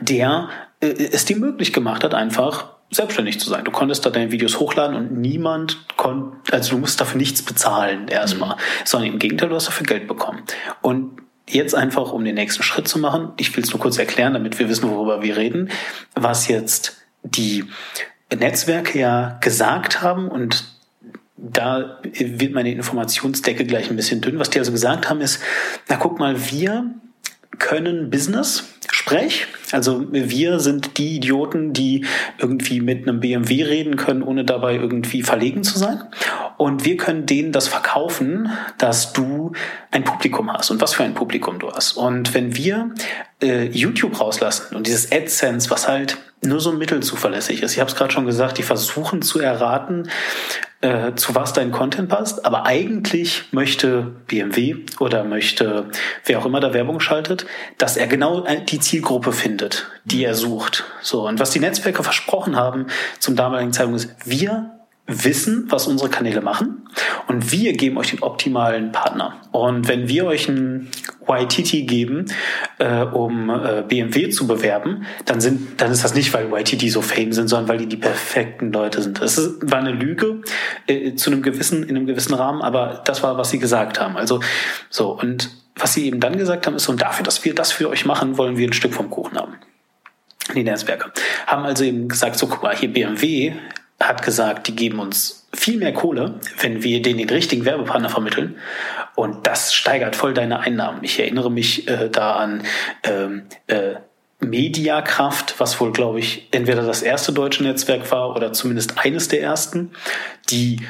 der 0.00 0.50
äh, 0.80 0.86
es 0.86 1.24
dir 1.24 1.36
möglich 1.36 1.72
gemacht 1.72 2.04
hat, 2.04 2.14
einfach 2.14 2.77
selbstständig 2.90 3.38
zu 3.38 3.50
sein. 3.50 3.64
Du 3.64 3.70
konntest 3.70 4.04
da 4.06 4.10
deine 4.10 4.32
Videos 4.32 4.58
hochladen 4.58 4.96
und 4.96 5.12
niemand 5.12 5.86
konnte, 5.96 6.52
also 6.52 6.70
du 6.70 6.78
musst 6.78 7.00
dafür 7.00 7.18
nichts 7.18 7.42
bezahlen 7.42 8.08
erstmal, 8.08 8.56
mhm. 8.56 8.60
sondern 8.84 9.12
im 9.12 9.18
Gegenteil, 9.18 9.48
du 9.48 9.54
hast 9.54 9.68
dafür 9.68 9.86
Geld 9.86 10.08
bekommen. 10.08 10.42
Und 10.80 11.18
jetzt 11.48 11.74
einfach, 11.74 12.12
um 12.12 12.24
den 12.24 12.34
nächsten 12.34 12.62
Schritt 12.62 12.88
zu 12.88 12.98
machen, 12.98 13.32
ich 13.36 13.54
will 13.56 13.64
es 13.64 13.70
nur 13.70 13.80
kurz 13.80 13.98
erklären, 13.98 14.34
damit 14.34 14.58
wir 14.58 14.68
wissen, 14.68 14.90
worüber 14.90 15.22
wir 15.22 15.36
reden, 15.36 15.70
was 16.14 16.48
jetzt 16.48 16.96
die 17.22 17.64
Netzwerke 18.34 18.98
ja 18.98 19.38
gesagt 19.40 20.02
haben 20.02 20.28
und 20.28 20.64
da 21.36 22.00
wird 22.02 22.52
meine 22.52 22.72
Informationsdecke 22.72 23.64
gleich 23.64 23.90
ein 23.90 23.96
bisschen 23.96 24.20
dünn. 24.20 24.40
Was 24.40 24.50
die 24.50 24.58
also 24.58 24.72
gesagt 24.72 25.08
haben 25.08 25.20
ist, 25.20 25.40
na 25.88 25.96
guck 25.96 26.18
mal, 26.18 26.50
wir 26.50 26.90
können 27.58 28.10
Business, 28.10 28.64
Sprech. 28.90 29.46
Also 29.72 30.06
wir 30.10 30.60
sind 30.60 30.98
die 30.98 31.16
Idioten, 31.16 31.72
die 31.72 32.06
irgendwie 32.38 32.80
mit 32.80 33.06
einem 33.06 33.20
BMW 33.20 33.64
reden 33.64 33.96
können, 33.96 34.22
ohne 34.22 34.44
dabei 34.44 34.76
irgendwie 34.76 35.22
verlegen 35.22 35.62
zu 35.62 35.78
sein. 35.78 36.02
Und 36.56 36.84
wir 36.84 36.96
können 36.96 37.26
denen 37.26 37.52
das 37.52 37.68
verkaufen, 37.68 38.50
dass 38.78 39.12
du 39.12 39.52
ein 39.90 40.04
Publikum 40.04 40.52
hast 40.52 40.70
und 40.70 40.80
was 40.80 40.94
für 40.94 41.04
ein 41.04 41.14
Publikum 41.14 41.58
du 41.58 41.70
hast. 41.70 41.92
Und 41.92 42.34
wenn 42.34 42.56
wir 42.56 42.90
äh, 43.42 43.66
YouTube 43.66 44.20
rauslassen 44.20 44.74
und 44.74 44.86
dieses 44.86 45.12
AdSense, 45.12 45.70
was 45.70 45.86
halt 45.86 46.18
nur 46.42 46.60
so 46.60 46.72
mittelzuverlässig 46.72 47.62
ist, 47.62 47.72
ich 47.72 47.80
habe 47.80 47.90
es 47.90 47.96
gerade 47.96 48.12
schon 48.12 48.26
gesagt, 48.26 48.58
die 48.58 48.62
versuchen 48.62 49.22
zu 49.22 49.40
erraten, 49.40 50.08
äh, 50.80 51.14
zu 51.14 51.34
was 51.34 51.52
dein 51.52 51.72
Content 51.72 52.08
passt, 52.08 52.44
aber 52.44 52.64
eigentlich 52.64 53.44
möchte 53.50 54.14
BMW 54.28 54.76
oder 55.00 55.24
möchte 55.24 55.86
wer 56.24 56.38
auch 56.38 56.46
immer 56.46 56.60
da 56.60 56.72
Werbung 56.72 57.00
schaltet, 57.00 57.46
dass 57.78 57.96
er 57.96 58.06
genau 58.06 58.46
die 58.68 58.78
Zielgruppe 58.78 59.32
findet, 59.32 59.57
die 60.04 60.24
er 60.24 60.34
sucht. 60.34 60.84
So 61.02 61.26
und 61.26 61.40
was 61.40 61.50
die 61.50 61.60
Netzwerke 61.60 62.02
versprochen 62.02 62.56
haben 62.56 62.86
zum 63.18 63.36
damaligen 63.36 63.72
Zeitpunkt 63.72 64.04
ist, 64.04 64.14
wir 64.24 64.78
wissen, 65.08 65.64
was 65.70 65.86
unsere 65.86 66.10
Kanäle 66.10 66.42
machen 66.42 66.86
und 67.28 67.50
wir 67.50 67.72
geben 67.72 67.96
euch 67.96 68.10
den 68.10 68.22
optimalen 68.22 68.92
Partner. 68.92 69.40
Und 69.52 69.88
wenn 69.88 70.06
wir 70.06 70.26
euch 70.26 70.48
einen 70.50 70.90
YTT 71.26 71.88
geben, 71.88 72.26
äh, 72.78 73.02
um 73.04 73.48
äh, 73.48 73.82
BMW 73.88 74.28
zu 74.28 74.46
bewerben, 74.46 75.06
dann 75.24 75.40
sind, 75.40 75.80
dann 75.80 75.90
ist 75.90 76.04
das 76.04 76.14
nicht, 76.14 76.34
weil 76.34 76.52
YTT 76.52 76.90
so 76.90 77.00
fame 77.00 77.32
sind, 77.32 77.48
sondern 77.48 77.68
weil 77.68 77.78
die 77.78 77.86
die 77.86 77.96
perfekten 77.96 78.70
Leute 78.70 79.00
sind. 79.00 79.20
Das 79.22 79.38
ist, 79.38 79.70
war 79.70 79.78
eine 79.78 79.92
Lüge 79.92 80.42
äh, 80.86 81.14
zu 81.14 81.30
einem 81.30 81.40
gewissen, 81.40 81.82
in 81.84 81.96
einem 81.96 82.06
gewissen 82.06 82.34
Rahmen, 82.34 82.60
aber 82.60 83.02
das 83.06 83.22
war, 83.22 83.38
was 83.38 83.48
sie 83.48 83.58
gesagt 83.58 83.98
haben. 83.98 84.18
Also 84.18 84.40
so 84.90 85.18
und 85.18 85.50
was 85.78 85.94
sie 85.94 86.06
eben 86.06 86.20
dann 86.20 86.36
gesagt 86.36 86.66
haben, 86.66 86.76
ist, 86.76 86.88
und 86.88 87.00
dafür, 87.00 87.24
dass 87.24 87.44
wir 87.44 87.54
das 87.54 87.72
für 87.72 87.88
euch 87.88 88.04
machen, 88.04 88.36
wollen 88.36 88.56
wir 88.56 88.68
ein 88.68 88.72
Stück 88.72 88.94
vom 88.94 89.10
Kuchen 89.10 89.38
haben. 89.38 89.54
Die 90.54 90.64
Netzwerke 90.64 91.12
haben 91.46 91.64
also 91.64 91.84
eben 91.84 92.08
gesagt, 92.08 92.38
so 92.38 92.46
guck 92.46 92.62
mal, 92.62 92.76
hier 92.76 92.92
BMW 92.92 93.54
hat 94.00 94.22
gesagt, 94.22 94.68
die 94.68 94.76
geben 94.76 95.00
uns 95.00 95.48
viel 95.52 95.78
mehr 95.78 95.92
Kohle, 95.92 96.40
wenn 96.60 96.82
wir 96.82 97.02
denen 97.02 97.18
den 97.18 97.30
richtigen 97.30 97.64
Werbepartner 97.64 98.08
vermitteln. 98.08 98.56
Und 99.14 99.46
das 99.46 99.74
steigert 99.74 100.14
voll 100.14 100.34
deine 100.34 100.60
Einnahmen. 100.60 101.02
Ich 101.02 101.18
erinnere 101.18 101.50
mich 101.50 101.88
äh, 101.88 102.08
da 102.08 102.36
an 102.36 102.62
ähm, 103.02 103.42
äh, 103.66 103.94
Mediakraft, 104.40 105.58
was 105.58 105.80
wohl, 105.80 105.92
glaube 105.92 106.20
ich, 106.20 106.46
entweder 106.52 106.82
das 106.82 107.02
erste 107.02 107.32
deutsche 107.32 107.64
Netzwerk 107.64 108.10
war 108.12 108.36
oder 108.36 108.52
zumindest 108.52 108.98
eines 109.04 109.28
der 109.28 109.42
ersten, 109.42 109.90
die 110.48 110.80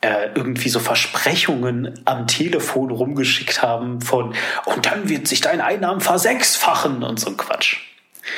äh, 0.00 0.28
irgendwie 0.34 0.68
so 0.68 0.78
Versprechungen 0.80 2.00
am 2.04 2.26
Telefon 2.26 2.90
rumgeschickt 2.90 3.62
haben 3.62 4.00
von 4.00 4.34
und 4.64 4.86
dann 4.86 5.08
wird 5.08 5.26
sich 5.26 5.40
deine 5.40 5.64
Einnahmen 5.64 6.00
versechsfachen 6.00 7.02
und 7.02 7.18
so 7.18 7.30
ein 7.30 7.36
Quatsch. 7.36 7.78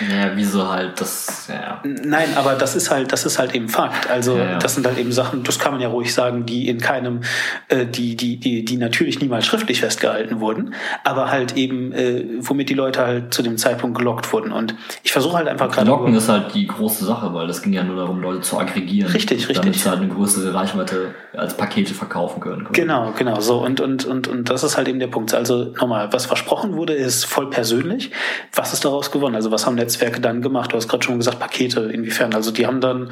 Ja, 0.09 0.33
wieso 0.35 0.69
halt 0.69 1.01
das, 1.01 1.49
ja. 1.49 1.81
Nein, 1.85 2.29
aber 2.37 2.55
das 2.55 2.77
ist 2.77 2.91
halt, 2.91 3.13
das 3.13 3.27
ist 3.27 3.39
halt 3.39 3.55
eben 3.55 3.69
Fakt. 3.69 4.09
Also 4.09 4.37
ja, 4.37 4.53
ja. 4.53 4.59
das 4.59 4.75
sind 4.75 4.87
halt 4.87 4.99
eben 4.99 5.13
Sachen, 5.13 5.43
das 5.43 5.59
kann 5.59 5.73
man 5.73 5.81
ja 5.81 5.89
ruhig 5.89 6.15
sagen, 6.15 6.47
die 6.47 6.69
in 6.69 6.79
keinem, 6.79 7.21
äh, 7.69 7.87
die, 7.87 8.17
die, 8.17 8.39
die, 8.39 8.65
die 8.65 8.77
natürlich 8.77 9.21
niemals 9.21 9.47
schriftlich 9.47 9.81
festgehalten 9.81 10.41
wurden, 10.41 10.75
aber 11.05 11.31
halt 11.31 11.57
eben, 11.57 11.93
äh, 11.93 12.25
womit 12.39 12.69
die 12.69 12.75
Leute 12.75 13.05
halt 13.05 13.35
zu 13.35 13.43
dem 13.43 13.59
Zeitpunkt 13.59 13.99
gelockt 13.99 14.33
wurden. 14.33 14.53
Und 14.53 14.75
ich 15.03 15.13
versuche 15.13 15.37
halt 15.37 15.49
einfach 15.49 15.71
gerade. 15.71 15.89
Locken 15.89 16.15
ist 16.15 16.29
halt 16.29 16.55
die 16.55 16.67
große 16.67 17.05
Sache, 17.05 17.33
weil 17.35 17.47
das 17.47 17.63
ging 17.63 17.73
ja 17.73 17.83
nur 17.83 17.97
darum, 17.97 18.21
Leute 18.21 18.41
zu 18.41 18.59
aggregieren. 18.59 19.11
Richtig, 19.11 19.49
richtig. 19.49 19.59
Damit 19.59 19.75
sie 19.75 19.89
halt 19.89 20.01
eine 20.01 20.09
größere 20.09 20.55
Reichweite 20.55 21.15
als 21.37 21.57
Pakete 21.57 21.95
verkaufen 21.95 22.41
können. 22.41 22.69
Genau, 22.73 23.13
genau. 23.17 23.41
So, 23.41 23.65
und, 23.65 23.81
und, 23.81 24.05
und, 24.05 24.29
und 24.29 24.51
das 24.51 24.65
ist 24.65 24.77
halt 24.77 24.89
eben 24.89 24.99
der 24.99 25.07
Punkt. 25.07 25.35
Also 25.35 25.73
nochmal, 25.81 26.13
was 26.13 26.27
versprochen 26.27 26.77
wurde, 26.77 26.95
ist 26.95 27.25
voll 27.25 27.51
persönlich. 27.51 28.11
Was 28.55 28.73
ist 28.73 28.85
daraus 28.85 29.11
gewonnen? 29.11 29.35
Also 29.35 29.51
was 29.51 29.67
haben 29.67 29.77
Netzwerke 29.81 30.21
dann 30.21 30.43
gemacht? 30.43 30.73
Du 30.73 30.77
hast 30.77 30.89
gerade 30.89 31.03
schon 31.03 31.19
gesagt, 31.19 31.39
Pakete, 31.39 31.81
inwiefern? 31.81 32.35
Also 32.35 32.51
die 32.51 32.67
haben 32.67 32.81
dann 32.81 33.11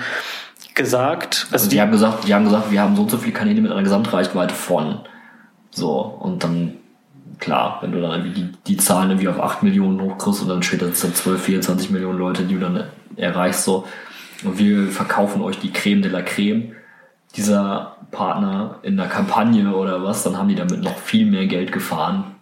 gesagt. 0.74 1.46
Also, 1.50 1.54
also 1.54 1.68
die, 1.68 1.76
die, 1.76 1.80
haben 1.80 1.92
gesagt, 1.92 2.26
die 2.26 2.34
haben 2.34 2.44
gesagt, 2.44 2.70
wir 2.70 2.80
haben 2.80 2.96
so 2.96 3.02
und 3.02 3.10
so 3.10 3.18
viele 3.18 3.32
Kanäle 3.32 3.60
mit 3.60 3.72
einer 3.72 3.82
Gesamtreichweite 3.82 4.54
von. 4.54 5.00
So, 5.70 5.98
und 6.00 6.42
dann, 6.42 6.74
klar, 7.38 7.78
wenn 7.82 7.92
du 7.92 8.00
dann 8.00 8.12
irgendwie 8.12 8.40
die, 8.40 8.52
die 8.66 8.76
Zahlen 8.76 9.10
irgendwie 9.10 9.28
auf 9.28 9.40
8 9.40 9.62
Millionen 9.62 10.00
hochkriegst 10.00 10.42
und 10.42 10.48
dann 10.48 10.62
steht 10.62 10.82
das 10.82 11.00
dann 11.00 11.14
12, 11.14 11.42
24 11.42 11.90
Millionen 11.90 12.18
Leute, 12.18 12.44
die 12.44 12.54
du 12.54 12.60
dann 12.60 12.84
erreichst, 13.16 13.64
so. 13.64 13.84
Und 14.44 14.58
wir 14.58 14.88
verkaufen 14.88 15.42
euch 15.42 15.58
die 15.58 15.72
Creme 15.72 16.02
de 16.02 16.10
la 16.12 16.22
Creme 16.22 16.76
dieser 17.36 17.96
Partner 18.10 18.78
in 18.82 18.96
der 18.96 19.06
Kampagne 19.06 19.74
oder 19.74 20.02
was, 20.02 20.22
dann 20.22 20.38
haben 20.38 20.48
die 20.48 20.54
damit 20.54 20.82
noch 20.82 20.96
viel 20.96 21.26
mehr 21.26 21.46
Geld 21.46 21.72
gefahren, 21.72 22.36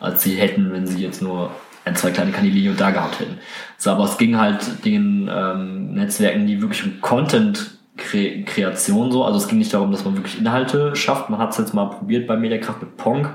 als 0.00 0.22
sie 0.22 0.36
hätten, 0.36 0.72
wenn 0.72 0.86
sie 0.86 1.02
jetzt 1.02 1.20
nur 1.20 1.50
ein, 1.84 1.96
zwei 1.96 2.10
kleine 2.10 2.30
Kanäle 2.32 2.74
da 2.74 2.90
gehabt 2.90 3.20
hätten. 3.20 3.38
So, 3.76 3.90
aber 3.90 4.04
es 4.04 4.16
ging 4.16 4.38
halt 4.38 4.82
den 4.84 5.28
ähm, 5.32 5.92
Netzwerken, 5.94 6.46
die 6.46 6.62
wirklich 6.62 6.84
um 6.84 7.00
Content-Kreation 7.00 9.10
so, 9.12 9.24
also 9.24 9.38
es 9.38 9.48
ging 9.48 9.58
nicht 9.58 9.74
darum, 9.74 9.90
dass 9.92 10.04
man 10.04 10.16
wirklich 10.16 10.38
Inhalte 10.38 10.96
schafft. 10.96 11.30
Man 11.30 11.40
hat 11.40 11.50
es 11.50 11.58
jetzt 11.58 11.74
mal 11.74 11.86
probiert 11.86 12.26
bei 12.26 12.36
Mediakraft 12.36 12.80
mit 12.80 12.96
Pong 12.96 13.28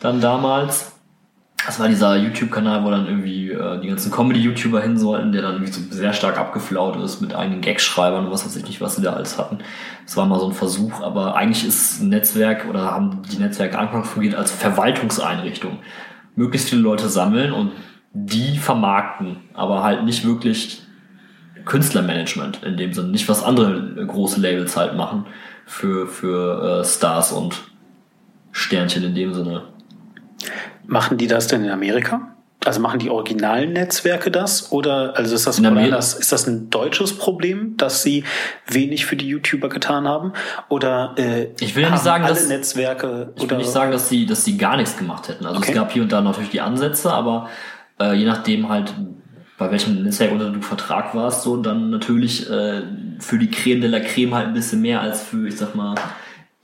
dann 0.00 0.20
damals. 0.20 0.92
Das 1.64 1.78
war 1.78 1.86
dieser 1.86 2.16
YouTube-Kanal, 2.16 2.84
wo 2.84 2.90
dann 2.90 3.06
irgendwie 3.06 3.52
äh, 3.52 3.80
die 3.80 3.86
ganzen 3.86 4.10
Comedy-YouTuber 4.10 4.82
hin 4.82 4.98
sollten, 4.98 5.30
der 5.30 5.42
dann 5.42 5.54
irgendwie 5.54 5.72
so 5.72 5.80
sehr 5.90 6.12
stark 6.12 6.36
abgeflaut 6.36 6.96
ist 6.96 7.20
mit 7.20 7.36
eigenen 7.36 7.60
Gagschreibern 7.60 8.26
und 8.26 8.32
was 8.32 8.44
weiß 8.44 8.56
ich 8.56 8.66
nicht, 8.66 8.80
was 8.80 8.96
sie 8.96 9.02
da 9.02 9.12
alles 9.12 9.38
hatten. 9.38 9.58
Das 10.04 10.16
war 10.16 10.26
mal 10.26 10.40
so 10.40 10.48
ein 10.48 10.54
Versuch, 10.54 11.00
aber 11.00 11.36
eigentlich 11.36 11.64
ist 11.64 12.00
ein 12.00 12.08
Netzwerk 12.08 12.66
oder 12.68 12.90
haben 12.90 13.22
die 13.30 13.36
Netzwerke 13.36 13.78
anfangs 13.78 14.08
fungiert 14.08 14.34
als 14.34 14.50
Verwaltungseinrichtung 14.50 15.78
möglichst 16.34 16.70
viele 16.70 16.82
Leute 16.82 17.08
sammeln 17.08 17.52
und 17.52 17.72
die 18.12 18.58
vermarkten, 18.58 19.38
aber 19.54 19.82
halt 19.82 20.04
nicht 20.04 20.26
wirklich 20.26 20.82
Künstlermanagement 21.64 22.62
in 22.62 22.76
dem 22.76 22.92
Sinne, 22.92 23.08
nicht 23.08 23.28
was 23.28 23.42
andere 23.42 24.06
große 24.06 24.40
Labels 24.40 24.76
halt 24.76 24.96
machen 24.96 25.26
für, 25.66 26.06
für 26.06 26.80
äh, 26.80 26.84
Stars 26.84 27.32
und 27.32 27.62
Sternchen 28.50 29.04
in 29.04 29.14
dem 29.14 29.32
Sinne. 29.32 29.64
Machen 30.86 31.16
die 31.16 31.26
das 31.26 31.46
denn 31.46 31.64
in 31.64 31.70
Amerika? 31.70 32.31
Also 32.64 32.80
machen 32.80 33.00
die 33.00 33.10
originalen 33.10 33.72
Netzwerke 33.72 34.30
das 34.30 34.70
oder 34.70 35.16
also 35.16 35.34
ist 35.34 35.46
das, 35.46 35.60
das, 35.60 36.14
ist 36.14 36.32
das 36.32 36.46
ein 36.46 36.70
deutsches 36.70 37.16
Problem, 37.16 37.76
dass 37.76 38.02
sie 38.02 38.24
wenig 38.66 39.06
für 39.06 39.16
die 39.16 39.26
YouTuber 39.26 39.68
getan 39.68 40.06
haben 40.06 40.32
oder 40.68 41.14
äh, 41.18 41.48
ich 41.60 41.74
will 41.74 41.90
nicht 41.90 42.02
sagen, 42.02 42.24
alle 42.24 42.34
dass, 42.34 42.48
Netzwerke 42.48 43.32
ich 43.36 43.50
will 43.50 43.58
nicht 43.58 43.70
sagen, 43.70 43.90
dass 43.90 44.08
sie 44.08 44.26
dass 44.26 44.44
sie 44.44 44.56
gar 44.56 44.76
nichts 44.76 44.96
gemacht 44.96 45.28
hätten. 45.28 45.44
Also 45.44 45.58
okay. 45.58 45.70
es 45.70 45.74
gab 45.74 45.92
hier 45.92 46.02
und 46.02 46.12
da 46.12 46.20
natürlich 46.20 46.50
die 46.50 46.60
Ansätze, 46.60 47.12
aber 47.12 47.48
äh, 48.00 48.14
je 48.14 48.26
nachdem 48.26 48.68
halt 48.68 48.94
bei 49.58 49.70
welchem 49.70 50.02
Netzwerk 50.02 50.32
unter 50.32 50.50
du 50.50 50.60
Vertrag 50.60 51.14
warst, 51.14 51.42
so 51.42 51.56
dann 51.56 51.90
natürlich 51.90 52.48
äh, 52.48 52.82
für 53.18 53.38
die 53.38 53.50
Creme 53.50 53.80
de 53.80 53.90
la 53.90 54.00
Creme 54.00 54.34
halt 54.34 54.48
ein 54.48 54.54
bisschen 54.54 54.80
mehr 54.80 55.00
als 55.00 55.22
für 55.22 55.48
ich 55.48 55.56
sag 55.56 55.74
mal 55.74 55.94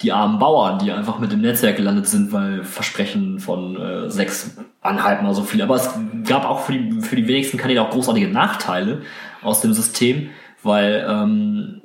die 0.01 0.13
armen 0.13 0.39
Bauern, 0.39 0.79
die 0.79 0.93
einfach 0.93 1.19
mit 1.19 1.33
dem 1.33 1.41
Netzwerk 1.41 1.77
gelandet 1.77 2.07
sind, 2.07 2.33
weil 2.33 2.63
Versprechen 2.63 3.41
von 3.41 3.77
äh, 3.77 4.11
sechs 4.11 4.57
anhalten 4.81 5.25
mal 5.25 5.35
so 5.35 5.43
viel. 5.43 5.61
Aber 5.61 5.75
es 5.75 5.91
gab 6.27 6.45
auch 6.45 6.61
für 6.61 6.73
die, 6.73 7.01
für 7.01 7.17
die 7.17 7.27
wenigsten 7.27 7.59
Kanäle 7.59 7.83
auch 7.83 7.91
großartige 7.91 8.29
Nachteile 8.29 9.03
aus 9.43 9.61
dem 9.61 9.73
System, 9.73 10.31
weil 10.63 11.05
ähm, 11.09 11.83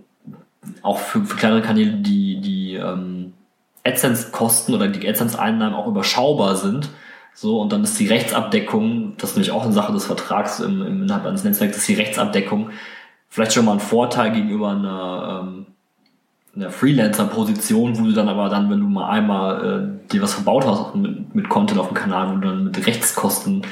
auch 0.83 0.99
für, 0.99 1.25
für 1.25 1.35
kleinere 1.35 1.61
Kanäle 1.61 1.93
die, 1.93 2.39
die 2.39 2.75
ähm, 2.75 3.33
AdSense-Kosten 3.83 4.75
oder 4.75 4.87
die 4.87 5.07
AdSense-Einnahmen 5.07 5.75
auch 5.75 5.87
überschaubar 5.87 6.55
sind. 6.55 6.89
So, 7.33 7.59
und 7.59 7.71
dann 7.73 7.83
ist 7.83 7.99
die 7.99 8.07
Rechtsabdeckung, 8.07 9.15
das 9.17 9.31
ist 9.31 9.35
nämlich 9.37 9.51
auch 9.51 9.63
eine 9.63 9.73
Sache 9.73 9.91
des 9.91 10.05
Vertrags 10.05 10.59
im, 10.59 10.85
im 10.85 11.01
innerhalb 11.03 11.25
eines 11.25 11.43
Netzwerks, 11.43 11.77
ist 11.77 11.87
die 11.87 11.95
Rechtsabdeckung 11.95 12.69
vielleicht 13.27 13.53
schon 13.53 13.65
mal 13.65 13.73
ein 13.73 13.79
Vorteil 13.79 14.31
gegenüber 14.31 14.69
einer, 14.69 15.41
ähm, 15.41 15.65
einer 16.55 16.69
Freelancer-Position, 16.69 17.99
wo 17.99 18.03
du 18.03 18.13
dann 18.13 18.29
aber 18.29 18.49
dann, 18.49 18.69
wenn 18.69 18.79
du 18.79 18.87
mal 18.87 19.09
einmal 19.09 19.99
äh, 20.05 20.11
dir 20.11 20.21
was 20.21 20.33
verbaut 20.33 20.65
hast 20.65 20.95
mit, 20.95 21.33
mit 21.33 21.49
Content 21.49 21.79
auf 21.79 21.87
dem 21.87 21.95
Kanal, 21.95 22.29
wo 22.29 22.35
du 22.35 22.47
dann 22.47 22.63
mit 22.65 22.85
Rechtskosten 22.85 23.63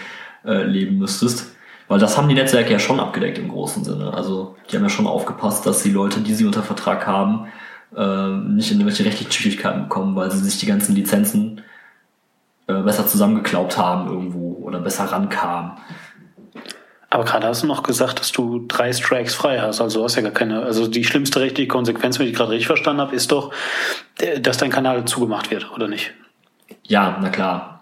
äh, 0.46 0.64
leben 0.64 0.98
müsstest. 0.98 1.56
Weil 1.88 2.00
das 2.00 2.18
haben 2.18 2.30
die 2.30 2.36
Netzwerke 2.36 2.72
ja 2.72 2.80
schon 2.80 3.00
abgedeckt 3.00 3.38
im 3.38 3.50
großen 3.50 3.84
Sinne. 3.84 4.14
Also 4.14 4.56
die 4.70 4.78
haben 4.78 4.84
ja 4.84 4.90
schon 4.90 5.08
aufgepasst, 5.08 5.66
dass 5.66 5.84
die 5.84 5.92
Leute, 5.92 6.22
die 6.22 6.34
sie 6.34 6.46
unter 6.46 6.64
Vertrag 6.64 7.06
haben, 7.06 7.48
äh, 7.96 8.28
nicht 8.28 8.72
in 8.72 8.80
irgendwelche 8.80 9.06
rechtlichen 9.06 9.32
Schwierigkeiten 9.32 9.84
bekommen, 9.84 10.16
weil 10.16 10.32
sie 10.32 10.40
sich 10.40 10.58
die 10.58 10.66
ganzen 10.66 10.96
Lizenzen 10.96 11.62
äh, 12.68 12.82
besser 12.82 13.08
zusammengeklaubt 13.08 13.78
haben 13.78 14.10
irgendwo 14.10 14.54
oder 14.64 14.80
besser 14.80 15.06
rankamen. 15.06 15.74
Aber 17.12 17.26
gerade 17.26 17.46
hast 17.46 17.62
du 17.62 17.68
noch 17.68 17.84
gesagt, 17.84 18.22
dass 18.22 18.32
du 18.32 18.66
drei 18.68 18.94
Strikes 18.94 19.36
frei 19.36 19.60
hast. 19.60 19.82
Also 19.82 20.00
du 20.00 20.06
hast 20.06 20.16
ja 20.16 20.22
gar 20.22 20.32
keine. 20.32 20.64
Also 20.64 20.88
die 20.88 21.04
schlimmste 21.04 21.42
rechtliche 21.42 21.68
Konsequenz, 21.68 22.18
wenn 22.18 22.28
ich 22.28 22.34
gerade 22.34 22.52
richtig 22.52 22.68
verstanden 22.68 23.02
habe, 23.02 23.14
ist 23.14 23.34
doch, 23.34 23.54
äh, 24.20 24.40
dass 24.40 24.58
dein 24.58 24.72
Kanal 24.72 25.04
zugemacht 25.06 25.52
wird, 25.52 25.72
oder 25.76 25.90
nicht? 25.90 26.14
Ja, 26.84 27.20
na 27.22 27.30
klar. 27.30 27.82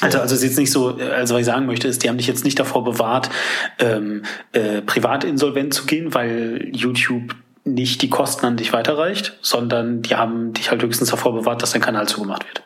Also, 0.00 0.18
also 0.20 0.34
es 0.34 0.42
ist 0.42 0.50
jetzt 0.50 0.58
nicht 0.58 0.70
so, 0.70 0.96
also 0.98 1.34
was 1.34 1.40
ich 1.40 1.46
sagen 1.46 1.66
möchte, 1.66 1.88
ist, 1.88 2.04
die 2.04 2.10
haben 2.10 2.18
dich 2.18 2.26
jetzt 2.26 2.44
nicht 2.44 2.58
davor 2.60 2.84
bewahrt, 2.84 3.30
ähm, 3.78 4.22
äh, 4.52 4.82
privat 4.82 5.24
insolvent 5.24 5.72
zu 5.72 5.86
gehen, 5.86 6.14
weil 6.14 6.68
YouTube 6.72 7.34
nicht 7.64 8.02
die 8.02 8.10
Kosten 8.10 8.44
an 8.44 8.56
dich 8.58 8.74
weiterreicht, 8.74 9.38
sondern 9.40 10.02
die 10.02 10.14
haben 10.14 10.52
dich 10.52 10.70
halt 10.70 10.82
höchstens 10.82 11.10
davor 11.10 11.34
bewahrt, 11.34 11.62
dass 11.62 11.72
dein 11.72 11.82
Kanal 11.82 12.06
zugemacht 12.06 12.46
wird. 12.46 12.62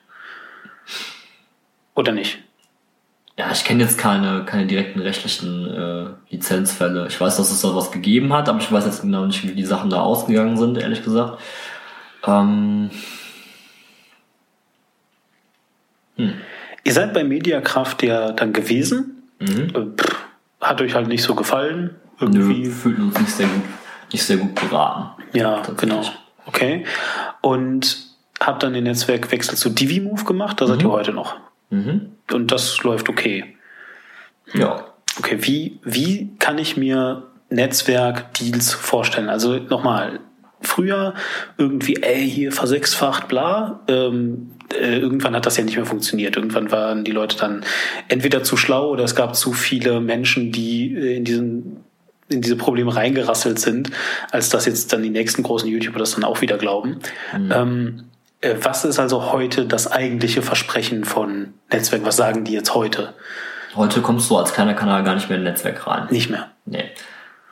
Oder 1.95 2.13
nicht? 2.13 2.41
Ja, 3.39 3.51
ich 3.51 3.65
kenne 3.65 3.83
jetzt 3.83 3.97
keine, 3.97 4.45
keine 4.45 4.67
direkten 4.67 5.01
rechtlichen 5.01 5.67
äh, 5.67 6.07
Lizenzfälle. 6.31 7.07
Ich 7.09 7.19
weiß, 7.19 7.39
dass 7.39 7.51
es 7.51 7.63
da 7.63 7.75
was 7.75 7.91
gegeben 7.91 8.33
hat, 8.33 8.49
aber 8.49 8.61
ich 8.61 8.71
weiß 8.71 8.85
jetzt 8.85 9.03
genau 9.03 9.25
nicht, 9.25 9.43
wie 9.43 9.53
die 9.53 9.65
Sachen 9.65 9.89
da 9.89 10.01
ausgegangen 10.01 10.57
sind, 10.59 10.77
ehrlich 10.77 11.03
gesagt. 11.03 11.41
Ähm 12.27 12.91
hm. 16.17 16.35
Ihr 16.85 16.93
seid 16.93 17.15
bei 17.15 17.25
Mediakraft 17.25 18.03
ja 18.03 18.33
dann 18.33 18.53
gewesen. 18.53 19.23
Mhm. 19.39 19.73
Äh, 19.75 20.03
pff, 20.03 20.27
hat 20.61 20.81
euch 20.83 20.95
halt 20.95 21.09
nicht 21.09 21.23
so 21.23 21.35
gefallen. 21.35 21.97
Irgendwie. 22.21 22.65
Nö, 22.65 22.71
fühlten 22.71 23.03
uns 23.05 23.19
nicht 23.19 23.33
sehr 23.33 23.47
gut, 23.47 23.65
nicht 24.13 24.23
sehr 24.23 24.37
gut 24.37 24.55
beraten. 24.55 25.23
Ja, 25.33 25.63
genau. 25.77 26.03
Okay. 26.47 26.85
Und 27.41 27.97
habt 28.41 28.63
dann 28.63 28.75
den 28.75 28.85
Netzwerkwechsel 28.85 29.57
zu 29.57 29.71
DiviMove 29.71 30.25
gemacht, 30.25 30.61
da 30.61 30.67
mhm. 30.67 30.69
seid 30.69 30.83
ihr 30.83 30.91
heute 30.91 31.13
noch. 31.13 31.37
Mhm. 31.73 32.13
Und 32.31 32.53
das 32.53 32.83
läuft 32.83 33.09
okay. 33.09 33.57
Ja. 34.53 34.87
Okay, 35.19 35.39
wie, 35.41 35.81
wie 35.83 36.31
kann 36.39 36.59
ich 36.59 36.77
mir 36.77 37.25
Netzwerk-Deals 37.51 38.73
vorstellen? 38.73 39.29
Also 39.29 39.57
nochmal, 39.57 40.21
früher 40.61 41.15
irgendwie, 41.59 41.97
ey, 41.97 42.29
hier 42.29 42.53
versechsfacht, 42.53 43.29
bla. 43.29 43.81
Ähm, 43.89 44.53
äh, 44.73 44.99
irgendwann 44.99 45.35
hat 45.35 45.47
das 45.47 45.57
ja 45.57 45.65
nicht 45.65 45.77
mehr 45.77 45.87
funktioniert. 45.87 46.37
Irgendwann 46.37 46.71
waren 46.71 47.05
die 47.05 47.11
Leute 47.11 47.37
dann 47.37 47.65
entweder 48.09 48.43
zu 48.43 48.57
schlau 48.57 48.91
oder 48.91 49.05
es 49.05 49.15
gab 49.15 49.35
zu 49.35 49.53
viele 49.53 50.01
Menschen, 50.01 50.53
die 50.53 50.95
äh, 50.95 51.17
in 51.17 51.25
diesen 51.25 51.85
in 52.29 52.41
diese 52.41 52.57
Probleme 52.57 52.95
reingerasselt 52.95 53.59
sind, 53.59 53.91
als 54.31 54.49
dass 54.49 54.65
jetzt 54.65 54.91
dann 54.93 55.03
die 55.03 55.11
nächsten 55.11 55.43
großen 55.43 55.69
YouTuber 55.69 55.99
das 55.99 56.13
dann 56.13 56.25
auch 56.25 56.41
wieder 56.41 56.57
glauben. 56.57 57.01
Mhm. 57.37 57.53
Ähm, 57.53 57.97
äh, 57.99 58.12
was 58.61 58.85
ist 58.85 58.99
also 58.99 59.33
heute 59.33 59.67
das 59.67 59.91
eigentliche 59.91 60.43
Versprechen 60.43 61.05
von 61.05 61.55
Netzwerken? 61.71 62.07
Was 62.07 62.17
sagen 62.17 62.45
die 62.45 62.53
jetzt 62.53 62.75
heute? 62.75 63.15
Heute 63.75 64.03
kommst 64.03 64.31
du 64.31 64.37
als 64.37 64.53
kleiner 64.53 64.75
Kanal 64.75 65.03
gar 65.05 65.15
nicht 65.15 65.29
mehr 65.29 65.39
in 65.39 65.45
ein 65.45 65.53
Netzwerk 65.53 65.87
rein. 65.87 66.09
Nicht 66.11 66.31
mehr. 66.31 66.51
Nee. 66.65 66.91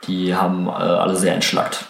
Die 0.06 0.34
haben 0.34 0.66
äh, 0.66 0.70
alle 0.70 1.16
sehr 1.16 1.34
entschlackt 1.34 1.89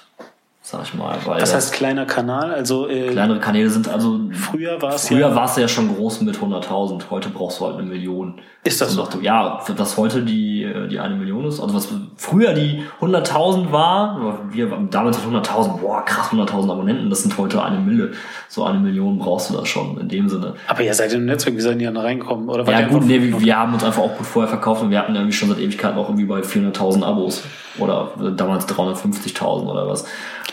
sag 0.71 0.85
ich 0.85 0.95
mal. 0.95 1.19
Weil 1.25 1.41
das 1.41 1.55
heißt 1.55 1.73
kleiner 1.73 2.07
Kanal, 2.07 2.53
also 2.53 2.89
äh, 2.89 3.09
kleinere 3.09 3.41
Kanäle 3.41 3.71
sind 3.71 3.89
also 3.89 4.21
früher 4.33 4.81
war 4.81 4.95
es 4.95 5.09
früher 5.09 5.29
ja, 5.29 5.53
ja 5.57 5.69
schon 5.69 5.95
groß 5.95 6.21
mit 6.23 6.37
100.000. 6.37 7.03
Heute 7.11 7.31
brauchst 7.31 7.61
du 7.61 7.67
halt 7.67 7.77
eine 7.77 7.87
Million. 7.87 8.41
Ist 8.63 8.81
das 8.81 8.93
so? 8.93 9.09
Ja, 9.23 9.61
dass 9.77 9.97
heute 9.97 10.23
die 10.23 10.71
die 10.91 10.99
eine 10.99 11.17
Million 11.17 11.45
ist, 11.47 11.61
also 11.61 11.75
was 11.75 11.89
früher 12.17 12.53
die 12.53 12.85
100.000 13.01 13.73
war, 13.73 14.41
wir 14.51 14.69
damals 14.91 15.19
100.000, 15.19 15.79
boah 15.79 16.05
krass 16.05 16.29
100.000 16.31 16.71
Abonnenten, 16.71 17.11
das 17.11 17.23
sind 17.23 17.37
heute 17.39 17.63
eine 17.63 17.79
Mille. 17.79 18.13
So 18.49 18.65
eine 18.65 18.79
Million 18.79 19.19
brauchst 19.19 19.51
du 19.51 19.55
das 19.55 19.69
schon 19.69 19.99
in 19.99 20.09
dem 20.09 20.29
Sinne. 20.29 20.55
Aber 20.69 20.83
ihr 20.83 20.95
seid 20.95 21.13
im 21.13 21.25
Netzwerk, 21.25 21.57
wie 21.57 21.61
seid 21.61 21.81
ihr 21.81 21.91
da 21.91 22.03
reinkommen? 22.03 22.49
Oder 22.49 22.71
ja 22.71 22.87
gut, 22.87 23.05
nee, 23.07 23.21
wir, 23.21 23.41
wir 23.41 23.59
haben 23.59 23.75
uns 23.75 23.85
einfach 23.85 24.03
auch 24.03 24.17
gut 24.17 24.27
vorher 24.27 24.49
verkauft 24.49 24.83
und 24.83 24.91
wir 24.91 24.99
hatten 24.99 25.15
irgendwie 25.15 25.33
schon 25.33 25.49
seit 25.49 25.59
Ewigkeiten 25.59 25.99
auch 25.99 26.09
irgendwie 26.09 26.27
bei 26.27 26.41
400.000 26.41 27.03
Abos 27.03 27.43
oder 27.79 28.13
damals 28.37 28.67
350.000 28.69 29.67
oder 29.67 29.89
was. 29.89 30.05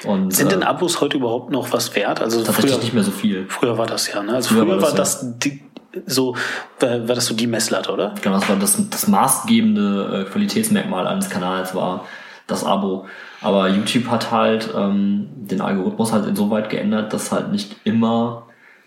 Und, 0.06 0.34
Sind 0.34 0.52
denn 0.52 0.62
äh, 0.62 0.66
Abos 0.66 1.02
heute 1.02 1.18
überhaupt 1.18 1.52
noch 1.52 1.72
was 1.74 1.96
wert? 1.96 2.22
Also 2.22 2.44
tatsächlich 2.44 2.74
früher, 2.74 2.82
nicht 2.82 2.94
mehr 2.94 3.04
so 3.04 3.12
viel. 3.12 3.46
Früher 3.50 3.78
war 3.78 3.88
das 3.88 4.12
ja, 4.12 4.22
ne? 4.22 4.36
Also 4.36 4.54
früher, 4.54 4.66
früher 4.66 4.82
war 4.82 4.92
das, 4.92 5.24
war 5.24 5.32
das 5.32 5.40
die, 5.40 5.64
so, 6.06 6.36
war, 6.80 7.08
war 7.08 7.16
das 7.16 7.26
so 7.26 7.34
die 7.34 7.48
Messlatte, 7.48 7.92
oder? 7.92 8.14
Genau, 8.22 8.36
das 8.40 8.48
war 8.48 8.56
das, 8.58 8.90
das 8.90 9.08
maßgebende 9.08 10.26
äh, 10.28 10.32
Qualitätsmerkmal 10.32 11.08
eines 11.08 11.30
Kanals 11.30 11.74
war 11.74 12.06
das 12.46 12.64
Abo. 12.64 13.06
Aber 13.42 13.68
YouTube 13.70 14.08
hat 14.08 14.32
halt 14.32 14.70
ähm, 14.76 15.28
den 15.36 15.62
Algorithmus 15.62 16.12
halt 16.12 16.26
insoweit 16.28 16.70
geändert, 16.70 17.14
dass 17.14 17.32
halt 17.32 17.52
nicht 17.52 17.76
immer 17.84 18.44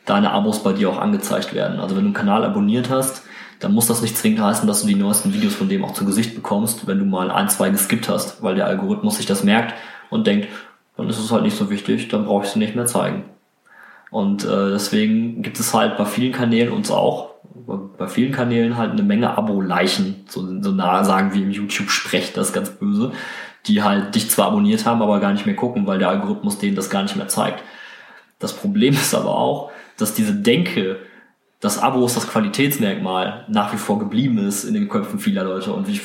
deine 0.06 0.32
Abos 0.32 0.62
bei 0.62 0.72
dir 0.72 0.90
auch 0.90 0.98
angezeigt 0.98 1.54
werden. 1.54 1.78
Also 1.78 1.94
wenn 1.94 2.02
du 2.02 2.08
einen 2.08 2.14
Kanal 2.14 2.44
abonniert 2.44 2.90
hast, 2.90 3.22
dann 3.60 3.74
muss 3.74 3.86
das 3.86 4.02
nicht 4.02 4.16
zwingend 4.16 4.40
heißen, 4.40 4.66
dass 4.66 4.82
du 4.82 4.88
die 4.88 4.94
neuesten 4.94 5.32
Videos 5.32 5.54
von 5.54 5.68
dem 5.68 5.84
auch 5.84 5.92
zu 5.92 6.04
Gesicht 6.04 6.34
bekommst, 6.34 6.86
wenn 6.86 6.98
du 6.98 7.04
mal 7.04 7.30
ein, 7.30 7.48
zwei 7.48 7.70
geskippt 7.70 8.08
hast, 8.08 8.42
weil 8.42 8.54
der 8.54 8.66
Algorithmus 8.66 9.18
sich 9.18 9.26
das 9.26 9.44
merkt 9.44 9.74
und 10.08 10.26
denkt, 10.26 10.48
dann 10.96 11.08
ist 11.08 11.18
es 11.18 11.30
halt 11.30 11.44
nicht 11.44 11.56
so 11.56 11.70
wichtig, 11.70 12.08
dann 12.08 12.24
brauche 12.24 12.44
ich 12.44 12.50
sie 12.50 12.58
nicht 12.58 12.74
mehr 12.74 12.86
zeigen. 12.86 13.24
Und 14.10 14.44
äh, 14.44 14.70
deswegen 14.70 15.42
gibt 15.42 15.60
es 15.60 15.72
halt 15.72 15.96
bei 15.96 16.04
vielen 16.04 16.32
Kanälen 16.32 16.72
uns 16.72 16.90
auch, 16.90 17.30
bei 17.98 18.08
vielen 18.08 18.32
Kanälen 18.32 18.76
halt 18.76 18.92
eine 18.92 19.02
Menge 19.02 19.36
Abo-Leichen, 19.36 20.24
so, 20.28 20.40
so 20.62 20.72
nah 20.72 21.04
sagen 21.04 21.32
wie 21.34 21.42
im 21.42 21.50
YouTube-Sprech, 21.50 22.32
das 22.32 22.48
ist 22.48 22.52
ganz 22.52 22.70
böse, 22.70 23.12
die 23.66 23.82
halt 23.82 24.14
dich 24.14 24.30
zwar 24.30 24.48
abonniert 24.48 24.86
haben, 24.86 25.02
aber 25.02 25.20
gar 25.20 25.32
nicht 25.32 25.46
mehr 25.46 25.54
gucken, 25.54 25.86
weil 25.86 25.98
der 25.98 26.08
Algorithmus 26.08 26.58
denen 26.58 26.76
das 26.76 26.90
gar 26.90 27.02
nicht 27.02 27.16
mehr 27.16 27.28
zeigt. 27.28 27.62
Das 28.38 28.54
Problem 28.54 28.94
ist 28.94 29.14
aber 29.14 29.36
auch, 29.36 29.70
dass 29.96 30.14
diese 30.14 30.34
Denke, 30.34 30.98
das 31.60 31.78
Abo 31.78 32.04
ist 32.06 32.16
das 32.16 32.28
Qualitätsmerkmal, 32.28 33.44
nach 33.48 33.72
wie 33.72 33.76
vor 33.76 33.98
geblieben 33.98 34.38
ist 34.38 34.64
in 34.64 34.74
den 34.74 34.88
Köpfen 34.88 35.18
vieler 35.18 35.44
Leute. 35.44 35.72
Und 35.72 35.86
wie, 35.86 36.00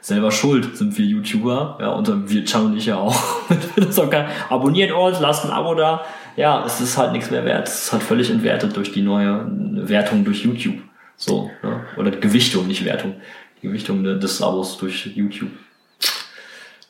selber 0.00 0.30
schuld 0.30 0.76
sind 0.76 0.96
wir 0.96 1.04
YouTuber, 1.04 1.78
ja, 1.80 1.88
und 1.88 2.30
wir 2.30 2.44
Chan 2.44 2.66
und 2.66 2.76
ich 2.76 2.86
ja 2.86 2.96
auch. 2.96 3.20
abonniert 4.48 4.92
uns, 4.92 5.18
lasst 5.18 5.44
ein 5.44 5.50
Abo 5.50 5.74
da. 5.74 6.04
Ja, 6.36 6.64
es 6.64 6.80
ist 6.80 6.96
halt 6.96 7.12
nichts 7.12 7.30
mehr 7.30 7.44
wert. 7.44 7.66
Es 7.66 7.86
ist 7.86 7.92
halt 7.92 8.04
völlig 8.04 8.30
entwertet 8.30 8.76
durch 8.76 8.92
die 8.92 9.02
neue 9.02 9.46
Wertung 9.48 10.24
durch 10.24 10.44
YouTube. 10.44 10.78
So, 11.16 11.50
ja. 11.62 11.80
oder 11.96 12.12
Gewichtung, 12.12 12.68
nicht 12.68 12.84
Wertung. 12.84 13.14
Die 13.60 13.66
Gewichtung 13.66 14.04
des 14.04 14.42
Abos 14.42 14.78
durch 14.78 15.06
YouTube. 15.06 15.50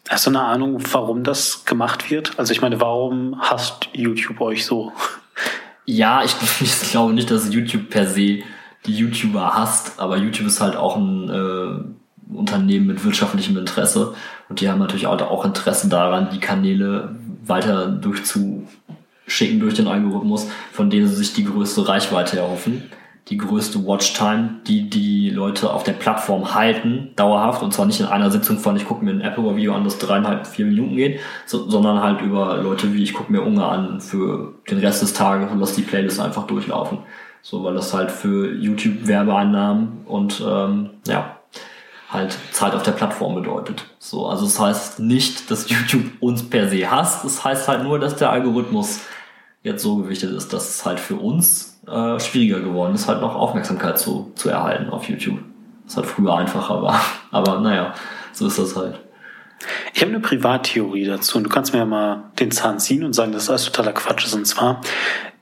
Hast 0.09 0.27
du 0.27 0.31
eine 0.31 0.43
Ahnung, 0.43 0.79
warum 0.93 1.23
das 1.25 1.65
gemacht 1.65 2.11
wird? 2.11 2.39
Also 2.39 2.53
ich 2.53 2.61
meine, 2.61 2.81
warum 2.81 3.41
hasst 3.41 3.89
YouTube 3.93 4.41
euch 4.41 4.67
so? 4.67 4.93
Ja, 5.87 6.23
ich, 6.25 6.37
ich 6.61 6.91
glaube 6.91 7.15
nicht, 7.15 7.31
dass 7.31 7.53
YouTube 7.53 7.89
per 7.89 8.07
se 8.07 8.43
die 8.85 8.97
YouTuber 8.97 9.55
hasst, 9.55 9.95
aber 9.99 10.17
YouTube 10.17 10.47
ist 10.47 10.61
halt 10.61 10.77
auch 10.77 10.97
ein 10.97 11.29
äh, 11.29 12.35
Unternehmen 12.35 12.87
mit 12.87 13.05
wirtschaftlichem 13.05 13.57
Interesse 13.57 14.15
und 14.49 14.61
die 14.61 14.69
haben 14.69 14.79
natürlich 14.79 15.07
auch 15.07 15.45
Interesse 15.45 15.89
daran, 15.89 16.29
die 16.33 16.39
Kanäle 16.39 17.17
weiter 17.45 17.89
durchzuschicken 17.89 19.61
durch 19.61 19.75
den 19.75 19.89
Algorithmus, 19.89 20.49
von 20.73 20.91
denen 20.91 21.09
sie 21.09 21.17
sich 21.17 21.33
die 21.33 21.45
größte 21.45 21.89
Reichweite 21.89 22.39
erhoffen, 22.39 22.85
die 23.29 23.39
größte 23.39 23.85
Watchtime, 23.85 24.61
die 24.67 24.89
die 24.89 25.31
Leute 25.31 25.73
auf 25.73 25.83
der 25.83 25.95
Plattform 25.95 26.55
halten, 26.55 27.11
dauerhaft 27.17 27.63
und 27.63 27.73
zwar 27.73 27.87
nicht 27.87 27.99
in 27.99 28.07
einer 28.07 28.31
Sitzung 28.31 28.59
von 28.59 28.77
ich 28.77 28.87
gucke 28.87 29.05
mir 29.05 29.11
ein 29.11 29.21
Apple-Video 29.21 29.75
an, 29.75 29.83
das 29.83 29.99
dreieinhalb, 29.99 30.47
vier 30.47 30.67
Minuten 30.67 30.95
geht, 30.95 31.21
so, 31.45 31.69
sondern 31.69 32.01
halt 32.03 32.21
über 32.21 32.59
Leute 32.59 32.95
wie 32.95 33.03
ich 33.03 33.15
gucke 33.15 33.33
mir 33.33 33.43
Unge 33.43 33.65
an 33.65 34.01
für 34.01 34.55
den 34.71 34.79
Rest 34.79 35.03
des 35.03 35.13
Tages 35.13 35.51
und 35.51 35.59
lass 35.59 35.75
die 35.75 35.83
Playlist 35.83 36.21
einfach 36.21 36.47
durchlaufen. 36.47 36.99
So, 37.43 37.63
weil 37.63 37.75
das 37.75 37.95
halt 37.95 38.11
für 38.11 38.53
YouTube 38.53 39.07
Werbeeinnahmen 39.07 40.05
und 40.05 40.43
ähm, 40.45 40.91
ja, 41.07 41.37
halt 42.11 42.37
Zeit 42.53 42.75
auf 42.75 42.83
der 42.83 42.93
Plattform 42.93 43.35
bedeutet. 43.35 43.87
So, 43.99 44.27
also 44.27 44.47
es 44.47 44.55
das 44.55 44.63
heißt 44.63 45.01
nicht, 45.01 45.51
dass 45.51 45.69
YouTube 45.69 46.05
uns 46.21 46.49
per 46.49 46.69
se 46.69 46.91
hasst. 46.91 47.25
Es 47.25 47.37
das 47.37 47.45
heißt 47.45 47.69
halt 47.69 47.83
nur, 47.83 47.99
dass 47.99 48.17
der 48.17 48.31
Algorithmus 48.31 49.01
jetzt 49.67 49.83
so 49.83 49.97
gewichtet 49.97 50.31
ist, 50.33 50.53
dass 50.53 50.69
es 50.69 50.87
halt 50.87 51.01
für 51.01 51.17
uns 51.17 51.81
äh, 51.87 52.21
schwieriger 52.21 52.61
geworden 52.61 52.95
ist, 52.95 53.09
halt 53.09 53.21
noch 53.21 53.35
Aufmerksamkeit 53.35 53.99
zu, 53.99 54.33
zu 54.37 54.49
erhalten 54.49 54.91
auf 54.91 55.09
YouTube. 55.09 55.39
Was 55.85 55.97
halt 55.97 56.07
früher 56.07 56.35
einfacher 56.37 56.83
war. 56.83 57.01
Aber 57.33 57.61
naja, 57.61 57.95
so 58.33 58.47
ist 58.47 58.59
das 58.59 58.77
halt. 58.77 59.01
Ich 59.93 60.03
habe 60.03 60.13
eine 60.13 60.21
Privattheorie 60.21 61.05
dazu 61.05 61.39
und 61.39 61.45
du 61.45 61.51
kannst 61.51 61.73
mir 61.73 61.81
ja 61.81 61.85
mal 61.85 62.25
den 62.39 62.51
Zahn 62.51 62.79
ziehen 62.79 63.05
und 63.05 63.15
sagen, 63.15 63.33
dass 63.33 63.47
das 63.47 63.65
totaler 63.65 63.93
Quatsch 63.93 64.25
ist. 64.27 64.35
Und 64.35 64.47
zwar, 64.47 64.81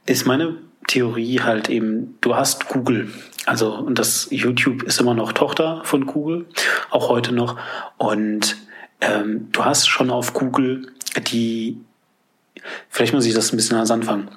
ist 0.06 0.26
meine 0.26 0.56
Theorie 0.86 1.40
halt 1.40 1.68
eben, 1.68 2.16
du 2.20 2.34
hast 2.34 2.68
Google. 2.68 3.10
Also, 3.46 3.74
und 3.74 3.98
das 3.98 4.28
YouTube 4.30 4.84
ist 4.84 5.00
immer 5.00 5.14
noch 5.14 5.32
Tochter 5.32 5.82
von 5.84 6.06
Google, 6.06 6.46
auch 6.90 7.10
heute 7.10 7.34
noch. 7.34 7.58
Und 7.98 8.56
ähm, 9.00 9.48
du 9.52 9.64
hast 9.64 9.86
schon 9.86 10.10
auf 10.10 10.32
Google 10.32 10.92
die, 11.30 11.78
vielleicht 12.88 13.14
muss 13.14 13.26
ich 13.26 13.34
das 13.34 13.52
ein 13.52 13.56
bisschen 13.56 13.76
anders 13.76 13.90
anfangen. 13.90 14.28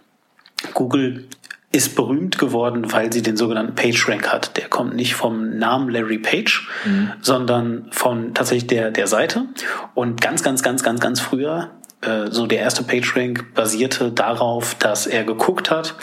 Google 0.74 1.28
ist 1.72 1.96
berühmt 1.96 2.38
geworden, 2.38 2.92
weil 2.92 3.12
sie 3.12 3.22
den 3.22 3.38
sogenannten 3.38 3.76
PageRank 3.76 4.32
hat. 4.32 4.58
Der 4.58 4.70
kommt 4.70 4.96
nicht 4.96 5.16
vom 5.16 5.58
Namen 5.58 5.90
Larry 5.90 6.18
Page, 6.18 6.68
mhm. 6.86 7.12
sondern 7.22 7.88
von 7.92 8.34
tatsächlich 8.34 8.68
der, 8.68 8.92
der 8.92 9.08
Seite. 9.08 9.46
Und 9.94 10.22
ganz, 10.22 10.44
ganz, 10.44 10.64
ganz, 10.64 10.82
ganz, 10.82 11.02
ganz 11.02 11.20
früher 11.20 11.72
äh, 12.02 12.30
so 12.30 12.46
der 12.46 12.60
erste 12.60 12.84
PageRank 12.84 13.56
basierte 13.56 14.12
darauf, 14.12 14.76
dass 14.76 15.08
er 15.08 15.24
geguckt 15.24 15.72
hat, 15.72 15.96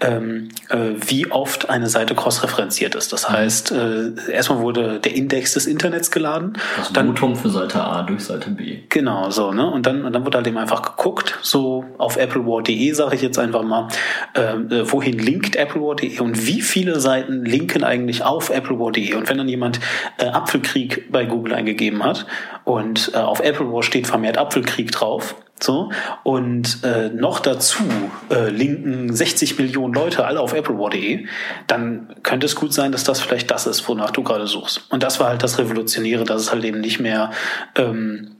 ähm, 0.00 0.50
äh, 0.68 0.90
wie 1.04 1.30
oft 1.30 1.68
eine 1.68 1.88
Seite 1.88 2.14
cross-referenziert 2.14 2.94
ist. 2.94 3.12
Das 3.12 3.28
heißt, 3.28 3.72
äh, 3.72 4.12
erstmal 4.30 4.60
wurde 4.60 5.00
der 5.00 5.14
Index 5.16 5.54
des 5.54 5.66
Internets 5.66 6.12
geladen. 6.12 6.52
Das 6.76 6.92
dann, 6.92 7.08
Votum 7.08 7.34
für 7.34 7.48
Seite 7.48 7.82
A 7.82 8.02
durch 8.02 8.22
Seite 8.22 8.50
B. 8.50 8.78
Genau, 8.90 9.30
so, 9.30 9.50
ne? 9.50 9.68
Und 9.68 9.86
dann, 9.86 10.04
und 10.04 10.12
dann 10.12 10.24
wurde 10.24 10.38
halt 10.38 10.46
eben 10.46 10.56
einfach 10.56 10.82
geguckt, 10.82 11.36
so 11.42 11.84
auf 11.98 12.16
applewar.de 12.16 12.92
sage 12.92 13.16
ich 13.16 13.22
jetzt 13.22 13.38
einfach 13.38 13.64
mal, 13.64 13.88
ähm, 14.36 14.70
äh, 14.70 14.90
wohin 14.92 15.18
linkt 15.18 15.58
applewar.de 15.58 16.20
und 16.20 16.46
wie 16.46 16.62
viele 16.62 17.00
Seiten 17.00 17.44
linken 17.44 17.82
eigentlich 17.82 18.22
auf 18.22 18.52
applewar.de. 18.52 19.14
Und 19.14 19.28
wenn 19.28 19.38
dann 19.38 19.48
jemand 19.48 19.80
äh, 20.18 20.26
Apfelkrieg 20.26 21.10
bei 21.10 21.24
Google 21.24 21.54
eingegeben 21.54 22.04
hat 22.04 22.26
und 22.70 23.10
äh, 23.14 23.18
auf 23.18 23.40
applewar 23.40 23.82
steht 23.82 24.06
vermehrt 24.06 24.38
Apfelkrieg 24.38 24.92
drauf, 24.92 25.34
so, 25.62 25.90
und 26.22 26.82
äh, 26.84 27.08
noch 27.10 27.40
dazu 27.40 27.82
äh, 28.30 28.48
linken 28.48 29.14
60 29.14 29.58
Millionen 29.58 29.92
Leute 29.92 30.24
alle 30.24 30.40
auf 30.40 30.54
applewar.de, 30.54 31.26
dann 31.66 32.14
könnte 32.22 32.46
es 32.46 32.56
gut 32.56 32.72
sein, 32.72 32.92
dass 32.92 33.04
das 33.04 33.20
vielleicht 33.20 33.50
das 33.50 33.66
ist, 33.66 33.86
wonach 33.88 34.10
du 34.10 34.22
gerade 34.22 34.46
suchst. 34.46 34.86
Und 34.90 35.02
das 35.02 35.20
war 35.20 35.28
halt 35.28 35.42
das 35.42 35.58
Revolutionäre, 35.58 36.24
dass 36.24 36.42
es 36.42 36.52
halt 36.52 36.64
eben 36.64 36.80
nicht 36.80 37.00
mehr 37.00 37.30
ähm, 37.76 38.36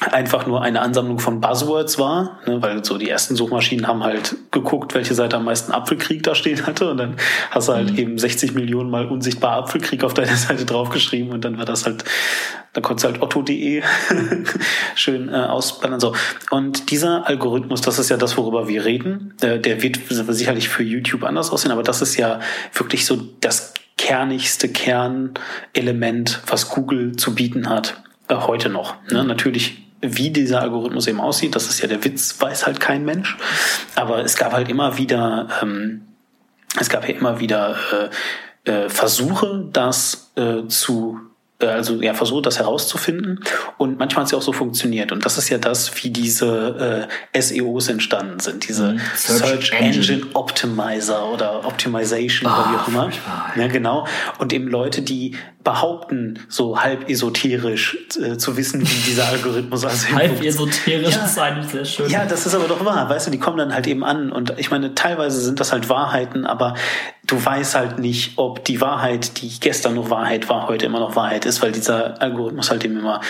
einfach 0.00 0.46
nur 0.46 0.62
eine 0.62 0.82
Ansammlung 0.82 1.18
von 1.18 1.40
Buzzwords 1.40 1.98
war, 1.98 2.38
ne, 2.46 2.60
weil 2.60 2.84
so 2.84 2.98
die 2.98 3.08
ersten 3.08 3.34
Suchmaschinen 3.34 3.86
haben 3.86 4.04
halt 4.04 4.36
geguckt, 4.50 4.94
welche 4.94 5.14
Seite 5.14 5.36
am 5.36 5.44
meisten 5.44 5.72
Apfelkrieg 5.72 6.22
da 6.22 6.34
stehen 6.34 6.66
hatte 6.66 6.90
und 6.90 6.98
dann 6.98 7.16
hast 7.50 7.68
du 7.68 7.72
halt 7.72 7.92
mhm. 7.92 7.98
eben 7.98 8.18
60 8.18 8.54
Millionen 8.54 8.90
mal 8.90 9.06
unsichtbar 9.06 9.56
Apfelkrieg 9.56 10.04
auf 10.04 10.12
deiner 10.12 10.36
Seite 10.36 10.66
draufgeschrieben 10.66 11.32
und 11.32 11.44
dann 11.44 11.56
war 11.56 11.64
das 11.64 11.86
halt, 11.86 12.04
dann 12.74 12.82
konntest 12.82 13.04
du 13.04 13.12
halt 13.12 13.22
otto.de 13.22 13.82
schön 14.94 15.30
äh, 15.30 15.32
ausballern. 15.32 15.98
So. 15.98 16.14
Und 16.50 16.90
dieser 16.90 17.26
Algorithmus, 17.26 17.80
das 17.80 17.98
ist 17.98 18.10
ja 18.10 18.18
das, 18.18 18.36
worüber 18.36 18.68
wir 18.68 18.84
reden, 18.84 19.34
äh, 19.40 19.58
der 19.58 19.82
wird 19.82 19.98
sicherlich 20.10 20.68
für 20.68 20.82
YouTube 20.82 21.24
anders 21.24 21.50
aussehen, 21.50 21.72
aber 21.72 21.82
das 21.82 22.02
ist 22.02 22.16
ja 22.16 22.40
wirklich 22.74 23.06
so 23.06 23.16
das 23.40 23.72
kernigste 23.96 24.68
Kernelement, 24.68 26.42
was 26.46 26.68
Google 26.68 27.16
zu 27.16 27.34
bieten 27.34 27.70
hat, 27.70 28.02
äh, 28.28 28.34
heute 28.34 28.68
noch. 28.68 28.96
Ne? 29.10 29.24
Natürlich 29.24 29.85
wie 30.14 30.30
dieser 30.30 30.60
Algorithmus 30.60 31.06
eben 31.06 31.20
aussieht, 31.20 31.54
das 31.54 31.66
ist 31.68 31.80
ja 31.80 31.88
der 31.88 32.04
Witz, 32.04 32.36
weiß 32.38 32.66
halt 32.66 32.80
kein 32.80 33.04
Mensch. 33.04 33.36
Aber 33.94 34.24
es 34.24 34.36
gab 34.36 34.52
halt 34.52 34.68
immer 34.68 34.98
wieder, 34.98 35.48
ähm, 35.62 36.02
es 36.78 36.88
gab 36.88 37.08
ja 37.08 37.14
immer 37.14 37.40
wieder 37.40 37.76
äh, 38.64 38.70
äh, 38.70 38.88
Versuche, 38.88 39.68
das 39.72 40.32
äh, 40.36 40.66
zu 40.68 41.20
also 41.60 42.02
ja, 42.02 42.14
versucht, 42.14 42.46
das 42.46 42.58
herauszufinden. 42.58 43.40
Und 43.78 43.98
manchmal 43.98 44.22
hat 44.22 44.26
es 44.26 44.32
ja 44.32 44.38
auch 44.38 44.42
so 44.42 44.52
funktioniert. 44.52 45.12
Und 45.12 45.24
das 45.24 45.38
ist 45.38 45.48
ja 45.48 45.58
das, 45.58 46.02
wie 46.02 46.10
diese 46.10 47.08
äh, 47.32 47.40
SEOs 47.40 47.88
entstanden 47.88 48.40
sind, 48.40 48.68
diese 48.68 48.92
mhm. 48.92 49.00
Search, 49.14 49.38
Search 49.38 49.72
Engine. 49.72 49.94
Engine. 49.94 50.26
Optimizer 50.34 51.32
oder 51.32 51.66
Optimization 51.66 52.50
oh, 52.50 52.54
oder 52.54 52.70
wie 52.70 52.76
auch 52.76 52.88
immer. 52.88 53.10
Ja, 53.56 53.68
genau. 53.68 54.06
Und 54.38 54.52
eben 54.52 54.68
Leute, 54.68 55.02
die 55.02 55.36
behaupten, 55.66 56.38
so 56.48 56.80
halb 56.80 57.10
esoterisch 57.10 57.98
äh, 58.22 58.36
zu 58.36 58.56
wissen, 58.56 58.82
wie 58.82 59.02
dieser 59.04 59.26
Algorithmus 59.26 59.84
also 59.84 60.14
Halb 60.14 60.40
esoterisch 60.40 61.16
ja, 61.16 61.24
ist 61.24 61.38
eigentlich 61.40 61.72
sehr 61.72 61.84
schön. 61.84 62.08
Ja, 62.08 62.24
das 62.24 62.46
ist 62.46 62.54
aber 62.54 62.68
doch 62.68 62.84
wahr, 62.84 63.10
weißt 63.10 63.26
du, 63.26 63.30
die 63.32 63.40
kommen 63.40 63.56
dann 63.56 63.74
halt 63.74 63.88
eben 63.88 64.04
an 64.04 64.30
und 64.30 64.54
ich 64.58 64.70
meine, 64.70 64.94
teilweise 64.94 65.40
sind 65.40 65.58
das 65.58 65.72
halt 65.72 65.88
Wahrheiten, 65.88 66.46
aber 66.46 66.74
du 67.26 67.44
weißt 67.44 67.74
halt 67.74 67.98
nicht, 67.98 68.34
ob 68.36 68.64
die 68.64 68.80
Wahrheit, 68.80 69.40
die 69.40 69.60
gestern 69.60 69.94
noch 69.94 70.10
Wahrheit 70.10 70.48
war, 70.48 70.68
heute 70.68 70.86
immer 70.86 71.00
noch 71.00 71.16
Wahrheit 71.16 71.44
ist, 71.44 71.62
weil 71.62 71.72
dieser 71.72 72.20
Algorithmus 72.22 72.70
halt 72.70 72.84
eben 72.84 72.98
immer 72.98 73.20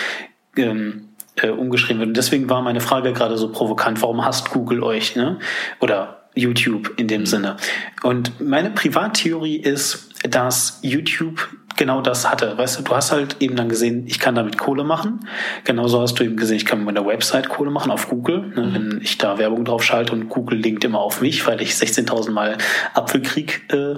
ähm, 0.55 1.09
äh, 1.35 1.49
umgeschrieben 1.49 1.99
wird. 1.99 2.09
Und 2.09 2.17
deswegen 2.17 2.49
war 2.49 2.61
meine 2.61 2.81
Frage 2.81 3.13
gerade 3.13 3.37
so 3.37 3.51
provokant, 3.51 4.01
warum 4.01 4.23
hasst 4.23 4.49
Google 4.49 4.83
euch, 4.83 5.15
ne? 5.15 5.39
Oder 5.79 6.17
YouTube 6.35 6.93
in 6.97 7.07
dem 7.07 7.21
mhm. 7.21 7.25
Sinne. 7.25 7.57
Und 8.03 8.39
meine 8.39 8.69
Privattheorie 8.69 9.57
ist, 9.57 10.06
dass 10.23 10.79
YouTube 10.81 11.49
genau 11.77 12.01
das 12.01 12.29
hatte. 12.29 12.57
Weißt 12.57 12.79
du, 12.79 12.83
du 12.83 12.95
hast 12.95 13.11
halt 13.11 13.37
eben 13.39 13.55
dann 13.55 13.69
gesehen, 13.69 14.05
ich 14.07 14.19
kann 14.19 14.35
damit 14.35 14.57
Kohle 14.57 14.83
machen. 14.83 15.27
Genauso 15.63 16.01
hast 16.01 16.15
du 16.15 16.23
eben 16.23 16.35
gesehen, 16.35 16.57
ich 16.57 16.65
kann 16.65 16.83
mit 16.83 16.97
einer 16.97 17.07
Website 17.07 17.49
Kohle 17.49 17.71
machen 17.71 17.91
auf 17.91 18.09
Google. 18.09 18.47
Ne, 18.55 18.61
mhm. 18.63 18.73
Wenn 18.73 19.01
ich 19.01 19.17
da 19.17 19.37
Werbung 19.37 19.63
drauf 19.63 19.83
schalte 19.83 20.13
und 20.13 20.27
Google 20.29 20.59
linkt 20.59 20.83
immer 20.83 20.99
auf 20.99 21.21
mich, 21.21 21.45
weil 21.47 21.61
ich 21.61 21.71
16.000 21.71 22.31
Mal 22.31 22.57
Apfelkrieg 22.93 23.61
äh, 23.71 23.95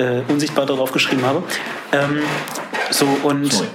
äh, 0.00 0.22
unsichtbar 0.28 0.66
darauf 0.66 0.92
geschrieben 0.92 1.24
habe. 1.24 1.42
Ähm, 1.92 2.20
so, 2.90 3.06
und 3.22 3.52
Sorry. 3.52 3.68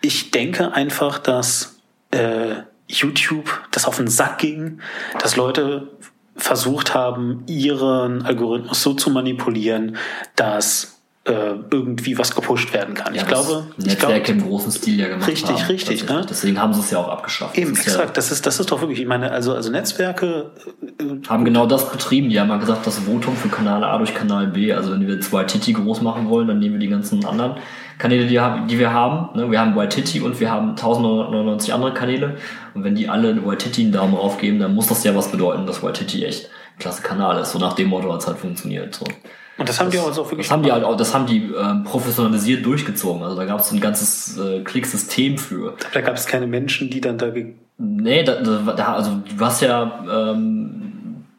ich 0.00 0.30
denke 0.30 0.72
einfach, 0.72 1.18
dass 1.18 1.80
äh, 2.10 2.62
YouTube 2.88 3.60
das 3.70 3.86
auf 3.86 3.96
den 3.96 4.08
Sack 4.08 4.38
ging, 4.38 4.80
dass 5.18 5.36
Leute 5.36 5.88
versucht 6.36 6.94
haben, 6.94 7.44
ihren 7.46 8.22
Algorithmus 8.22 8.82
so 8.82 8.94
zu 8.94 9.10
manipulieren, 9.10 9.96
dass 10.34 10.91
irgendwie 11.24 12.18
was 12.18 12.34
gepusht 12.34 12.72
werden 12.72 12.94
kann. 12.94 13.14
Ja, 13.14 13.22
ich 13.22 13.28
glaube, 13.28 13.68
Netzwerke 13.76 14.32
im 14.32 14.42
großen 14.42 14.72
Stil 14.72 14.98
ja 14.98 15.06
gemacht 15.06 15.28
richtig, 15.28 15.50
haben. 15.50 15.66
Richtig, 15.66 15.90
richtig. 15.90 16.10
Ne? 16.10 16.26
Deswegen 16.28 16.60
haben 16.60 16.74
sie 16.74 16.80
es 16.80 16.90
ja 16.90 16.98
auch 16.98 17.08
abgeschafft. 17.08 17.56
Eben, 17.56 17.70
das 17.70 17.86
exakt. 17.86 18.08
Ja 18.08 18.12
das 18.12 18.32
ist, 18.32 18.44
das 18.44 18.58
ist 18.58 18.72
doch 18.72 18.80
wirklich, 18.80 19.00
ich 19.00 19.06
meine, 19.06 19.30
also, 19.30 19.54
also 19.54 19.70
Netzwerke 19.70 20.50
äh, 20.98 21.28
haben 21.28 21.44
genau 21.44 21.66
das 21.66 21.92
betrieben. 21.92 22.28
Die 22.28 22.40
haben 22.40 22.48
mal 22.48 22.58
gesagt, 22.58 22.88
das 22.88 22.98
Votum 22.98 23.36
für 23.36 23.48
Kanal 23.48 23.84
A 23.84 23.98
durch 23.98 24.14
Kanal 24.14 24.48
B. 24.48 24.72
Also 24.72 24.90
wenn 24.90 25.06
wir 25.06 25.20
zwei 25.20 25.44
Titi 25.44 25.72
groß 25.72 26.00
machen 26.00 26.28
wollen, 26.28 26.48
dann 26.48 26.58
nehmen 26.58 26.74
wir 26.74 26.80
die 26.80 26.88
ganzen 26.88 27.24
anderen 27.24 27.54
Kanäle, 27.98 28.26
die, 28.26 28.40
die 28.68 28.78
wir 28.80 28.92
haben. 28.92 29.38
Ne? 29.38 29.48
Wir 29.48 29.60
haben 29.60 29.76
Waititi 29.76 30.20
und 30.20 30.40
wir 30.40 30.50
haben 30.50 30.70
1099 30.70 31.72
andere 31.72 31.94
Kanäle. 31.94 32.36
Und 32.74 32.82
wenn 32.82 32.96
die 32.96 33.08
alle 33.08 33.46
Waititi 33.46 33.82
einen 33.82 33.92
Daumen 33.92 34.14
rauf 34.14 34.38
geben, 34.38 34.58
dann 34.58 34.74
muss 34.74 34.88
das 34.88 35.04
ja 35.04 35.14
was 35.14 35.30
bedeuten, 35.30 35.66
dass 35.66 35.84
Waititi 35.84 36.24
echt 36.24 36.46
ein 36.46 36.78
klasse 36.80 37.02
Kanal 37.02 37.40
ist. 37.40 37.52
So 37.52 37.60
nach 37.60 37.74
dem 37.74 37.90
Motto 37.90 38.12
hat 38.12 38.22
es 38.22 38.26
halt 38.26 38.38
funktioniert. 38.38 38.96
So. 38.96 39.04
Und 39.62 39.68
das 39.68 39.78
haben 39.78 39.92
das, 39.92 39.94
die 39.94 40.20
auch 40.20 40.30
wirklich. 40.30 40.48
Das 40.48 40.50
haben 40.50 40.64
die 40.64 40.72
halt 40.72 40.82
auch, 40.82 40.96
das 40.96 41.14
haben 41.14 41.26
die 41.26 41.52
ähm, 41.56 41.84
professionalisiert 41.84 42.66
durchgezogen. 42.66 43.22
Also 43.22 43.36
da 43.36 43.44
gab 43.44 43.60
es 43.60 43.70
ein 43.70 43.78
ganzes 43.78 44.36
äh, 44.36 44.60
Klicksystem 44.62 45.38
für. 45.38 45.74
Da 45.94 46.00
gab 46.00 46.16
es 46.16 46.26
keine 46.26 46.48
Menschen, 46.48 46.90
die 46.90 47.00
dann 47.00 47.16
da. 47.16 47.32
Nee, 47.78 48.24
da, 48.24 48.40
da, 48.40 48.94
also 48.94 49.22
du 49.36 49.44
hast 49.44 49.62
ja 49.62 50.32
ähm, 50.32 50.91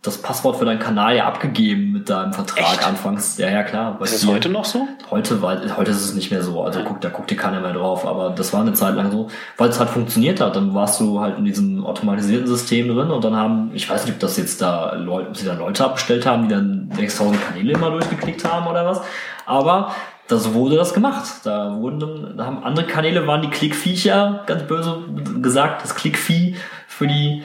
das 0.04 0.18
Passwort 0.18 0.58
für 0.58 0.66
deinen 0.66 0.80
Kanal 0.80 1.16
ja 1.16 1.26
abgegeben 1.26 1.94
mit 1.94 2.10
deinem 2.10 2.34
Vertrag 2.34 2.74
Echt? 2.74 2.86
anfangs. 2.86 3.38
Ja, 3.38 3.50
ja, 3.50 3.64
klar. 3.64 3.98
Ist 4.02 4.14
es 4.14 4.28
heute 4.28 4.50
noch 4.50 4.66
so? 4.66 4.86
Heute, 5.10 5.42
weil, 5.42 5.78
heute 5.78 5.92
ist 5.92 6.04
es 6.04 6.14
nicht 6.14 6.30
mehr 6.30 6.44
so. 6.44 6.62
Also 6.62 6.80
ja. 6.80 6.86
guck, 6.86 7.00
da 7.00 7.08
guckt 7.08 7.32
dir 7.32 7.38
keiner 7.38 7.62
mehr 7.62 7.72
drauf. 7.72 8.06
Aber 8.06 8.32
das 8.32 8.52
war 8.52 8.60
eine 8.60 8.74
Zeit 8.74 8.96
lang 8.96 9.12
so, 9.12 9.30
weil 9.58 9.70
es 9.70 9.80
halt 9.80 9.90
funktioniert 9.90 10.42
hat. 10.42 10.58
Dann 10.58 10.74
warst 10.74 11.00
du 11.00 11.22
halt 11.22 11.38
in 11.38 11.46
diesem 11.46 11.86
automatisierten 11.86 12.48
System 12.48 12.90
drin 12.90 13.12
und 13.12 13.24
dann 13.24 13.38
haben, 13.38 13.72
ich 13.74 13.90
weiß 13.90 14.04
nicht, 14.04 14.16
ob 14.16 14.20
das 14.20 14.36
jetzt 14.36 14.62
da 14.62 14.94
Leute, 14.96 15.30
ob 15.30 15.38
sie 15.38 15.46
da 15.46 15.54
Leute 15.54 15.86
abgestellt 15.86 16.26
haben, 16.26 16.50
die 16.50 16.54
dann 16.54 16.90
6000 16.98 17.42
Kanäle 17.42 17.72
immer 17.72 17.90
durchgeklickt 17.90 18.44
haben 18.44 18.68
oder 18.68 18.86
was. 18.86 19.00
Aber 19.46 19.96
das 20.28 20.54
wurde 20.54 20.76
das 20.76 20.94
gemacht. 20.94 21.24
Da 21.46 21.78
wurden 21.78 22.02
dann, 22.02 22.38
da 22.38 22.46
haben 22.46 22.62
andere 22.66 22.88
Kanäle 22.88 23.26
waren 23.26 23.42
die 23.42 23.50
Klickviecher, 23.50 24.44
ganz 24.48 24.64
böse 24.64 24.98
gesagt, 25.42 25.82
das 25.82 25.96
Klickvieh 25.96 26.58
für 26.88 27.08
die 27.08 27.44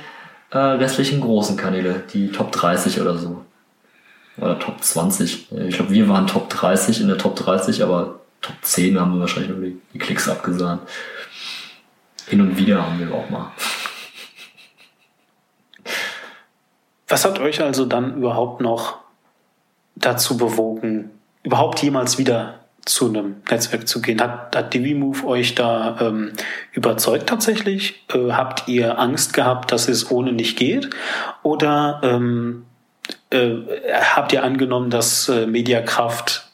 äh, 0.50 0.58
restlichen 0.58 1.20
großen 1.20 1.56
Kanäle, 1.56 2.04
die 2.12 2.30
Top 2.30 2.52
30 2.52 3.00
oder 3.00 3.16
so. 3.18 3.44
Oder 4.38 4.58
Top 4.58 4.82
20. 4.82 5.52
Ich 5.52 5.76
glaube, 5.76 5.90
wir 5.90 6.08
waren 6.08 6.26
Top 6.26 6.48
30 6.48 7.00
in 7.00 7.08
der 7.08 7.18
Top 7.18 7.36
30, 7.36 7.82
aber 7.82 8.20
Top 8.40 8.56
10 8.62 8.98
haben 8.98 9.14
wir 9.14 9.20
wahrscheinlich 9.20 9.50
nur 9.50 9.60
die, 9.60 9.80
die 9.92 9.98
Klicks 9.98 10.28
abgesahnt. 10.28 10.82
Hin 12.26 12.40
und 12.40 12.56
wieder 12.56 12.84
haben 12.84 12.98
wir 12.98 13.12
auch 13.14 13.28
mal. 13.30 13.52
Was 17.08 17.24
hat 17.24 17.40
euch 17.40 17.62
also 17.62 17.86
dann 17.86 18.18
überhaupt 18.18 18.60
noch 18.60 18.98
dazu 19.96 20.36
bewogen, 20.36 21.10
überhaupt 21.42 21.82
jemals 21.82 22.18
wieder 22.18 22.57
zu 22.88 23.08
einem 23.08 23.36
Netzwerk 23.50 23.86
zu 23.86 24.00
gehen. 24.00 24.20
Hat, 24.20 24.56
hat 24.56 24.74
DiviMove 24.74 25.24
euch 25.24 25.54
da 25.54 25.98
ähm, 26.00 26.32
überzeugt 26.72 27.28
tatsächlich? 27.28 28.04
Äh, 28.12 28.32
habt 28.32 28.68
ihr 28.68 28.98
Angst 28.98 29.34
gehabt, 29.34 29.72
dass 29.72 29.88
es 29.88 30.10
ohne 30.10 30.32
nicht 30.32 30.58
geht? 30.58 30.90
Oder 31.42 32.00
ähm, 32.02 32.64
äh, 33.30 33.50
habt 34.14 34.32
ihr 34.32 34.42
angenommen, 34.42 34.90
dass 34.90 35.28
äh, 35.28 35.46
Mediakraft 35.46 36.44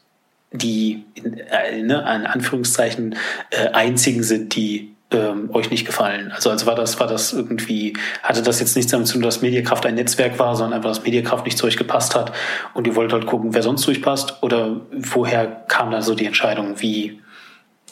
die 0.56 1.04
in, 1.14 1.38
äh, 1.38 1.82
ne, 1.82 1.98
in 1.98 2.26
Anführungszeichen 2.26 3.16
äh, 3.50 3.70
einzigen 3.70 4.22
sind, 4.22 4.54
die 4.54 4.93
ähm, 5.14 5.50
euch 5.52 5.70
nicht 5.70 5.86
gefallen? 5.86 6.32
Also, 6.32 6.50
also 6.50 6.66
war 6.66 6.74
das, 6.74 7.00
war 7.00 7.06
das 7.06 7.32
irgendwie, 7.32 7.94
hatte 8.22 8.42
das 8.42 8.60
jetzt 8.60 8.76
nichts 8.76 8.92
damit 8.92 9.06
zu 9.06 9.14
tun, 9.14 9.22
dass 9.22 9.42
Mediakraft 9.42 9.86
ein 9.86 9.94
Netzwerk 9.94 10.38
war, 10.38 10.56
sondern 10.56 10.74
einfach, 10.78 10.90
dass 10.90 11.04
Mediakraft 11.04 11.44
nicht 11.44 11.56
zu 11.56 11.66
euch 11.66 11.76
gepasst 11.76 12.14
hat 12.14 12.32
und 12.74 12.86
ihr 12.86 12.96
wollt 12.96 13.12
halt 13.12 13.26
gucken, 13.26 13.54
wer 13.54 13.62
sonst 13.62 13.86
durchpasst? 13.86 14.42
Oder 14.42 14.80
woher 14.92 15.46
kam 15.46 15.90
da 15.90 16.02
so 16.02 16.14
die 16.14 16.26
Entscheidung, 16.26 16.80
wie? 16.80 17.20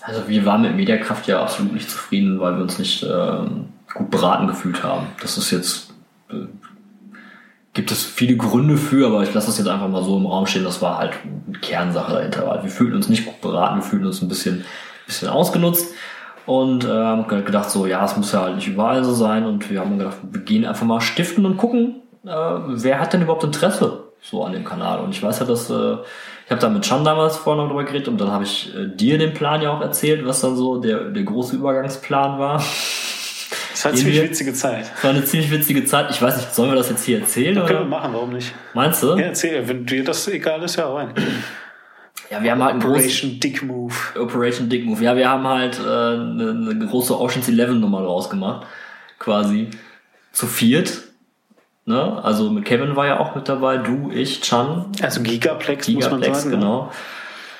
Also 0.02 0.28
wir 0.28 0.44
waren 0.44 0.62
mit 0.62 0.74
Mediakraft 0.74 1.26
ja 1.28 1.42
absolut 1.42 1.72
nicht 1.72 1.88
zufrieden, 1.88 2.40
weil 2.40 2.56
wir 2.56 2.62
uns 2.62 2.78
nicht 2.78 3.04
ähm, 3.04 3.66
gut 3.94 4.10
beraten 4.10 4.48
gefühlt 4.48 4.82
haben. 4.82 5.06
Das 5.20 5.38
ist 5.38 5.50
jetzt, 5.50 5.94
äh, 6.30 6.46
gibt 7.72 7.90
es 7.92 8.04
viele 8.04 8.36
Gründe 8.36 8.76
für, 8.76 9.06
aber 9.06 9.22
ich 9.22 9.32
lasse 9.32 9.46
das 9.46 9.58
jetzt 9.58 9.68
einfach 9.68 9.88
mal 9.88 10.02
so 10.02 10.16
im 10.16 10.26
Raum 10.26 10.46
stehen. 10.46 10.64
Das 10.64 10.82
war 10.82 10.98
halt 10.98 11.12
eine 11.46 11.58
Kernsache 11.58 12.12
dahinter. 12.12 12.60
Wir 12.62 12.70
fühlten 12.70 12.96
uns 12.96 13.08
nicht 13.08 13.24
gut 13.24 13.40
beraten, 13.40 13.76
wir 13.76 13.82
fühlten 13.82 14.06
uns 14.06 14.20
ein 14.20 14.28
bisschen, 14.28 14.64
bisschen 15.06 15.28
ausgenutzt 15.28 15.94
und 16.46 16.84
äh, 16.84 16.88
haben 16.88 17.26
gedacht 17.26 17.70
so, 17.70 17.86
ja, 17.86 18.04
es 18.04 18.16
muss 18.16 18.32
ja 18.32 18.42
halt 18.42 18.56
nicht 18.56 18.68
überall 18.68 19.04
so 19.04 19.12
sein 19.12 19.46
und 19.46 19.70
wir 19.70 19.80
haben 19.80 19.98
gedacht, 19.98 20.16
wir 20.22 20.40
gehen 20.40 20.64
einfach 20.64 20.86
mal 20.86 21.00
stiften 21.00 21.46
und 21.46 21.56
gucken, 21.56 22.02
äh, 22.24 22.28
wer 22.28 23.00
hat 23.00 23.12
denn 23.12 23.22
überhaupt 23.22 23.44
Interesse 23.44 24.04
so 24.20 24.44
an 24.44 24.52
dem 24.52 24.64
Kanal. 24.64 25.00
Und 25.00 25.10
ich 25.10 25.22
weiß 25.22 25.40
ja, 25.40 25.46
dass 25.46 25.68
äh, 25.68 25.96
ich 26.44 26.50
habe 26.50 26.60
da 26.60 26.68
mit 26.68 26.82
Chan 26.82 27.04
damals 27.04 27.36
vorher 27.36 27.62
noch 27.62 27.70
drüber 27.70 27.84
geredet 27.84 28.08
und 28.08 28.20
dann 28.20 28.30
habe 28.30 28.44
ich 28.44 28.74
äh, 28.74 28.86
dir 28.86 29.18
den 29.18 29.34
Plan 29.34 29.62
ja 29.62 29.72
auch 29.72 29.80
erzählt, 29.80 30.24
was 30.26 30.40
dann 30.40 30.56
so 30.56 30.78
der, 30.80 31.10
der 31.10 31.22
große 31.22 31.56
Übergangsplan 31.56 32.38
war. 32.38 32.62
Das 33.72 33.84
war 33.84 33.92
eine 33.92 34.00
ziemlich 34.00 34.22
witzige 34.22 34.52
Zeit. 34.52 34.90
Das 34.94 35.04
war 35.04 35.10
eine 35.10 35.24
ziemlich 35.24 35.50
witzige 35.50 35.84
Zeit. 35.84 36.10
Ich 36.10 36.22
weiß 36.22 36.36
nicht, 36.36 36.54
sollen 36.54 36.70
wir 36.70 36.76
das 36.76 36.90
jetzt 36.90 37.04
hier 37.04 37.20
erzählen? 37.20 37.54
Das 37.56 37.66
können 37.66 37.80
wir 37.80 37.86
machen, 37.86 38.12
warum 38.12 38.32
nicht? 38.32 38.54
Meinst 38.74 39.02
du? 39.02 39.16
Ja, 39.16 39.26
erzähl, 39.26 39.66
wenn 39.66 39.86
dir 39.86 40.04
das 40.04 40.28
egal 40.28 40.62
ist, 40.62 40.76
ja 40.76 40.92
rein. 40.92 41.12
Ja, 42.32 42.42
wir 42.42 42.50
haben 42.52 42.64
halt 42.64 42.76
Operation 42.76 43.38
Dick 43.40 43.62
Move. 43.62 43.92
Operation 44.18 44.70
Dick 44.70 44.86
Move. 44.86 45.04
Ja, 45.04 45.14
wir 45.14 45.28
haben 45.28 45.46
halt 45.46 45.78
äh, 45.78 45.82
eine, 45.82 46.70
eine 46.70 46.86
große 46.86 47.18
Ocean's 47.20 47.46
Eleven 47.46 47.78
Nummer 47.78 48.00
draus 48.00 48.30
gemacht. 48.30 48.66
Quasi. 49.18 49.68
Zu 50.32 50.46
viert. 50.46 51.02
Ne? 51.84 52.24
Also 52.24 52.48
mit 52.48 52.64
Kevin 52.64 52.96
war 52.96 53.06
ja 53.06 53.20
auch 53.20 53.34
mit 53.34 53.50
dabei, 53.50 53.76
du, 53.76 54.10
ich, 54.10 54.40
Chan. 54.40 54.86
Also 55.02 55.20
Gigaplex, 55.20 55.84
Gigaplex 55.84 56.10
muss 56.10 56.10
man 56.10 56.34
sagen. 56.34 56.50
genau. 56.50 56.92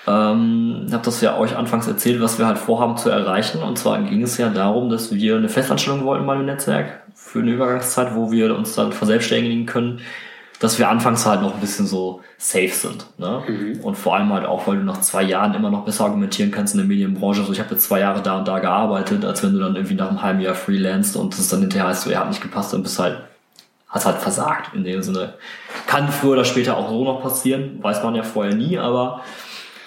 Ähm, 0.07 0.85
ich 0.87 0.93
habe 0.95 1.05
das 1.05 1.21
ja 1.21 1.37
euch 1.37 1.55
anfangs 1.55 1.87
erzählt, 1.87 2.23
was 2.23 2.39
wir 2.39 2.47
halt 2.47 2.57
vorhaben 2.57 2.97
zu 2.97 3.11
erreichen. 3.11 3.63
Und 3.63 3.79
zwar 3.79 4.01
ging 4.01 4.23
es 4.23 4.39
ja 4.39 4.49
darum, 4.49 4.89
dass 4.89 5.13
wir 5.13 5.37
eine 5.37 5.51
Festanstellung 5.51 6.05
wollten 6.07 6.25
bei 6.25 6.35
dem 6.35 6.47
Netzwerk 6.47 7.03
für 7.15 7.41
eine 7.41 7.51
Übergangszeit, 7.51 8.15
wo 8.15 8.33
wir 8.33 8.57
uns 8.57 8.75
dann 8.75 8.93
verselbstständigen 8.93 9.67
können, 9.67 10.01
dass 10.63 10.79
wir 10.79 10.89
anfangs 10.89 11.27
halt 11.27 11.43
noch 11.43 11.55
ein 11.55 11.61
bisschen 11.61 11.89
so 11.89 12.21
safe 12.39 12.69
sind. 12.69 13.05
Ne? 13.19 13.43
Mhm. 13.49 13.81
Und 13.81 13.97
vor 13.97 14.15
allem 14.15 14.33
halt 14.33 14.47
auch, 14.47 14.69
weil 14.69 14.77
du 14.77 14.85
nach 14.85 15.01
zwei 15.01 15.25
Jahren 15.25 15.55
immer 15.55 15.71
noch 15.71 15.85
besser 15.85 16.05
argumentieren 16.05 16.53
kannst 16.53 16.75
in 16.75 16.79
der 16.79 16.87
Medienbranche. 16.87 17.43
So, 17.43 17.53
ich 17.53 17.59
habe 17.59 17.71
jetzt 17.71 17.83
zwei 17.83 17.99
Jahre 17.99 18.23
da 18.23 18.39
und 18.39 18.47
da 18.47 18.61
gearbeitet, 18.61 19.25
als 19.25 19.43
wenn 19.43 19.55
du 19.55 19.59
dann 19.59 19.75
irgendwie 19.75 19.97
nach 19.97 20.09
einem 20.09 20.23
halben 20.23 20.41
Jahr 20.41 20.55
freelanced 20.55 21.17
und 21.17 21.37
das 21.37 21.49
dann 21.49 21.63
hinterher 21.63 21.89
heißt, 21.89 22.03
so, 22.03 22.11
er 22.11 22.21
hat 22.21 22.29
nicht 22.29 22.43
gepasst, 22.43 22.73
dann 22.73 22.85
bist 22.85 22.97
halt, 23.01 23.19
hast 23.89 24.07
halt 24.07 24.19
versagt 24.19 24.73
in 24.73 24.85
dem 24.85 25.03
Sinne. 25.03 25.35
Kann 25.89 26.09
früher 26.09 26.35
oder 26.35 26.45
später 26.45 26.77
auch 26.77 26.91
so 26.91 27.03
noch 27.03 27.23
passieren, 27.23 27.83
weiß 27.83 28.05
man 28.05 28.15
ja 28.15 28.23
vorher 28.23 28.55
nie, 28.55 28.79
aber 28.79 29.23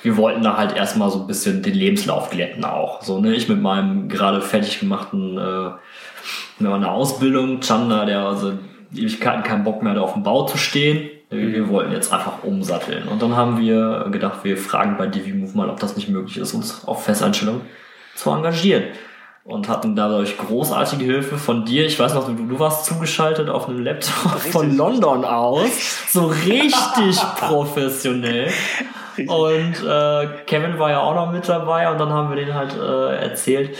wir 0.03 0.17
wollten 0.17 0.43
da 0.43 0.57
halt 0.57 0.75
erstmal 0.75 1.09
so 1.09 1.21
ein 1.21 1.27
bisschen 1.27 1.63
den 1.63 1.73
Lebenslauf 1.73 2.31
glätten 2.31 2.65
auch. 2.65 3.01
So, 3.01 3.21
ne, 3.21 3.33
ich 3.33 3.47
mit 3.47 3.61
meinem 3.61 4.09
gerade 4.09 4.41
fertig 4.41 4.81
gemachten 4.81 5.37
äh, 5.37 5.69
mit 6.59 6.69
meiner 6.69 6.91
Ausbildung, 6.91 7.61
Chanda, 7.61 8.03
der 8.03 8.19
also 8.19 8.55
Ewigkeiten 8.97 9.43
keinen 9.43 9.63
Bock 9.63 9.83
mehr, 9.83 9.93
da 9.93 10.01
auf 10.01 10.13
dem 10.13 10.23
Bau 10.23 10.45
zu 10.45 10.57
stehen. 10.57 11.09
Wir 11.29 11.63
mhm. 11.63 11.69
wollten 11.69 11.91
jetzt 11.91 12.13
einfach 12.13 12.43
umsatteln. 12.43 13.07
Und 13.07 13.21
dann 13.21 13.35
haben 13.35 13.59
wir 13.59 14.07
gedacht, 14.11 14.43
wir 14.43 14.57
fragen 14.57 14.97
bei 14.97 15.07
DiviMove 15.07 15.55
mal, 15.55 15.69
ob 15.69 15.79
das 15.79 15.95
nicht 15.95 16.09
möglich 16.09 16.37
ist, 16.37 16.53
uns 16.53 16.85
auf 16.85 17.03
Festeinstellung 17.03 17.61
zu 18.15 18.29
engagieren. 18.31 18.83
Und 19.43 19.69
hatten 19.69 19.95
dadurch 19.95 20.37
großartige 20.37 21.05
Hilfe 21.05 21.37
von 21.37 21.65
dir. 21.65 21.85
Ich 21.85 21.99
weiß 21.99 22.15
noch, 22.15 22.25
du, 22.25 22.33
du 22.33 22.59
warst 22.59 22.85
zugeschaltet 22.85 23.47
auf 23.47 23.69
einem 23.69 23.83
Laptop 23.83 24.35
richtig. 24.35 24.51
von 24.51 24.75
London 24.75 25.23
aus. 25.23 26.11
So 26.11 26.25
richtig 26.25 27.15
professionell. 27.39 28.51
Und 29.17 29.75
äh, 29.87 30.27
Kevin 30.45 30.79
war 30.79 30.89
ja 30.89 30.99
auch 31.01 31.15
noch 31.15 31.31
mit 31.31 31.47
dabei 31.47 31.89
und 31.91 31.99
dann 31.99 32.09
haben 32.09 32.29
wir 32.29 32.43
den 32.43 32.53
halt 32.53 32.75
äh, 32.75 33.17
erzählt, 33.17 33.77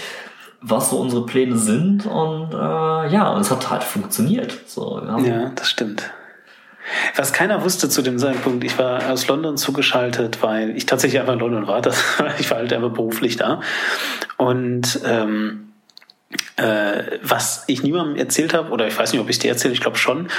was 0.67 0.89
so 0.89 0.97
unsere 0.97 1.25
Pläne 1.25 1.57
sind 1.57 2.05
und 2.05 2.53
äh, 2.53 2.57
ja, 2.57 3.29
und 3.29 3.41
es 3.41 3.51
hat 3.51 3.69
halt 3.69 3.83
funktioniert. 3.83 4.57
So, 4.65 4.99
ja. 5.23 5.51
das 5.53 5.69
stimmt. 5.69 6.11
Was 7.15 7.33
keiner 7.33 7.63
wusste 7.63 7.89
zu 7.89 8.01
dem 8.01 8.17
Zeitpunkt, 8.17 8.63
ich 8.63 8.77
war 8.77 9.09
aus 9.09 9.27
London 9.27 9.57
zugeschaltet, 9.57 10.41
weil 10.41 10.75
ich 10.75 10.85
tatsächlich 10.85 11.19
einfach 11.19 11.33
in 11.33 11.39
London 11.39 11.67
war. 11.67 11.81
Das, 11.85 12.03
ich 12.39 12.49
war 12.49 12.57
halt 12.57 12.73
einfach 12.73 12.91
beruflich 12.91 13.37
da. 13.37 13.61
Und 14.37 14.99
ähm, 15.05 15.73
äh, 16.57 17.19
was 17.21 17.63
ich 17.67 17.83
niemandem 17.83 18.15
erzählt 18.15 18.53
habe, 18.53 18.71
oder 18.71 18.87
ich 18.87 18.97
weiß 18.97 19.11
nicht, 19.11 19.21
ob 19.21 19.29
ich 19.29 19.39
dir 19.39 19.51
erzähle, 19.51 19.73
ich 19.73 19.81
glaube 19.81 19.97
schon, 19.97 20.29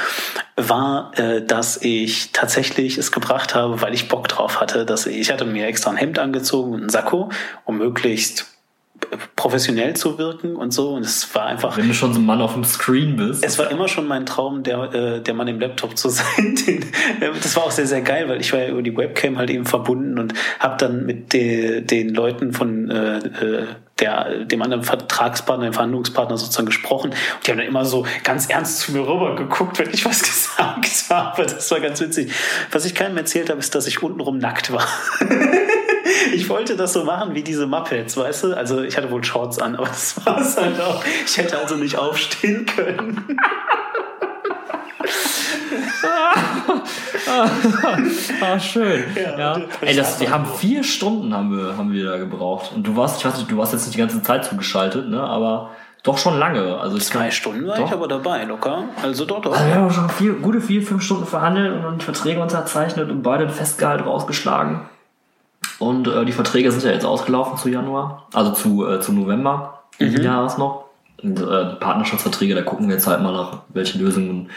war, 0.56 1.12
äh, 1.18 1.44
dass 1.44 1.80
ich 1.82 2.32
tatsächlich 2.32 2.98
es 2.98 3.12
gebracht 3.12 3.54
habe, 3.54 3.80
weil 3.80 3.94
ich 3.94 4.08
Bock 4.08 4.26
drauf 4.28 4.60
hatte, 4.60 4.84
dass 4.84 5.06
ich, 5.06 5.18
ich 5.18 5.32
hatte 5.32 5.44
mir 5.44 5.66
extra 5.66 5.90
ein 5.90 5.96
Hemd 5.96 6.18
angezogen 6.18 6.72
und 6.72 6.80
einen 6.80 6.90
Sakko, 6.90 7.30
um 7.64 7.78
möglichst 7.78 8.55
professionell 9.34 9.94
zu 9.94 10.18
wirken 10.18 10.56
und 10.56 10.72
so. 10.72 10.94
Und 10.94 11.02
es 11.02 11.34
war 11.34 11.46
einfach. 11.46 11.76
Wenn 11.76 11.88
du 11.88 11.94
schon 11.94 12.12
so 12.12 12.20
ein 12.20 12.26
Mann 12.26 12.40
auf 12.40 12.54
dem 12.54 12.64
Screen 12.64 13.16
bist. 13.16 13.44
Es 13.44 13.58
war 13.58 13.70
immer 13.70 13.88
schon 13.88 14.06
mein 14.06 14.26
Traum, 14.26 14.62
der, 14.62 14.94
äh, 14.94 15.20
der 15.20 15.34
Mann 15.34 15.48
im 15.48 15.60
Laptop 15.60 15.96
zu 15.96 16.08
sein. 16.10 16.56
das 17.20 17.56
war 17.56 17.64
auch 17.64 17.70
sehr, 17.70 17.86
sehr 17.86 18.02
geil, 18.02 18.28
weil 18.28 18.40
ich 18.40 18.52
war 18.52 18.60
ja 18.60 18.68
über 18.68 18.82
die 18.82 18.96
Webcam 18.96 19.38
halt 19.38 19.50
eben 19.50 19.66
verbunden 19.66 20.18
und 20.18 20.34
habe 20.58 20.76
dann 20.78 21.06
mit 21.06 21.32
de, 21.32 21.80
den 21.80 22.14
Leuten 22.14 22.52
von 22.52 22.90
äh, 22.90 23.18
äh, 23.18 23.66
der, 23.98 24.44
dem 24.44 24.60
anderen 24.62 24.82
Vertragspartner, 24.82 25.66
dem 25.66 25.72
Verhandlungspartner 25.72 26.36
sozusagen 26.36 26.66
gesprochen. 26.66 27.10
Und 27.10 27.46
die 27.46 27.50
haben 27.50 27.58
dann 27.58 27.66
immer 27.66 27.84
so 27.84 28.06
ganz 28.24 28.48
ernst 28.48 28.80
zu 28.80 28.92
mir 28.92 29.00
rüber 29.00 29.36
geguckt, 29.36 29.78
wenn 29.78 29.90
ich 29.90 30.04
was 30.04 30.22
gesagt 30.22 31.10
habe. 31.10 31.42
Das 31.42 31.70
war 31.70 31.80
ganz 31.80 32.00
witzig. 32.00 32.32
Was 32.72 32.84
ich 32.84 32.94
keinem 32.94 33.16
erzählt 33.16 33.48
habe, 33.48 33.60
ist, 33.60 33.74
dass 33.74 33.86
ich 33.86 34.02
untenrum 34.02 34.38
nackt 34.38 34.72
war. 34.72 34.86
ich 36.36 36.48
wollte 36.48 36.76
das 36.76 36.92
so 36.92 37.04
machen 37.04 37.34
wie 37.34 37.42
diese 37.42 37.66
Muppets, 37.66 38.16
weißt 38.16 38.44
du? 38.44 38.54
Also 38.54 38.82
ich 38.82 38.96
hatte 38.96 39.10
wohl 39.10 39.24
Shorts 39.24 39.58
an, 39.58 39.74
aber 39.74 39.86
das 39.86 40.24
war 40.24 40.38
es 40.38 40.56
halt 40.60 40.80
auch. 40.80 41.02
Ich 41.24 41.36
hätte 41.38 41.58
also 41.58 41.76
nicht 41.76 41.96
aufstehen 41.96 42.66
können. 42.66 43.38
ah, 48.40 48.58
schön. 48.58 49.04
Ja, 49.16 49.38
ja. 49.38 49.60
Ey, 49.80 49.96
das, 49.96 50.20
wir 50.20 50.30
haben 50.30 50.46
vier 50.46 50.84
Stunden 50.84 51.34
haben 51.34 51.56
wir, 51.56 51.76
haben 51.76 51.92
wir 51.92 52.04
da 52.04 52.16
gebraucht. 52.18 52.72
Und 52.74 52.86
du 52.86 52.96
warst, 52.96 53.18
ich 53.18 53.24
weiß 53.26 53.38
nicht, 53.38 53.50
du 53.50 53.56
warst 53.56 53.72
jetzt 53.72 53.86
nicht 53.86 53.94
die 53.94 54.00
ganze 54.00 54.22
Zeit 54.22 54.44
zugeschaltet, 54.44 55.08
ne? 55.08 55.22
Aber 55.22 55.70
doch 56.02 56.18
schon 56.18 56.38
lange. 56.38 56.78
Also 56.78 56.98
Zwei 56.98 57.30
Stunden 57.30 57.66
war 57.66 57.76
doch. 57.76 57.86
ich 57.86 57.92
aber 57.92 58.08
dabei, 58.08 58.44
locker. 58.44 58.84
Also 59.02 59.24
doch, 59.24 59.40
doch. 59.40 59.52
Also 59.52 59.66
wir 59.66 59.74
haben 59.74 59.90
schon 59.90 60.08
vier, 60.10 60.34
gute 60.34 60.60
vier, 60.60 60.82
fünf 60.82 61.02
Stunden 61.02 61.26
verhandelt 61.26 61.84
und 61.84 62.02
Verträge 62.02 62.40
unterzeichnet 62.40 63.10
und 63.10 63.22
beide 63.22 63.44
ein 63.44 63.50
Festgehalt 63.50 64.04
rausgeschlagen. 64.04 64.82
Und 65.78 66.08
äh, 66.08 66.24
die 66.24 66.32
Verträge 66.32 66.70
sind 66.70 66.84
ja 66.84 66.90
jetzt 66.90 67.04
ausgelaufen 67.04 67.58
zu 67.58 67.68
Januar, 67.68 68.28
also 68.32 68.52
zu, 68.52 68.86
äh, 68.86 69.00
zu 69.00 69.12
November 69.12 69.82
mhm. 69.98 70.22
Jahres 70.22 70.58
noch. 70.58 70.86
Und 71.22 71.40
äh, 71.40 71.76
Partnerschaftsverträge, 71.76 72.54
da 72.54 72.62
gucken 72.62 72.88
wir 72.88 72.94
jetzt 72.94 73.06
halt 73.06 73.22
mal 73.22 73.32
nach, 73.32 73.60
welche 73.68 73.98
Lösungen 73.98 74.50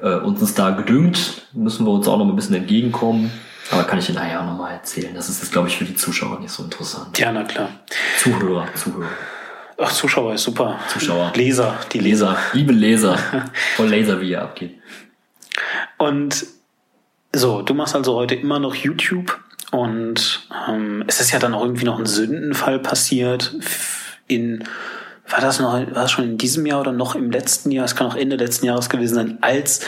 äh, 0.00 0.16
uns 0.16 0.40
ist 0.42 0.58
da 0.58 0.70
gedüngt. 0.70 1.46
Müssen 1.52 1.86
wir 1.86 1.92
uns 1.92 2.08
auch 2.08 2.18
noch 2.18 2.26
ein 2.26 2.36
bisschen 2.36 2.54
entgegenkommen. 2.54 3.30
Aber 3.70 3.84
kann 3.84 3.98
ich 3.98 4.06
dir 4.06 4.12
nachher 4.12 4.42
auch 4.42 4.46
nochmal 4.46 4.72
erzählen. 4.72 5.14
Das 5.14 5.28
ist 5.28 5.42
jetzt, 5.42 5.52
glaube 5.52 5.68
ich, 5.68 5.76
für 5.76 5.84
die 5.84 5.94
Zuschauer 5.94 6.38
nicht 6.40 6.50
so 6.50 6.62
interessant. 6.62 7.18
Ja, 7.18 7.32
na 7.32 7.44
klar. 7.44 7.70
Zuhörer, 8.18 8.66
Zuhörer. 8.74 9.08
Ach, 9.78 9.92
Zuschauer 9.92 10.34
ist 10.34 10.44
super. 10.44 10.78
Zuschauer. 10.88 11.32
Leser, 11.34 11.78
die 11.92 11.98
Leser. 11.98 12.36
Liebe 12.52 12.72
Leser. 12.72 13.18
Voll 13.76 13.88
Laser, 13.88 14.20
wie 14.20 14.30
ihr 14.30 14.42
abgeht. 14.42 14.78
Und 15.98 16.46
so, 17.34 17.62
du 17.62 17.74
machst 17.74 17.96
also 17.96 18.14
heute 18.14 18.34
immer 18.34 18.58
noch 18.58 18.74
YouTube 18.74 19.40
und 19.74 20.46
ähm, 20.68 21.04
es 21.08 21.20
ist 21.20 21.32
ja 21.32 21.40
dann 21.40 21.52
auch 21.52 21.62
irgendwie 21.62 21.84
noch 21.84 21.98
ein 21.98 22.06
Sündenfall 22.06 22.78
passiert 22.78 23.56
in 24.28 24.64
war 25.28 25.40
das 25.40 25.58
noch, 25.58 25.72
war 25.72 25.84
das 25.84 26.12
schon 26.12 26.24
in 26.24 26.38
diesem 26.38 26.66
Jahr 26.66 26.80
oder 26.80 26.92
noch 26.92 27.14
im 27.14 27.30
letzten 27.30 27.70
Jahr? 27.70 27.86
Es 27.86 27.96
kann 27.96 28.06
auch 28.06 28.14
Ende 28.14 28.36
letzten 28.36 28.66
Jahres 28.66 28.90
gewesen 28.90 29.14
sein, 29.14 29.38
als 29.40 29.80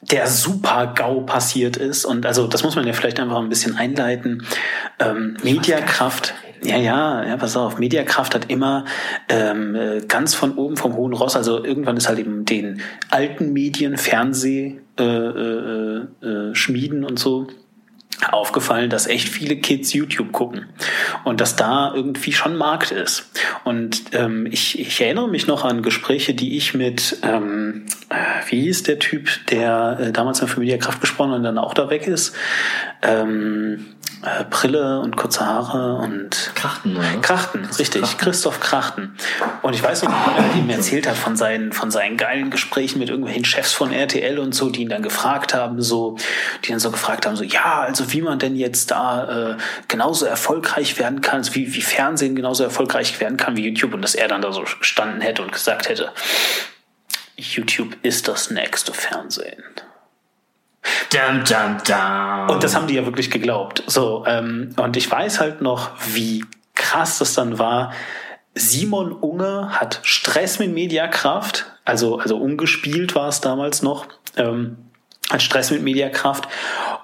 der 0.00 0.26
Super-GAU 0.26 1.20
passiert 1.20 1.76
ist. 1.76 2.06
Und 2.06 2.24
also, 2.26 2.46
das 2.46 2.64
muss 2.64 2.74
man 2.74 2.86
ja 2.86 2.94
vielleicht 2.94 3.20
einfach 3.20 3.38
ein 3.38 3.50
bisschen 3.50 3.76
einleiten. 3.76 4.46
Ähm, 4.98 5.36
Mediakraft, 5.42 6.34
ja, 6.62 6.78
ja, 6.78 7.24
ja, 7.24 7.36
pass 7.36 7.58
auf, 7.58 7.78
Mediakraft 7.78 8.34
hat 8.34 8.50
immer 8.50 8.86
ähm, 9.28 9.74
äh, 9.74 10.00
ganz 10.08 10.34
von 10.34 10.56
oben 10.56 10.78
vom 10.78 10.94
hohen 10.96 11.12
Ross, 11.12 11.36
also 11.36 11.62
irgendwann 11.62 11.98
ist 11.98 12.08
halt 12.08 12.18
eben 12.18 12.46
den 12.46 12.80
alten 13.10 13.52
Medien, 13.52 13.98
Fernseh, 13.98 14.80
äh, 14.98 15.04
äh, 15.04 16.06
äh, 16.22 16.54
Schmieden 16.54 17.04
und 17.04 17.18
so 17.18 17.48
aufgefallen, 18.32 18.90
dass 18.90 19.06
echt 19.06 19.28
viele 19.28 19.56
Kids 19.56 19.92
YouTube 19.92 20.32
gucken 20.32 20.66
und 21.24 21.40
dass 21.40 21.56
da 21.56 21.92
irgendwie 21.94 22.32
schon 22.32 22.56
Markt 22.56 22.90
ist. 22.90 23.30
Und 23.64 24.02
ähm, 24.12 24.46
ich, 24.50 24.78
ich 24.78 25.00
erinnere 25.00 25.28
mich 25.28 25.46
noch 25.46 25.64
an 25.64 25.82
Gespräche, 25.82 26.34
die 26.34 26.56
ich 26.56 26.74
mit, 26.74 27.18
ähm, 27.22 27.84
äh, 28.08 28.14
wie 28.50 28.62
hieß 28.62 28.84
der 28.84 28.98
Typ, 28.98 29.28
der 29.50 29.98
äh, 30.00 30.12
damals 30.12 30.40
in 30.40 30.48
Familie 30.48 30.78
Kraft 30.78 31.00
gesprochen 31.00 31.32
und 31.32 31.42
dann 31.42 31.58
auch 31.58 31.74
da 31.74 31.90
weg 31.90 32.06
ist. 32.06 32.34
Ähm, 33.02 33.86
äh, 34.24 34.44
Brille 34.48 35.00
und 35.00 35.16
kurze 35.16 35.44
Haare 35.44 35.96
und 35.96 36.52
Krachten, 36.54 36.96
oder? 36.96 37.20
Krachten, 37.20 37.62
Christoph 37.62 37.78
richtig, 37.78 38.02
Krachten. 38.02 38.18
Christoph 38.18 38.60
Krachten. 38.60 39.16
Und 39.62 39.74
ich 39.74 39.82
weiß 39.82 40.02
noch, 40.04 40.10
wie 40.10 40.40
er 40.40 40.54
ihm 40.56 40.70
erzählt 40.70 41.06
hat 41.06 41.16
von 41.16 41.36
seinen, 41.36 41.72
von 41.72 41.90
seinen 41.90 42.16
geilen 42.16 42.50
Gesprächen 42.50 42.98
mit 42.98 43.10
irgendwelchen 43.10 43.44
Chefs 43.44 43.72
von 43.72 43.92
RTL 43.92 44.38
und 44.38 44.54
so, 44.54 44.70
die 44.70 44.82
ihn 44.82 44.88
dann 44.88 45.02
gefragt 45.02 45.52
haben, 45.52 45.82
so, 45.82 46.16
die 46.64 46.70
dann 46.70 46.80
so 46.80 46.90
gefragt 46.90 47.26
haben, 47.26 47.36
so, 47.36 47.44
ja, 47.44 47.80
also 47.80 48.12
wie 48.12 48.22
man 48.22 48.38
denn 48.38 48.56
jetzt 48.56 48.90
da 48.90 49.52
äh, 49.52 49.56
genauso 49.88 50.26
erfolgreich 50.26 50.98
werden 50.98 51.20
kann, 51.20 51.38
also 51.38 51.54
wie, 51.54 51.74
wie 51.74 51.82
Fernsehen 51.82 52.34
genauso 52.34 52.64
erfolgreich 52.64 53.20
werden 53.20 53.36
kann 53.36 53.56
wie 53.56 53.68
YouTube 53.68 53.94
und 53.94 54.02
dass 54.02 54.14
er 54.14 54.28
dann 54.28 54.42
da 54.42 54.52
so 54.52 54.64
gestanden 54.78 55.20
hätte 55.20 55.42
und 55.42 55.52
gesagt 55.52 55.88
hätte, 55.88 56.12
YouTube 57.36 57.96
ist 58.02 58.28
das 58.28 58.50
nächste 58.50 58.92
Fernsehen. 58.92 59.62
Dum, 61.12 61.44
dum, 61.44 61.78
dum. 61.86 62.50
Und 62.50 62.62
das 62.62 62.74
haben 62.74 62.86
die 62.86 62.94
ja 62.94 63.04
wirklich 63.06 63.30
geglaubt. 63.30 63.82
So, 63.86 64.24
ähm, 64.26 64.74
und 64.76 64.96
ich 64.96 65.10
weiß 65.10 65.40
halt 65.40 65.60
noch, 65.60 65.90
wie 66.12 66.44
krass 66.74 67.18
das 67.18 67.34
dann 67.34 67.58
war. 67.58 67.92
Simon 68.54 69.12
Unge 69.12 69.70
hat 69.72 70.00
Stress 70.02 70.58
mit 70.58 70.72
Mediakraft, 70.72 71.66
also, 71.84 72.18
also 72.18 72.36
umgespielt 72.36 73.14
war 73.14 73.28
es 73.28 73.40
damals 73.40 73.82
noch, 73.82 74.06
ähm, 74.36 74.76
hat 75.30 75.42
Stress 75.42 75.70
mit 75.70 75.82
Mediakraft 75.82 76.48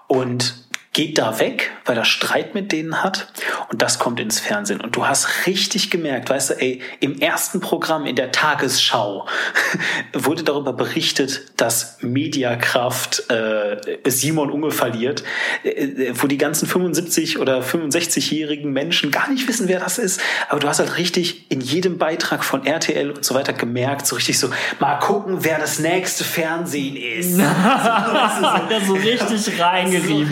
und 0.07 0.55
geht 0.93 1.19
da 1.19 1.39
weg, 1.39 1.71
weil 1.85 1.97
er 1.97 2.05
Streit 2.05 2.55
mit 2.55 2.73
denen 2.73 3.03
hat 3.03 3.29
und 3.69 3.81
das 3.81 4.01
kommt 4.01 4.19
ins 4.19 4.41
Fernsehen. 4.41 4.81
Und 4.81 4.97
du 4.97 5.07
hast 5.07 5.47
richtig 5.47 5.91
gemerkt, 5.91 6.31
weißt 6.31 6.51
du, 6.51 6.55
ey, 6.55 6.81
im 6.99 7.21
ersten 7.21 7.61
Programm 7.61 8.07
in 8.07 8.17
der 8.17 8.33
Tagesschau 8.33 9.29
wurde 10.13 10.43
darüber 10.43 10.73
berichtet, 10.73 11.43
dass 11.57 11.99
Mediakraft 12.01 13.31
äh, 13.31 13.77
Simon 14.07 14.51
Unge 14.51 14.73
verliert, 14.73 15.23
äh, 15.63 16.13
wo 16.15 16.27
die 16.27 16.39
ganzen 16.39 16.67
75 16.67 17.39
oder 17.39 17.61
65-jährigen 17.63 18.73
Menschen 18.73 19.13
gar 19.13 19.31
nicht 19.31 19.47
wissen, 19.47 19.69
wer 19.69 19.79
das 19.79 19.99
ist. 19.99 20.21
Aber 20.49 20.59
du 20.59 20.69
hast 20.69 20.81
halt 20.81 20.99
richtig 20.99 21.51
in 21.53 21.61
jedem 21.61 21.99
Beitrag 21.99 22.43
von 22.43 22.67
RTL 22.67 23.13
und 23.13 23.25
so 23.25 23.37
weiter 23.37 23.53
gemerkt, 23.53 24.09
so 24.09 24.17
richtig 24.17 24.41
so, 24.41 24.51
mal 24.81 24.97
gucken, 24.99 25.45
wer 25.45 25.61
das 25.61 25.79
nächste 25.79 26.25
Fernsehen 26.25 26.97
ist. 26.97 27.41
hat 27.41 28.71
er 28.71 28.81
so 28.87 28.95
richtig 28.95 29.41
so 29.41 29.53
reingerieben. 29.57 30.29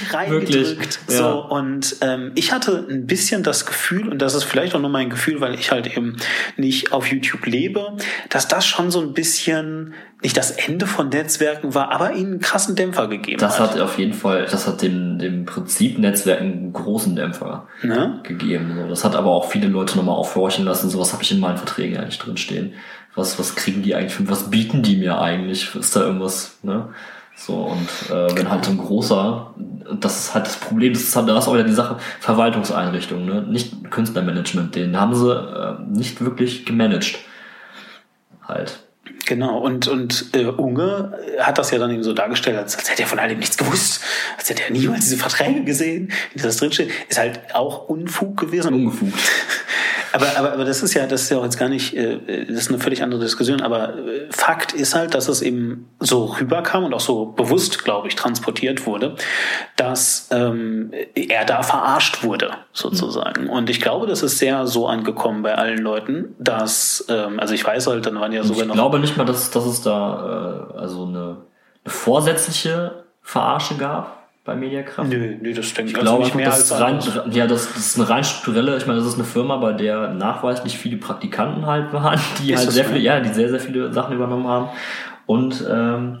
Richtig 0.00 0.14
reingedrückt. 0.14 0.52
Wirklich, 0.54 0.98
So, 1.06 1.22
ja. 1.22 1.30
und 1.32 1.96
ähm, 2.00 2.32
ich 2.34 2.52
hatte 2.52 2.86
ein 2.88 3.06
bisschen 3.06 3.42
das 3.42 3.66
Gefühl, 3.66 4.08
und 4.08 4.20
das 4.20 4.34
ist 4.34 4.44
vielleicht 4.44 4.74
auch 4.74 4.80
nur 4.80 4.90
mein 4.90 5.10
Gefühl, 5.10 5.40
weil 5.40 5.54
ich 5.54 5.70
halt 5.70 5.86
eben 5.96 6.16
nicht 6.56 6.92
auf 6.92 7.06
YouTube 7.10 7.46
lebe, 7.46 7.96
dass 8.30 8.48
das 8.48 8.66
schon 8.66 8.90
so 8.90 9.00
ein 9.00 9.12
bisschen 9.12 9.94
nicht 10.22 10.36
das 10.36 10.50
Ende 10.50 10.86
von 10.86 11.10
Netzwerken 11.10 11.74
war, 11.76 11.92
aber 11.92 12.12
ihnen 12.14 12.32
einen 12.32 12.40
krassen 12.40 12.74
Dämpfer 12.74 13.06
gegeben 13.06 13.38
Das 13.38 13.60
hat. 13.60 13.74
hat 13.74 13.80
auf 13.80 13.98
jeden 13.98 14.14
Fall, 14.14 14.46
das 14.50 14.66
hat 14.66 14.82
dem, 14.82 15.18
dem 15.20 15.44
Prinzip 15.44 15.96
Netzwerk 15.98 16.40
einen 16.40 16.72
großen 16.72 17.14
Dämpfer 17.14 17.68
Ne? 17.82 18.20
gegeben. 18.24 18.74
So. 18.76 18.88
Das 18.88 19.04
hat 19.04 19.14
aber 19.14 19.30
auch 19.30 19.50
viele 19.50 19.68
Leute 19.68 19.96
nochmal 19.96 20.16
aufhorchen 20.16 20.64
lassen. 20.64 20.90
Sowas 20.90 21.12
habe 21.12 21.22
ich 21.22 21.30
in 21.30 21.38
meinen 21.38 21.56
Verträgen 21.56 21.98
eigentlich 21.98 22.18
drin 22.18 22.36
stehen. 22.36 22.72
Was, 23.14 23.38
was 23.38 23.54
kriegen 23.54 23.82
die 23.82 23.94
eigentlich, 23.94 24.14
für- 24.14 24.28
was 24.28 24.50
bieten 24.50 24.82
die 24.82 24.96
mir 24.96 25.20
eigentlich? 25.20 25.74
Ist 25.76 25.94
da 25.94 26.00
irgendwas, 26.00 26.58
ne? 26.62 26.88
So, 27.38 27.54
und 27.54 27.88
äh, 28.10 28.36
wenn 28.36 28.50
halt 28.50 28.64
so 28.64 28.72
ein 28.72 28.78
großer, 28.78 29.54
das 30.00 30.18
ist 30.18 30.34
halt 30.34 30.46
das 30.46 30.56
Problem, 30.56 30.92
das 30.92 31.02
ist 31.02 31.16
halt, 31.16 31.28
da 31.28 31.38
ist 31.38 31.46
auch 31.46 31.54
wieder 31.54 31.62
die 31.62 31.72
Sache, 31.72 31.96
Verwaltungseinrichtung, 32.18 33.24
ne? 33.24 33.42
Nicht 33.42 33.90
Künstlermanagement, 33.90 34.74
den 34.74 34.98
haben 34.98 35.14
sie 35.14 35.32
äh, 35.32 35.74
nicht 35.88 36.20
wirklich 36.20 36.66
gemanagt. 36.66 37.20
Halt. 38.46 38.80
Genau, 39.24 39.58
und, 39.58 39.86
und 39.88 40.30
äh, 40.34 40.46
Unge 40.46 41.16
hat 41.38 41.58
das 41.58 41.70
ja 41.70 41.78
dann 41.78 41.90
eben 41.90 42.02
so 42.02 42.12
dargestellt, 42.12 42.58
als, 42.58 42.76
als 42.76 42.90
hätte 42.90 43.02
er 43.02 43.08
von 43.08 43.18
all 43.18 43.28
dem 43.28 43.38
nichts 43.38 43.56
gewusst, 43.56 44.02
als 44.36 44.50
hätte 44.50 44.64
er 44.64 44.70
niemals 44.70 45.04
diese 45.04 45.18
Verträge 45.18 45.64
gesehen, 45.64 46.10
wie 46.34 46.42
das 46.42 46.56
drinsteht. 46.56 46.90
Ist 47.08 47.18
halt 47.18 47.54
auch 47.54 47.88
Unfug 47.88 48.36
gewesen. 48.36 48.74
Ungefugt. 48.74 49.14
Aber, 50.12 50.26
aber, 50.36 50.52
aber 50.52 50.64
das 50.64 50.82
ist 50.82 50.94
ja, 50.94 51.06
das 51.06 51.22
ist 51.22 51.30
ja 51.30 51.38
auch 51.38 51.44
jetzt 51.44 51.58
gar 51.58 51.68
nicht, 51.68 51.94
äh, 51.94 52.44
das 52.46 52.56
ist 52.56 52.68
eine 52.68 52.78
völlig 52.78 53.02
andere 53.02 53.20
Diskussion, 53.20 53.60
aber 53.60 53.96
äh, 53.96 54.26
Fakt 54.30 54.72
ist 54.72 54.94
halt, 54.94 55.14
dass 55.14 55.28
es 55.28 55.42
eben 55.42 55.88
so 56.00 56.24
rüberkam 56.26 56.84
und 56.84 56.94
auch 56.94 57.00
so 57.00 57.26
bewusst, 57.26 57.84
glaube 57.84 58.08
ich, 58.08 58.16
transportiert 58.16 58.86
wurde, 58.86 59.16
dass 59.76 60.28
ähm, 60.30 60.92
er 61.14 61.44
da 61.44 61.62
verarscht 61.62 62.22
wurde, 62.22 62.52
sozusagen. 62.72 63.48
Und 63.48 63.70
ich 63.70 63.80
glaube, 63.80 64.06
das 64.06 64.22
ist 64.22 64.38
sehr 64.38 64.66
so 64.66 64.86
angekommen 64.86 65.42
bei 65.42 65.54
allen 65.54 65.78
Leuten, 65.78 66.34
dass, 66.38 67.04
ähm, 67.08 67.38
also 67.40 67.54
ich 67.54 67.64
weiß 67.64 67.86
halt, 67.86 68.06
dann 68.06 68.20
waren 68.20 68.32
ja 68.32 68.42
sogar 68.42 68.62
Ich 68.62 68.68
noch. 68.68 68.74
glaube 68.74 68.98
nicht 69.00 69.16
mal, 69.16 69.24
dass, 69.24 69.50
dass 69.50 69.64
es 69.66 69.82
da 69.82 70.68
äh, 70.74 70.78
also 70.78 71.04
eine, 71.06 71.18
eine 71.84 71.92
vorsätzliche 71.92 73.04
Verarsche 73.22 73.76
gab 73.76 74.17
bei 74.48 74.56
Mediakraft. 74.56 75.10
Nö, 75.10 75.36
nö, 75.42 75.52
das 75.52 75.74
denke 75.74 75.90
Ich 75.90 75.96
ich 75.96 76.02
glaube, 76.02 76.24
nicht 76.24 76.34
mehr 76.34 76.46
das, 76.46 76.72
als 76.72 76.80
rein, 76.80 76.98
ja, 77.32 77.46
das, 77.46 77.68
das 77.68 77.76
ist 77.76 77.98
eine 77.98 78.08
rein 78.08 78.24
strukturelle, 78.24 78.78
ich 78.78 78.86
meine, 78.86 78.98
das 78.98 79.06
ist 79.06 79.16
eine 79.16 79.24
Firma, 79.24 79.58
bei 79.58 79.74
der 79.74 80.14
nachweislich 80.14 80.78
viele 80.78 80.96
Praktikanten 80.96 81.66
halt 81.66 81.92
waren, 81.92 82.18
die 82.42 82.52
Ist 82.52 82.60
halt 82.60 82.72
sehr 82.72 82.86
viele, 82.86 83.00
ja, 83.00 83.20
die 83.20 83.28
sehr, 83.28 83.50
sehr 83.50 83.60
viele 83.60 83.92
Sachen 83.92 84.14
übernommen 84.14 84.48
haben. 84.48 84.70
Und 85.26 85.62
ähm, 85.70 86.20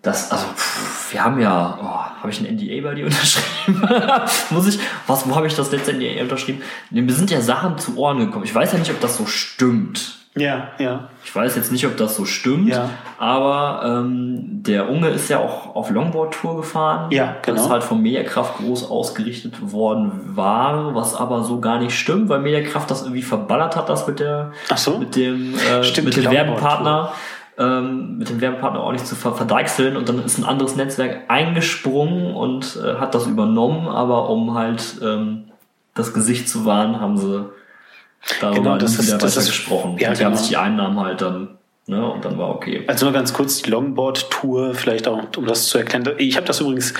das, 0.00 0.30
also, 0.30 0.46
pff, 0.46 1.12
wir 1.12 1.24
haben 1.24 1.40
ja, 1.40 1.76
oh, 1.82 2.20
habe 2.22 2.30
ich 2.30 2.40
ein 2.40 2.54
NDA 2.54 2.88
bei 2.88 2.94
dir 2.94 3.06
unterschrieben? 3.06 3.82
Muss 4.50 4.68
ich, 4.68 4.78
was, 5.08 5.28
wo 5.28 5.34
habe 5.34 5.48
ich 5.48 5.56
das 5.56 5.72
letzte 5.72 5.92
NDA 5.92 6.22
unterschrieben? 6.22 6.62
Mir 6.90 7.12
sind 7.12 7.32
ja 7.32 7.40
Sachen 7.40 7.78
zu 7.78 7.98
Ohren 7.98 8.18
gekommen. 8.20 8.44
Ich 8.44 8.54
weiß 8.54 8.72
ja 8.72 8.78
nicht, 8.78 8.92
ob 8.92 9.00
das 9.00 9.16
so 9.16 9.26
stimmt. 9.26 10.23
Ja, 10.36 10.68
ja. 10.78 11.08
Ich 11.24 11.34
weiß 11.34 11.54
jetzt 11.54 11.70
nicht, 11.70 11.86
ob 11.86 11.96
das 11.96 12.16
so 12.16 12.24
stimmt, 12.24 12.68
Ja. 12.68 12.90
aber 13.18 13.82
ähm, 13.84 14.62
der 14.64 14.88
Unge 14.90 15.08
ist 15.10 15.28
ja 15.30 15.38
auch 15.38 15.76
auf 15.76 15.90
Longboard-Tour 15.90 16.56
gefahren. 16.56 17.10
Ja, 17.12 17.36
genau. 17.42 17.56
Das 17.56 17.70
halt 17.70 17.84
von 17.84 18.02
Mediakraft 18.02 18.56
groß 18.58 18.90
ausgerichtet 18.90 19.72
worden 19.72 20.10
war, 20.34 20.94
was 20.94 21.14
aber 21.14 21.44
so 21.44 21.60
gar 21.60 21.78
nicht 21.78 21.96
stimmt, 21.96 22.28
weil 22.28 22.40
Mediakraft 22.40 22.90
das 22.90 23.02
irgendwie 23.02 23.22
verballert 23.22 23.76
hat, 23.76 23.88
das 23.88 24.08
mit 24.08 24.18
der 24.18 24.50
so? 24.74 24.98
mit 24.98 25.14
dem 25.14 25.54
äh, 25.54 25.82
Stimmt, 25.84 26.06
mit 26.08 26.16
dem. 26.16 26.30
Werbepartner 26.30 27.12
ähm, 27.56 28.18
mit 28.18 28.28
dem 28.28 28.40
Werbepartner 28.40 28.80
auch 28.82 28.90
nicht 28.90 29.06
zu 29.06 29.14
ver 29.14 29.32
verdeichseln 29.34 29.96
und 29.96 30.08
dann 30.08 30.18
ist 30.24 30.38
ein 30.38 30.44
anderes 30.44 30.74
Netzwerk 30.74 31.22
eingesprungen 31.28 32.34
und 32.34 32.76
äh, 32.84 32.96
hat 32.96 33.14
das 33.14 33.28
übernommen, 33.28 33.86
aber 33.86 34.28
um 34.28 34.54
halt 34.54 34.96
ähm, 35.02 35.44
das 35.94 36.12
Gesicht 36.12 36.48
zu 36.48 36.64
wahren, 36.64 37.00
haben 37.00 37.16
sie 37.16 37.48
darüber 38.40 38.58
Genau, 38.62 38.76
das 38.78 38.98
ist- 38.98 39.12
das 39.22 39.36
ist- 39.36 39.46
gesprochen. 39.46 39.96
ja, 39.98 40.08
und 40.10 40.18
die 40.18 40.24
haben 40.24 40.32
genau. 40.32 40.36
sich 40.36 40.48
die 40.48 40.56
Einnahmen 40.56 40.98
halt 41.00 41.20
dann, 41.20 41.58
ne, 41.86 42.04
und 42.10 42.24
dann 42.24 42.38
war 42.38 42.50
okay. 42.50 42.84
Also 42.86 43.06
nur 43.06 43.12
ganz 43.12 43.32
kurz 43.32 43.62
die 43.62 43.70
Longboard-Tour, 43.70 44.74
vielleicht 44.74 45.08
auch, 45.08 45.20
um 45.36 45.46
das 45.46 45.66
zu 45.66 45.78
erklären. 45.78 46.08
Ich 46.18 46.36
habe 46.36 46.46
das 46.46 46.60
übrigens 46.60 46.94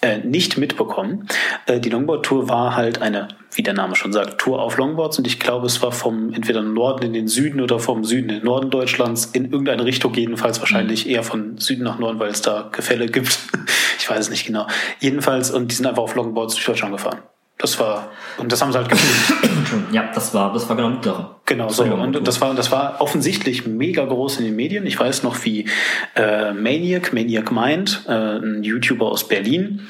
äh, 0.00 0.18
nicht 0.18 0.56
mitbekommen. 0.58 1.26
Äh, 1.66 1.80
die 1.80 1.88
Longboard-Tour 1.90 2.48
war 2.48 2.76
halt 2.76 3.02
eine, 3.02 3.26
wie 3.52 3.64
der 3.64 3.74
Name 3.74 3.96
schon 3.96 4.12
sagt, 4.12 4.38
Tour 4.38 4.62
auf 4.62 4.76
Longboards 4.76 5.18
und 5.18 5.26
ich 5.26 5.40
glaube, 5.40 5.66
es 5.66 5.82
war 5.82 5.90
vom 5.90 6.32
entweder 6.32 6.62
Norden 6.62 7.02
in 7.06 7.12
den 7.14 7.26
Süden 7.26 7.60
oder 7.60 7.80
vom 7.80 8.04
Süden 8.04 8.28
in 8.28 8.36
den 8.36 8.44
Norden 8.44 8.70
Deutschlands 8.70 9.24
in 9.26 9.46
irgendeine 9.50 9.84
Richtung, 9.84 10.14
jedenfalls 10.14 10.60
wahrscheinlich 10.60 11.08
eher 11.08 11.24
von 11.24 11.58
Süden 11.58 11.82
nach 11.82 11.98
Norden, 11.98 12.20
weil 12.20 12.30
es 12.30 12.42
da 12.42 12.68
Gefälle 12.70 13.06
gibt. 13.06 13.40
ich 13.98 14.08
weiß 14.08 14.20
es 14.20 14.30
nicht 14.30 14.46
genau. 14.46 14.68
Jedenfalls, 15.00 15.50
und 15.50 15.72
die 15.72 15.74
sind 15.74 15.86
einfach 15.86 16.04
auf 16.04 16.14
Longboards 16.14 16.54
durch 16.54 16.66
Deutschland 16.66 16.92
gefahren. 16.92 17.18
Das 17.58 17.80
war, 17.80 18.12
und 18.38 18.52
das 18.52 18.62
haben 18.62 18.70
sie 18.70 18.78
halt 18.78 18.88
gefilmt. 18.88 19.92
Ja, 19.92 20.10
das 20.14 20.32
war, 20.32 20.52
das 20.52 20.68
war 20.68 20.76
genau 20.76 20.90
die 20.90 21.08
Sache. 21.08 21.30
Genau, 21.44 21.66
Das 21.66 21.76
so. 21.76 21.84
die 21.84 21.90
Und 21.90 22.26
das 22.26 22.40
war, 22.40 22.54
das 22.54 22.70
war 22.70 23.00
offensichtlich 23.00 23.66
mega 23.66 24.04
groß 24.04 24.38
in 24.38 24.44
den 24.44 24.54
Medien. 24.56 24.86
Ich 24.86 24.98
weiß 24.98 25.24
noch, 25.24 25.44
wie 25.44 25.66
äh, 26.14 26.52
Maniac, 26.52 27.12
Maniac 27.12 27.50
Mind, 27.50 28.04
äh, 28.06 28.12
ein 28.12 28.62
YouTuber 28.62 29.06
aus 29.06 29.26
Berlin, 29.26 29.88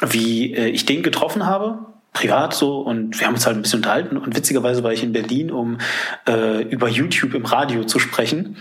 wie 0.00 0.54
äh, 0.54 0.68
ich 0.68 0.86
den 0.86 1.04
getroffen 1.04 1.46
habe, 1.46 1.93
privat 2.14 2.54
so, 2.54 2.78
und 2.78 3.18
wir 3.18 3.26
haben 3.26 3.34
uns 3.34 3.44
halt 3.44 3.56
ein 3.56 3.62
bisschen 3.62 3.80
unterhalten. 3.80 4.16
Und 4.16 4.34
witzigerweise 4.34 4.82
war 4.82 4.92
ich 4.92 5.02
in 5.02 5.12
Berlin, 5.12 5.50
um 5.50 5.78
äh, 6.26 6.62
über 6.62 6.88
YouTube 6.88 7.34
im 7.34 7.44
Radio 7.44 7.84
zu 7.84 7.98
sprechen. 7.98 8.56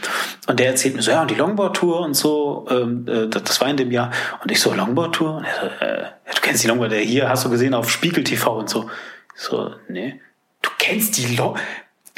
Und 0.48 0.60
der 0.60 0.68
erzählt 0.68 0.96
mir 0.96 1.04
so, 1.04 1.12
ja, 1.12 1.22
und 1.22 1.32
die 1.32 1.36
Longboard-Tour 1.36 2.02
und 2.02 2.16
so, 2.16 2.66
ähm, 2.70 3.08
äh, 3.08 3.28
das, 3.28 3.44
das 3.44 3.62
war 3.62 3.70
in 3.70 3.78
dem 3.78 3.92
Jahr. 3.92 4.12
Und 4.42 4.52
ich 4.52 4.60
so, 4.60 4.74
Longboard-Tour? 4.74 5.38
Und 5.38 5.46
er 5.46 5.54
so, 5.80 5.86
äh, 5.86 6.02
ja, 6.02 6.34
du 6.36 6.42
kennst 6.42 6.64
die 6.64 6.68
Longboard, 6.68 6.92
der 6.92 7.00
hier 7.00 7.30
hast 7.30 7.46
du 7.46 7.50
gesehen 7.50 7.74
auf 7.76 7.90
Spiegel 7.90 8.24
TV 8.24 8.58
und 8.58 8.70
so. 8.70 8.90
Ich 9.36 9.42
so, 9.44 9.72
nee. 9.88 10.20
Du 10.62 10.70
kennst 10.78 11.18
die 11.18 11.36
Long... 11.36 11.56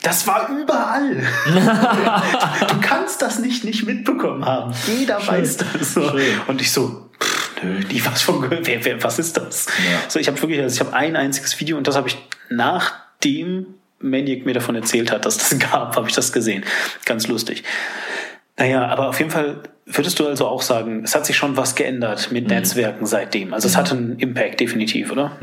Das 0.03 0.27
war 0.27 0.49
überall. 0.49 1.15
du 2.69 2.79
kannst 2.79 3.23
das 3.23 3.39
nicht 3.39 3.63
nicht 3.63 3.87
mitbekommen 3.87 4.45
haben. 4.45 4.71
Jeder 4.85 5.25
weiß 5.25 5.57
das. 5.57 5.95
So. 5.95 6.11
Schön. 6.11 6.41
Und 6.45 6.61
ich 6.61 6.71
so, 6.71 7.04
nö, 7.63 7.79
nie 7.91 8.01
was 8.05 8.21
von 8.21 8.41
gehört. 8.41 8.67
Wer, 8.67 8.83
wer, 8.85 9.03
was 9.03 9.19
ist 9.19 9.37
das? 9.37 9.67
Ja. 9.67 10.09
So, 10.09 10.19
ich 10.19 10.27
habe 10.27 10.41
wirklich, 10.41 10.61
also 10.61 10.73
ich 10.73 10.79
habe 10.79 10.95
ein 10.95 11.15
einziges 11.15 11.59
Video 11.59 11.77
und 11.77 11.87
das 11.87 11.95
habe 11.95 12.07
ich 12.07 12.17
nachdem 12.49 13.67
Maniac 13.99 14.45
mir 14.45 14.53
davon 14.53 14.75
erzählt 14.75 15.11
hat, 15.11 15.25
dass 15.25 15.37
das 15.37 15.57
gab, 15.71 15.95
habe 15.95 16.07
ich 16.07 16.15
das 16.15 16.31
gesehen. 16.31 16.63
Ganz 17.05 17.27
lustig. 17.27 17.63
Naja, 18.57 18.87
aber 18.87 19.09
auf 19.09 19.19
jeden 19.19 19.31
Fall 19.31 19.57
würdest 19.85 20.19
du 20.19 20.27
also 20.27 20.47
auch 20.47 20.61
sagen, 20.61 21.03
es 21.03 21.13
hat 21.13 21.25
sich 21.25 21.35
schon 21.35 21.57
was 21.57 21.75
geändert 21.75 22.31
mit 22.31 22.47
Netzwerken 22.47 23.05
seitdem. 23.05 23.53
Also 23.53 23.67
es 23.67 23.77
hat 23.77 23.91
einen 23.91 24.17
Impact, 24.17 24.59
definitiv, 24.59 25.11
oder? 25.11 25.33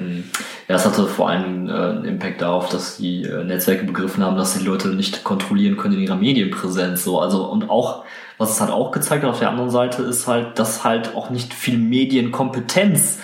Ja, 0.66 0.76
es 0.76 0.84
hatte 0.84 1.06
vor 1.06 1.28
allem 1.28 1.68
äh, 1.68 1.72
einen 1.72 2.04
Impact 2.06 2.40
darauf, 2.42 2.68
dass 2.70 2.96
die 2.96 3.22
äh, 3.24 3.44
Netzwerke 3.44 3.84
begriffen 3.84 4.24
haben, 4.24 4.36
dass 4.36 4.58
die 4.58 4.64
Leute 4.64 4.88
nicht 4.88 5.24
kontrollieren 5.24 5.76
können 5.76 5.94
in 5.94 6.00
ihrer 6.00 6.16
Medienpräsenz. 6.16 7.04
So, 7.04 7.20
also 7.20 7.44
und 7.44 7.70
auch, 7.70 8.04
was 8.42 8.52
es 8.52 8.60
halt 8.60 8.70
auch 8.70 8.90
gezeigt 8.90 9.22
hat 9.22 9.30
auf 9.30 9.38
der 9.38 9.50
anderen 9.50 9.70
Seite, 9.70 10.02
ist 10.02 10.26
halt, 10.26 10.58
dass 10.58 10.84
halt 10.84 11.14
auch 11.14 11.30
nicht 11.30 11.54
viel 11.54 11.78
Medienkompetenz 11.78 13.20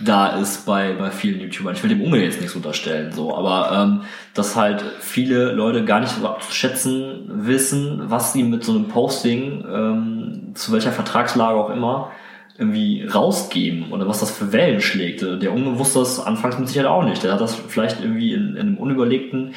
da 0.00 0.38
ist 0.38 0.66
bei, 0.66 0.94
bei 0.94 1.10
vielen 1.10 1.40
YouTubern. 1.40 1.74
Ich 1.74 1.82
will 1.82 1.90
dem 1.90 2.02
Unge 2.02 2.22
jetzt 2.22 2.40
nichts 2.40 2.56
unterstellen, 2.56 3.12
so, 3.12 3.36
aber 3.36 3.70
ähm, 3.72 4.00
dass 4.32 4.56
halt 4.56 4.82
viele 5.00 5.52
Leute 5.52 5.84
gar 5.84 6.00
nicht 6.00 6.12
so 6.12 6.26
abzuschätzen 6.26 7.46
wissen, 7.46 8.02
was 8.06 8.32
sie 8.32 8.42
mit 8.42 8.64
so 8.64 8.72
einem 8.72 8.88
Posting, 8.88 9.64
ähm, 9.70 10.50
zu 10.54 10.72
welcher 10.72 10.92
Vertragslage 10.92 11.58
auch 11.58 11.70
immer, 11.70 12.10
irgendwie 12.58 13.04
rausgeben 13.04 13.92
oder 13.92 14.08
was 14.08 14.20
das 14.20 14.30
für 14.30 14.52
Wellen 14.52 14.80
schlägt. 14.80 15.22
Der 15.22 15.52
Unge 15.52 15.78
wusste 15.78 15.98
das 15.98 16.24
anfangs 16.24 16.58
mit 16.58 16.68
Sicherheit 16.68 16.90
auch 16.90 17.04
nicht. 17.04 17.22
Der 17.22 17.32
hat 17.32 17.40
das 17.40 17.54
vielleicht 17.54 18.00
irgendwie 18.00 18.32
in, 18.32 18.56
in 18.56 18.60
einem 18.60 18.78
unüberlegten 18.78 19.54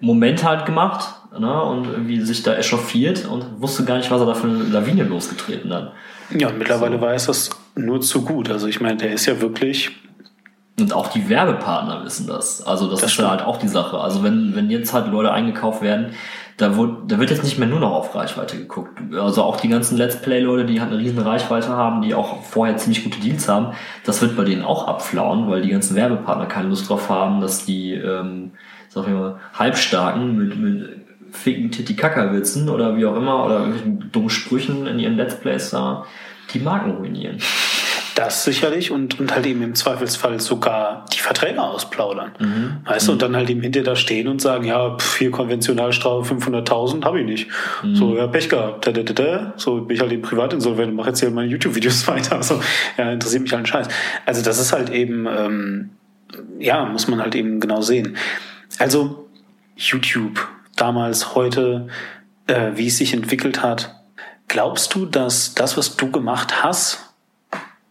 Moment 0.00 0.44
halt 0.44 0.64
gemacht 0.64 1.14
ne, 1.40 1.62
und 1.62 1.86
irgendwie 1.86 2.20
sich 2.20 2.42
da 2.42 2.54
echauffiert 2.54 3.26
und 3.26 3.60
wusste 3.60 3.84
gar 3.84 3.96
nicht, 3.96 4.10
was 4.10 4.20
er 4.20 4.26
da 4.26 4.34
für 4.34 4.48
eine 4.48 4.64
Lawine 4.64 5.04
losgetreten 5.04 5.72
hat. 5.72 5.92
Ja, 6.36 6.48
und 6.48 6.58
mittlerweile 6.58 6.96
so. 6.96 7.02
weiß 7.02 7.26
das 7.26 7.50
nur 7.74 8.00
zu 8.00 8.24
gut. 8.24 8.50
Also 8.50 8.66
ich 8.66 8.80
meine, 8.80 8.96
der 8.96 9.12
ist 9.12 9.26
ja 9.26 9.40
wirklich. 9.40 9.90
Und 10.78 10.92
auch 10.92 11.08
die 11.08 11.28
Werbepartner 11.28 12.04
wissen 12.04 12.28
das. 12.28 12.64
Also 12.64 12.88
das, 12.88 13.00
das 13.00 13.10
ist 13.10 13.18
ja 13.18 13.30
halt 13.30 13.42
auch 13.42 13.56
die 13.56 13.68
Sache. 13.68 13.98
Also 13.98 14.22
wenn, 14.22 14.54
wenn 14.54 14.70
jetzt 14.70 14.92
halt 14.92 15.08
Leute 15.08 15.32
eingekauft 15.32 15.82
werden, 15.82 16.14
da, 16.58 16.76
wird, 16.76 17.10
da 17.10 17.18
wird 17.18 17.30
jetzt 17.30 17.44
nicht 17.44 17.58
mehr 17.58 17.68
nur 17.68 17.80
noch 17.80 17.92
auf 17.92 18.14
Reichweite 18.14 18.58
geguckt. 18.58 19.00
Also 19.12 19.42
auch 19.44 19.56
die 19.56 19.68
ganzen 19.68 19.96
Let's 19.96 20.20
Play-Leute, 20.20 20.66
die 20.66 20.80
halt 20.80 20.90
eine 20.90 21.00
riesen 21.00 21.20
Reichweite 21.20 21.68
haben, 21.68 22.02
die 22.02 22.14
auch 22.14 22.42
vorher 22.42 22.76
ziemlich 22.76 23.04
gute 23.04 23.20
Deals 23.20 23.48
haben, 23.48 23.74
das 24.04 24.20
wird 24.22 24.36
bei 24.36 24.44
denen 24.44 24.62
auch 24.62 24.86
abflauen, 24.88 25.48
weil 25.48 25.62
die 25.62 25.70
ganzen 25.70 25.96
Werbepartner 25.96 26.46
keine 26.46 26.68
Lust 26.68 26.88
drauf 26.88 27.08
haben, 27.08 27.40
dass 27.40 27.64
die, 27.64 27.94
ähm, 27.94 28.52
sag 28.88 29.06
ich 29.06 29.12
mal, 29.12 29.38
Halbstarken 29.54 30.36
mit, 30.36 30.58
mit 30.58 30.97
ficken 31.32 31.70
Titi-Kaka-Witzen 31.70 32.68
oder 32.68 32.96
wie 32.96 33.06
auch 33.06 33.16
immer 33.16 33.44
oder 33.44 33.60
irgendwelchen 33.60 34.12
dummen 34.12 34.30
Sprüchen 34.30 34.86
in 34.86 34.98
ihren 34.98 35.16
Let's 35.16 35.38
Plays 35.38 35.70
da 35.70 36.06
die 36.52 36.60
Marken 36.60 36.92
ruinieren. 36.92 37.38
Das 38.14 38.42
sicherlich 38.42 38.90
und, 38.90 39.20
und 39.20 39.32
halt 39.32 39.46
eben 39.46 39.62
im 39.62 39.76
Zweifelsfall 39.76 40.40
sogar 40.40 41.04
die 41.12 41.20
Verträge 41.20 41.62
ausplaudern. 41.62 42.32
Mhm. 42.40 42.76
Weißt 42.84 43.06
du, 43.06 43.12
mhm. 43.12 43.14
und 43.14 43.22
dann 43.22 43.36
halt 43.36 43.48
eben 43.48 43.60
hinter 43.60 43.84
da 43.84 43.94
stehen 43.94 44.26
und 44.26 44.42
sagen, 44.42 44.64
ja, 44.64 44.96
pf, 44.96 45.18
hier 45.18 45.30
Konventionalstrafe 45.30 46.34
500.000 46.34 47.04
habe 47.04 47.20
ich 47.20 47.26
nicht. 47.26 47.48
Mhm. 47.84 47.94
So, 47.94 48.16
ja, 48.16 48.26
Pech 48.26 48.48
gehabt. 48.48 48.88
Da, 48.88 48.90
da, 48.90 49.04
da, 49.04 49.12
da. 49.12 49.52
So 49.56 49.82
bin 49.82 49.94
ich 49.94 50.00
halt 50.00 50.10
eben 50.10 50.22
privatinsolvent 50.22 50.88
und 50.88 50.96
mache 50.96 51.10
jetzt 51.10 51.20
hier 51.20 51.30
meine 51.30 51.48
YouTube-Videos 51.48 52.08
weiter. 52.08 52.36
Also, 52.36 52.60
ja, 52.96 53.12
interessiert 53.12 53.42
mich 53.42 53.52
halt 53.52 53.62
ein 53.62 53.66
Scheiß. 53.66 53.86
Also 54.26 54.42
das 54.42 54.58
ist 54.58 54.72
halt 54.72 54.90
eben, 54.90 55.28
ähm, 55.28 55.90
ja, 56.58 56.86
muss 56.86 57.06
man 57.06 57.20
halt 57.20 57.36
eben 57.36 57.60
genau 57.60 57.82
sehen. 57.82 58.16
Also 58.80 59.28
YouTube, 59.76 60.48
damals, 60.80 61.34
heute, 61.34 61.88
äh, 62.46 62.72
wie 62.74 62.86
es 62.86 62.98
sich 62.98 63.12
entwickelt 63.12 63.62
hat. 63.62 63.94
Glaubst 64.48 64.94
du, 64.94 65.06
dass 65.06 65.54
das, 65.54 65.76
was 65.76 65.96
du 65.96 66.10
gemacht 66.10 66.62
hast, 66.62 67.12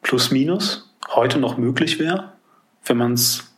plus 0.02 0.32
minus 0.32 0.94
heute 1.10 1.40
noch 1.40 1.58
möglich 1.58 2.00
wäre, 2.00 2.34
wenn 2.86 2.98
man 2.98 3.14
es 3.14 3.54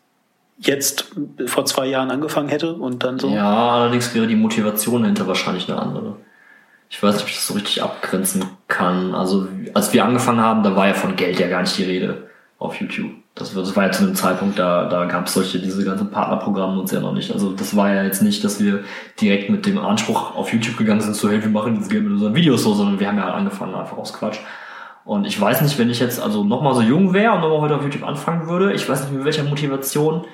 jetzt 0.58 1.12
vor 1.46 1.66
zwei 1.66 1.86
Jahren 1.86 2.12
angefangen 2.12 2.50
hätte 2.50 2.74
und 2.74 3.04
dann 3.04 3.18
so? 3.18 3.30
Ja, 3.30 3.76
allerdings 3.76 4.14
wäre 4.14 4.28
die 4.28 4.36
Motivation 4.36 5.04
dahinter 5.04 5.28
wahrscheinlich 5.28 5.70
eine 5.70 5.82
andere. 5.82 6.18
Ich 6.90 7.02
weiß 7.02 7.16
nicht, 7.16 7.24
ob 7.24 7.30
ich 7.30 7.36
das 7.36 7.48
so 7.48 7.54
richtig 7.54 7.82
abgrenzen 7.84 8.46
kann. 8.68 9.14
Also, 9.14 9.48
als 9.74 9.94
wir 9.94 10.04
angefangen 10.04 10.42
haben, 10.42 10.64
da 10.64 10.76
war 10.76 10.88
ja 10.88 10.94
von 10.94 11.16
Geld 11.16 11.40
ja 11.40 11.48
gar 11.48 11.62
nicht 11.62 11.78
die 11.78 11.84
Rede 11.84 12.29
auf 12.60 12.76
YouTube. 12.76 13.12
Das, 13.36 13.56
war 13.56 13.86
ja 13.86 13.92
zu 13.92 14.04
einem 14.04 14.16
Zeitpunkt, 14.16 14.60
da, 14.60 14.90
da 14.90 15.06
gab 15.06 15.28
es 15.28 15.34
solche, 15.34 15.60
diese 15.60 15.86
ganzen 15.86 16.12
Partnerprogramme 16.12 16.78
uns 16.78 16.92
ja 16.92 17.00
noch 17.00 17.14
nicht. 17.14 17.32
Also 17.32 17.54
das 17.54 17.74
war 17.74 17.94
ja 17.94 18.04
jetzt 18.04 18.22
nicht, 18.22 18.44
dass 18.44 18.62
wir 18.62 18.84
direkt 19.20 19.50
mit 19.50 19.66
dem 19.66 19.78
Anspruch 19.78 20.36
auf 20.36 20.52
YouTube 20.52 20.76
gegangen 20.76 21.00
sind, 21.00 21.16
so 21.16 21.30
hey, 21.30 21.42
wir 21.42 21.50
machen 21.50 21.76
dieses 21.76 21.90
Geld 21.90 22.04
mit 22.04 22.12
unseren 22.12 22.36
Videos 22.36 22.64
so, 22.64 22.74
sondern 22.74 23.00
wir 23.00 23.08
haben 23.08 23.18
ja 23.18 23.24
halt 23.24 23.36
angefangen 23.36 23.74
einfach 23.76 23.98
aus 23.98 24.12
Quatsch. 24.12 24.40
Und 25.06 25.26
ich 25.26 25.40
weiß 25.40 25.62
nicht, 25.62 25.80
wenn 25.80 25.90
ich 25.90 26.02
jetzt 26.02 26.22
also 26.22 26.44
nochmal 26.44 26.76
so 26.76 26.82
jung 26.82 27.14
wäre 27.14 27.34
und 27.34 27.40
nochmal 27.40 27.62
heute 27.62 27.78
auf 27.78 27.84
YouTube 27.84 28.04
anfangen 28.04 28.48
würde, 28.48 28.74
ich 28.74 28.88
weiß 28.88 29.04
nicht, 29.04 29.14
mit 29.14 29.24
welcher 29.24 29.44
Motivation 29.44 30.26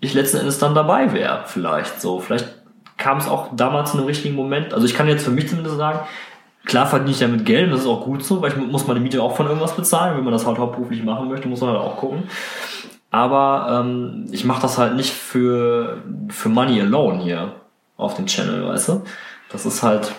ich 0.00 0.14
letzten 0.14 0.38
Endes 0.38 0.58
dann 0.58 0.74
dabei 0.74 1.12
wäre, 1.12 1.42
vielleicht. 1.44 2.00
So, 2.00 2.18
vielleicht 2.18 2.48
kam 2.96 3.18
es 3.18 3.28
auch 3.28 3.54
damals 3.54 3.92
in 3.92 4.00
einem 4.00 4.06
richtigen 4.06 4.34
Moment. 4.34 4.72
Also 4.72 4.86
ich 4.86 4.94
kann 4.94 5.06
jetzt 5.06 5.24
für 5.24 5.30
mich 5.30 5.48
zumindest 5.48 5.76
sagen, 5.76 6.00
klar 6.64 6.86
verdiene 6.86 7.10
ich 7.10 7.18
damit 7.18 7.44
Geld, 7.44 7.72
das 7.72 7.80
ist 7.80 7.86
auch 7.86 8.04
gut 8.04 8.24
so, 8.24 8.40
weil 8.42 8.50
ich 8.50 8.56
muss 8.56 8.86
meine 8.86 9.00
Miete 9.00 9.22
auch 9.22 9.36
von 9.36 9.46
irgendwas 9.46 9.76
bezahlen. 9.76 10.16
Wenn 10.16 10.24
man 10.24 10.32
das 10.32 10.46
halt 10.46 10.58
hauptberuflich 10.58 11.02
machen 11.02 11.28
möchte, 11.28 11.48
muss 11.48 11.60
man 11.60 11.70
halt 11.70 11.80
auch 11.80 11.96
gucken. 11.96 12.24
Aber 13.10 13.84
ähm, 13.84 14.26
ich 14.32 14.44
mache 14.44 14.62
das 14.62 14.76
halt 14.76 14.96
nicht 14.96 15.12
für, 15.12 15.98
für 16.28 16.48
Money 16.48 16.80
alone 16.80 17.22
hier 17.22 17.52
auf 17.96 18.14
dem 18.16 18.26
Channel, 18.26 18.66
weißt 18.66 18.88
du? 18.88 19.02
Das 19.50 19.66
ist 19.66 19.82
halt 19.82 20.12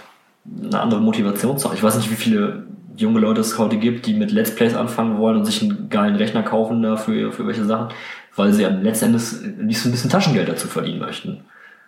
eine 0.64 0.80
andere 0.80 1.02
Motivationssache. 1.02 1.76
Ich 1.76 1.84
weiß 1.84 1.98
nicht, 1.98 2.10
wie 2.10 2.16
viele 2.16 2.64
junge 2.96 3.20
Leute 3.20 3.42
es 3.42 3.58
heute 3.58 3.78
gibt, 3.78 4.06
die 4.06 4.14
mit 4.14 4.32
Let's 4.32 4.56
Plays 4.56 4.76
anfangen 4.76 5.18
wollen 5.18 5.38
und 5.38 5.46
sich 5.46 5.62
einen 5.62 5.90
geilen 5.90 6.16
Rechner 6.16 6.44
kaufen 6.44 6.82
dafür, 6.82 7.32
für 7.32 7.46
welche 7.46 7.66
Sachen, 7.66 7.90
weil 8.36 8.54
sie 8.54 8.66
am 8.66 8.82
letzten 8.82 9.06
Endes 9.06 9.42
nicht 9.42 9.82
so 9.82 9.90
ein 9.90 9.92
bisschen 9.92 10.10
Taschengeld 10.10 10.48
dazu 10.48 10.68
verdienen 10.68 11.00
möchten. 11.00 11.44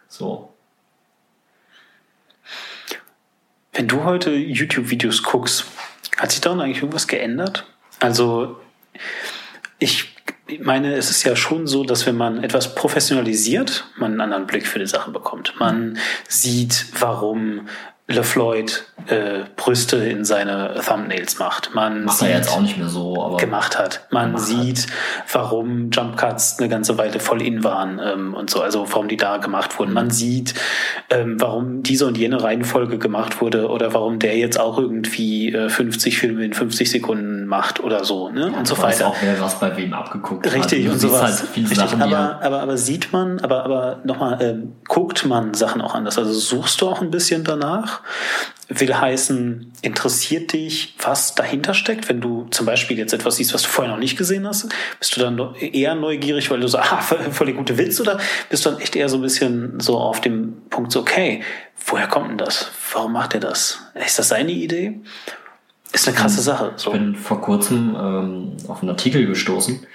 So. 0.10 0.54
Wenn 3.78 3.88
du 3.88 4.04
heute 4.04 4.32
YouTube-Videos 4.32 5.22
guckst, 5.22 5.66
hat 6.18 6.32
sich 6.32 6.42
daran 6.42 6.62
eigentlich 6.62 6.80
irgendwas 6.80 7.08
geändert? 7.08 7.64
Also, 8.00 8.60
ich 9.78 10.16
meine, 10.62 10.96
es 10.96 11.12
ist 11.12 11.24
ja 11.24 11.36
schon 11.36 11.68
so, 11.68 11.84
dass 11.84 12.08
wenn 12.08 12.18
man 12.18 12.44
etwas 12.44 12.74
professionalisiert, 12.74 13.86
man 13.98 14.14
einen 14.14 14.22
anderen 14.22 14.48
Blick 14.48 14.66
für 14.66 14.80
die 14.80 14.88
Sache 14.88 15.12
bekommt. 15.12 15.54
Man 15.60 16.00
sieht, 16.28 16.88
warum 17.00 17.68
LeFloid 18.10 18.86
äh, 19.08 19.44
Brüste 19.58 19.98
in 19.98 20.24
seine 20.24 20.76
Thumbnails 20.86 21.40
macht. 21.40 21.76
Man 21.76 22.06
macht 22.06 22.20
sieht, 22.20 22.30
er 22.30 22.38
jetzt 22.38 22.52
auch 22.52 22.62
nicht 22.62 22.78
mehr 22.78 22.88
so, 22.88 23.22
aber 23.22 23.36
gemacht 23.36 23.78
hat. 23.78 24.08
Man 24.12 24.38
sieht, 24.38 24.88
hat. 24.88 25.34
warum 25.34 25.92
Jump 25.92 26.16
Cuts 26.16 26.58
eine 26.60 26.70
ganze 26.70 26.98
Weile 26.98 27.20
voll 27.20 27.42
in 27.42 27.66
waren 27.66 28.00
ähm, 28.02 28.34
und 28.34 28.50
so, 28.50 28.62
also 28.62 28.86
warum 28.90 29.10
die 29.10 29.18
da 29.18 29.38
gemacht 29.38 29.78
wurden. 29.78 29.92
Man 29.92 30.06
mhm. 30.06 30.12
sieht, 30.12 30.54
ähm, 31.10 31.36
warum 31.40 31.84
diese 31.84 32.06
und 32.06 32.18
jene 32.18 32.42
Reihenfolge 32.42 32.98
gemacht 32.98 33.42
wurde 33.42 33.70
oder 33.70 33.94
warum 33.94 34.20
der 34.20 34.38
jetzt 34.38 34.58
auch 34.58 34.78
irgendwie 34.78 35.54
äh, 35.54 35.68
50 35.70 36.18
Filme 36.18 36.46
in 36.46 36.54
50 36.54 36.90
Sekunden 36.90 37.46
macht 37.46 37.82
oder 37.82 38.06
so, 38.06 38.30
ne? 38.30 38.52
Ja, 38.52 38.58
und 38.58 38.68
so 38.68 38.78
weiter. 38.82 39.08
auch 39.08 39.18
wer 39.22 39.40
was 39.42 39.60
bei 39.60 39.76
wem 39.76 39.94
abgeguckt 39.94 40.46
Richtig 40.54 40.86
hat. 40.86 40.94
und 40.94 41.00
sowas. 41.00 41.22
Halt 41.22 41.50
viele 41.54 41.70
Richtig, 41.70 41.90
Sachen, 41.90 42.02
aber, 42.02 42.42
aber, 42.42 42.62
aber 42.62 42.78
sieht 42.78 43.12
man, 43.12 43.40
aber, 43.42 43.66
aber 43.66 44.00
nochmal, 44.06 44.38
ähm, 44.42 44.76
guckt 44.88 45.26
man 45.26 45.54
Sachen 45.54 45.82
auch 45.82 45.94
anders. 45.94 46.18
Also 46.18 46.32
suchst 46.32 46.80
du 46.80 46.88
auch 46.88 47.02
ein 47.02 47.12
bisschen 47.12 47.44
danach? 47.44 47.97
Will 48.70 48.94
heißen, 48.94 49.72
interessiert 49.82 50.52
dich, 50.52 50.96
was 51.02 51.36
dahinter 51.36 51.74
steckt? 51.74 52.10
Wenn 52.10 52.20
du 52.20 52.48
zum 52.52 52.66
Beispiel 52.66 52.98
jetzt 52.98 53.14
etwas 53.14 53.38
siehst, 53.38 53.54
was 53.54 53.62
du 53.62 53.70
vorher 53.70 53.94
noch 53.94 54.00
nicht 54.00 54.18
gesehen 54.18 54.46
hast, 54.46 54.68
bist 55.00 55.16
du 55.16 55.22
dann 55.22 55.56
eher 55.56 55.96
neugierig, 55.96 56.52
weil 56.52 56.60
du 56.60 56.68
so, 56.68 56.78
ah, 56.80 57.02
voll 57.02 57.46
der 57.48 57.56
gute 57.56 57.78
Witz, 57.78 58.02
oder 58.02 58.20
bist 58.50 58.66
du 58.66 58.72
dann 58.72 58.80
echt 58.80 58.96
eher 58.98 59.08
so 59.08 59.18
ein 59.18 59.22
bisschen 59.22 59.80
so 59.80 59.98
auf 59.98 60.20
dem 60.20 60.64
Punkt 60.70 60.92
so, 60.92 61.00
okay, 61.00 61.44
woher 61.86 62.08
kommt 62.08 62.30
denn 62.30 62.38
das? 62.38 62.70
Warum 62.92 63.14
macht 63.14 63.36
er 63.36 63.40
das? 63.40 63.80
Ist 63.94 64.20
das 64.20 64.30
seine 64.30 64.52
Idee? 64.52 65.00
Ist 65.94 66.08
eine 66.08 66.18
krasse 66.18 66.42
Sache. 66.42 66.74
So. 66.76 66.92
Ich 66.92 67.00
bin 67.00 67.16
vor 67.16 67.40
kurzem 67.40 67.96
ähm, 67.98 68.58
auf 68.68 68.82
einen 68.82 68.90
Artikel 68.90 69.26
gestoßen, 69.26 69.86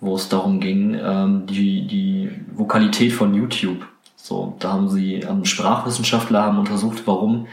wo 0.00 0.14
es 0.14 0.28
darum 0.28 0.60
ging, 0.60 0.94
ähm, 0.94 1.46
die, 1.46 1.86
die 1.88 2.30
Vokalität 2.54 3.12
von 3.12 3.34
YouTube 3.34 3.84
so, 4.22 4.54
da 4.60 4.74
haben 4.74 4.88
sie 4.88 5.14
ähm, 5.16 5.44
Sprachwissenschaftler 5.44 6.44
haben 6.44 6.58
untersucht, 6.60 7.02
warum 7.06 7.48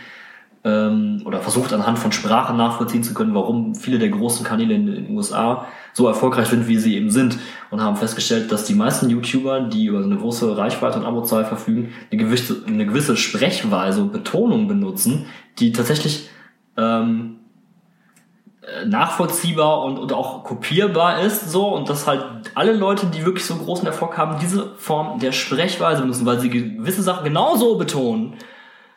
ähm, 0.63 1.23
oder 1.25 1.39
versucht 1.39 1.73
anhand 1.73 1.97
von 1.97 2.11
Sprache 2.11 2.53
nachvollziehen 2.53 3.01
zu 3.01 3.15
können, 3.15 3.33
warum 3.33 3.73
viele 3.73 3.97
der 3.97 4.09
großen 4.09 4.45
Kanäle 4.45 4.75
in 4.75 4.85
den 4.85 5.17
USA 5.17 5.65
so 5.93 6.07
erfolgreich 6.07 6.47
sind, 6.47 6.67
wie 6.67 6.77
sie 6.77 6.95
eben 6.95 7.09
sind. 7.09 7.39
Und 7.71 7.81
haben 7.81 7.95
festgestellt, 7.95 8.51
dass 8.51 8.65
die 8.65 8.75
meisten 8.75 9.09
YouTuber, 9.09 9.61
die 9.61 9.85
über 9.85 10.03
eine 10.03 10.17
große 10.17 10.57
Reichweite 10.57 10.99
und 10.99 11.05
Abozahl 11.05 11.43
verfügen, 11.43 11.91
eine 12.11 12.23
gewisse, 12.23 12.63
eine 12.67 12.85
gewisse 12.85 13.17
Sprechweise 13.17 14.03
und 14.03 14.11
Betonung 14.11 14.67
benutzen, 14.67 15.25
die 15.57 15.71
tatsächlich 15.71 16.29
ähm, 16.77 17.37
äh, 17.37 17.38
nachvollziehbar 18.85 19.83
und, 19.83 19.97
und 19.97 20.13
auch 20.13 20.43
kopierbar 20.43 21.21
ist, 21.21 21.51
so, 21.51 21.67
und 21.67 21.89
dass 21.89 22.07
halt 22.07 22.23
alle 22.55 22.73
Leute, 22.73 23.07
die 23.07 23.25
wirklich 23.25 23.45
so 23.45 23.55
großen 23.55 23.85
Erfolg 23.87 24.17
haben, 24.17 24.39
diese 24.39 24.75
Form 24.77 25.19
der 25.19 25.31
Sprechweise 25.31 26.01
benutzen, 26.01 26.25
weil 26.25 26.39
sie 26.39 26.49
gewisse 26.49 27.01
Sachen 27.01 27.23
genauso 27.23 27.77
betonen, 27.77 28.35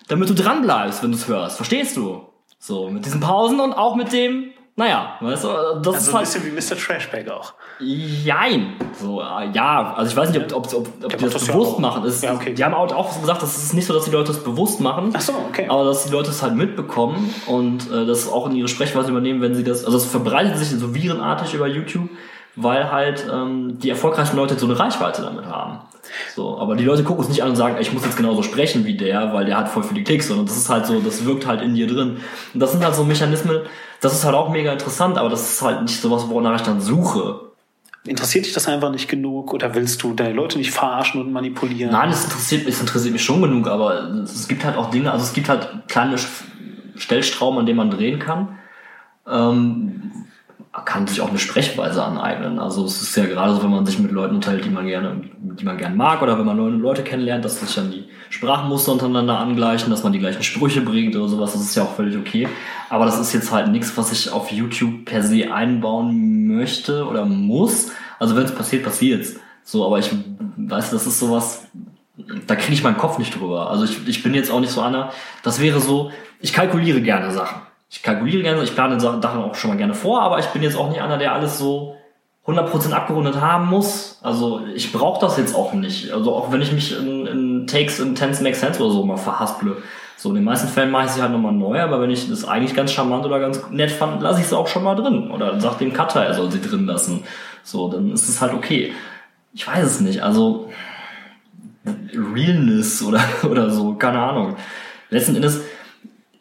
damit 0.08 0.28
du 0.28 0.34
dran 0.34 0.62
bleibst, 0.62 1.02
wenn 1.02 1.12
du 1.12 1.16
es 1.16 1.28
hörst. 1.28 1.56
Verstehst 1.56 1.96
du? 1.96 2.26
So, 2.58 2.88
mit 2.88 3.04
diesen 3.04 3.20
Pausen 3.20 3.60
und 3.60 3.72
auch 3.72 3.96
mit 3.96 4.12
dem, 4.12 4.52
naja, 4.74 5.16
weißt 5.20 5.44
du, 5.44 5.48
das 5.48 5.54
also 5.56 5.90
ist 5.90 6.14
halt. 6.14 6.14
ein 6.14 6.20
bisschen 6.22 6.44
wie 6.46 6.74
Mr. 6.74 6.78
Trashbag 6.78 7.28
auch. 7.28 7.52
Jein. 7.78 8.74
So, 8.98 9.20
äh, 9.20 9.50
ja, 9.52 9.92
also 9.94 10.10
ich 10.10 10.16
weiß 10.16 10.30
nicht, 10.30 10.54
ob, 10.54 10.64
ob, 10.64 10.74
ob, 10.74 11.04
ob 11.04 11.16
die 11.18 11.24
das, 11.24 11.34
das 11.34 11.46
bewusst 11.46 11.74
ja 11.74 11.80
machen. 11.80 12.04
Es, 12.04 12.22
ja, 12.22 12.32
okay. 12.32 12.54
Die 12.54 12.64
haben 12.64 12.72
auch 12.72 13.20
gesagt, 13.20 13.42
das 13.42 13.58
ist 13.58 13.74
nicht 13.74 13.86
so, 13.86 13.92
dass 13.92 14.06
die 14.06 14.10
Leute 14.10 14.28
das 14.32 14.42
bewusst 14.42 14.80
machen. 14.80 15.10
Ach 15.14 15.20
so, 15.20 15.34
okay. 15.48 15.66
Aber 15.68 15.84
dass 15.84 16.06
die 16.06 16.12
Leute 16.12 16.30
es 16.30 16.42
halt 16.42 16.54
mitbekommen 16.54 17.34
und 17.46 17.90
äh, 17.90 18.06
das 18.06 18.30
auch 18.30 18.48
in 18.48 18.56
ihre 18.56 18.68
Sprechweise 18.68 19.10
übernehmen, 19.10 19.42
wenn 19.42 19.54
sie 19.54 19.62
das. 19.64 19.84
Also 19.84 19.98
es 19.98 20.06
verbreitet 20.06 20.56
sich 20.56 20.70
so 20.70 20.94
virenartig 20.94 21.52
über 21.52 21.66
YouTube, 21.66 22.08
weil 22.56 22.90
halt 22.90 23.26
ähm, 23.30 23.78
die 23.78 23.90
erfolgreichen 23.90 24.36
Leute 24.36 24.58
so 24.58 24.66
eine 24.66 24.78
Reichweite 24.78 25.20
damit 25.20 25.44
haben. 25.44 25.80
So, 26.34 26.58
aber 26.58 26.76
die 26.76 26.84
Leute 26.84 27.04
gucken 27.04 27.22
es 27.22 27.28
nicht 27.28 27.42
an 27.42 27.50
und 27.50 27.56
sagen, 27.56 27.76
ich 27.80 27.92
muss 27.92 28.04
jetzt 28.04 28.16
genauso 28.16 28.42
sprechen 28.42 28.84
wie 28.84 28.96
der, 28.96 29.32
weil 29.32 29.44
der 29.44 29.56
hat 29.56 29.68
voll 29.68 29.82
viele 29.82 30.02
Klicks, 30.02 30.28
sondern 30.28 30.46
das 30.46 30.56
ist 30.56 30.68
halt 30.68 30.86
so, 30.86 31.00
das 31.00 31.24
wirkt 31.24 31.46
halt 31.46 31.62
in 31.62 31.74
dir 31.74 31.86
drin. 31.86 32.18
Und 32.54 32.60
das 32.60 32.72
sind 32.72 32.84
halt 32.84 32.94
so 32.94 33.04
Mechanismen, 33.04 33.60
das 34.00 34.14
ist 34.14 34.24
halt 34.24 34.34
auch 34.34 34.50
mega 34.50 34.72
interessant, 34.72 35.18
aber 35.18 35.28
das 35.28 35.52
ist 35.52 35.62
halt 35.62 35.82
nicht 35.82 36.00
sowas, 36.00 36.28
wonach 36.28 36.56
ich 36.56 36.62
dann 36.62 36.80
suche. 36.80 37.52
Interessiert 38.04 38.46
dich 38.46 38.52
das 38.52 38.66
einfach 38.66 38.90
nicht 38.90 39.08
genug 39.08 39.54
oder 39.54 39.74
willst 39.76 40.02
du 40.02 40.12
deine 40.12 40.32
Leute 40.32 40.58
nicht 40.58 40.72
verarschen 40.72 41.20
und 41.20 41.32
manipulieren? 41.32 41.92
Nein, 41.92 42.10
es 42.10 42.24
interessiert, 42.24 42.66
es 42.66 42.80
interessiert 42.80 43.12
mich 43.12 43.22
schon 43.22 43.40
genug, 43.40 43.68
aber 43.68 44.08
es 44.24 44.48
gibt 44.48 44.64
halt 44.64 44.76
auch 44.76 44.90
Dinge, 44.90 45.12
also 45.12 45.24
es 45.24 45.32
gibt 45.32 45.48
halt 45.48 45.68
kleine 45.86 46.16
Stellstrauben, 46.96 47.60
an 47.60 47.66
denen 47.66 47.76
man 47.76 47.90
drehen 47.90 48.18
kann. 48.18 48.58
Ähm, 49.28 50.10
kann 50.80 51.06
sich 51.06 51.20
auch 51.20 51.28
eine 51.28 51.38
Sprechweise 51.38 52.02
aneignen. 52.02 52.58
Also 52.58 52.86
es 52.86 53.02
ist 53.02 53.14
ja 53.14 53.26
gerade 53.26 53.54
so, 53.54 53.62
wenn 53.62 53.70
man 53.70 53.84
sich 53.84 53.98
mit 53.98 54.10
Leuten 54.10 54.36
unterhält, 54.36 54.64
die 54.64 54.70
man 54.70 54.86
gerne, 54.86 55.20
die 55.38 55.64
man 55.64 55.76
gerne 55.76 55.94
mag, 55.94 56.22
oder 56.22 56.38
wenn 56.38 56.46
man 56.46 56.56
neue 56.56 56.70
Leute 56.70 57.02
kennenlernt, 57.02 57.44
dass 57.44 57.60
sich 57.60 57.74
dann 57.74 57.90
die 57.90 58.08
Sprachmuster 58.30 58.92
untereinander 58.92 59.38
angleichen, 59.38 59.90
dass 59.90 60.02
man 60.02 60.14
die 60.14 60.18
gleichen 60.18 60.42
Sprüche 60.42 60.80
bringt 60.80 61.14
oder 61.14 61.28
sowas, 61.28 61.52
das 61.52 61.60
ist 61.60 61.74
ja 61.74 61.82
auch 61.82 61.94
völlig 61.94 62.16
okay. 62.16 62.48
Aber 62.88 63.04
das 63.04 63.20
ist 63.20 63.34
jetzt 63.34 63.52
halt 63.52 63.68
nichts, 63.68 63.96
was 63.98 64.12
ich 64.12 64.32
auf 64.32 64.50
YouTube 64.50 65.04
per 65.04 65.22
se 65.22 65.52
einbauen 65.52 66.46
möchte 66.46 67.06
oder 67.06 67.26
muss. 67.26 67.90
Also 68.18 68.34
wenn 68.34 68.44
es 68.44 68.54
passiert, 68.54 68.82
passiert's. 68.82 69.36
So, 69.64 69.84
aber 69.84 69.98
ich 69.98 70.10
weiß, 70.56 70.90
das 70.90 71.06
ist 71.06 71.18
sowas, 71.18 71.66
da 72.46 72.56
kriege 72.56 72.72
ich 72.72 72.82
meinen 72.82 72.96
Kopf 72.96 73.18
nicht 73.18 73.38
drüber. 73.38 73.70
Also 73.70 73.84
ich, 73.84 74.08
ich 74.08 74.22
bin 74.22 74.32
jetzt 74.32 74.50
auch 74.50 74.60
nicht 74.60 74.72
so 74.72 74.80
einer, 74.80 75.12
das 75.42 75.60
wäre 75.60 75.80
so, 75.80 76.10
ich 76.40 76.54
kalkuliere 76.54 77.02
gerne 77.02 77.30
Sachen 77.30 77.60
ich 77.92 78.02
kalkuliere 78.02 78.42
gerne, 78.42 78.62
ich 78.62 78.74
plane 78.74 78.98
Sachen 78.98 79.22
auch 79.22 79.54
schon 79.54 79.70
mal 79.70 79.76
gerne 79.76 79.92
vor, 79.92 80.22
aber 80.22 80.38
ich 80.38 80.46
bin 80.46 80.62
jetzt 80.62 80.76
auch 80.76 80.88
nicht 80.88 81.02
einer, 81.02 81.18
der 81.18 81.34
alles 81.34 81.58
so 81.58 81.94
100% 82.46 82.92
abgerundet 82.92 83.38
haben 83.38 83.68
muss. 83.68 84.18
Also 84.22 84.62
ich 84.74 84.92
brauche 84.92 85.20
das 85.20 85.36
jetzt 85.36 85.54
auch 85.54 85.74
nicht. 85.74 86.10
Also 86.10 86.34
auch 86.34 86.50
wenn 86.50 86.62
ich 86.62 86.72
mich 86.72 86.98
in, 86.98 87.26
in 87.26 87.66
Takes 87.66 88.00
in 88.00 88.14
Tens 88.14 88.40
Make 88.40 88.56
Sense 88.56 88.82
oder 88.82 88.92
so 88.92 89.04
mal 89.04 89.18
verhasple. 89.18 89.76
So 90.16 90.30
in 90.30 90.36
den 90.36 90.44
meisten 90.44 90.68
Fällen 90.68 90.90
mache 90.90 91.04
ich 91.04 91.10
sie 91.10 91.20
halt 91.20 91.32
nochmal 91.32 91.52
neu, 91.52 91.82
aber 91.82 92.00
wenn 92.00 92.10
ich 92.10 92.30
das 92.30 92.46
eigentlich 92.46 92.74
ganz 92.74 92.92
charmant 92.92 93.26
oder 93.26 93.38
ganz 93.40 93.62
nett 93.70 93.90
fand, 93.90 94.22
lasse 94.22 94.40
ich 94.40 94.46
sie 94.46 94.56
auch 94.56 94.68
schon 94.68 94.84
mal 94.84 94.94
drin. 94.94 95.30
Oder 95.30 95.60
sag 95.60 95.76
dem 95.78 95.92
Cutter, 95.92 96.24
er 96.24 96.32
soll 96.32 96.50
sie 96.50 96.62
drin 96.62 96.86
lassen. 96.86 97.24
So, 97.62 97.90
dann 97.90 98.10
ist 98.10 98.26
es 98.26 98.40
halt 98.40 98.54
okay. 98.54 98.94
Ich 99.52 99.66
weiß 99.66 99.84
es 99.84 100.00
nicht. 100.00 100.22
Also 100.22 100.70
Realness 102.14 103.02
oder, 103.02 103.20
oder 103.50 103.68
so, 103.68 103.94
keine 103.96 104.20
Ahnung. 104.20 104.56
Letzten 105.10 105.36
Endes, 105.36 105.60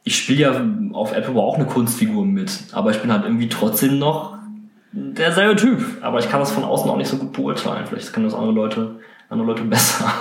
ich 0.04 0.18
spiele 0.18 0.42
ja 0.42 0.66
auf 0.94 1.14
Apple 1.14 1.36
auch 1.36 1.56
eine 1.56 1.66
Kunstfigur 1.66 2.26
mit, 2.26 2.52
aber 2.72 2.92
ich 2.92 3.02
bin 3.02 3.12
halt 3.12 3.24
irgendwie 3.24 3.50
trotzdem 3.50 4.00
noch 4.00 4.38
derselbe 4.92 5.56
Typ. 5.56 5.84
Aber 6.02 6.20
ich 6.20 6.30
kann 6.30 6.40
das 6.40 6.52
von 6.52 6.64
außen 6.64 6.90
auch 6.90 6.98
nicht 6.98 7.10
so 7.10 7.18
gut 7.18 7.34
beurteilen. 7.34 7.86
Vielleicht 7.86 8.12
können 8.14 8.26
das 8.26 8.34
andere 8.34 8.54
Leute, 8.54 9.00
andere 9.30 9.48
Leute 9.48 9.64
besser. 9.64 10.14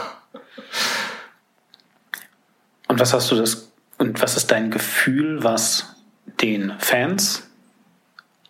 Und 2.89 2.99
was 2.99 3.15
hast 3.15 3.31
du 3.31 3.37
das, 3.37 3.73
und 3.99 4.21
was 4.21 4.37
ist 4.37 4.51
dein 4.51 4.71
Gefühl, 4.71 5.43
was 5.43 5.97
den 6.41 6.73
Fans 6.79 7.49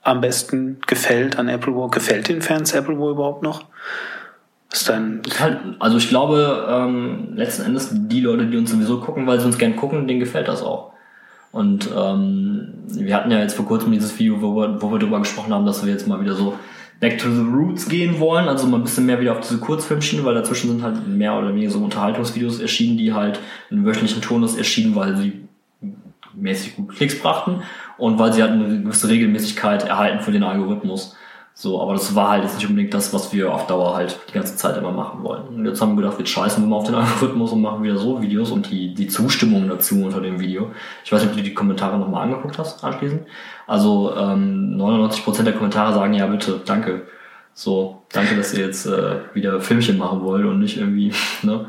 am 0.02 0.20
besten 0.20 0.80
gefällt 0.86 1.38
an 1.38 1.48
Apple 1.48 1.74
War? 1.76 1.90
Gefällt 1.90 2.28
den 2.28 2.42
Fans 2.42 2.72
Apple 2.72 2.98
War 2.98 3.10
überhaupt 3.10 3.42
noch? 3.42 3.66
Ist 4.72 4.88
dann 4.88 5.20
halt, 5.38 5.58
also 5.80 5.98
ich 5.98 6.08
glaube, 6.08 6.66
ähm, 6.68 7.32
letzten 7.34 7.62
Endes 7.62 7.90
die 7.92 8.20
Leute, 8.20 8.46
die 8.46 8.56
uns 8.56 8.70
sowieso 8.70 9.00
gucken, 9.00 9.26
weil 9.26 9.40
sie 9.40 9.46
uns 9.46 9.58
gern 9.58 9.76
gucken, 9.76 10.06
denen 10.06 10.20
gefällt 10.20 10.48
das 10.48 10.62
auch. 10.62 10.92
Und 11.52 11.90
ähm, 11.96 12.68
wir 12.86 13.16
hatten 13.16 13.30
ja 13.30 13.40
jetzt 13.40 13.54
vor 13.54 13.66
kurzem 13.66 13.92
dieses 13.92 14.18
Video, 14.18 14.40
wo 14.40 14.54
wir, 14.56 14.80
wo 14.80 14.92
wir 14.92 14.98
darüber 14.98 15.18
gesprochen 15.18 15.52
haben, 15.52 15.66
dass 15.66 15.84
wir 15.84 15.92
jetzt 15.92 16.06
mal 16.06 16.20
wieder 16.20 16.34
so 16.34 16.56
back 17.00 17.18
to 17.18 17.30
the 17.30 17.40
roots 17.40 17.88
gehen 17.88 18.20
wollen, 18.20 18.46
also 18.46 18.66
mal 18.66 18.76
ein 18.76 18.82
bisschen 18.82 19.06
mehr 19.06 19.20
wieder 19.20 19.32
auf 19.32 19.40
diese 19.40 19.58
Kurzfilmschiene, 19.58 20.24
weil 20.24 20.34
dazwischen 20.34 20.70
sind 20.70 20.82
halt 20.82 21.08
mehr 21.08 21.36
oder 21.36 21.48
weniger 21.48 21.70
so 21.70 21.80
Unterhaltungsvideos 21.80 22.60
erschienen, 22.60 22.98
die 22.98 23.14
halt 23.14 23.40
in 23.70 23.84
wöchentlichen 23.84 24.20
Turnus 24.20 24.56
erschienen, 24.56 24.94
weil 24.94 25.16
sie 25.16 25.48
mäßig 26.34 26.76
gut 26.76 26.90
Klicks 26.90 27.18
brachten 27.18 27.62
und 27.98 28.18
weil 28.18 28.32
sie 28.32 28.42
halt 28.42 28.52
eine 28.52 28.82
gewisse 28.82 29.08
Regelmäßigkeit 29.08 29.84
erhalten 29.84 30.20
für 30.20 30.32
den 30.32 30.42
Algorithmus. 30.42 31.16
So, 31.60 31.78
aber 31.82 31.92
das 31.92 32.14
war 32.14 32.30
halt 32.30 32.44
jetzt 32.44 32.54
nicht 32.54 32.66
unbedingt 32.66 32.94
das, 32.94 33.12
was 33.12 33.34
wir 33.34 33.52
auf 33.52 33.66
Dauer 33.66 33.94
halt 33.94 34.18
die 34.30 34.32
ganze 34.32 34.56
Zeit 34.56 34.78
immer 34.78 34.92
machen 34.92 35.22
wollen. 35.22 35.42
Und 35.48 35.66
jetzt 35.66 35.82
haben 35.82 35.94
wir 35.94 36.04
gedacht, 36.04 36.18
wir 36.18 36.24
scheißen 36.24 36.64
wir 36.64 36.66
mal 36.66 36.76
auf 36.76 36.86
den 36.86 36.94
Algorithmus 36.94 37.52
und 37.52 37.60
machen 37.60 37.82
wieder 37.82 37.98
so 37.98 38.22
Videos 38.22 38.50
und 38.50 38.70
die, 38.70 38.94
die 38.94 39.08
Zustimmung 39.08 39.68
dazu 39.68 40.02
unter 40.02 40.22
dem 40.22 40.40
Video. 40.40 40.70
Ich 41.04 41.12
weiß 41.12 41.20
nicht, 41.20 41.32
ob 41.32 41.36
du 41.36 41.42
die 41.42 41.52
Kommentare 41.52 41.98
nochmal 41.98 42.22
angeguckt 42.22 42.56
hast 42.56 42.82
anschließend. 42.82 43.26
Also 43.66 44.16
ähm, 44.16 44.78
99% 44.78 45.42
der 45.42 45.52
Kommentare 45.52 45.92
sagen, 45.92 46.14
ja 46.14 46.26
bitte, 46.28 46.62
danke. 46.64 47.02
So, 47.52 48.04
danke, 48.10 48.36
dass 48.36 48.54
ihr 48.54 48.64
jetzt 48.64 48.86
äh, 48.86 49.16
wieder 49.34 49.60
Filmchen 49.60 49.98
machen 49.98 50.22
wollt 50.22 50.46
und 50.46 50.60
nicht 50.60 50.78
irgendwie, 50.78 51.12
ne? 51.42 51.66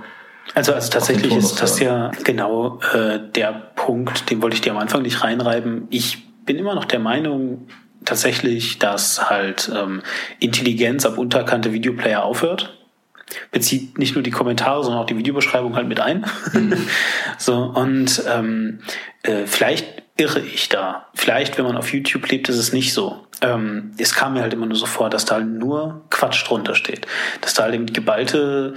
Also, 0.56 0.72
also 0.72 0.90
tatsächlich 0.90 1.36
ist 1.36 1.62
das 1.62 1.82
ja 1.82 2.12
genau 2.24 2.80
äh, 2.94 3.20
der 3.36 3.52
Punkt, 3.76 4.30
den 4.30 4.42
wollte 4.42 4.56
ich 4.56 4.62
dir 4.62 4.72
am 4.72 4.78
Anfang 4.78 5.02
nicht 5.02 5.22
reinreiben. 5.22 5.88
Ich 5.90 6.30
bin 6.46 6.56
immer 6.56 6.76
noch 6.76 6.86
der 6.86 7.00
Meinung, 7.00 7.68
tatsächlich, 8.06 8.80
dass 8.80 9.30
halt 9.30 9.72
ähm, 9.74 10.02
Intelligenz 10.40 11.06
ab 11.06 11.18
unterkante 11.18 11.74
Videoplayer 11.74 12.24
aufhört. 12.24 12.78
Bezieht 13.52 13.98
nicht 13.98 14.16
nur 14.16 14.24
die 14.24 14.32
Kommentare, 14.32 14.84
sondern 14.84 15.02
auch 15.02 15.06
die 15.06 15.18
Videobeschreibung 15.18 15.76
halt 15.76 15.88
mit 15.88 16.02
ein. 16.02 16.26
Mhm. 16.54 16.74
so, 17.38 17.56
und 17.64 18.24
ähm, 18.28 18.80
äh, 19.24 19.46
vielleicht 19.46 20.04
irre 20.18 20.42
ich 20.42 20.68
da. 20.70 21.08
Vielleicht, 21.14 21.58
wenn 21.58 21.66
man 21.66 21.78
auf 21.78 21.94
YouTube 21.94 22.30
lebt, 22.30 22.50
ist 22.50 22.58
es 22.58 22.74
nicht 22.74 22.94
so. 22.94 23.26
Ähm, 23.42 23.94
es 23.98 24.14
kam 24.14 24.34
mir 24.34 24.42
halt 24.42 24.54
immer 24.54 24.66
nur 24.66 24.76
so 24.76 24.86
vor, 24.86 25.10
dass 25.10 25.26
da 25.26 25.36
halt 25.36 25.48
nur 25.48 26.06
Quatsch 26.10 26.48
drunter 26.48 26.76
steht. 26.76 27.08
Dass 27.40 27.54
da 27.54 27.64
halt 27.64 27.74
eben 27.74 27.86
die 27.86 27.94
geballte 27.94 28.76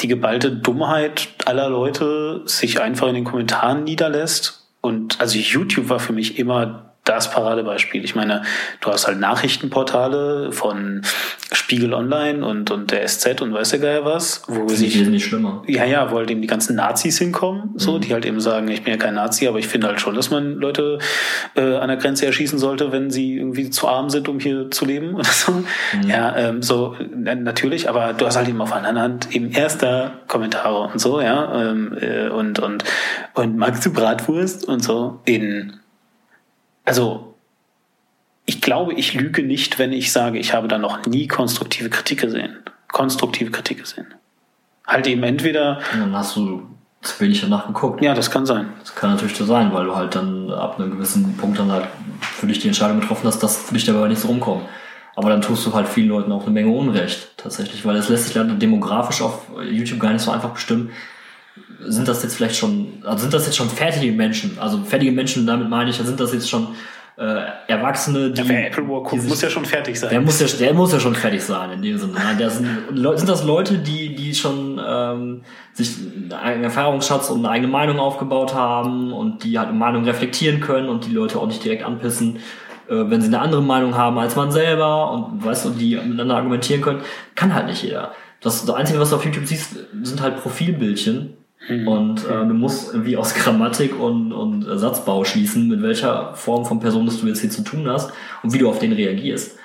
die 0.00 0.08
geballte 0.08 0.52
Dummheit 0.52 1.28
aller 1.44 1.68
Leute 1.68 2.42
sich 2.44 2.80
einfach 2.80 3.08
in 3.08 3.14
den 3.14 3.24
Kommentaren 3.24 3.84
niederlässt. 3.84 4.68
Und 4.80 5.20
also 5.20 5.38
YouTube 5.38 5.88
war 5.88 5.98
für 5.98 6.12
mich 6.12 6.38
immer 6.38 6.87
das 7.08 7.30
Paradebeispiel. 7.30 8.04
Ich 8.04 8.14
meine, 8.14 8.42
du 8.80 8.90
hast 8.90 9.06
halt 9.06 9.18
Nachrichtenportale 9.18 10.52
von 10.52 11.02
Spiegel 11.52 11.94
Online 11.94 12.44
und, 12.44 12.70
und 12.70 12.90
der 12.90 13.06
SZ 13.06 13.40
und 13.40 13.54
weiß 13.54 13.70
der 13.70 13.78
Geier 13.78 14.04
was, 14.04 14.42
wo 14.46 14.68
sich. 14.68 14.92
Die 14.92 15.06
nicht 15.06 15.26
schlimmer. 15.26 15.62
Ja, 15.66 15.84
ja, 15.84 16.10
wo 16.10 16.16
halt 16.16 16.30
eben 16.30 16.42
die 16.42 16.46
ganzen 16.46 16.76
Nazis 16.76 17.18
hinkommen, 17.18 17.70
so, 17.76 17.94
mhm. 17.96 18.00
die 18.02 18.12
halt 18.12 18.26
eben 18.26 18.40
sagen, 18.40 18.68
ich 18.68 18.82
bin 18.82 18.92
ja 18.92 18.98
kein 18.98 19.14
Nazi, 19.14 19.48
aber 19.48 19.58
ich 19.58 19.68
finde 19.68 19.86
halt 19.86 20.00
schon, 20.00 20.14
dass 20.14 20.30
man 20.30 20.54
Leute 20.54 20.98
äh, 21.56 21.76
an 21.76 21.88
der 21.88 21.96
Grenze 21.96 22.26
erschießen 22.26 22.58
sollte, 22.58 22.92
wenn 22.92 23.10
sie 23.10 23.36
irgendwie 23.36 23.70
zu 23.70 23.88
arm 23.88 24.10
sind, 24.10 24.28
um 24.28 24.40
hier 24.40 24.70
zu 24.70 24.84
leben 24.84 25.14
oder 25.14 25.24
so. 25.24 25.52
Mhm. 25.52 25.64
Ja, 26.08 26.36
ähm, 26.36 26.62
so, 26.62 26.96
natürlich, 27.14 27.88
aber 27.88 28.12
du 28.12 28.26
hast 28.26 28.36
halt 28.36 28.48
eben 28.48 28.60
auf 28.60 28.72
einer 28.72 29.00
Hand 29.00 29.34
eben 29.34 29.50
erster 29.50 30.12
Kommentare 30.26 30.90
und 30.92 31.00
so, 31.00 31.20
ja, 31.20 31.70
ähm, 31.70 31.96
äh, 31.98 32.28
und, 32.28 32.58
und, 32.58 32.84
und 33.34 33.56
magst 33.56 33.86
du 33.86 33.92
Bratwurst 33.92 34.66
und 34.66 34.82
so 34.82 35.20
in 35.24 35.74
also 36.88 37.34
ich 38.46 38.62
glaube, 38.62 38.94
ich 38.94 39.12
lüge 39.12 39.42
nicht, 39.42 39.78
wenn 39.78 39.92
ich 39.92 40.10
sage, 40.10 40.38
ich 40.38 40.54
habe 40.54 40.68
da 40.68 40.78
noch 40.78 41.04
nie 41.04 41.28
konstruktive 41.28 41.90
Kritik 41.90 42.22
gesehen. 42.22 42.56
Konstruktive 42.90 43.50
Kritik 43.50 43.80
gesehen. 43.80 44.06
Halt 44.86 45.06
eben 45.06 45.22
entweder. 45.22 45.80
dann 45.92 46.16
hast 46.16 46.34
du 46.36 46.62
zu 47.02 47.20
wenig 47.20 47.42
danach 47.42 47.66
geguckt. 47.66 48.02
Ja, 48.02 48.14
das 48.14 48.30
kann 48.30 48.46
sein. 48.46 48.72
Das 48.80 48.94
kann 48.94 49.10
natürlich 49.10 49.36
so 49.36 49.44
sein, 49.44 49.70
weil 49.74 49.84
du 49.84 49.94
halt 49.94 50.14
dann 50.14 50.50
ab 50.50 50.80
einem 50.80 50.92
gewissen 50.92 51.36
Punkt 51.36 51.58
dann 51.58 51.70
halt 51.70 51.86
für 52.20 52.46
dich 52.46 52.58
die 52.60 52.68
Entscheidung 52.68 53.00
getroffen 53.00 53.26
hast, 53.26 53.42
dass 53.42 53.58
für 53.66 53.74
dich 53.74 53.84
dabei 53.84 54.08
nichts 54.08 54.26
rumkommt. 54.26 54.64
Aber 55.14 55.28
dann 55.28 55.42
tust 55.42 55.66
du 55.66 55.74
halt 55.74 55.86
vielen 55.86 56.08
Leuten 56.08 56.32
auch 56.32 56.44
eine 56.44 56.52
Menge 56.52 56.70
Unrecht, 56.70 57.36
tatsächlich, 57.36 57.84
weil 57.84 57.96
es 57.96 58.08
lässt 58.08 58.28
sich 58.28 58.34
leider 58.34 58.54
demografisch 58.54 59.20
auf 59.20 59.46
YouTube 59.70 60.00
gar 60.00 60.12
nicht 60.12 60.22
so 60.22 60.30
einfach 60.30 60.50
bestimmen. 60.50 60.90
Sind 61.84 62.08
das 62.08 62.22
jetzt 62.22 62.36
vielleicht 62.36 62.56
schon, 62.56 63.02
also 63.04 63.22
sind 63.22 63.34
das 63.34 63.46
jetzt 63.46 63.56
schon 63.56 63.68
fertige 63.68 64.12
Menschen? 64.12 64.58
Also 64.58 64.82
fertige 64.82 65.12
Menschen, 65.12 65.46
damit 65.46 65.68
meine 65.68 65.90
ich, 65.90 65.96
sind 65.96 66.18
das 66.18 66.32
jetzt 66.32 66.50
schon 66.50 66.68
äh, 67.18 67.46
Erwachsene, 67.66 68.30
die. 68.30 68.42
Ja, 68.42 68.48
wer 68.48 68.66
Apple 68.68 68.88
War 68.88 69.02
guckt, 69.02 69.24
muss 69.24 69.42
ja 69.42 69.50
schon 69.50 69.64
fertig 69.64 69.98
sein. 69.98 70.10
Der 70.10 70.20
muss 70.20 70.40
ja, 70.40 70.46
der 70.46 70.72
muss 70.72 70.92
ja 70.92 71.00
schon 71.00 71.16
fertig 71.16 71.42
sein, 71.42 71.72
in 71.72 71.82
dem 71.82 71.98
Sinne. 71.98 72.14
Der 72.38 72.48
sind, 72.48 72.68
sind 72.94 73.28
das 73.28 73.44
Leute, 73.44 73.78
die, 73.78 74.14
die 74.14 74.34
schon 74.34 74.80
ähm, 74.84 75.42
sich 75.72 75.96
einen 76.30 76.62
Erfahrungsschatz 76.62 77.30
und 77.30 77.40
eine 77.40 77.50
eigene 77.50 77.72
Meinung 77.72 77.98
aufgebaut 77.98 78.54
haben 78.54 79.12
und 79.12 79.42
die 79.42 79.58
halt 79.58 79.68
eine 79.68 79.76
Meinung 79.76 80.04
reflektieren 80.04 80.60
können 80.60 80.88
und 80.88 81.06
die 81.06 81.12
Leute 81.12 81.40
auch 81.40 81.48
nicht 81.48 81.64
direkt 81.64 81.82
anpissen, 81.82 82.36
äh, 82.88 82.94
wenn 83.08 83.20
sie 83.20 83.26
eine 83.26 83.40
andere 83.40 83.62
Meinung 83.62 83.96
haben 83.96 84.16
als 84.18 84.36
man 84.36 84.52
selber 84.52 85.10
und 85.10 85.44
weißt 85.44 85.64
du, 85.64 85.70
die 85.70 85.96
miteinander 85.96 86.36
argumentieren 86.36 86.82
können, 86.82 87.00
kann 87.34 87.52
halt 87.52 87.66
nicht 87.66 87.82
jeder. 87.82 88.12
Das, 88.40 88.64
das 88.64 88.76
Einzige, 88.76 89.00
was 89.00 89.10
du 89.10 89.16
auf 89.16 89.24
YouTube 89.24 89.46
siehst, 89.46 89.76
sind 90.04 90.22
halt 90.22 90.36
Profilbildchen 90.36 91.37
Mhm. 91.68 91.88
Und 91.88 92.24
äh, 92.24 92.46
du 92.46 92.54
musst 92.54 92.92
irgendwie 92.92 93.16
aus 93.16 93.34
Grammatik 93.34 93.98
und, 93.98 94.32
und 94.32 94.64
Satzbau 94.78 95.24
schließen, 95.24 95.68
mit 95.68 95.82
welcher 95.82 96.34
Form 96.34 96.64
von 96.64 96.80
Person 96.80 97.06
das 97.06 97.20
du 97.20 97.26
jetzt 97.26 97.40
hier 97.40 97.50
zu 97.50 97.62
tun 97.62 97.88
hast 97.88 98.12
und 98.42 98.52
wie 98.52 98.58
du 98.58 98.68
auf 98.68 98.78
den 98.78 98.92
reagierst. 98.92 99.56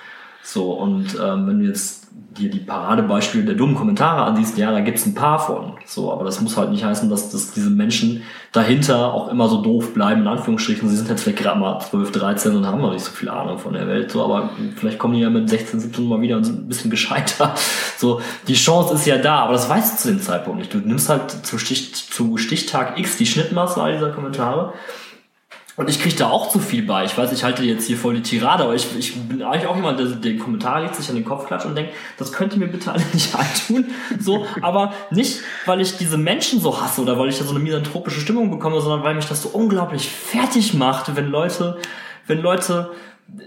So, 0.42 0.72
und 0.72 1.18
ähm, 1.20 1.46
wenn 1.46 1.60
du 1.60 1.66
jetzt 1.66 2.03
dir 2.38 2.50
die 2.50 2.60
Paradebeispiele 2.60 3.44
der 3.44 3.54
dummen 3.54 3.74
Kommentare 3.74 4.22
ansiehst, 4.22 4.58
ja, 4.58 4.70
da 4.72 4.80
gibt's 4.80 5.06
ein 5.06 5.14
paar 5.14 5.38
von. 5.38 5.74
So, 5.86 6.12
aber 6.12 6.24
das 6.24 6.40
muss 6.40 6.56
halt 6.56 6.70
nicht 6.70 6.84
heißen, 6.84 7.08
dass, 7.08 7.30
dass 7.30 7.52
diese 7.52 7.70
Menschen 7.70 8.22
dahinter 8.52 9.12
auch 9.12 9.28
immer 9.28 9.48
so 9.48 9.62
doof 9.62 9.94
bleiben, 9.94 10.22
in 10.22 10.26
Anführungsstrichen. 10.26 10.88
Sie 10.88 10.96
sind 10.96 11.08
jetzt 11.08 11.22
vielleicht 11.22 11.42
gerade 11.42 11.58
mal 11.58 11.80
12, 11.80 12.12
13 12.12 12.56
und 12.56 12.66
haben 12.66 12.80
noch 12.80 12.92
nicht 12.92 13.04
so 13.04 13.12
viel 13.12 13.28
Ahnung 13.28 13.58
von 13.58 13.72
der 13.72 13.86
Welt. 13.86 14.10
So, 14.10 14.24
aber 14.24 14.50
vielleicht 14.76 14.98
kommen 14.98 15.14
die 15.14 15.20
ja 15.20 15.30
mit 15.30 15.48
16, 15.48 15.80
17 15.80 16.08
mal 16.08 16.20
wieder 16.20 16.36
und 16.36 16.44
sind 16.44 16.64
ein 16.64 16.68
bisschen 16.68 16.90
gescheiter. 16.90 17.54
So, 17.96 18.20
die 18.48 18.54
Chance 18.54 18.94
ist 18.94 19.06
ja 19.06 19.16
da, 19.16 19.38
aber 19.38 19.52
das 19.52 19.68
weißt 19.68 19.94
du 19.94 20.02
zu 20.02 20.08
dem 20.08 20.20
Zeitpunkt 20.20 20.58
nicht. 20.58 20.74
Du 20.74 20.78
nimmst 20.78 21.08
halt 21.08 21.30
zu, 21.30 21.58
Stich, 21.58 21.94
zu 21.94 22.36
Stichtag 22.36 22.98
X 22.98 23.16
die 23.16 23.24
Schnittmasse 23.24 23.80
all 23.80 23.92
dieser 23.92 24.10
Kommentare 24.10 24.74
Und 25.76 25.90
ich 25.90 26.00
kriege 26.00 26.14
da 26.14 26.30
auch 26.30 26.50
zu 26.50 26.60
viel 26.60 26.86
bei. 26.86 27.04
Ich 27.04 27.18
weiß, 27.18 27.32
ich 27.32 27.42
halte 27.42 27.64
jetzt 27.64 27.86
hier 27.86 27.96
voll 27.96 28.14
die 28.14 28.22
Tirade, 28.22 28.62
aber 28.62 28.76
ich, 28.76 28.86
ich 28.96 29.16
bin 29.16 29.42
eigentlich 29.42 29.66
auch 29.66 29.74
jemand, 29.74 29.98
der 29.98 30.06
den 30.06 30.38
Kommentar 30.38 30.82
legt, 30.82 30.94
sich 30.94 31.08
an 31.08 31.16
den 31.16 31.24
Kopf 31.24 31.46
klatscht 31.46 31.66
und 31.66 31.74
denkt, 31.74 31.92
das 32.16 32.32
könnt 32.32 32.52
ihr 32.52 32.60
mir 32.60 32.68
bitte 32.68 32.92
alle 32.92 33.02
nicht 33.12 33.34
antun. 33.34 33.86
So, 34.20 34.46
aber 34.62 34.92
nicht, 35.10 35.40
weil 35.66 35.80
ich 35.80 35.96
diese 35.96 36.16
Menschen 36.16 36.60
so 36.60 36.80
hasse 36.80 37.02
oder 37.02 37.18
weil 37.18 37.28
ich 37.28 37.38
da 37.38 37.44
so 37.44 37.50
eine 37.50 37.58
misanthropische 37.58 38.20
Stimmung 38.20 38.52
bekomme, 38.52 38.80
sondern 38.80 39.02
weil 39.02 39.16
mich 39.16 39.26
das 39.26 39.42
so 39.42 39.48
unglaublich 39.48 40.08
fertig 40.08 40.74
macht, 40.74 41.16
wenn 41.16 41.28
Leute, 41.28 41.78
wenn 42.28 42.40
Leute 42.40 42.92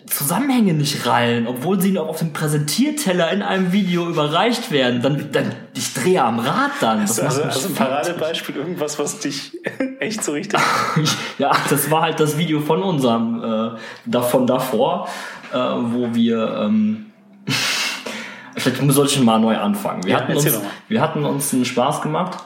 Zusammenhänge 0.08 0.74
nicht 0.74 1.06
rallen, 1.06 1.48
obwohl 1.48 1.80
sie 1.80 1.92
noch 1.92 2.08
auf 2.08 2.20
dem 2.20 2.34
Präsentierteller 2.34 3.32
in 3.32 3.42
einem 3.42 3.72
Video 3.72 4.10
überreicht 4.10 4.72
werden, 4.72 5.02
dann, 5.02 5.32
dann 5.32 5.54
ich 5.76 5.94
drehe 5.94 6.24
am 6.24 6.40
Rad 6.40 6.72
dann. 6.82 7.02
Das 7.02 7.20
also, 7.20 7.44
also 7.44 7.70
ein 7.70 7.76
Paradebeispiel, 7.76 8.56
irgendwas, 8.56 9.00
was 9.00 9.20
dich 9.20 9.58
echt 10.00 10.24
so 10.24 10.34
richtig. 10.34 10.60
ja, 11.38 11.52
das 11.70 11.90
war 11.90 12.02
halt 12.02 12.20
das 12.20 12.38
Video 12.38 12.60
von 12.60 12.82
unserem, 12.82 13.44
äh, 13.44 13.78
davon 14.06 14.46
davor, 14.48 15.08
äh, 15.54 15.58
wo 15.58 16.14
wir, 16.14 16.64
ähm, 16.64 17.06
vielleicht 18.58 18.92
sollte 18.92 19.14
ich 19.14 19.22
mal 19.22 19.40
neu 19.40 19.58
anfangen. 19.58 20.04
Wir, 20.04 20.14
ja, 20.14 20.20
hatten 20.20 20.36
uns, 20.36 20.62
wir 20.90 21.02
hatten 21.02 21.24
uns 21.24 21.54
einen 21.54 21.66
Spaß 21.66 22.02
gemacht 22.02 22.40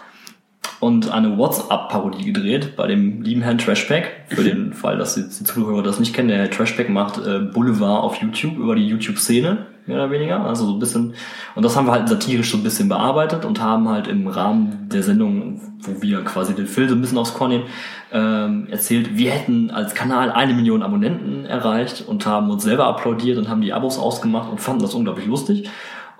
und 0.81 1.11
eine 1.11 1.37
WhatsApp-Parodie 1.37 2.25
gedreht 2.25 2.75
bei 2.75 2.87
dem 2.87 3.21
lieben 3.21 3.43
Herrn 3.43 3.59
Trashback. 3.59 4.25
Für 4.29 4.43
den 4.43 4.73
Fall, 4.73 4.97
dass 4.97 5.13
die 5.13 5.29
Zuhörer 5.29 5.83
das 5.83 5.99
nicht 5.99 6.13
kennen, 6.13 6.27
der 6.27 6.39
Herr 6.39 6.49
Trashback 6.49 6.89
macht 6.89 7.19
äh, 7.19 7.37
Boulevard 7.39 8.03
auf 8.03 8.15
YouTube 8.15 8.57
über 8.57 8.75
die 8.75 8.87
YouTube-Szene, 8.87 9.67
mehr 9.85 9.97
oder 9.97 10.09
weniger. 10.09 10.43
Also 10.43 10.65
so 10.65 10.73
ein 10.73 10.79
bisschen. 10.79 11.13
Und 11.53 11.63
das 11.63 11.75
haben 11.75 11.85
wir 11.85 11.91
halt 11.91 12.09
satirisch 12.09 12.49
so 12.49 12.57
ein 12.57 12.63
bisschen 12.63 12.89
bearbeitet 12.89 13.45
und 13.45 13.61
haben 13.61 13.87
halt 13.89 14.07
im 14.07 14.27
Rahmen 14.27 14.89
der 14.91 15.03
Sendung, 15.03 15.61
wo 15.81 16.01
wir 16.01 16.23
quasi 16.23 16.55
den 16.55 16.65
Film 16.65 16.89
so 16.89 16.95
ein 16.95 17.01
bisschen 17.01 17.19
aufs 17.19 17.35
Korn 17.35 17.51
nehmen, 17.51 17.65
ähm, 18.11 18.67
erzählt, 18.71 19.15
wir 19.15 19.29
hätten 19.29 19.69
als 19.69 19.93
Kanal 19.93 20.31
eine 20.31 20.55
Million 20.55 20.81
Abonnenten 20.81 21.45
erreicht 21.45 22.03
und 22.07 22.25
haben 22.25 22.49
uns 22.49 22.63
selber 22.63 22.87
applaudiert 22.87 23.37
und 23.37 23.49
haben 23.49 23.61
die 23.61 23.71
Abos 23.71 23.99
ausgemacht 23.99 24.49
und 24.49 24.59
fanden 24.59 24.81
das 24.81 24.95
unglaublich 24.95 25.27
lustig. 25.27 25.69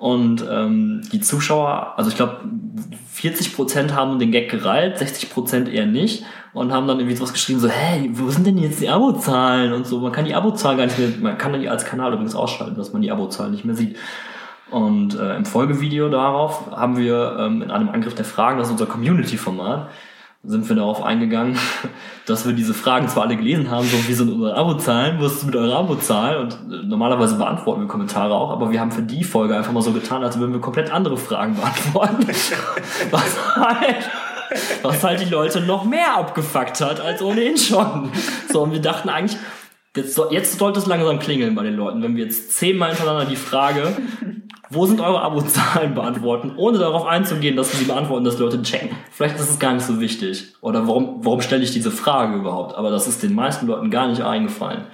Und 0.02 0.44
ähm, 0.50 1.04
die 1.12 1.20
Zuschauer, 1.20 1.94
also 1.96 2.10
ich 2.10 2.16
glaube, 2.16 2.40
40% 3.16 3.92
haben 3.92 4.18
den 4.18 4.32
Gag 4.32 4.50
gereilt, 4.50 4.98
60% 4.98 5.70
eher 5.70 5.86
nicht 5.86 6.24
und 6.54 6.74
haben 6.74 6.88
dann 6.88 6.98
irgendwie 6.98 7.16
sowas 7.16 7.34
geschrieben, 7.34 7.60
so, 7.60 7.70
hey, 7.70 8.10
wo 8.14 8.28
sind 8.32 8.48
denn 8.48 8.58
jetzt 8.58 8.82
die 8.82 8.90
Abozahlen 8.90 9.74
und 9.74 9.86
so. 9.86 10.00
Man 10.00 10.12
kann 10.12 10.26
die 10.26 10.34
Abozahlen 10.34 10.80
gar 10.80 10.88
nicht 10.88 10.98
mehr, 10.98 11.10
man 11.22 11.38
kann 11.38 11.54
die 11.62 11.70
als 11.70 11.86
Kanal 11.86 12.14
übrigens 12.14 12.34
ausschalten, 12.34 12.78
dass 12.78 12.94
man 12.94 13.04
die 13.04 13.12
Abozahlen 13.12 13.52
nicht 13.52 13.64
mehr 13.64 13.76
sieht. 13.76 13.96
Und 14.72 15.20
äh, 15.20 15.36
im 15.36 15.46
Folgevideo 15.46 16.10
darauf 16.10 16.72
haben 16.72 16.98
wir 16.98 17.36
ähm, 17.38 17.62
in 17.62 17.70
einem 17.70 17.90
Angriff 17.90 18.16
der 18.16 18.26
Fragen, 18.26 18.58
das 18.58 18.70
ist 18.70 18.72
unser 18.72 18.88
Community-Format, 18.88 19.88
sind 20.44 20.68
wir 20.68 20.76
darauf 20.76 21.04
eingegangen, 21.04 21.58
dass 22.26 22.46
wir 22.46 22.54
diese 22.54 22.74
Fragen 22.74 23.08
zwar 23.08 23.24
alle 23.24 23.38
gelesen 23.38 23.70
haben, 23.70 23.86
so 23.88 24.08
wie 24.08 24.14
sind 24.14 24.30
unsere 24.30 24.56
Abozahlen, 24.56 25.18
was 25.20 25.34
ist 25.34 25.46
mit 25.46 25.56
eurer 25.56 25.78
Abozahl? 25.78 26.38
Und 26.38 26.54
äh, 26.54 26.84
normalerweise 26.86 27.36
beantworten 27.36 27.82
wir 27.82 27.88
Kommentare 27.88 28.34
auch, 28.34 28.52
aber 28.52 28.72
wir 28.72 28.80
haben 28.80 28.92
für 28.92 29.04
die 29.04 29.24
Folge 29.24 29.56
einfach 29.56 29.72
mal 29.72 29.82
so 29.82 29.92
getan, 29.92 30.24
als 30.24 30.40
würden 30.40 30.54
wir 30.54 30.62
komplett 30.62 30.92
andere 30.92 31.18
Fragen 31.18 31.56
beantworten. 31.94 32.28
was 33.12 33.56
halt, 33.56 34.10
was 34.82 35.04
halt 35.04 35.22
die 35.22 35.30
Leute 35.30 35.62
noch 35.62 35.86
mehr 35.86 36.18
abgefuckt 36.18 36.82
hat 36.82 37.00
als 37.00 37.22
ohnehin 37.22 37.58
schon. 37.58 38.12
So, 38.52 38.64
und 38.64 38.72
wir 38.72 38.82
dachten 38.82 39.10
eigentlich, 39.10 39.38
jetzt, 39.96 40.20
jetzt 40.32 40.58
sollte 40.58 40.80
es 40.80 40.86
langsam 40.86 41.20
klingeln 41.20 41.56
bei 41.56 41.64
den 41.64 41.76
Leuten, 41.76 42.02
wenn 42.02 42.16
wir 42.16 42.24
jetzt 42.24 42.54
zehnmal 42.54 42.90
hintereinander 42.90 43.26
die 43.26 43.36
Frage, 43.36 43.96
wo 44.70 44.86
sind 44.86 45.02
eure 45.02 45.22
Abozahlen 45.22 45.94
beantworten, 45.94 46.54
ohne 46.56 46.78
darauf 46.78 47.06
einzugehen, 47.06 47.56
dass 47.56 47.72
sie 47.78 47.86
beantworten, 47.86 48.24
dass 48.24 48.40
Leute 48.40 48.62
checken. 48.62 48.90
Vielleicht 49.12 49.36
ist 49.36 49.50
es 49.50 49.60
gar 49.60 49.74
nicht 49.74 49.86
so 49.86 50.00
wichtig. 50.00 50.54
Oder 50.62 50.88
warum, 50.88 51.26
warum 51.26 51.42
stelle 51.42 51.64
ich 51.64 51.72
diese 51.72 51.92
Frage 51.92 52.38
überhaupt? 52.38 52.76
Aber 52.76 52.90
das 52.90 53.08
ist 53.08 53.22
den 53.22 53.34
meisten 53.34 53.68
Leuten 53.68 53.92
gar 53.92 54.08
nicht 54.08 54.22
eingefallen. 54.22 54.86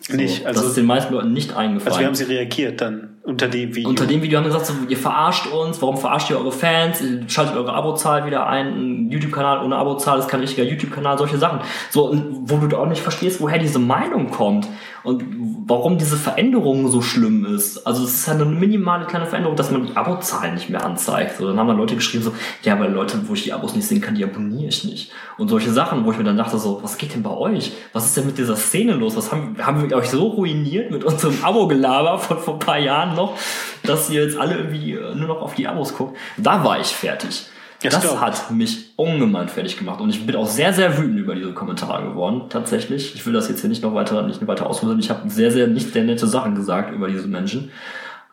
So, 0.00 0.16
nicht, 0.16 0.46
also. 0.46 0.60
Das 0.60 0.70
ist 0.70 0.76
den 0.76 0.86
meisten 0.86 1.12
Leuten 1.14 1.32
nicht 1.32 1.56
eingefallen. 1.56 1.92
Also 1.92 2.00
wie 2.00 2.06
haben 2.06 2.14
sie 2.14 2.24
reagiert 2.24 2.80
dann? 2.80 3.13
Unter 3.24 3.48
dem 3.48 3.74
Video. 3.74 3.88
Unter 3.88 4.06
dem 4.06 4.20
Video 4.20 4.38
haben 4.38 4.44
gesagt, 4.44 4.66
so, 4.66 4.74
ihr 4.86 4.98
verarscht 4.98 5.46
uns, 5.46 5.80
warum 5.80 5.96
verarscht 5.96 6.28
ihr 6.28 6.38
eure 6.38 6.52
Fans, 6.52 7.02
schaltet 7.28 7.56
eure 7.56 7.72
Abozahl 7.72 8.26
wieder 8.26 8.46
ein, 8.46 9.06
ein 9.06 9.10
YouTube-Kanal 9.10 9.64
ohne 9.64 9.76
Abozahl 9.76 10.18
ist 10.18 10.28
kein 10.28 10.40
richtiger 10.40 10.64
YouTube-Kanal, 10.64 11.16
solche 11.16 11.38
Sachen. 11.38 11.60
So, 11.88 12.14
wo 12.42 12.58
du 12.58 12.76
auch 12.76 12.86
nicht 12.86 13.00
verstehst, 13.00 13.40
woher 13.40 13.58
diese 13.58 13.78
Meinung 13.78 14.30
kommt 14.30 14.68
und 15.04 15.24
warum 15.66 15.96
diese 15.96 16.16
Veränderung 16.16 16.88
so 16.88 17.00
schlimm 17.00 17.46
ist. 17.46 17.86
Also 17.86 18.04
es 18.04 18.14
ist 18.14 18.26
ja 18.26 18.34
eine 18.34 18.44
minimale 18.44 19.06
kleine 19.06 19.24
Veränderung, 19.24 19.56
dass 19.56 19.70
man 19.70 19.86
die 19.86 19.96
Abozahlen 19.96 20.54
nicht 20.54 20.68
mehr 20.68 20.84
anzeigt. 20.84 21.38
So, 21.38 21.46
dann 21.46 21.58
haben 21.58 21.68
dann 21.68 21.78
Leute 21.78 21.94
geschrieben 21.94 22.24
so, 22.24 22.32
ja, 22.62 22.74
aber 22.74 22.88
Leute, 22.88 23.26
wo 23.26 23.32
ich 23.32 23.44
die 23.44 23.54
Abos 23.54 23.74
nicht 23.74 23.86
sehen 23.86 24.02
kann, 24.02 24.14
die 24.14 24.24
abonniere 24.24 24.68
ich 24.68 24.84
nicht. 24.84 25.12
Und 25.38 25.48
solche 25.48 25.72
Sachen, 25.72 26.04
wo 26.04 26.12
ich 26.12 26.18
mir 26.18 26.24
dann 26.24 26.36
dachte 26.36 26.58
so, 26.58 26.82
was 26.82 26.98
geht 26.98 27.14
denn 27.14 27.22
bei 27.22 27.30
euch? 27.30 27.72
Was 27.92 28.06
ist 28.06 28.16
denn 28.16 28.26
mit 28.26 28.36
dieser 28.36 28.56
Szene 28.56 28.92
los? 28.92 29.16
Was 29.16 29.32
haben, 29.32 29.56
haben 29.60 29.88
wir 29.88 29.96
euch 29.96 30.10
so 30.10 30.26
ruiniert 30.28 30.90
mit 30.90 31.04
unserem 31.04 31.36
Abo-Gelaber 31.42 32.18
von 32.18 32.38
vor 32.38 32.54
ein 32.54 32.60
paar 32.60 32.78
Jahren? 32.78 33.13
Noch, 33.14 33.38
dass 33.82 34.10
ihr 34.10 34.22
jetzt 34.22 34.36
alle 34.36 34.56
irgendwie 34.56 34.92
äh, 34.92 35.14
nur 35.14 35.28
noch 35.28 35.40
auf 35.40 35.54
die 35.54 35.66
Abos 35.66 35.94
guckt. 35.94 36.16
Da 36.36 36.64
war 36.64 36.80
ich 36.80 36.88
fertig. 36.88 37.46
Ja, 37.84 37.90
das 37.90 38.02
stimmt. 38.02 38.20
hat 38.20 38.50
mich 38.50 38.92
ungemein 38.96 39.48
fertig 39.48 39.76
gemacht 39.76 40.00
und 40.00 40.08
ich 40.08 40.24
bin 40.24 40.34
auch 40.36 40.46
sehr, 40.46 40.72
sehr 40.72 40.96
wütend 40.96 41.18
über 41.18 41.34
diese 41.34 41.52
Kommentare 41.52 42.02
geworden, 42.02 42.44
tatsächlich. 42.48 43.14
Ich 43.14 43.26
will 43.26 43.34
das 43.34 43.50
jetzt 43.50 43.60
hier 43.60 43.68
nicht 43.68 43.82
noch 43.82 43.94
weiter, 43.94 44.22
nicht 44.22 44.46
weiter 44.46 44.66
ausführen. 44.66 44.98
Ich 44.98 45.10
habe 45.10 45.28
sehr, 45.28 45.50
sehr 45.50 45.66
nicht 45.66 45.92
sehr 45.92 46.02
nette 46.02 46.26
Sachen 46.26 46.54
gesagt 46.54 46.94
über 46.94 47.08
diese 47.08 47.28
Menschen. 47.28 47.70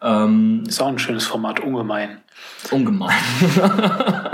Ähm, 0.02 0.64
ist 0.66 0.82
auch 0.82 0.88
ein 0.88 1.00
schönes 1.00 1.26
Format, 1.26 1.60
ungemein. 1.60 2.22
Ungemein. 2.72 3.12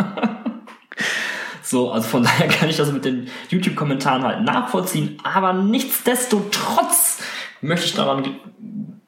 so, 1.63 1.91
also 1.91 2.07
von 2.07 2.21
daher 2.21 2.47
kann 2.47 2.69
ich 2.69 2.77
das 2.77 2.91
mit 2.91 3.03
den 3.03 3.27
YouTube-Kommentaren 3.49 4.23
halt 4.23 4.43
nachvollziehen, 4.43 5.17
aber 5.23 5.51
nichtsdestotrotz 5.51 7.23
möchte 7.61 7.87
ich 7.87 7.95
daran 7.95 8.35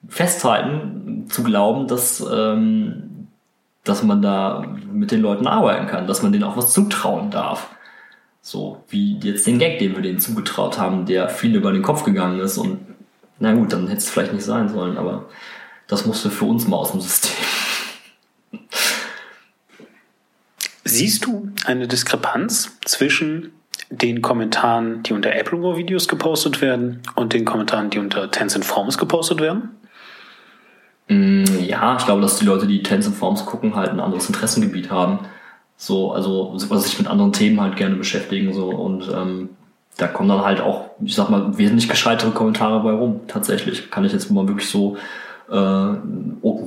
festhalten, 0.10 1.28
zu 1.30 1.44
glauben, 1.44 1.88
dass, 1.88 2.26
ähm, 2.32 3.28
dass 3.84 4.04
man 4.04 4.22
da 4.22 4.66
mit 4.92 5.12
den 5.12 5.22
Leuten 5.22 5.48
arbeiten 5.48 5.88
kann, 5.88 6.08
dass 6.08 6.24
man 6.24 6.32
denen 6.32 6.44
auch 6.44 6.58
was 6.58 6.74
zutrauen 6.74 7.32
darf. 7.32 7.70
So 8.42 8.84
wie 8.90 9.20
jetzt 9.20 9.46
den 9.48 9.60
Gag, 9.60 9.80
den 9.80 9.96
wir 9.96 10.02
denen 10.02 10.20
zugetraut 10.20 10.80
haben, 10.80 11.06
der 11.06 11.30
viel 11.30 11.56
über 11.56 11.72
den 11.72 11.82
Kopf 11.84 12.04
gegangen 12.04 12.40
ist 12.40 12.58
und 12.58 12.80
na 13.40 13.54
gut, 13.54 13.72
dann 13.72 13.88
hätte 13.88 14.00
es 14.00 14.10
vielleicht 14.10 14.34
nicht 14.34 14.44
sein 14.44 14.70
sollen, 14.70 14.98
aber 14.98 15.30
das 15.88 16.06
musste 16.06 16.30
für 16.30 16.46
uns 16.46 16.68
mal 16.68 16.78
aus 16.78 16.92
dem 16.92 17.02
System. 17.02 17.32
Siehst 20.84 21.26
du 21.26 21.50
eine 21.66 21.88
Diskrepanz 21.88 22.78
zwischen 22.86 23.54
den 23.90 24.22
Kommentaren, 24.22 25.04
die 25.04 25.14
unter 25.14 25.34
Apple 25.34 25.78
Videos 25.78 26.08
gepostet 26.08 26.62
werden 26.62 27.02
und 27.16 27.34
den 27.34 27.46
Kommentaren, 27.46 27.90
die 27.90 28.00
unter 28.00 28.30
Tencent 28.30 28.66
Forms 28.66 28.98
gepostet 28.98 29.40
werden? 29.40 29.79
Mm, 31.10 31.44
ja, 31.60 31.98
ich 31.98 32.06
glaube, 32.06 32.22
dass 32.22 32.38
die 32.38 32.46
Leute, 32.46 32.68
die 32.68 32.84
Tencent 32.84 33.16
Forms 33.16 33.46
gucken, 33.46 33.76
halt 33.76 33.90
ein 33.90 34.00
anderes 34.00 34.28
Interessengebiet 34.28 34.90
haben. 34.92 35.20
So, 35.76 36.12
also 36.12 36.54
was 36.70 36.86
sich 36.86 37.00
mit 37.00 37.08
anderen 37.08 37.34
Themen 37.34 37.60
halt 37.60 37.76
gerne 37.76 37.96
beschäftigen 37.96 38.54
so 38.54 38.70
und 38.70 39.10
ähm, 39.14 39.50
da 39.98 40.08
kommen 40.08 40.30
dann 40.30 40.44
halt 40.46 40.62
auch, 40.62 40.92
ich 41.04 41.16
sag 41.16 41.30
mal, 41.30 41.58
wesentlich 41.58 41.90
gescheitere 41.90 42.32
Kommentare 42.32 42.82
bei 42.82 42.92
rum. 42.92 43.22
Tatsächlich 43.28 43.90
kann 43.92 44.06
ich 44.06 44.14
jetzt 44.14 44.30
mal 44.32 44.48
wirklich 44.48 44.70
so 44.70 44.98
äh, 45.50 45.94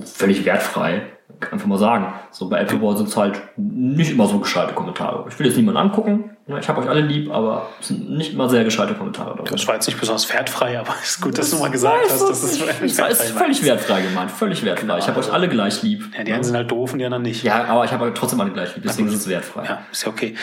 völlig 0.05 0.44
wertfrei 0.44 1.02
einfach 1.50 1.66
mal 1.66 1.78
sagen. 1.78 2.12
So 2.30 2.48
bei 2.48 2.60
Apple 2.60 2.76
Appleboard 2.76 2.98
sind 2.98 3.09
es 3.09 3.16
halt 3.16 3.40
nicht 3.56 4.10
immer 4.10 4.26
so 4.26 4.38
gescheite 4.38 4.74
Kommentare. 4.74 5.24
Ich 5.28 5.38
will 5.38 5.46
jetzt 5.46 5.56
niemanden 5.56 5.80
angucken. 5.80 6.30
Ich 6.60 6.68
habe 6.68 6.80
euch 6.80 6.88
alle 6.88 7.00
lieb, 7.00 7.30
aber 7.30 7.68
es 7.80 7.88
sind 7.88 8.10
nicht 8.10 8.32
immer 8.32 8.48
sehr 8.48 8.64
gescheite 8.64 8.94
Kommentare 8.94 9.36
dabei. 9.36 9.48
Das 9.50 9.66
war 9.68 9.74
jetzt 9.74 9.86
nicht 9.86 9.98
besonders 9.98 10.32
wertfrei, 10.32 10.78
aber 10.78 10.94
ist 11.02 11.20
gut, 11.20 11.38
dass 11.38 11.50
du 11.50 11.59
mal 11.59 11.70
gesagt 11.70 12.04
hast, 12.04 12.20
dass 12.20 12.42
es 12.42 12.59
das 12.96 13.20
ist 13.20 13.30
völlig 13.30 13.64
wertfrei 13.64 14.02
gemeint, 14.02 14.30
völlig 14.30 14.64
wertfrei. 14.64 14.82
Genau. 14.82 14.98
Ich 14.98 15.06
habe 15.06 15.20
euch 15.20 15.32
alle 15.32 15.48
gleich 15.48 15.82
lieb. 15.82 16.04
Ja, 16.16 16.24
die 16.24 16.32
einen 16.32 16.42
sind 16.42 16.56
halt 16.56 16.70
doof 16.70 16.92
und 16.92 16.98
die 16.98 17.04
anderen 17.04 17.22
nicht. 17.22 17.44
Ja, 17.44 17.64
aber 17.64 17.84
ich 17.84 17.92
habe 17.92 18.12
trotzdem 18.12 18.40
alle 18.40 18.50
gleich 18.50 18.74
lieb, 18.74 18.84
deswegen 18.84 19.09
ist 19.09 19.14
es 19.14 19.28
wertfrei. 19.28 19.64
Ja, 19.64 19.82
ist 19.90 20.04
ja 20.04 20.09
okay. 20.09 20.34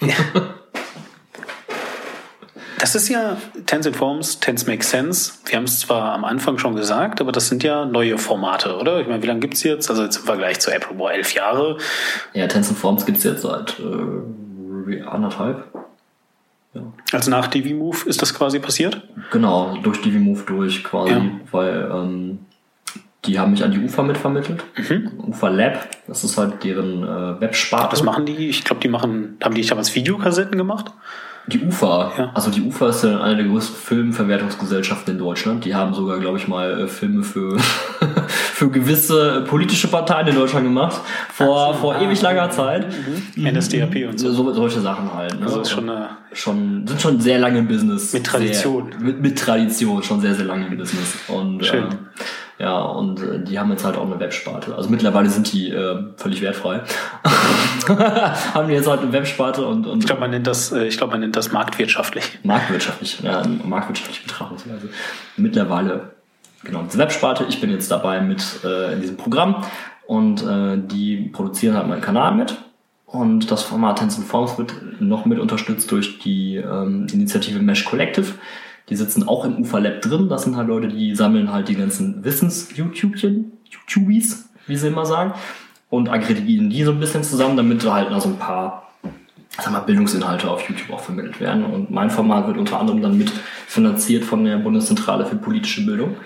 Das 2.80 2.94
ist 2.94 3.10
ja 3.10 3.36
Tencent 3.66 3.96
Forms, 3.96 4.40
Tens 4.40 4.66
Make 4.66 4.82
Sense. 4.82 5.32
Wir 5.44 5.58
haben 5.58 5.64
es 5.64 5.80
zwar 5.80 6.14
am 6.14 6.24
Anfang 6.24 6.56
schon 6.58 6.74
gesagt, 6.74 7.20
aber 7.20 7.30
das 7.30 7.48
sind 7.48 7.62
ja 7.62 7.84
neue 7.84 8.16
Formate, 8.16 8.76
oder? 8.76 9.00
Ich 9.00 9.06
meine, 9.06 9.22
wie 9.22 9.26
lange 9.26 9.40
gibt's 9.40 9.62
jetzt? 9.62 9.90
Also 9.90 10.02
jetzt 10.02 10.16
im 10.16 10.24
Vergleich 10.24 10.60
zu 10.60 10.72
Apple 10.72 10.96
Boy 10.96 11.12
elf 11.12 11.34
Jahre. 11.34 11.76
Ja, 12.32 12.46
Tencent 12.46 12.78
Forms 12.78 13.04
gibt's 13.04 13.22
jetzt 13.24 13.42
seit 13.42 13.76
äh, 13.80 15.02
anderthalb. 15.02 15.64
Ja. 16.72 16.82
Also 17.12 17.30
nach 17.30 17.48
DiviMove 17.48 18.06
ist 18.06 18.22
das 18.22 18.32
quasi 18.32 18.60
passiert? 18.60 19.02
Genau, 19.30 19.76
durch 19.82 20.00
DiviMove 20.00 20.46
durch 20.46 20.82
quasi, 20.82 21.12
ja. 21.12 21.22
weil 21.50 21.90
ähm, 21.92 22.38
die 23.26 23.38
haben 23.38 23.50
mich 23.50 23.62
an 23.62 23.72
die 23.72 23.78
UFA 23.78 24.02
mitvermittelt. 24.02 24.64
Mhm. 24.76 25.24
UFA 25.28 25.48
Lab, 25.48 25.86
das 26.06 26.24
ist 26.24 26.38
halt 26.38 26.64
deren 26.64 27.02
äh, 27.02 27.40
Websparte. 27.42 27.92
Was 27.92 28.02
machen 28.02 28.24
die? 28.24 28.48
Ich 28.48 28.64
glaube, 28.64 28.80
die 28.80 28.88
machen, 28.88 29.36
haben 29.42 29.54
die 29.54 29.66
damals 29.66 29.94
Videokassetten 29.94 30.56
gemacht? 30.56 30.92
Die 31.50 31.64
UFA, 31.64 32.12
ja. 32.16 32.30
also 32.34 32.50
die 32.50 32.62
UFA 32.62 32.88
ist 32.88 33.04
ja 33.04 33.20
eine 33.20 33.36
der 33.36 33.46
größten 33.46 33.76
Filmverwertungsgesellschaften 33.76 35.14
in 35.14 35.18
Deutschland. 35.18 35.64
Die 35.64 35.74
haben 35.74 35.94
sogar, 35.94 36.18
glaube 36.18 36.38
ich 36.38 36.48
mal, 36.48 36.82
äh, 36.82 36.88
Filme 36.88 37.22
für, 37.22 37.58
für 38.28 38.70
gewisse 38.70 39.44
politische 39.48 39.88
Parteien 39.88 40.28
in 40.28 40.34
Deutschland 40.34 40.64
gemacht, 40.64 41.00
vor, 41.32 41.74
vor 41.74 42.00
ewig 42.00 42.20
langer 42.22 42.50
Zeit. 42.50 42.86
Mhm. 43.36 43.46
NSDAP 43.46 44.08
und 44.08 44.18
so. 44.18 44.32
so. 44.32 44.52
Solche 44.52 44.80
Sachen 44.80 45.12
halt. 45.12 45.38
Ne? 45.38 45.46
Also 45.46 45.60
ist 45.60 45.70
schon 45.70 45.88
eine 45.88 46.08
schon, 46.32 46.86
sind 46.86 47.00
schon 47.00 47.20
sehr 47.20 47.38
lange 47.38 47.58
im 47.58 47.68
Business. 47.68 48.12
Mit 48.12 48.24
Tradition. 48.24 48.92
Sehr, 48.92 49.00
mit, 49.00 49.20
mit 49.20 49.38
Tradition, 49.38 50.02
schon 50.02 50.20
sehr, 50.20 50.34
sehr 50.34 50.46
lange 50.46 50.66
im 50.66 50.76
Business. 50.76 51.16
Und, 51.28 51.64
Schön. 51.64 51.84
Äh, 51.84 51.96
ja, 52.60 52.78
und 52.82 53.22
äh, 53.22 53.42
die 53.42 53.58
haben 53.58 53.70
jetzt 53.70 53.86
halt 53.86 53.96
auch 53.96 54.04
eine 54.04 54.20
Websparte. 54.20 54.74
Also 54.74 54.90
mittlerweile 54.90 55.30
sind 55.30 55.50
die 55.50 55.70
äh, 55.70 56.04
völlig 56.16 56.42
wertfrei. 56.42 56.82
haben 58.54 58.68
die 58.68 58.74
jetzt 58.74 58.86
halt 58.86 59.00
eine 59.00 59.12
Websparte 59.12 59.64
und, 59.64 59.86
und 59.86 60.00
ich 60.00 60.06
glaube, 60.06 60.20
man 60.20 60.30
nennt 60.30 60.46
das, 60.46 60.70
äh, 60.70 60.84
ich 60.84 60.98
glaube, 60.98 61.12
man 61.12 61.20
nennt 61.20 61.36
das 61.36 61.52
marktwirtschaftlich. 61.52 62.38
marktwirtschaftlich, 62.42 63.20
ja, 63.22 63.42
marktwirtschaftliche 63.64 64.24
Betrachtungsweise. 64.24 64.90
Mittlerweile, 65.38 66.10
genau, 66.62 66.82
diese 66.82 66.98
Websparte, 66.98 67.46
ich 67.48 67.62
bin 67.62 67.70
jetzt 67.70 67.90
dabei 67.90 68.20
mit 68.20 68.44
äh, 68.62 68.92
in 68.92 69.00
diesem 69.00 69.16
Programm 69.16 69.64
und 70.06 70.42
äh, 70.42 70.76
die 70.76 71.30
produzieren 71.32 71.76
halt 71.76 71.88
meinen 71.88 72.02
Kanal 72.02 72.34
mit. 72.34 72.58
Und 73.06 73.50
das 73.50 73.62
Format 73.62 73.98
Tencent 73.98 74.26
Forms 74.26 74.58
wird 74.58 75.00
noch 75.00 75.24
mit 75.24 75.38
unterstützt 75.38 75.90
durch 75.90 76.18
die 76.18 76.56
ähm, 76.56 77.06
Initiative 77.10 77.58
Mesh 77.58 77.86
Collective. 77.86 78.34
Die 78.90 78.96
sitzen 78.96 79.26
auch 79.26 79.44
im 79.44 79.60
UFA 79.60 79.78
Lab 79.78 80.02
drin. 80.02 80.28
Das 80.28 80.42
sind 80.42 80.56
halt 80.56 80.68
Leute, 80.68 80.88
die 80.88 81.14
sammeln 81.14 81.52
halt 81.52 81.68
die 81.68 81.76
ganzen 81.76 82.24
Wissens-YouTubchen, 82.24 83.52
YouTubies, 83.70 84.48
wie 84.66 84.76
sie 84.76 84.88
immer 84.88 85.06
sagen, 85.06 85.32
und 85.88 86.08
aggregieren 86.08 86.70
die 86.70 86.84
so 86.84 86.90
ein 86.90 87.00
bisschen 87.00 87.24
zusammen, 87.24 87.56
damit 87.56 87.84
da 87.84 87.94
halt 87.94 88.10
noch 88.10 88.20
so 88.20 88.28
ein 88.28 88.38
paar 88.38 88.90
sag 89.58 89.72
mal, 89.72 89.80
Bildungsinhalte 89.80 90.50
auf 90.50 90.68
YouTube 90.68 90.92
auch 90.92 91.00
vermittelt 91.00 91.40
werden. 91.40 91.64
Und 91.64 91.90
mein 91.90 92.10
Format 92.10 92.46
wird 92.46 92.58
unter 92.58 92.78
anderem 92.80 93.02
dann 93.02 93.18
mit 93.18 93.30
finanziert 93.66 94.24
von 94.24 94.44
der 94.44 94.58
Bundeszentrale 94.58 95.26
für 95.26 95.36
politische 95.36 95.84
Bildung. 95.84 96.16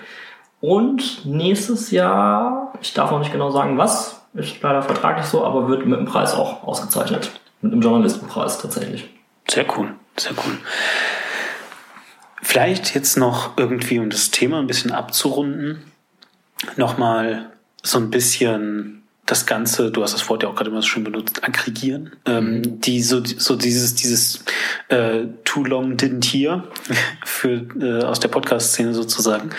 Und 0.61 1.25
nächstes 1.25 1.91
Jahr, 1.91 2.73
ich 2.81 2.93
darf 2.93 3.11
noch 3.11 3.19
nicht 3.19 3.31
genau 3.31 3.51
sagen, 3.51 3.77
was, 3.77 4.21
ist 4.33 4.61
leider 4.61 4.81
vertraglich 4.81 5.25
so, 5.25 5.45
aber 5.45 5.67
wird 5.67 5.85
mit 5.85 5.97
einem 5.97 6.07
Preis 6.07 6.33
auch 6.33 6.63
ausgezeichnet. 6.63 7.31
Mit 7.61 7.71
einem 7.71 7.81
Journalistenpreis 7.81 8.59
tatsächlich. 8.59 9.09
Sehr 9.47 9.65
cool, 9.77 9.93
sehr 10.17 10.33
cool. 10.33 10.57
Vielleicht 12.47 12.93
jetzt 12.93 13.17
noch 13.17 13.57
irgendwie, 13.57 13.97
um 13.97 14.11
das 14.11 14.29
Thema 14.29 14.59
ein 14.59 14.67
bisschen 14.67 14.91
abzurunden, 14.91 15.79
nochmal 16.77 17.49
so 17.81 17.97
ein 17.97 18.11
bisschen 18.11 19.01
das 19.25 19.47
Ganze, 19.47 19.89
du 19.89 20.03
hast 20.03 20.13
das 20.13 20.29
Wort 20.29 20.43
ja 20.43 20.49
auch 20.49 20.55
gerade 20.55 20.69
immer 20.69 20.83
so 20.83 20.87
schön 20.87 21.03
benutzt, 21.03 21.43
aggregieren. 21.43 22.15
Ähm, 22.27 22.79
die 22.81 23.01
so, 23.01 23.25
so 23.25 23.55
dieses, 23.55 23.95
dieses 23.95 24.45
äh, 24.89 25.23
Too 25.43 25.63
Long 25.63 25.97
Didn't 25.97 26.23
Hear 26.31 26.67
für, 27.25 27.65
äh, 27.81 28.03
aus 28.03 28.19
der 28.19 28.27
Podcast-Szene 28.27 28.93
sozusagen. 28.93 29.49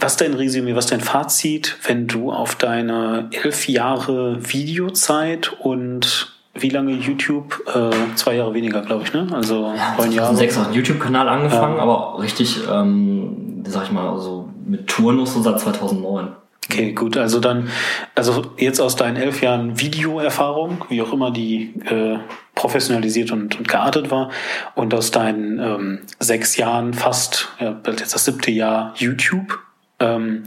Was 0.00 0.16
dein 0.16 0.34
Resümee, 0.34 0.74
was 0.74 0.88
dein 0.88 1.00
Fazit, 1.00 1.76
wenn 1.84 2.08
du 2.08 2.32
auf 2.32 2.56
deine 2.56 3.30
elf 3.30 3.68
Jahre 3.68 4.52
Videozeit 4.52 5.52
und 5.60 6.35
wie 6.60 6.70
lange 6.70 6.92
YouTube? 6.92 7.62
Äh, 7.66 8.14
zwei 8.14 8.36
Jahre 8.36 8.54
weniger, 8.54 8.82
glaube 8.82 9.04
ich, 9.04 9.12
ne? 9.12 9.26
Also 9.32 9.72
neun 9.98 10.12
Jahre. 10.12 10.36
Sechs 10.36 10.58
einen 10.58 10.72
YouTube-Kanal 10.72 11.28
angefangen, 11.28 11.78
aber 11.78 12.18
richtig, 12.20 12.60
ähm, 12.70 13.62
sag 13.66 13.84
ich 13.84 13.92
mal, 13.92 14.08
also 14.08 14.48
mit 14.66 14.86
Touren 14.86 15.16
nur 15.16 15.26
so 15.26 15.40
seit 15.42 15.60
2009. 15.60 16.28
Okay, 16.68 16.92
gut. 16.92 17.16
Also 17.16 17.38
dann, 17.38 17.68
also 18.14 18.42
jetzt 18.56 18.80
aus 18.80 18.96
deinen 18.96 19.16
elf 19.16 19.40
Jahren 19.40 19.78
Videoerfahrung, 19.78 20.84
wie 20.88 21.00
auch 21.00 21.12
immer 21.12 21.30
die 21.30 21.74
äh, 21.84 22.18
professionalisiert 22.54 23.30
und, 23.30 23.56
und 23.58 23.68
geartet 23.68 24.10
war, 24.10 24.30
und 24.74 24.92
aus 24.92 25.12
deinen 25.12 25.60
ähm, 25.60 26.00
sechs 26.18 26.56
Jahren 26.56 26.92
fast, 26.92 27.48
ja, 27.60 27.76
jetzt 27.86 28.14
das 28.14 28.24
siebte 28.24 28.50
Jahr 28.50 28.94
YouTube, 28.96 29.58
ähm, 30.00 30.42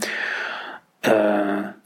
äh, 1.02 1.10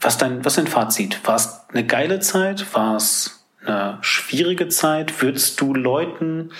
was 0.01 0.17
dein, 0.17 0.43
was 0.43 0.55
dein 0.55 0.67
Fazit? 0.67 1.25
War 1.25 1.35
es 1.35 1.61
eine 1.71 1.85
geile 1.85 2.19
Zeit? 2.19 2.75
War 2.75 2.97
es 2.97 3.44
eine 3.67 3.97
schwierige 4.01 4.67
Zeit? 4.67 5.21
Würdest 5.21 5.59
du 5.61 5.73
Leuten, 5.73 6.51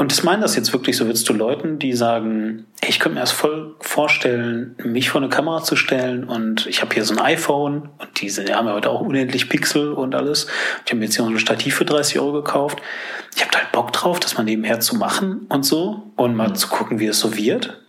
und 0.00 0.12
ich 0.12 0.22
meine 0.22 0.42
das 0.42 0.54
jetzt 0.54 0.72
wirklich 0.72 0.96
so, 0.96 1.06
würdest 1.06 1.28
du 1.28 1.32
Leuten, 1.32 1.80
die 1.80 1.92
sagen, 1.92 2.66
hey, 2.80 2.90
ich 2.90 3.00
könnte 3.00 3.16
mir 3.16 3.20
das 3.20 3.32
voll 3.32 3.74
vorstellen, 3.80 4.76
mich 4.84 5.10
vor 5.10 5.20
eine 5.20 5.28
Kamera 5.28 5.64
zu 5.64 5.74
stellen 5.74 6.22
und 6.22 6.66
ich 6.66 6.82
habe 6.82 6.94
hier 6.94 7.04
so 7.04 7.14
ein 7.14 7.20
iPhone 7.20 7.88
und 7.98 8.20
diese 8.20 8.44
die 8.44 8.54
haben 8.54 8.68
ja 8.68 8.74
heute 8.74 8.90
auch 8.90 9.00
unendlich 9.00 9.48
Pixel 9.48 9.92
und 9.92 10.14
alles. 10.14 10.46
Ich 10.84 10.92
habe 10.92 11.00
mir 11.00 11.06
jetzt 11.06 11.16
hier 11.16 11.24
noch 11.24 11.32
ein 11.32 11.38
Stativ 11.40 11.74
für 11.74 11.84
30 11.84 12.20
Euro 12.20 12.32
gekauft. 12.32 12.78
Ich 13.34 13.44
habe 13.44 13.58
halt 13.58 13.72
Bock 13.72 13.92
drauf, 13.92 14.20
das 14.20 14.36
mal 14.36 14.44
nebenher 14.44 14.78
zu 14.78 14.94
machen 14.94 15.46
und 15.48 15.64
so 15.64 16.12
und 16.14 16.36
mal 16.36 16.54
zu 16.54 16.68
gucken, 16.68 17.00
wie 17.00 17.06
es 17.06 17.18
so 17.18 17.36
wird. 17.36 17.82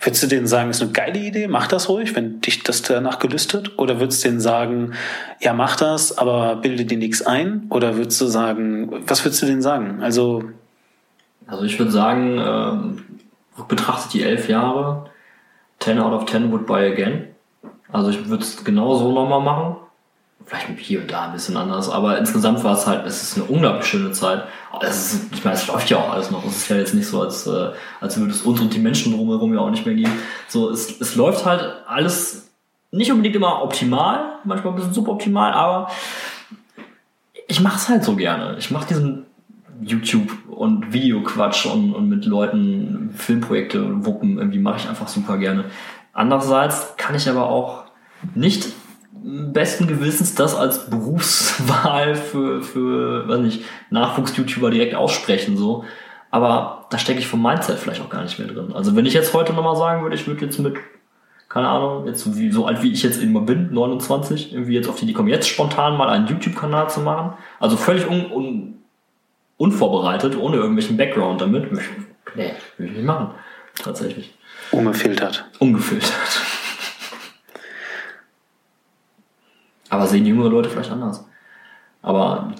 Würdest 0.00 0.22
du 0.22 0.26
denen 0.26 0.46
sagen, 0.46 0.70
ist 0.70 0.82
eine 0.82 0.92
geile 0.92 1.18
Idee, 1.18 1.48
mach 1.48 1.66
das 1.68 1.88
ruhig, 1.88 2.14
wenn 2.14 2.40
dich 2.40 2.62
das 2.62 2.82
danach 2.82 3.18
gelüstet? 3.18 3.78
Oder 3.78 3.98
würdest 3.98 4.22
du 4.24 4.28
denen 4.28 4.40
sagen, 4.40 4.92
ja, 5.40 5.52
mach 5.52 5.76
das, 5.76 6.16
aber 6.16 6.56
bilde 6.56 6.84
dir 6.84 6.98
nichts 6.98 7.22
ein? 7.22 7.66
Oder 7.70 7.96
würdest 7.96 8.20
du 8.20 8.26
sagen, 8.26 9.02
was 9.06 9.24
würdest 9.24 9.42
du 9.42 9.46
denen 9.46 9.62
sagen? 9.62 10.02
Also, 10.02 10.44
Also 11.46 11.64
ich 11.64 11.78
würde 11.78 11.92
sagen, 11.92 12.38
ähm, 12.38 13.04
betrachtet 13.68 14.12
die 14.12 14.22
elf 14.22 14.48
Jahre, 14.48 15.10
10 15.80 15.98
out 15.98 16.12
of 16.12 16.26
10 16.26 16.52
would 16.52 16.66
buy 16.66 16.92
again. 16.92 17.28
Also 17.92 18.10
ich 18.10 18.28
würde 18.28 18.42
es 18.42 18.64
genau 18.64 18.96
so 18.96 19.12
nochmal 19.12 19.40
machen. 19.40 19.76
Vielleicht 20.44 20.78
hier 20.78 21.00
und 21.00 21.10
da 21.10 21.26
ein 21.26 21.32
bisschen 21.32 21.56
anders, 21.56 21.90
aber 21.90 22.18
insgesamt 22.18 22.62
war 22.62 22.74
es 22.74 22.86
halt, 22.86 23.04
es 23.04 23.20
ist 23.20 23.36
eine 23.36 23.46
unglaublich 23.46 23.86
schöne 23.86 24.12
Zeit. 24.12 24.44
Es 24.80 25.12
ist, 25.12 25.34
ich 25.34 25.44
meine, 25.44 25.56
es 25.56 25.66
läuft 25.66 25.90
ja 25.90 25.96
auch 25.96 26.12
alles 26.12 26.30
noch. 26.30 26.44
Es 26.46 26.58
ist 26.58 26.68
ja 26.68 26.76
jetzt 26.76 26.94
nicht 26.94 27.08
so, 27.08 27.20
als, 27.20 27.48
äh, 27.48 27.70
als 28.00 28.16
würde 28.16 28.32
es 28.32 28.42
uns 28.42 28.60
und 28.60 28.72
die 28.72 28.78
Menschen 28.78 29.12
drumherum 29.12 29.52
ja 29.54 29.60
auch 29.60 29.70
nicht 29.70 29.84
mehr 29.84 29.96
geben. 29.96 30.12
So, 30.46 30.70
es, 30.70 31.00
es 31.00 31.16
läuft 31.16 31.44
halt 31.44 31.64
alles 31.88 32.48
nicht 32.92 33.10
unbedingt 33.10 33.34
immer 33.34 33.62
optimal, 33.62 34.38
manchmal 34.44 34.72
ein 34.72 34.76
bisschen 34.76 34.94
suboptimal, 34.94 35.52
aber 35.52 35.90
ich 37.48 37.60
mache 37.60 37.76
es 37.76 37.88
halt 37.88 38.04
so 38.04 38.16
gerne. 38.16 38.56
Ich 38.58 38.70
mache 38.70 38.88
diesen 38.88 39.26
YouTube 39.82 40.30
und 40.48 40.92
Videoquatsch 40.92 41.66
und, 41.66 41.94
und 41.94 42.08
mit 42.08 42.24
Leuten 42.24 43.10
Filmprojekte 43.14 44.06
wuppen, 44.06 44.38
irgendwie 44.38 44.58
mache 44.58 44.78
ich 44.78 44.88
einfach 44.88 45.08
super 45.08 45.38
gerne. 45.38 45.64
Andererseits 46.12 46.96
kann 46.96 47.14
ich 47.14 47.28
aber 47.28 47.48
auch 47.48 47.84
nicht 48.34 48.68
besten 49.26 49.88
Gewissens 49.88 50.36
das 50.36 50.54
als 50.54 50.88
Berufswahl 50.88 52.14
für, 52.14 52.62
für 52.62 53.28
weiß 53.28 53.40
nicht, 53.40 53.64
Nachwuchs-YouTuber 53.90 54.70
direkt 54.70 54.94
aussprechen, 54.94 55.56
so. 55.56 55.84
Aber 56.30 56.86
da 56.90 56.98
stecke 56.98 57.18
ich 57.18 57.26
vom 57.26 57.42
Mindset 57.42 57.78
vielleicht 57.78 58.00
auch 58.00 58.08
gar 58.08 58.22
nicht 58.22 58.38
mehr 58.38 58.46
drin. 58.46 58.72
Also 58.72 58.94
wenn 58.94 59.06
ich 59.06 59.14
jetzt 59.14 59.34
heute 59.34 59.52
nochmal 59.52 59.76
sagen 59.76 60.02
würde, 60.02 60.14
ich 60.14 60.26
würde 60.26 60.44
jetzt 60.44 60.58
mit, 60.58 60.76
keine 61.48 61.68
Ahnung, 61.68 62.06
jetzt 62.06 62.22
so, 62.22 62.36
wie, 62.36 62.52
so 62.52 62.66
alt 62.66 62.82
wie 62.82 62.92
ich 62.92 63.02
jetzt 63.02 63.20
immer 63.20 63.40
bin, 63.40 63.72
29, 63.72 64.52
irgendwie 64.52 64.74
jetzt 64.74 64.88
auf 64.88 64.96
die 64.96 65.04
Idee 65.04 65.12
kommen, 65.14 65.28
jetzt 65.28 65.48
spontan 65.48 65.96
mal 65.96 66.08
einen 66.08 66.28
YouTube-Kanal 66.28 66.88
zu 66.90 67.00
machen. 67.00 67.32
Also 67.58 67.76
völlig 67.76 68.08
un, 68.08 68.30
un, 68.30 68.74
unvorbereitet, 69.56 70.36
ohne 70.36 70.56
irgendwelchen 70.56 70.96
Background 70.96 71.40
damit. 71.40 71.72
Nee, 71.72 72.52
würde 72.76 72.92
ich 72.92 72.98
nicht 72.98 73.06
machen. 73.06 73.30
Tatsächlich. 73.82 74.34
ungefiltert. 74.70 75.46
Ungefiltert. 75.58 76.12
Aber 79.88 80.06
sehen 80.06 80.26
jüngere 80.26 80.50
Leute 80.50 80.68
vielleicht 80.68 80.90
anders. 80.90 81.24
Aber 82.02 82.52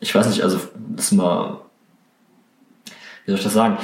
ich 0.00 0.14
weiß 0.14 0.28
nicht, 0.28 0.42
also 0.42 0.58
das 0.94 1.06
ist 1.06 1.12
mal, 1.12 1.58
wie 3.24 3.30
soll 3.30 3.38
ich 3.38 3.44
das 3.44 3.54
sagen? 3.54 3.78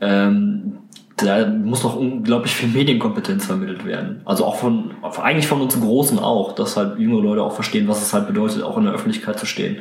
Ähm, 0.00 0.78
da 1.16 1.46
muss 1.46 1.84
noch 1.84 1.96
unglaublich 1.96 2.54
viel 2.54 2.68
Medienkompetenz 2.68 3.46
vermittelt 3.46 3.84
werden. 3.84 4.22
Also 4.24 4.44
auch 4.44 4.56
von, 4.56 4.92
eigentlich 5.02 5.46
von 5.46 5.60
uns 5.60 5.78
Großen 5.78 6.18
auch, 6.18 6.54
dass 6.54 6.76
halt 6.76 6.98
jüngere 6.98 7.22
Leute 7.22 7.42
auch 7.42 7.54
verstehen, 7.54 7.88
was 7.88 8.02
es 8.02 8.12
halt 8.12 8.26
bedeutet, 8.26 8.62
auch 8.62 8.76
in 8.76 8.84
der 8.84 8.92
Öffentlichkeit 8.92 9.38
zu 9.38 9.46
stehen. 9.46 9.78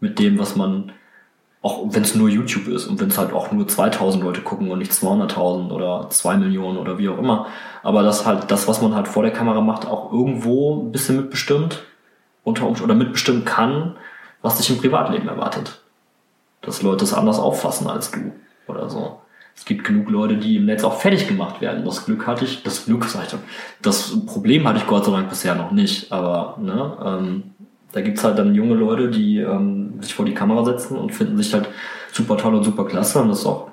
Mit 0.00 0.18
dem, 0.18 0.38
was 0.38 0.56
man, 0.56 0.92
auch 1.62 1.84
wenn 1.90 2.02
es 2.02 2.16
nur 2.16 2.28
YouTube 2.28 2.66
ist 2.66 2.88
und 2.88 3.00
wenn 3.00 3.08
es 3.08 3.18
halt 3.18 3.32
auch 3.32 3.52
nur 3.52 3.68
2000 3.68 4.22
Leute 4.22 4.40
gucken 4.40 4.70
und 4.70 4.80
nicht 4.80 4.90
200.000 4.90 5.70
oder 5.70 6.10
2 6.10 6.36
Millionen 6.36 6.76
oder 6.76 6.98
wie 6.98 7.08
auch 7.08 7.18
immer. 7.18 7.46
Aber 7.84 8.02
dass 8.02 8.26
halt 8.26 8.50
das, 8.50 8.66
was 8.66 8.82
man 8.82 8.96
halt 8.96 9.06
vor 9.06 9.22
der 9.22 9.32
Kamera 9.32 9.60
macht, 9.60 9.86
auch 9.86 10.12
irgendwo 10.12 10.82
ein 10.82 10.90
bisschen 10.90 11.16
mitbestimmt 11.16 11.84
unter 12.42 12.66
Umständen 12.66 12.90
oder 12.90 12.98
mitbestimmen 12.98 13.44
kann, 13.44 13.96
was 14.42 14.56
dich 14.56 14.70
im 14.70 14.78
Privatleben 14.78 15.28
erwartet. 15.28 15.80
Dass 16.62 16.82
Leute 16.82 17.04
es 17.04 17.14
anders 17.14 17.38
auffassen 17.38 17.86
als 17.86 18.10
du 18.10 18.32
oder 18.66 18.90
so. 18.90 19.20
Es 19.54 19.64
gibt 19.64 19.84
genug 19.84 20.10
Leute, 20.10 20.38
die 20.38 20.56
im 20.56 20.64
Netz 20.64 20.82
auch 20.82 20.98
fertig 20.98 21.28
gemacht 21.28 21.60
werden. 21.60 21.84
Das 21.84 22.06
Glück 22.06 22.26
hatte 22.26 22.44
ich, 22.44 22.62
das 22.64 22.86
Glück, 22.86 23.04
sag 23.04 23.24
ich 23.24 23.30
doch, 23.30 23.38
das 23.82 24.26
Problem 24.26 24.66
hatte 24.66 24.78
ich 24.78 24.86
Gott 24.86 25.04
sei 25.04 25.12
Dank 25.12 25.28
bisher 25.28 25.54
noch 25.54 25.70
nicht. 25.70 26.10
Aber 26.10 26.56
ne, 26.58 26.96
ähm, 27.04 27.51
da 27.92 28.00
gibt's 28.00 28.24
halt 28.24 28.38
dann 28.38 28.54
junge 28.54 28.74
Leute, 28.74 29.10
die 29.10 29.38
ähm, 29.38 30.00
sich 30.00 30.14
vor 30.14 30.24
die 30.24 30.34
Kamera 30.34 30.64
setzen 30.64 30.96
und 30.96 31.14
finden 31.14 31.36
sich 31.36 31.52
halt 31.52 31.68
super 32.12 32.36
toll 32.36 32.54
und 32.54 32.64
super 32.64 32.84
klasse 32.84 33.20
und 33.20 33.28
das 33.28 33.40
ist 33.40 33.46
auch 33.46 33.70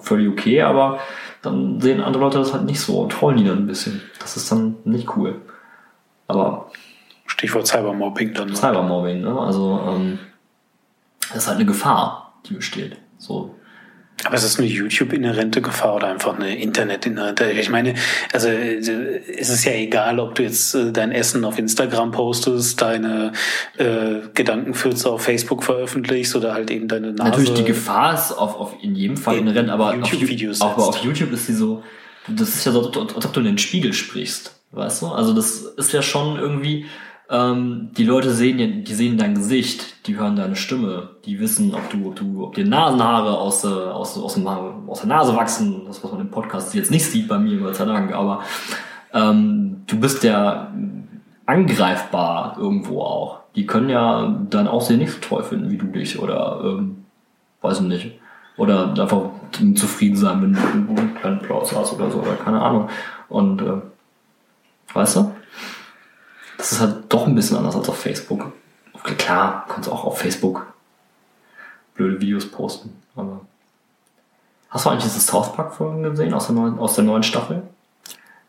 völlig 0.00 0.28
okay, 0.28 0.62
aber 0.62 0.98
dann 1.42 1.80
sehen 1.80 2.00
andere 2.00 2.24
Leute 2.24 2.38
das 2.38 2.52
halt 2.52 2.64
nicht 2.64 2.80
so 2.80 3.00
und 3.00 3.12
trollen 3.12 3.38
die 3.38 3.44
dann 3.44 3.58
ein 3.58 3.66
bisschen. 3.66 4.02
Das 4.18 4.36
ist 4.36 4.50
dann 4.50 4.76
nicht 4.84 5.16
cool. 5.16 5.40
Aber 6.26 6.70
Stichwort 7.26 7.66
Cybermobbing 7.66 8.34
dann. 8.34 8.48
ne? 8.48 8.54
Cybermobbing, 8.54 9.22
ne? 9.22 9.38
Also 9.38 9.80
ähm, 9.88 10.18
das 11.28 11.38
ist 11.38 11.48
halt 11.48 11.56
eine 11.56 11.66
Gefahr, 11.66 12.34
die 12.46 12.54
besteht. 12.54 12.96
So 13.18 13.54
Aber 14.24 14.36
ist 14.36 14.44
es 14.44 14.58
eine 14.58 14.66
YouTube-inhärente 14.66 15.62
Gefahr 15.62 15.96
oder 15.96 16.08
einfach 16.08 16.36
eine 16.38 16.56
Internet-inhärente? 16.56 17.50
Ich 17.52 17.70
meine, 17.70 17.94
also 18.32 18.48
es 18.48 19.48
ist 19.48 19.64
ja 19.64 19.72
egal, 19.72 20.20
ob 20.20 20.34
du 20.34 20.42
jetzt 20.42 20.74
äh, 20.74 20.92
dein 20.92 21.12
Essen 21.12 21.44
auf 21.44 21.58
Instagram 21.58 22.12
postest, 22.12 22.80
deine 22.80 23.32
äh, 23.78 24.28
Gedankenfürze 24.34 25.10
auf 25.10 25.22
Facebook 25.22 25.64
veröffentlichst 25.64 26.36
oder 26.36 26.52
halt 26.52 26.70
eben 26.70 26.88
deine 26.88 27.12
Nase. 27.12 27.30
Natürlich, 27.30 27.54
die 27.54 27.64
Gefahr 27.64 28.14
ist 28.14 28.32
auf, 28.32 28.56
auf 28.56 28.74
in 28.82 28.94
jedem 28.94 29.16
Fall 29.16 29.38
inhärent, 29.38 29.70
aber 29.70 29.94
YouTube-Videos. 29.94 30.60
Aber 30.60 30.88
auf 30.88 30.98
YouTube 30.98 31.32
ist 31.32 31.46
sie 31.46 31.54
so, 31.54 31.82
das 32.28 32.50
ist 32.50 32.66
ja 32.66 32.72
so, 32.72 32.90
als 32.90 33.26
ob 33.26 33.32
du 33.32 33.40
in 33.40 33.46
den 33.46 33.58
Spiegel 33.58 33.92
sprichst. 33.92 34.54
Weißt 34.72 35.02
du? 35.02 35.08
Also 35.08 35.32
das 35.32 35.62
ist 35.62 35.92
ja 35.92 36.02
schon 36.02 36.38
irgendwie, 36.38 36.86
ähm, 37.30 37.90
die 37.96 38.04
Leute 38.04 38.32
sehen 38.32 38.84
die 38.84 38.94
sehen 38.94 39.16
dein 39.16 39.34
Gesicht, 39.34 40.06
die 40.06 40.16
hören 40.16 40.36
deine 40.36 40.56
Stimme, 40.56 41.10
die 41.24 41.38
wissen, 41.38 41.72
ob 41.74 41.88
du, 41.90 42.08
ob 42.08 42.16
du, 42.16 42.44
ob 42.44 42.54
dir 42.54 42.66
Nasenhaare 42.66 43.38
aus, 43.38 43.64
äh, 43.64 43.68
aus, 43.68 44.18
aus, 44.18 44.36
aus 44.86 45.00
der 45.00 45.08
Nase 45.08 45.36
wachsen, 45.36 45.84
das 45.86 46.02
was 46.02 46.10
man 46.10 46.22
im 46.22 46.30
Podcast 46.30 46.74
jetzt 46.74 46.90
nicht 46.90 47.06
sieht 47.06 47.28
bei 47.28 47.38
mir, 47.38 47.58
Gott 47.58 47.76
sei 47.76 47.84
Dank, 47.84 48.12
aber 48.12 48.42
ähm, 49.14 49.82
du 49.86 50.00
bist 50.00 50.24
ja 50.24 50.72
angreifbar 51.46 52.56
irgendwo 52.58 53.02
auch. 53.02 53.40
Die 53.54 53.66
können 53.66 53.90
ja 53.90 54.36
dein 54.50 54.68
Aussehen 54.68 54.98
nicht 54.98 55.12
so 55.12 55.20
toll 55.20 55.42
finden 55.42 55.70
wie 55.70 55.78
du 55.78 55.86
dich 55.86 56.18
oder 56.18 56.60
ähm, 56.64 57.04
weiß 57.60 57.80
ich 57.80 57.86
nicht. 57.86 58.12
Oder 58.56 58.88
einfach 58.90 59.30
zufrieden 59.74 60.16
sein, 60.16 60.42
wenn 60.42 60.52
du 60.52 61.20
keinen 61.20 61.38
Applaus 61.38 61.74
hast 61.74 61.94
oder 61.94 62.10
so, 62.10 62.18
oder 62.18 62.34
keine 62.34 62.60
Ahnung. 62.60 62.88
Und 63.28 63.62
äh, 63.62 63.80
weißt 64.92 65.16
du? 65.16 65.34
Das 66.60 66.72
ist 66.72 66.80
halt 66.80 67.04
doch 67.08 67.26
ein 67.26 67.34
bisschen 67.34 67.56
anders 67.56 67.74
als 67.74 67.88
auf 67.88 67.98
Facebook. 67.98 68.52
Klar, 69.16 69.64
kannst 69.66 69.88
auch 69.88 70.04
auf 70.04 70.18
Facebook 70.18 70.66
blöde 71.94 72.20
Videos 72.20 72.50
posten, 72.50 72.92
aber. 73.16 73.40
Hast 74.68 74.84
du 74.84 74.90
eigentlich 74.90 75.04
diese 75.04 75.20
South 75.20 75.54
Park 75.54 75.74
Folgen 75.74 76.02
gesehen 76.02 76.34
aus 76.34 76.48
der 76.48 76.56
neuen, 76.56 76.78
aus 76.78 76.96
der 76.96 77.04
neuen 77.04 77.22
Staffel? 77.22 77.62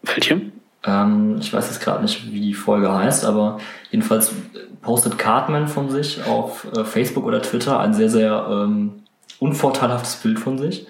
Welche? 0.04 0.42
Ähm, 0.84 1.38
ich 1.40 1.54
weiß 1.54 1.68
jetzt 1.70 1.80
gerade 1.80 2.02
nicht, 2.02 2.30
wie 2.34 2.42
die 2.42 2.54
Folge 2.54 2.94
heißt, 2.94 3.24
aber 3.24 3.60
jedenfalls 3.92 4.34
postet 4.82 5.18
Cartman 5.18 5.70
von 5.70 5.90
sich 5.90 6.22
auf 6.26 6.68
äh, 6.76 6.84
Facebook 6.84 7.26
oder 7.26 7.42
Twitter 7.42 7.80
ein 7.80 7.94
sehr, 7.94 8.10
sehr 8.10 8.46
ähm, 8.50 9.04
unvorteilhaftes 9.40 10.18
Bild 10.18 10.38
von 10.38 10.58
sich. 10.58 10.86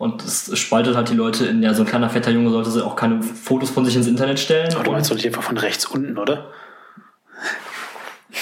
Und 0.00 0.24
es 0.24 0.58
spaltet 0.58 0.96
halt 0.96 1.10
die 1.10 1.14
Leute 1.14 1.44
in, 1.44 1.62
ja, 1.62 1.74
so 1.74 1.82
ein 1.82 1.86
kleiner 1.86 2.08
fetter 2.08 2.30
Junge 2.30 2.48
sollte 2.48 2.86
auch 2.86 2.96
keine 2.96 3.22
Fotos 3.22 3.68
von 3.68 3.84
sich 3.84 3.94
ins 3.96 4.06
Internet 4.06 4.40
stellen. 4.40 4.72
Aber 4.72 4.82
du 4.82 4.92
meinst 4.92 5.10
doch 5.10 5.14
nicht 5.14 5.26
einfach 5.26 5.42
von 5.42 5.58
rechts 5.58 5.84
unten, 5.84 6.16
oder? 6.16 6.46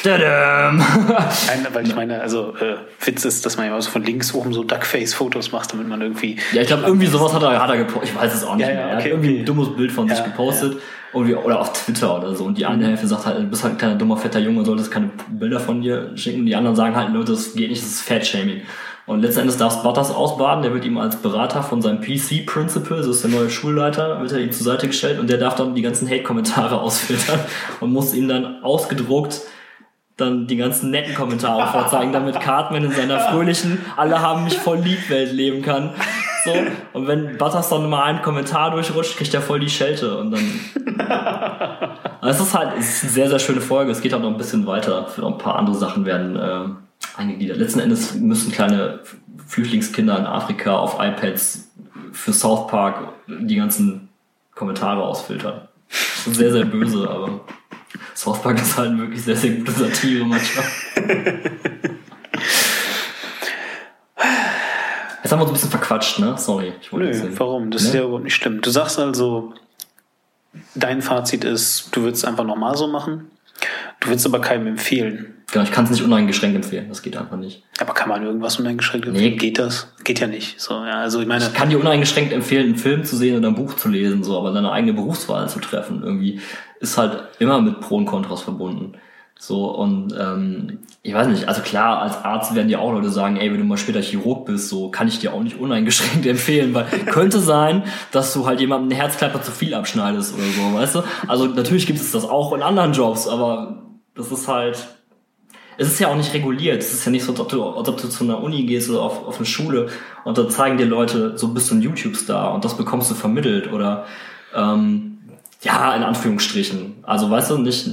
Tadam. 0.04 0.78
Nein, 1.48 1.66
weil 1.72 1.84
ich 1.84 1.96
meine, 1.96 2.20
also 2.20 2.54
äh, 2.58 2.76
Witz 3.04 3.24
ist, 3.24 3.44
dass 3.44 3.56
man 3.56 3.66
ja 3.66 3.80
so 3.80 3.90
von 3.90 4.04
links 4.04 4.32
oben 4.34 4.52
so 4.52 4.62
Duckface-Fotos 4.62 5.50
macht, 5.50 5.72
damit 5.72 5.88
man 5.88 6.00
irgendwie. 6.00 6.38
Ja, 6.52 6.62
ich 6.62 6.68
glaube, 6.68 6.84
irgendwie 6.84 7.08
sowas 7.08 7.34
hat 7.34 7.42
er, 7.42 7.60
hat 7.60 7.70
er 7.70 7.78
gepostet. 7.78 8.10
Ich 8.10 8.14
weiß 8.14 8.32
es 8.32 8.44
auch 8.44 8.54
nicht 8.54 8.68
ja, 8.68 8.74
mehr. 8.74 8.82
Er 8.82 8.86
okay, 8.86 8.96
hat 8.96 9.06
irgendwie 9.06 9.30
okay. 9.30 9.38
ein 9.40 9.44
dummes 9.44 9.76
Bild 9.76 9.90
von 9.90 10.06
ja, 10.06 10.14
sich 10.14 10.24
gepostet. 10.24 10.74
Ja. 10.74 10.80
Irgendwie, 11.12 11.34
oder 11.34 11.58
auf 11.58 11.72
Twitter 11.72 12.18
oder 12.18 12.36
so. 12.36 12.44
Und 12.44 12.56
die 12.56 12.66
eine 12.66 12.84
mhm. 12.84 12.90
Hälfte 12.90 13.08
sagt 13.08 13.26
halt, 13.26 13.38
du 13.38 13.42
bist 13.42 13.64
halt 13.64 13.74
ein 13.74 13.78
kleiner 13.78 13.96
dummer 13.96 14.16
fetter 14.16 14.38
Junge, 14.38 14.64
solltest 14.64 14.92
keine 14.92 15.10
Bilder 15.28 15.58
von 15.58 15.82
dir 15.82 16.12
schicken. 16.14 16.46
Die 16.46 16.54
anderen 16.54 16.76
sagen 16.76 16.94
halt, 16.94 17.12
Leute, 17.12 17.32
das 17.32 17.54
geht 17.54 17.70
nicht, 17.70 17.82
das 17.82 17.90
ist 17.90 18.02
Fat-Shaming. 18.02 18.62
Und 19.08 19.22
letztendlich 19.22 19.56
darf 19.56 19.82
Butters 19.82 20.10
ausbaden, 20.10 20.62
der 20.62 20.74
wird 20.74 20.84
ihm 20.84 20.98
als 20.98 21.16
Berater 21.16 21.62
von 21.62 21.80
seinem 21.80 22.02
PC-Principal, 22.02 23.02
so 23.02 23.10
ist 23.10 23.24
der 23.24 23.30
neue 23.30 23.48
Schulleiter, 23.48 24.20
wird 24.20 24.32
er 24.32 24.38
ihm 24.38 24.52
zur 24.52 24.64
Seite 24.64 24.86
gestellt 24.86 25.18
und 25.18 25.30
der 25.30 25.38
darf 25.38 25.54
dann 25.54 25.74
die 25.74 25.82
ganzen 25.82 26.08
Hate-Kommentare 26.08 26.78
ausfiltern 26.80 27.40
und 27.80 27.90
muss 27.90 28.12
ihm 28.14 28.28
dann 28.28 28.62
ausgedruckt 28.62 29.40
dann 30.18 30.48
die 30.48 30.56
ganzen 30.56 30.90
netten 30.90 31.14
Kommentare 31.14 31.70
vorzeigen, 31.70 32.12
damit 32.12 32.40
Cartman 32.40 32.84
in 32.84 32.90
seiner 32.90 33.20
fröhlichen, 33.20 33.84
alle 33.96 34.20
haben 34.20 34.44
mich 34.44 34.58
voll 34.58 34.78
lieb 34.78 35.08
Welt 35.10 35.32
leben 35.32 35.62
kann. 35.62 35.94
So. 36.44 36.52
Und 36.92 37.06
wenn 37.06 37.38
Butters 37.38 37.68
dann 37.68 37.88
mal 37.88 38.02
einen 38.02 38.22
Kommentar 38.22 38.72
durchrutscht, 38.72 39.16
kriegt 39.16 39.32
er 39.32 39.42
voll 39.42 39.60
die 39.60 39.70
Schelte 39.70 40.18
und 40.18 40.32
dann. 40.32 41.88
es 42.28 42.40
ist 42.40 42.52
halt, 42.52 42.72
es 42.78 42.90
ist 42.90 43.02
eine 43.04 43.12
sehr, 43.12 43.28
sehr 43.28 43.38
schöne 43.38 43.60
Folge. 43.60 43.92
Es 43.92 44.00
geht 44.00 44.12
auch 44.12 44.20
noch 44.20 44.30
ein 44.30 44.36
bisschen 44.36 44.66
weiter. 44.66 45.06
Für 45.06 45.20
noch 45.20 45.32
ein 45.32 45.38
paar 45.38 45.56
andere 45.56 45.76
Sachen 45.76 46.04
werden 46.04 46.36
äh, 46.36 46.87
eingegliedert. 47.18 47.58
Letzten 47.58 47.80
Endes 47.80 48.14
müssen 48.14 48.52
kleine 48.52 49.00
Flüchtlingskinder 49.46 50.18
in 50.18 50.26
Afrika 50.26 50.76
auf 50.76 50.96
iPads 51.00 51.68
für 52.12 52.32
South 52.32 52.68
Park 52.68 53.12
die 53.26 53.56
ganzen 53.56 54.08
Kommentare 54.54 55.02
ausfiltern. 55.02 55.68
Sehr, 55.88 56.52
sehr 56.52 56.64
böse, 56.64 57.08
aber 57.08 57.40
South 58.14 58.42
Park 58.42 58.60
ist 58.60 58.76
halt 58.76 58.96
wirklich 58.98 59.22
sehr, 59.22 59.36
sehr 59.36 59.52
gute 59.52 59.72
Satire 59.72 60.24
manchmal. 60.24 60.64
Jetzt 65.22 65.32
haben 65.32 65.40
wir 65.40 65.42
uns 65.42 65.50
ein 65.50 65.54
bisschen 65.54 65.70
verquatscht, 65.70 66.18
ne? 66.20 66.38
Sorry. 66.38 66.72
Nö, 66.92 67.30
warum? 67.36 67.70
Das 67.70 67.82
ne? 67.82 67.88
ist 67.88 67.94
ja 67.94 68.02
überhaupt 68.02 68.24
nicht 68.24 68.34
schlimm. 68.34 68.60
Du 68.60 68.70
sagst 68.70 68.98
also, 68.98 69.54
dein 70.74 71.02
Fazit 71.02 71.44
ist, 71.44 71.94
du 71.94 72.02
würdest 72.02 72.24
einfach 72.24 72.44
nochmal 72.44 72.76
so 72.76 72.86
machen. 72.88 73.30
Du 74.00 74.08
würdest 74.08 74.26
aber 74.26 74.40
keinem 74.40 74.66
empfehlen. 74.66 75.34
Genau, 75.50 75.64
ich 75.64 75.72
kann 75.72 75.84
es 75.84 75.90
nicht 75.90 76.02
uneingeschränkt 76.02 76.56
empfehlen. 76.56 76.86
Das 76.88 77.02
geht 77.02 77.16
einfach 77.16 77.38
nicht. 77.38 77.62
Aber 77.80 77.94
kann 77.94 78.08
man 78.08 78.22
irgendwas 78.22 78.58
uneingeschränkt 78.58 79.06
empfehlen? 79.06 79.32
Nee. 79.32 79.38
Geht 79.38 79.58
das? 79.58 79.92
Geht 80.04 80.20
ja 80.20 80.26
nicht. 80.26 80.60
So, 80.60 80.74
ja, 80.74 81.00
also 81.00 81.20
ich 81.20 81.26
meine. 81.26 81.42
Ich 81.42 81.54
kann 81.54 81.70
dir 81.70 81.80
uneingeschränkt 81.80 82.32
empfehlen, 82.32 82.66
einen 82.66 82.76
Film 82.76 83.04
zu 83.04 83.16
sehen 83.16 83.38
oder 83.38 83.48
ein 83.48 83.54
Buch 83.54 83.74
zu 83.74 83.88
lesen, 83.88 84.22
so, 84.22 84.38
aber 84.38 84.52
deine 84.52 84.70
eigene 84.70 84.92
Berufswahl 84.92 85.48
zu 85.48 85.58
treffen, 85.58 86.02
irgendwie, 86.04 86.40
ist 86.80 86.98
halt 86.98 87.22
immer 87.38 87.62
mit 87.62 87.80
Pro 87.80 87.96
und 87.96 88.04
Kontras 88.04 88.42
verbunden. 88.42 88.92
So, 89.40 89.70
und 89.70 90.12
ähm, 90.18 90.80
ich 91.02 91.14
weiß 91.14 91.28
nicht, 91.28 91.46
also 91.46 91.62
klar, 91.62 92.02
als 92.02 92.16
Arzt 92.24 92.56
werden 92.56 92.66
dir 92.66 92.80
auch 92.80 92.92
Leute 92.92 93.08
sagen, 93.08 93.36
ey, 93.36 93.50
wenn 93.52 93.58
du 93.58 93.64
mal 93.64 93.78
später 93.78 94.02
Chirurg 94.02 94.44
bist, 94.46 94.68
so 94.68 94.90
kann 94.90 95.06
ich 95.06 95.20
dir 95.20 95.32
auch 95.32 95.42
nicht 95.42 95.58
uneingeschränkt 95.58 96.26
empfehlen, 96.26 96.74
weil 96.74 96.86
könnte 97.06 97.38
sein, 97.38 97.84
dass 98.10 98.34
du 98.34 98.46
halt 98.46 98.60
jemandem 98.60 98.90
eine 98.90 99.00
Herzklappe 99.00 99.40
zu 99.40 99.52
viel 99.52 99.74
abschneidest 99.74 100.34
oder 100.34 100.42
so, 100.42 100.74
weißt 100.74 100.94
du? 100.96 101.02
Also 101.28 101.46
natürlich 101.46 101.86
gibt 101.86 102.00
es 102.00 102.10
das 102.10 102.24
auch 102.24 102.52
in 102.52 102.62
anderen 102.62 102.92
Jobs, 102.92 103.28
aber 103.28 103.87
das 104.18 104.30
ist 104.30 104.48
halt, 104.48 104.88
es 105.78 105.88
ist 105.88 106.00
ja 106.00 106.08
auch 106.08 106.16
nicht 106.16 106.34
reguliert. 106.34 106.82
Es 106.82 106.92
ist 106.92 107.04
ja 107.04 107.12
nicht 107.12 107.24
so, 107.24 107.32
als 107.32 107.40
ob 107.40 107.48
du, 107.48 107.64
als 107.64 107.88
ob 107.88 107.96
du 107.96 108.08
zu 108.08 108.24
einer 108.24 108.42
Uni 108.42 108.64
gehst 108.64 108.90
oder 108.90 109.00
auf, 109.00 109.26
auf 109.26 109.36
eine 109.36 109.46
Schule 109.46 109.88
und 110.24 110.36
da 110.36 110.48
zeigen 110.48 110.76
dir 110.76 110.86
Leute, 110.86 111.38
so 111.38 111.48
bist 111.48 111.70
du 111.70 111.76
ein 111.76 111.82
YouTube-Star 111.82 112.52
und 112.52 112.64
das 112.64 112.76
bekommst 112.76 113.10
du 113.10 113.14
vermittelt 113.14 113.72
oder 113.72 114.04
ähm, 114.54 115.18
ja, 115.62 115.94
in 115.94 116.02
Anführungsstrichen. 116.02 116.96
Also 117.02 117.30
weißt 117.30 117.50
du, 117.50 117.58
nicht 117.58 117.88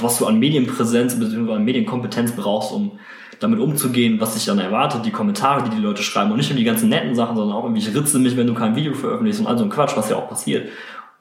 was 0.00 0.18
du 0.18 0.26
an 0.26 0.38
Medienpräsenz 0.38 1.18
bzw. 1.18 1.52
an 1.52 1.64
Medienkompetenz 1.64 2.32
brauchst, 2.32 2.72
um 2.72 2.92
damit 3.40 3.58
umzugehen, 3.58 4.20
was 4.20 4.34
sich 4.34 4.46
dann 4.46 4.58
erwartet, 4.58 5.04
die 5.04 5.10
Kommentare, 5.10 5.62
die 5.64 5.70
die 5.70 5.82
Leute 5.82 6.02
schreiben 6.02 6.30
und 6.30 6.38
nicht 6.38 6.50
nur 6.50 6.58
die 6.58 6.64
ganzen 6.64 6.88
netten 6.88 7.14
Sachen, 7.14 7.36
sondern 7.36 7.56
auch 7.56 7.64
irgendwie, 7.64 7.80
ich 7.80 7.94
ritze 7.94 8.18
mich, 8.18 8.36
wenn 8.36 8.46
du 8.46 8.54
kein 8.54 8.76
Video 8.76 8.94
veröffentlichst 8.94 9.40
und 9.40 9.46
all 9.46 9.58
so 9.58 9.64
ein 9.64 9.70
Quatsch, 9.70 9.96
was 9.96 10.10
ja 10.10 10.16
auch 10.16 10.28
passiert 10.28 10.68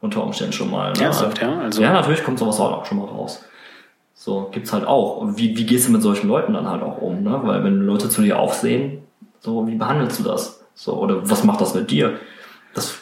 unter 0.01 0.23
Umständen 0.23 0.53
schon 0.53 0.71
mal. 0.71 0.93
Ne? 0.93 1.03
Ernsthaft, 1.03 1.41
ja? 1.41 1.59
Also 1.59 1.81
ja, 1.81 1.93
natürlich 1.93 2.23
kommt 2.23 2.39
sowas 2.39 2.59
auch 2.59 2.85
schon 2.85 2.99
mal 2.99 3.05
raus. 3.05 3.43
So, 4.21 4.49
gibt's 4.51 4.73
halt 4.73 4.85
auch. 4.85 5.15
Und 5.15 5.37
wie, 5.37 5.55
wie 5.55 5.65
gehst 5.65 5.87
du 5.87 5.93
mit 5.93 6.01
solchen 6.01 6.27
Leuten 6.27 6.53
dann 6.53 6.67
halt 6.67 6.83
auch 6.83 6.97
um, 6.97 7.23
ne? 7.23 7.39
Weil 7.41 7.63
wenn 7.63 7.79
Leute 7.79 8.09
zu 8.09 8.21
dir 8.21 8.37
aufsehen, 8.37 9.03
so, 9.39 9.65
wie 9.65 9.75
behandelst 9.75 10.19
du 10.19 10.23
das? 10.23 10.61
So, 10.73 10.95
oder 10.95 11.29
was 11.29 11.45
macht 11.45 11.61
das 11.61 11.73
mit 11.73 11.89
dir? 11.89 12.19
Das 12.73 12.99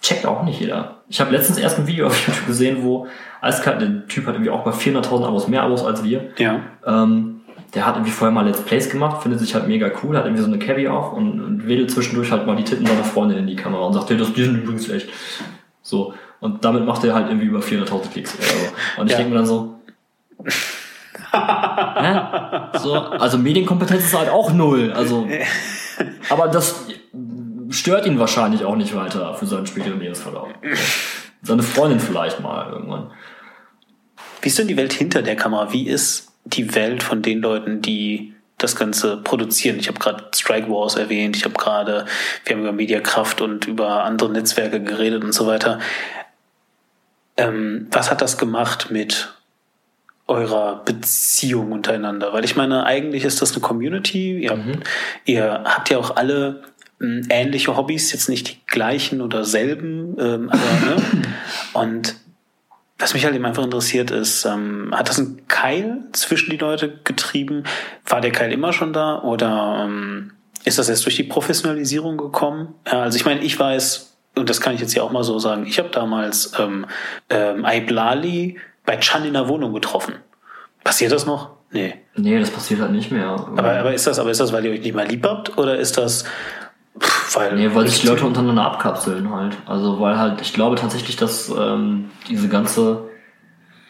checkt 0.00 0.24
auch 0.24 0.44
nicht 0.44 0.60
jeder. 0.60 0.98
Ich 1.08 1.20
habe 1.20 1.32
letztens 1.32 1.58
erst 1.58 1.80
ein 1.80 1.88
Video 1.88 2.06
auf 2.06 2.16
YouTube 2.28 2.46
gesehen, 2.46 2.84
wo 2.84 3.08
eiskalt, 3.40 3.80
der 3.80 4.06
Typ 4.06 4.26
hat 4.26 4.36
irgendwie 4.36 4.52
auch 4.52 4.62
bei 4.62 4.70
400.000 4.70 5.26
Abos 5.26 5.48
mehr 5.48 5.64
Abos 5.64 5.84
als 5.84 6.04
wir. 6.04 6.30
Ja. 6.38 6.60
Ähm, 6.86 7.40
der 7.74 7.84
hat 7.84 7.96
irgendwie 7.96 8.12
vorher 8.12 8.32
mal 8.32 8.46
Let's 8.46 8.60
Plays 8.60 8.88
gemacht, 8.88 9.24
findet 9.24 9.40
sich 9.40 9.56
halt 9.56 9.66
mega 9.66 9.90
cool, 10.04 10.16
hat 10.16 10.24
irgendwie 10.24 10.42
so 10.44 10.48
eine 10.48 10.60
Cabby 10.60 10.86
auf 10.86 11.14
und, 11.14 11.40
und 11.40 11.66
wedelt 11.66 11.90
zwischendurch 11.90 12.30
halt 12.30 12.46
mal 12.46 12.54
die 12.54 12.62
Titten 12.62 12.86
seiner 12.86 13.02
Freundin 13.02 13.38
in 13.38 13.48
die 13.48 13.56
Kamera 13.56 13.84
und 13.86 13.94
sagt, 13.94 14.08
hey, 14.08 14.16
das, 14.16 14.32
die 14.32 14.44
sind 14.44 14.62
übrigens 14.62 14.88
echt. 14.88 15.08
So. 15.82 16.14
Und 16.38 16.64
damit 16.64 16.86
macht 16.86 17.02
er 17.02 17.12
halt 17.12 17.26
irgendwie 17.26 17.46
über 17.46 17.58
400.000 17.58 18.12
Klicks 18.12 18.38
oder 18.38 18.46
so. 18.46 19.00
Und 19.00 19.06
ich 19.06 19.12
ja. 19.12 19.18
denke 19.18 19.32
mir 19.32 19.38
dann 19.38 19.46
so, 19.46 19.74
so, 22.82 22.94
also 22.94 23.38
Medienkompetenz 23.38 24.04
ist 24.04 24.18
halt 24.18 24.28
auch 24.28 24.52
null. 24.52 24.92
Also, 24.92 25.28
aber 26.28 26.48
das 26.48 26.86
stört 27.70 28.06
ihn 28.06 28.18
wahrscheinlich 28.18 28.64
auch 28.64 28.76
nicht 28.76 28.94
weiter 28.94 29.34
für 29.34 29.46
seinen 29.46 29.66
späteren 29.66 30.00
Lebensverlauf. 30.00 30.48
Seine 31.42 31.62
Freundin 31.62 32.00
vielleicht 32.00 32.40
mal 32.40 32.70
irgendwann. 32.70 33.10
Wie 34.40 34.48
ist 34.48 34.58
denn 34.58 34.68
die 34.68 34.76
Welt 34.76 34.92
hinter 34.92 35.22
der 35.22 35.36
Kamera? 35.36 35.72
Wie 35.72 35.88
ist 35.88 36.32
die 36.44 36.74
Welt 36.74 37.02
von 37.02 37.22
den 37.22 37.40
Leuten, 37.40 37.80
die 37.80 38.34
das 38.58 38.76
Ganze 38.76 39.18
produzieren? 39.18 39.78
Ich 39.78 39.88
habe 39.88 39.98
gerade 39.98 40.24
Strike 40.34 40.68
Wars 40.68 40.96
erwähnt, 40.96 41.36
ich 41.36 41.44
habe 41.44 41.54
gerade, 41.54 42.06
wir 42.44 42.54
haben 42.54 42.62
über 42.62 42.72
Mediakraft 42.72 43.40
und 43.40 43.66
über 43.66 44.04
andere 44.04 44.30
Netzwerke 44.30 44.82
geredet 44.82 45.24
und 45.24 45.32
so 45.32 45.46
weiter. 45.46 45.80
Ähm, 47.36 47.88
was 47.90 48.10
hat 48.10 48.22
das 48.22 48.38
gemacht 48.38 48.90
mit 48.90 49.34
eurer 50.26 50.82
Beziehung 50.84 51.72
untereinander? 51.72 52.32
Weil 52.32 52.44
ich 52.44 52.56
meine, 52.56 52.84
eigentlich 52.84 53.24
ist 53.24 53.42
das 53.42 53.52
eine 53.52 53.60
Community. 53.60 54.38
Ihr, 54.38 54.56
mhm. 54.56 54.80
ihr 55.24 55.62
habt 55.64 55.90
ja 55.90 55.98
auch 55.98 56.16
alle 56.16 56.62
ähm, 57.00 57.26
ähnliche 57.28 57.76
Hobbys, 57.76 58.12
jetzt 58.12 58.28
nicht 58.28 58.48
die 58.48 58.56
gleichen 58.66 59.20
oder 59.20 59.44
selben, 59.44 60.16
ähm, 60.18 60.50
aber 60.50 60.86
ne? 60.86 61.22
Und 61.72 62.16
was 62.98 63.12
mich 63.12 63.24
halt 63.24 63.34
eben 63.34 63.44
einfach 63.44 63.64
interessiert 63.64 64.10
ist, 64.10 64.44
ähm, 64.44 64.94
hat 64.94 65.08
das 65.08 65.18
einen 65.18 65.46
Keil 65.48 65.98
zwischen 66.12 66.50
die 66.50 66.56
Leute 66.56 67.00
getrieben? 67.02 67.64
War 68.06 68.20
der 68.20 68.30
Keil 68.30 68.52
immer 68.52 68.72
schon 68.72 68.92
da 68.92 69.20
oder 69.20 69.84
ähm, 69.84 70.32
Ist 70.64 70.78
das 70.78 70.88
erst 70.88 71.04
durch 71.04 71.16
die 71.16 71.24
Professionalisierung 71.24 72.16
gekommen? 72.16 72.74
Ja, 72.86 73.02
also 73.02 73.16
ich 73.16 73.24
meine, 73.24 73.42
ich 73.42 73.58
weiß, 73.58 74.14
und 74.36 74.48
das 74.48 74.60
kann 74.60 74.74
ich 74.74 74.80
jetzt 74.80 74.94
ja 74.94 75.02
auch 75.02 75.10
mal 75.10 75.24
so 75.24 75.38
sagen, 75.38 75.66
ich 75.66 75.78
habe 75.78 75.90
damals 75.90 76.52
ähm, 76.58 76.86
ähm, 77.30 77.64
Aiblali 77.64 78.58
bei 78.84 78.96
Chan 78.98 79.24
in 79.24 79.32
der 79.32 79.48
Wohnung 79.48 79.72
getroffen. 79.72 80.14
Passiert 80.82 81.12
das 81.12 81.26
noch? 81.26 81.50
Nee. 81.70 81.94
Nee, 82.16 82.38
das 82.38 82.50
passiert 82.50 82.80
halt 82.80 82.92
nicht 82.92 83.10
mehr. 83.10 83.26
Aber, 83.26 83.78
aber 83.78 83.94
ist 83.94 84.06
das, 84.06 84.18
aber 84.18 84.30
ist 84.30 84.40
das, 84.40 84.52
weil 84.52 84.64
ihr 84.64 84.72
euch 84.72 84.82
nicht 84.82 84.94
mehr 84.94 85.06
lieb 85.06 85.26
habt? 85.26 85.58
Oder 85.58 85.76
ist 85.76 85.96
das, 85.98 86.24
pff, 87.00 87.36
weil. 87.36 87.56
Nee, 87.56 87.74
weil 87.74 87.88
sich 87.88 88.02
die 88.02 88.06
Leute 88.06 88.24
untereinander 88.24 88.64
abkapseln 88.64 89.34
halt. 89.34 89.56
Also 89.66 89.98
weil 90.00 90.18
halt, 90.18 90.40
ich 90.40 90.52
glaube 90.52 90.76
tatsächlich, 90.76 91.16
dass 91.16 91.48
ähm, 91.48 92.10
diese 92.28 92.48
ganze 92.48 93.08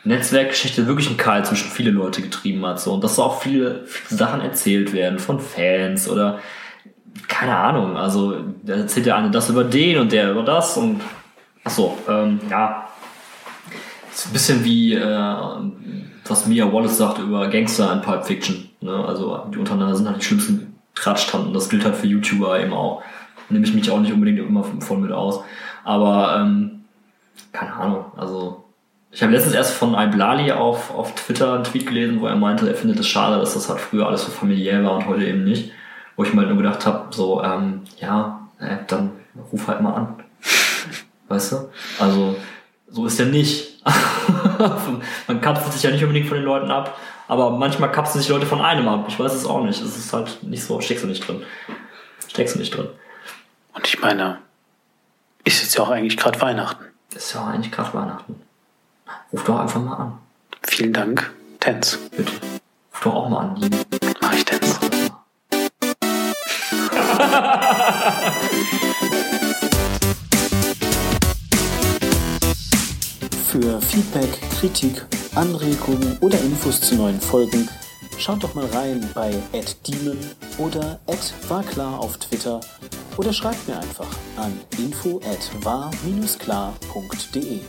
Netzwerkgeschichte 0.04 0.86
wirklich 0.86 1.08
einen 1.08 1.16
Keil 1.16 1.44
zwischen 1.44 1.70
viele 1.70 1.90
Leute 1.90 2.22
getrieben 2.22 2.64
hat. 2.64 2.80
So. 2.80 2.94
Und 2.94 3.04
dass 3.04 3.16
da 3.16 3.22
auch 3.22 3.42
viele, 3.42 3.84
viele 3.86 4.18
Sachen 4.18 4.40
erzählt 4.40 4.92
werden 4.92 5.18
von 5.18 5.40
Fans 5.40 6.08
oder 6.08 6.38
keine 7.28 7.56
Ahnung. 7.56 7.96
Also 7.96 8.36
da 8.62 8.74
erzählt 8.74 9.06
der 9.06 9.16
eine 9.16 9.30
das 9.30 9.50
über 9.50 9.64
den 9.64 9.98
und 9.98 10.12
der 10.12 10.30
über 10.30 10.42
das 10.42 10.76
und 10.76 11.00
ach 11.64 11.70
so, 11.70 11.98
ähm, 12.08 12.40
ja. 12.50 12.83
Ist 14.14 14.26
ein 14.26 14.32
bisschen 14.32 14.64
wie 14.64 14.94
äh, 14.94 15.44
was 16.24 16.46
Mia 16.46 16.72
Wallace 16.72 16.96
sagt 16.96 17.18
über 17.18 17.48
Gangster 17.48 17.92
in 17.92 18.00
Pulp 18.00 18.24
Fiction. 18.24 18.70
Ne? 18.80 19.04
Also 19.04 19.46
die 19.52 19.58
untereinander 19.58 19.96
sind 19.96 20.06
halt 20.06 20.18
die 20.18 20.24
schlimmsten 20.24 20.78
Tratschtanten. 20.94 21.52
Das 21.52 21.68
gilt 21.68 21.84
halt 21.84 21.96
für 21.96 22.06
YouTuber 22.06 22.60
eben 22.60 22.72
auch. 22.72 23.02
Nehme 23.48 23.66
ich 23.66 23.74
mich 23.74 23.90
auch 23.90 24.00
nicht 24.00 24.12
unbedingt 24.12 24.38
immer 24.38 24.64
voll 24.64 24.98
mit 24.98 25.12
aus. 25.12 25.40
Aber 25.82 26.36
ähm, 26.38 26.84
keine 27.52 27.74
Ahnung, 27.74 28.06
also 28.16 28.64
ich 29.10 29.22
habe 29.22 29.32
letztens 29.32 29.54
erst 29.54 29.74
von 29.74 29.94
Iblali 29.94 30.50
auf, 30.50 30.92
auf 30.92 31.14
Twitter 31.14 31.54
einen 31.54 31.64
Tweet 31.64 31.86
gelesen, 31.86 32.20
wo 32.20 32.26
er 32.26 32.34
meinte, 32.34 32.68
er 32.68 32.74
findet 32.74 32.98
es 32.98 33.06
schade, 33.06 33.38
dass 33.38 33.54
das 33.54 33.68
halt 33.68 33.80
früher 33.80 34.08
alles 34.08 34.24
so 34.24 34.30
familiär 34.32 34.82
war 34.82 34.96
und 34.96 35.06
heute 35.06 35.24
eben 35.24 35.44
nicht. 35.44 35.70
Wo 36.16 36.24
ich 36.24 36.34
mal 36.34 36.46
nur 36.46 36.56
gedacht 36.56 36.84
habe, 36.84 37.14
so, 37.14 37.42
ähm, 37.42 37.82
ja, 38.00 38.48
äh, 38.58 38.78
dann 38.88 39.12
ruf 39.52 39.68
halt 39.68 39.80
mal 39.82 39.94
an. 39.94 40.14
Weißt 41.28 41.52
du? 41.52 41.56
Also, 42.00 42.36
so 42.88 43.06
ist 43.06 43.20
er 43.20 43.26
nicht. 43.26 43.63
Man 45.26 45.40
kapselt 45.40 45.72
sich 45.72 45.82
ja 45.82 45.90
nicht 45.90 46.02
unbedingt 46.02 46.28
von 46.28 46.38
den 46.38 46.44
Leuten 46.44 46.70
ab, 46.70 46.98
aber 47.28 47.50
manchmal 47.50 47.92
kapseln 47.92 48.22
sich 48.22 48.30
Leute 48.30 48.46
von 48.46 48.60
einem 48.60 48.88
ab. 48.88 49.04
Ich 49.08 49.18
weiß 49.18 49.34
es 49.34 49.44
auch 49.46 49.62
nicht. 49.62 49.80
Es 49.80 49.96
ist 49.96 50.12
halt 50.12 50.42
nicht 50.42 50.64
so, 50.64 50.80
steckst 50.80 51.04
du 51.04 51.08
nicht 51.08 51.26
drin. 51.26 51.42
Steckst 52.28 52.54
du 52.54 52.58
nicht 52.58 52.74
drin. 52.74 52.88
Und 53.74 53.86
ich 53.86 54.00
meine, 54.00 54.38
ist 55.44 55.62
jetzt 55.62 55.76
ja 55.76 55.82
auch 55.82 55.90
eigentlich 55.90 56.16
gerade 56.16 56.40
Weihnachten. 56.40 56.84
Ist 57.14 57.34
ja 57.34 57.42
auch 57.42 57.48
eigentlich 57.48 57.72
gerade 57.72 57.92
Weihnachten. 57.94 58.40
Ruf 59.32 59.44
doch 59.44 59.60
einfach 59.60 59.80
mal 59.80 59.96
an. 59.96 60.18
Vielen 60.62 60.92
Dank, 60.92 61.32
Tens. 61.60 61.98
Bitte. 62.16 62.32
Ruf 62.92 63.00
doch 63.02 63.14
auch 63.14 63.28
mal 63.28 63.40
an. 63.40 63.70
Mach 64.20 64.32
ich 64.32 64.44
Tens. 64.44 64.80
Für 73.54 73.78
Feedback, 73.80 74.28
Kritik, 74.58 75.06
Anregungen 75.36 76.18
oder 76.18 76.36
Infos 76.40 76.80
zu 76.80 76.96
neuen 76.96 77.20
Folgen 77.20 77.68
schaut 78.18 78.42
doch 78.42 78.52
mal 78.54 78.66
rein 78.66 79.08
bei 79.14 79.32
@demon 79.86 80.18
oder 80.58 80.98
@warklar 81.46 82.00
auf 82.00 82.18
Twitter 82.18 82.60
oder 83.16 83.32
schreibt 83.32 83.68
mir 83.68 83.78
einfach 83.78 84.08
an 84.34 84.58
info@war-klar.de. 84.76 87.60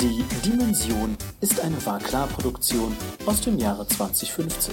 Die 0.00 0.24
Dimension 0.42 1.18
ist 1.42 1.60
eine 1.60 1.84
War-Klar-Produktion 1.84 2.96
aus 3.26 3.42
dem 3.42 3.58
Jahre 3.58 3.86
2015. 3.86 4.72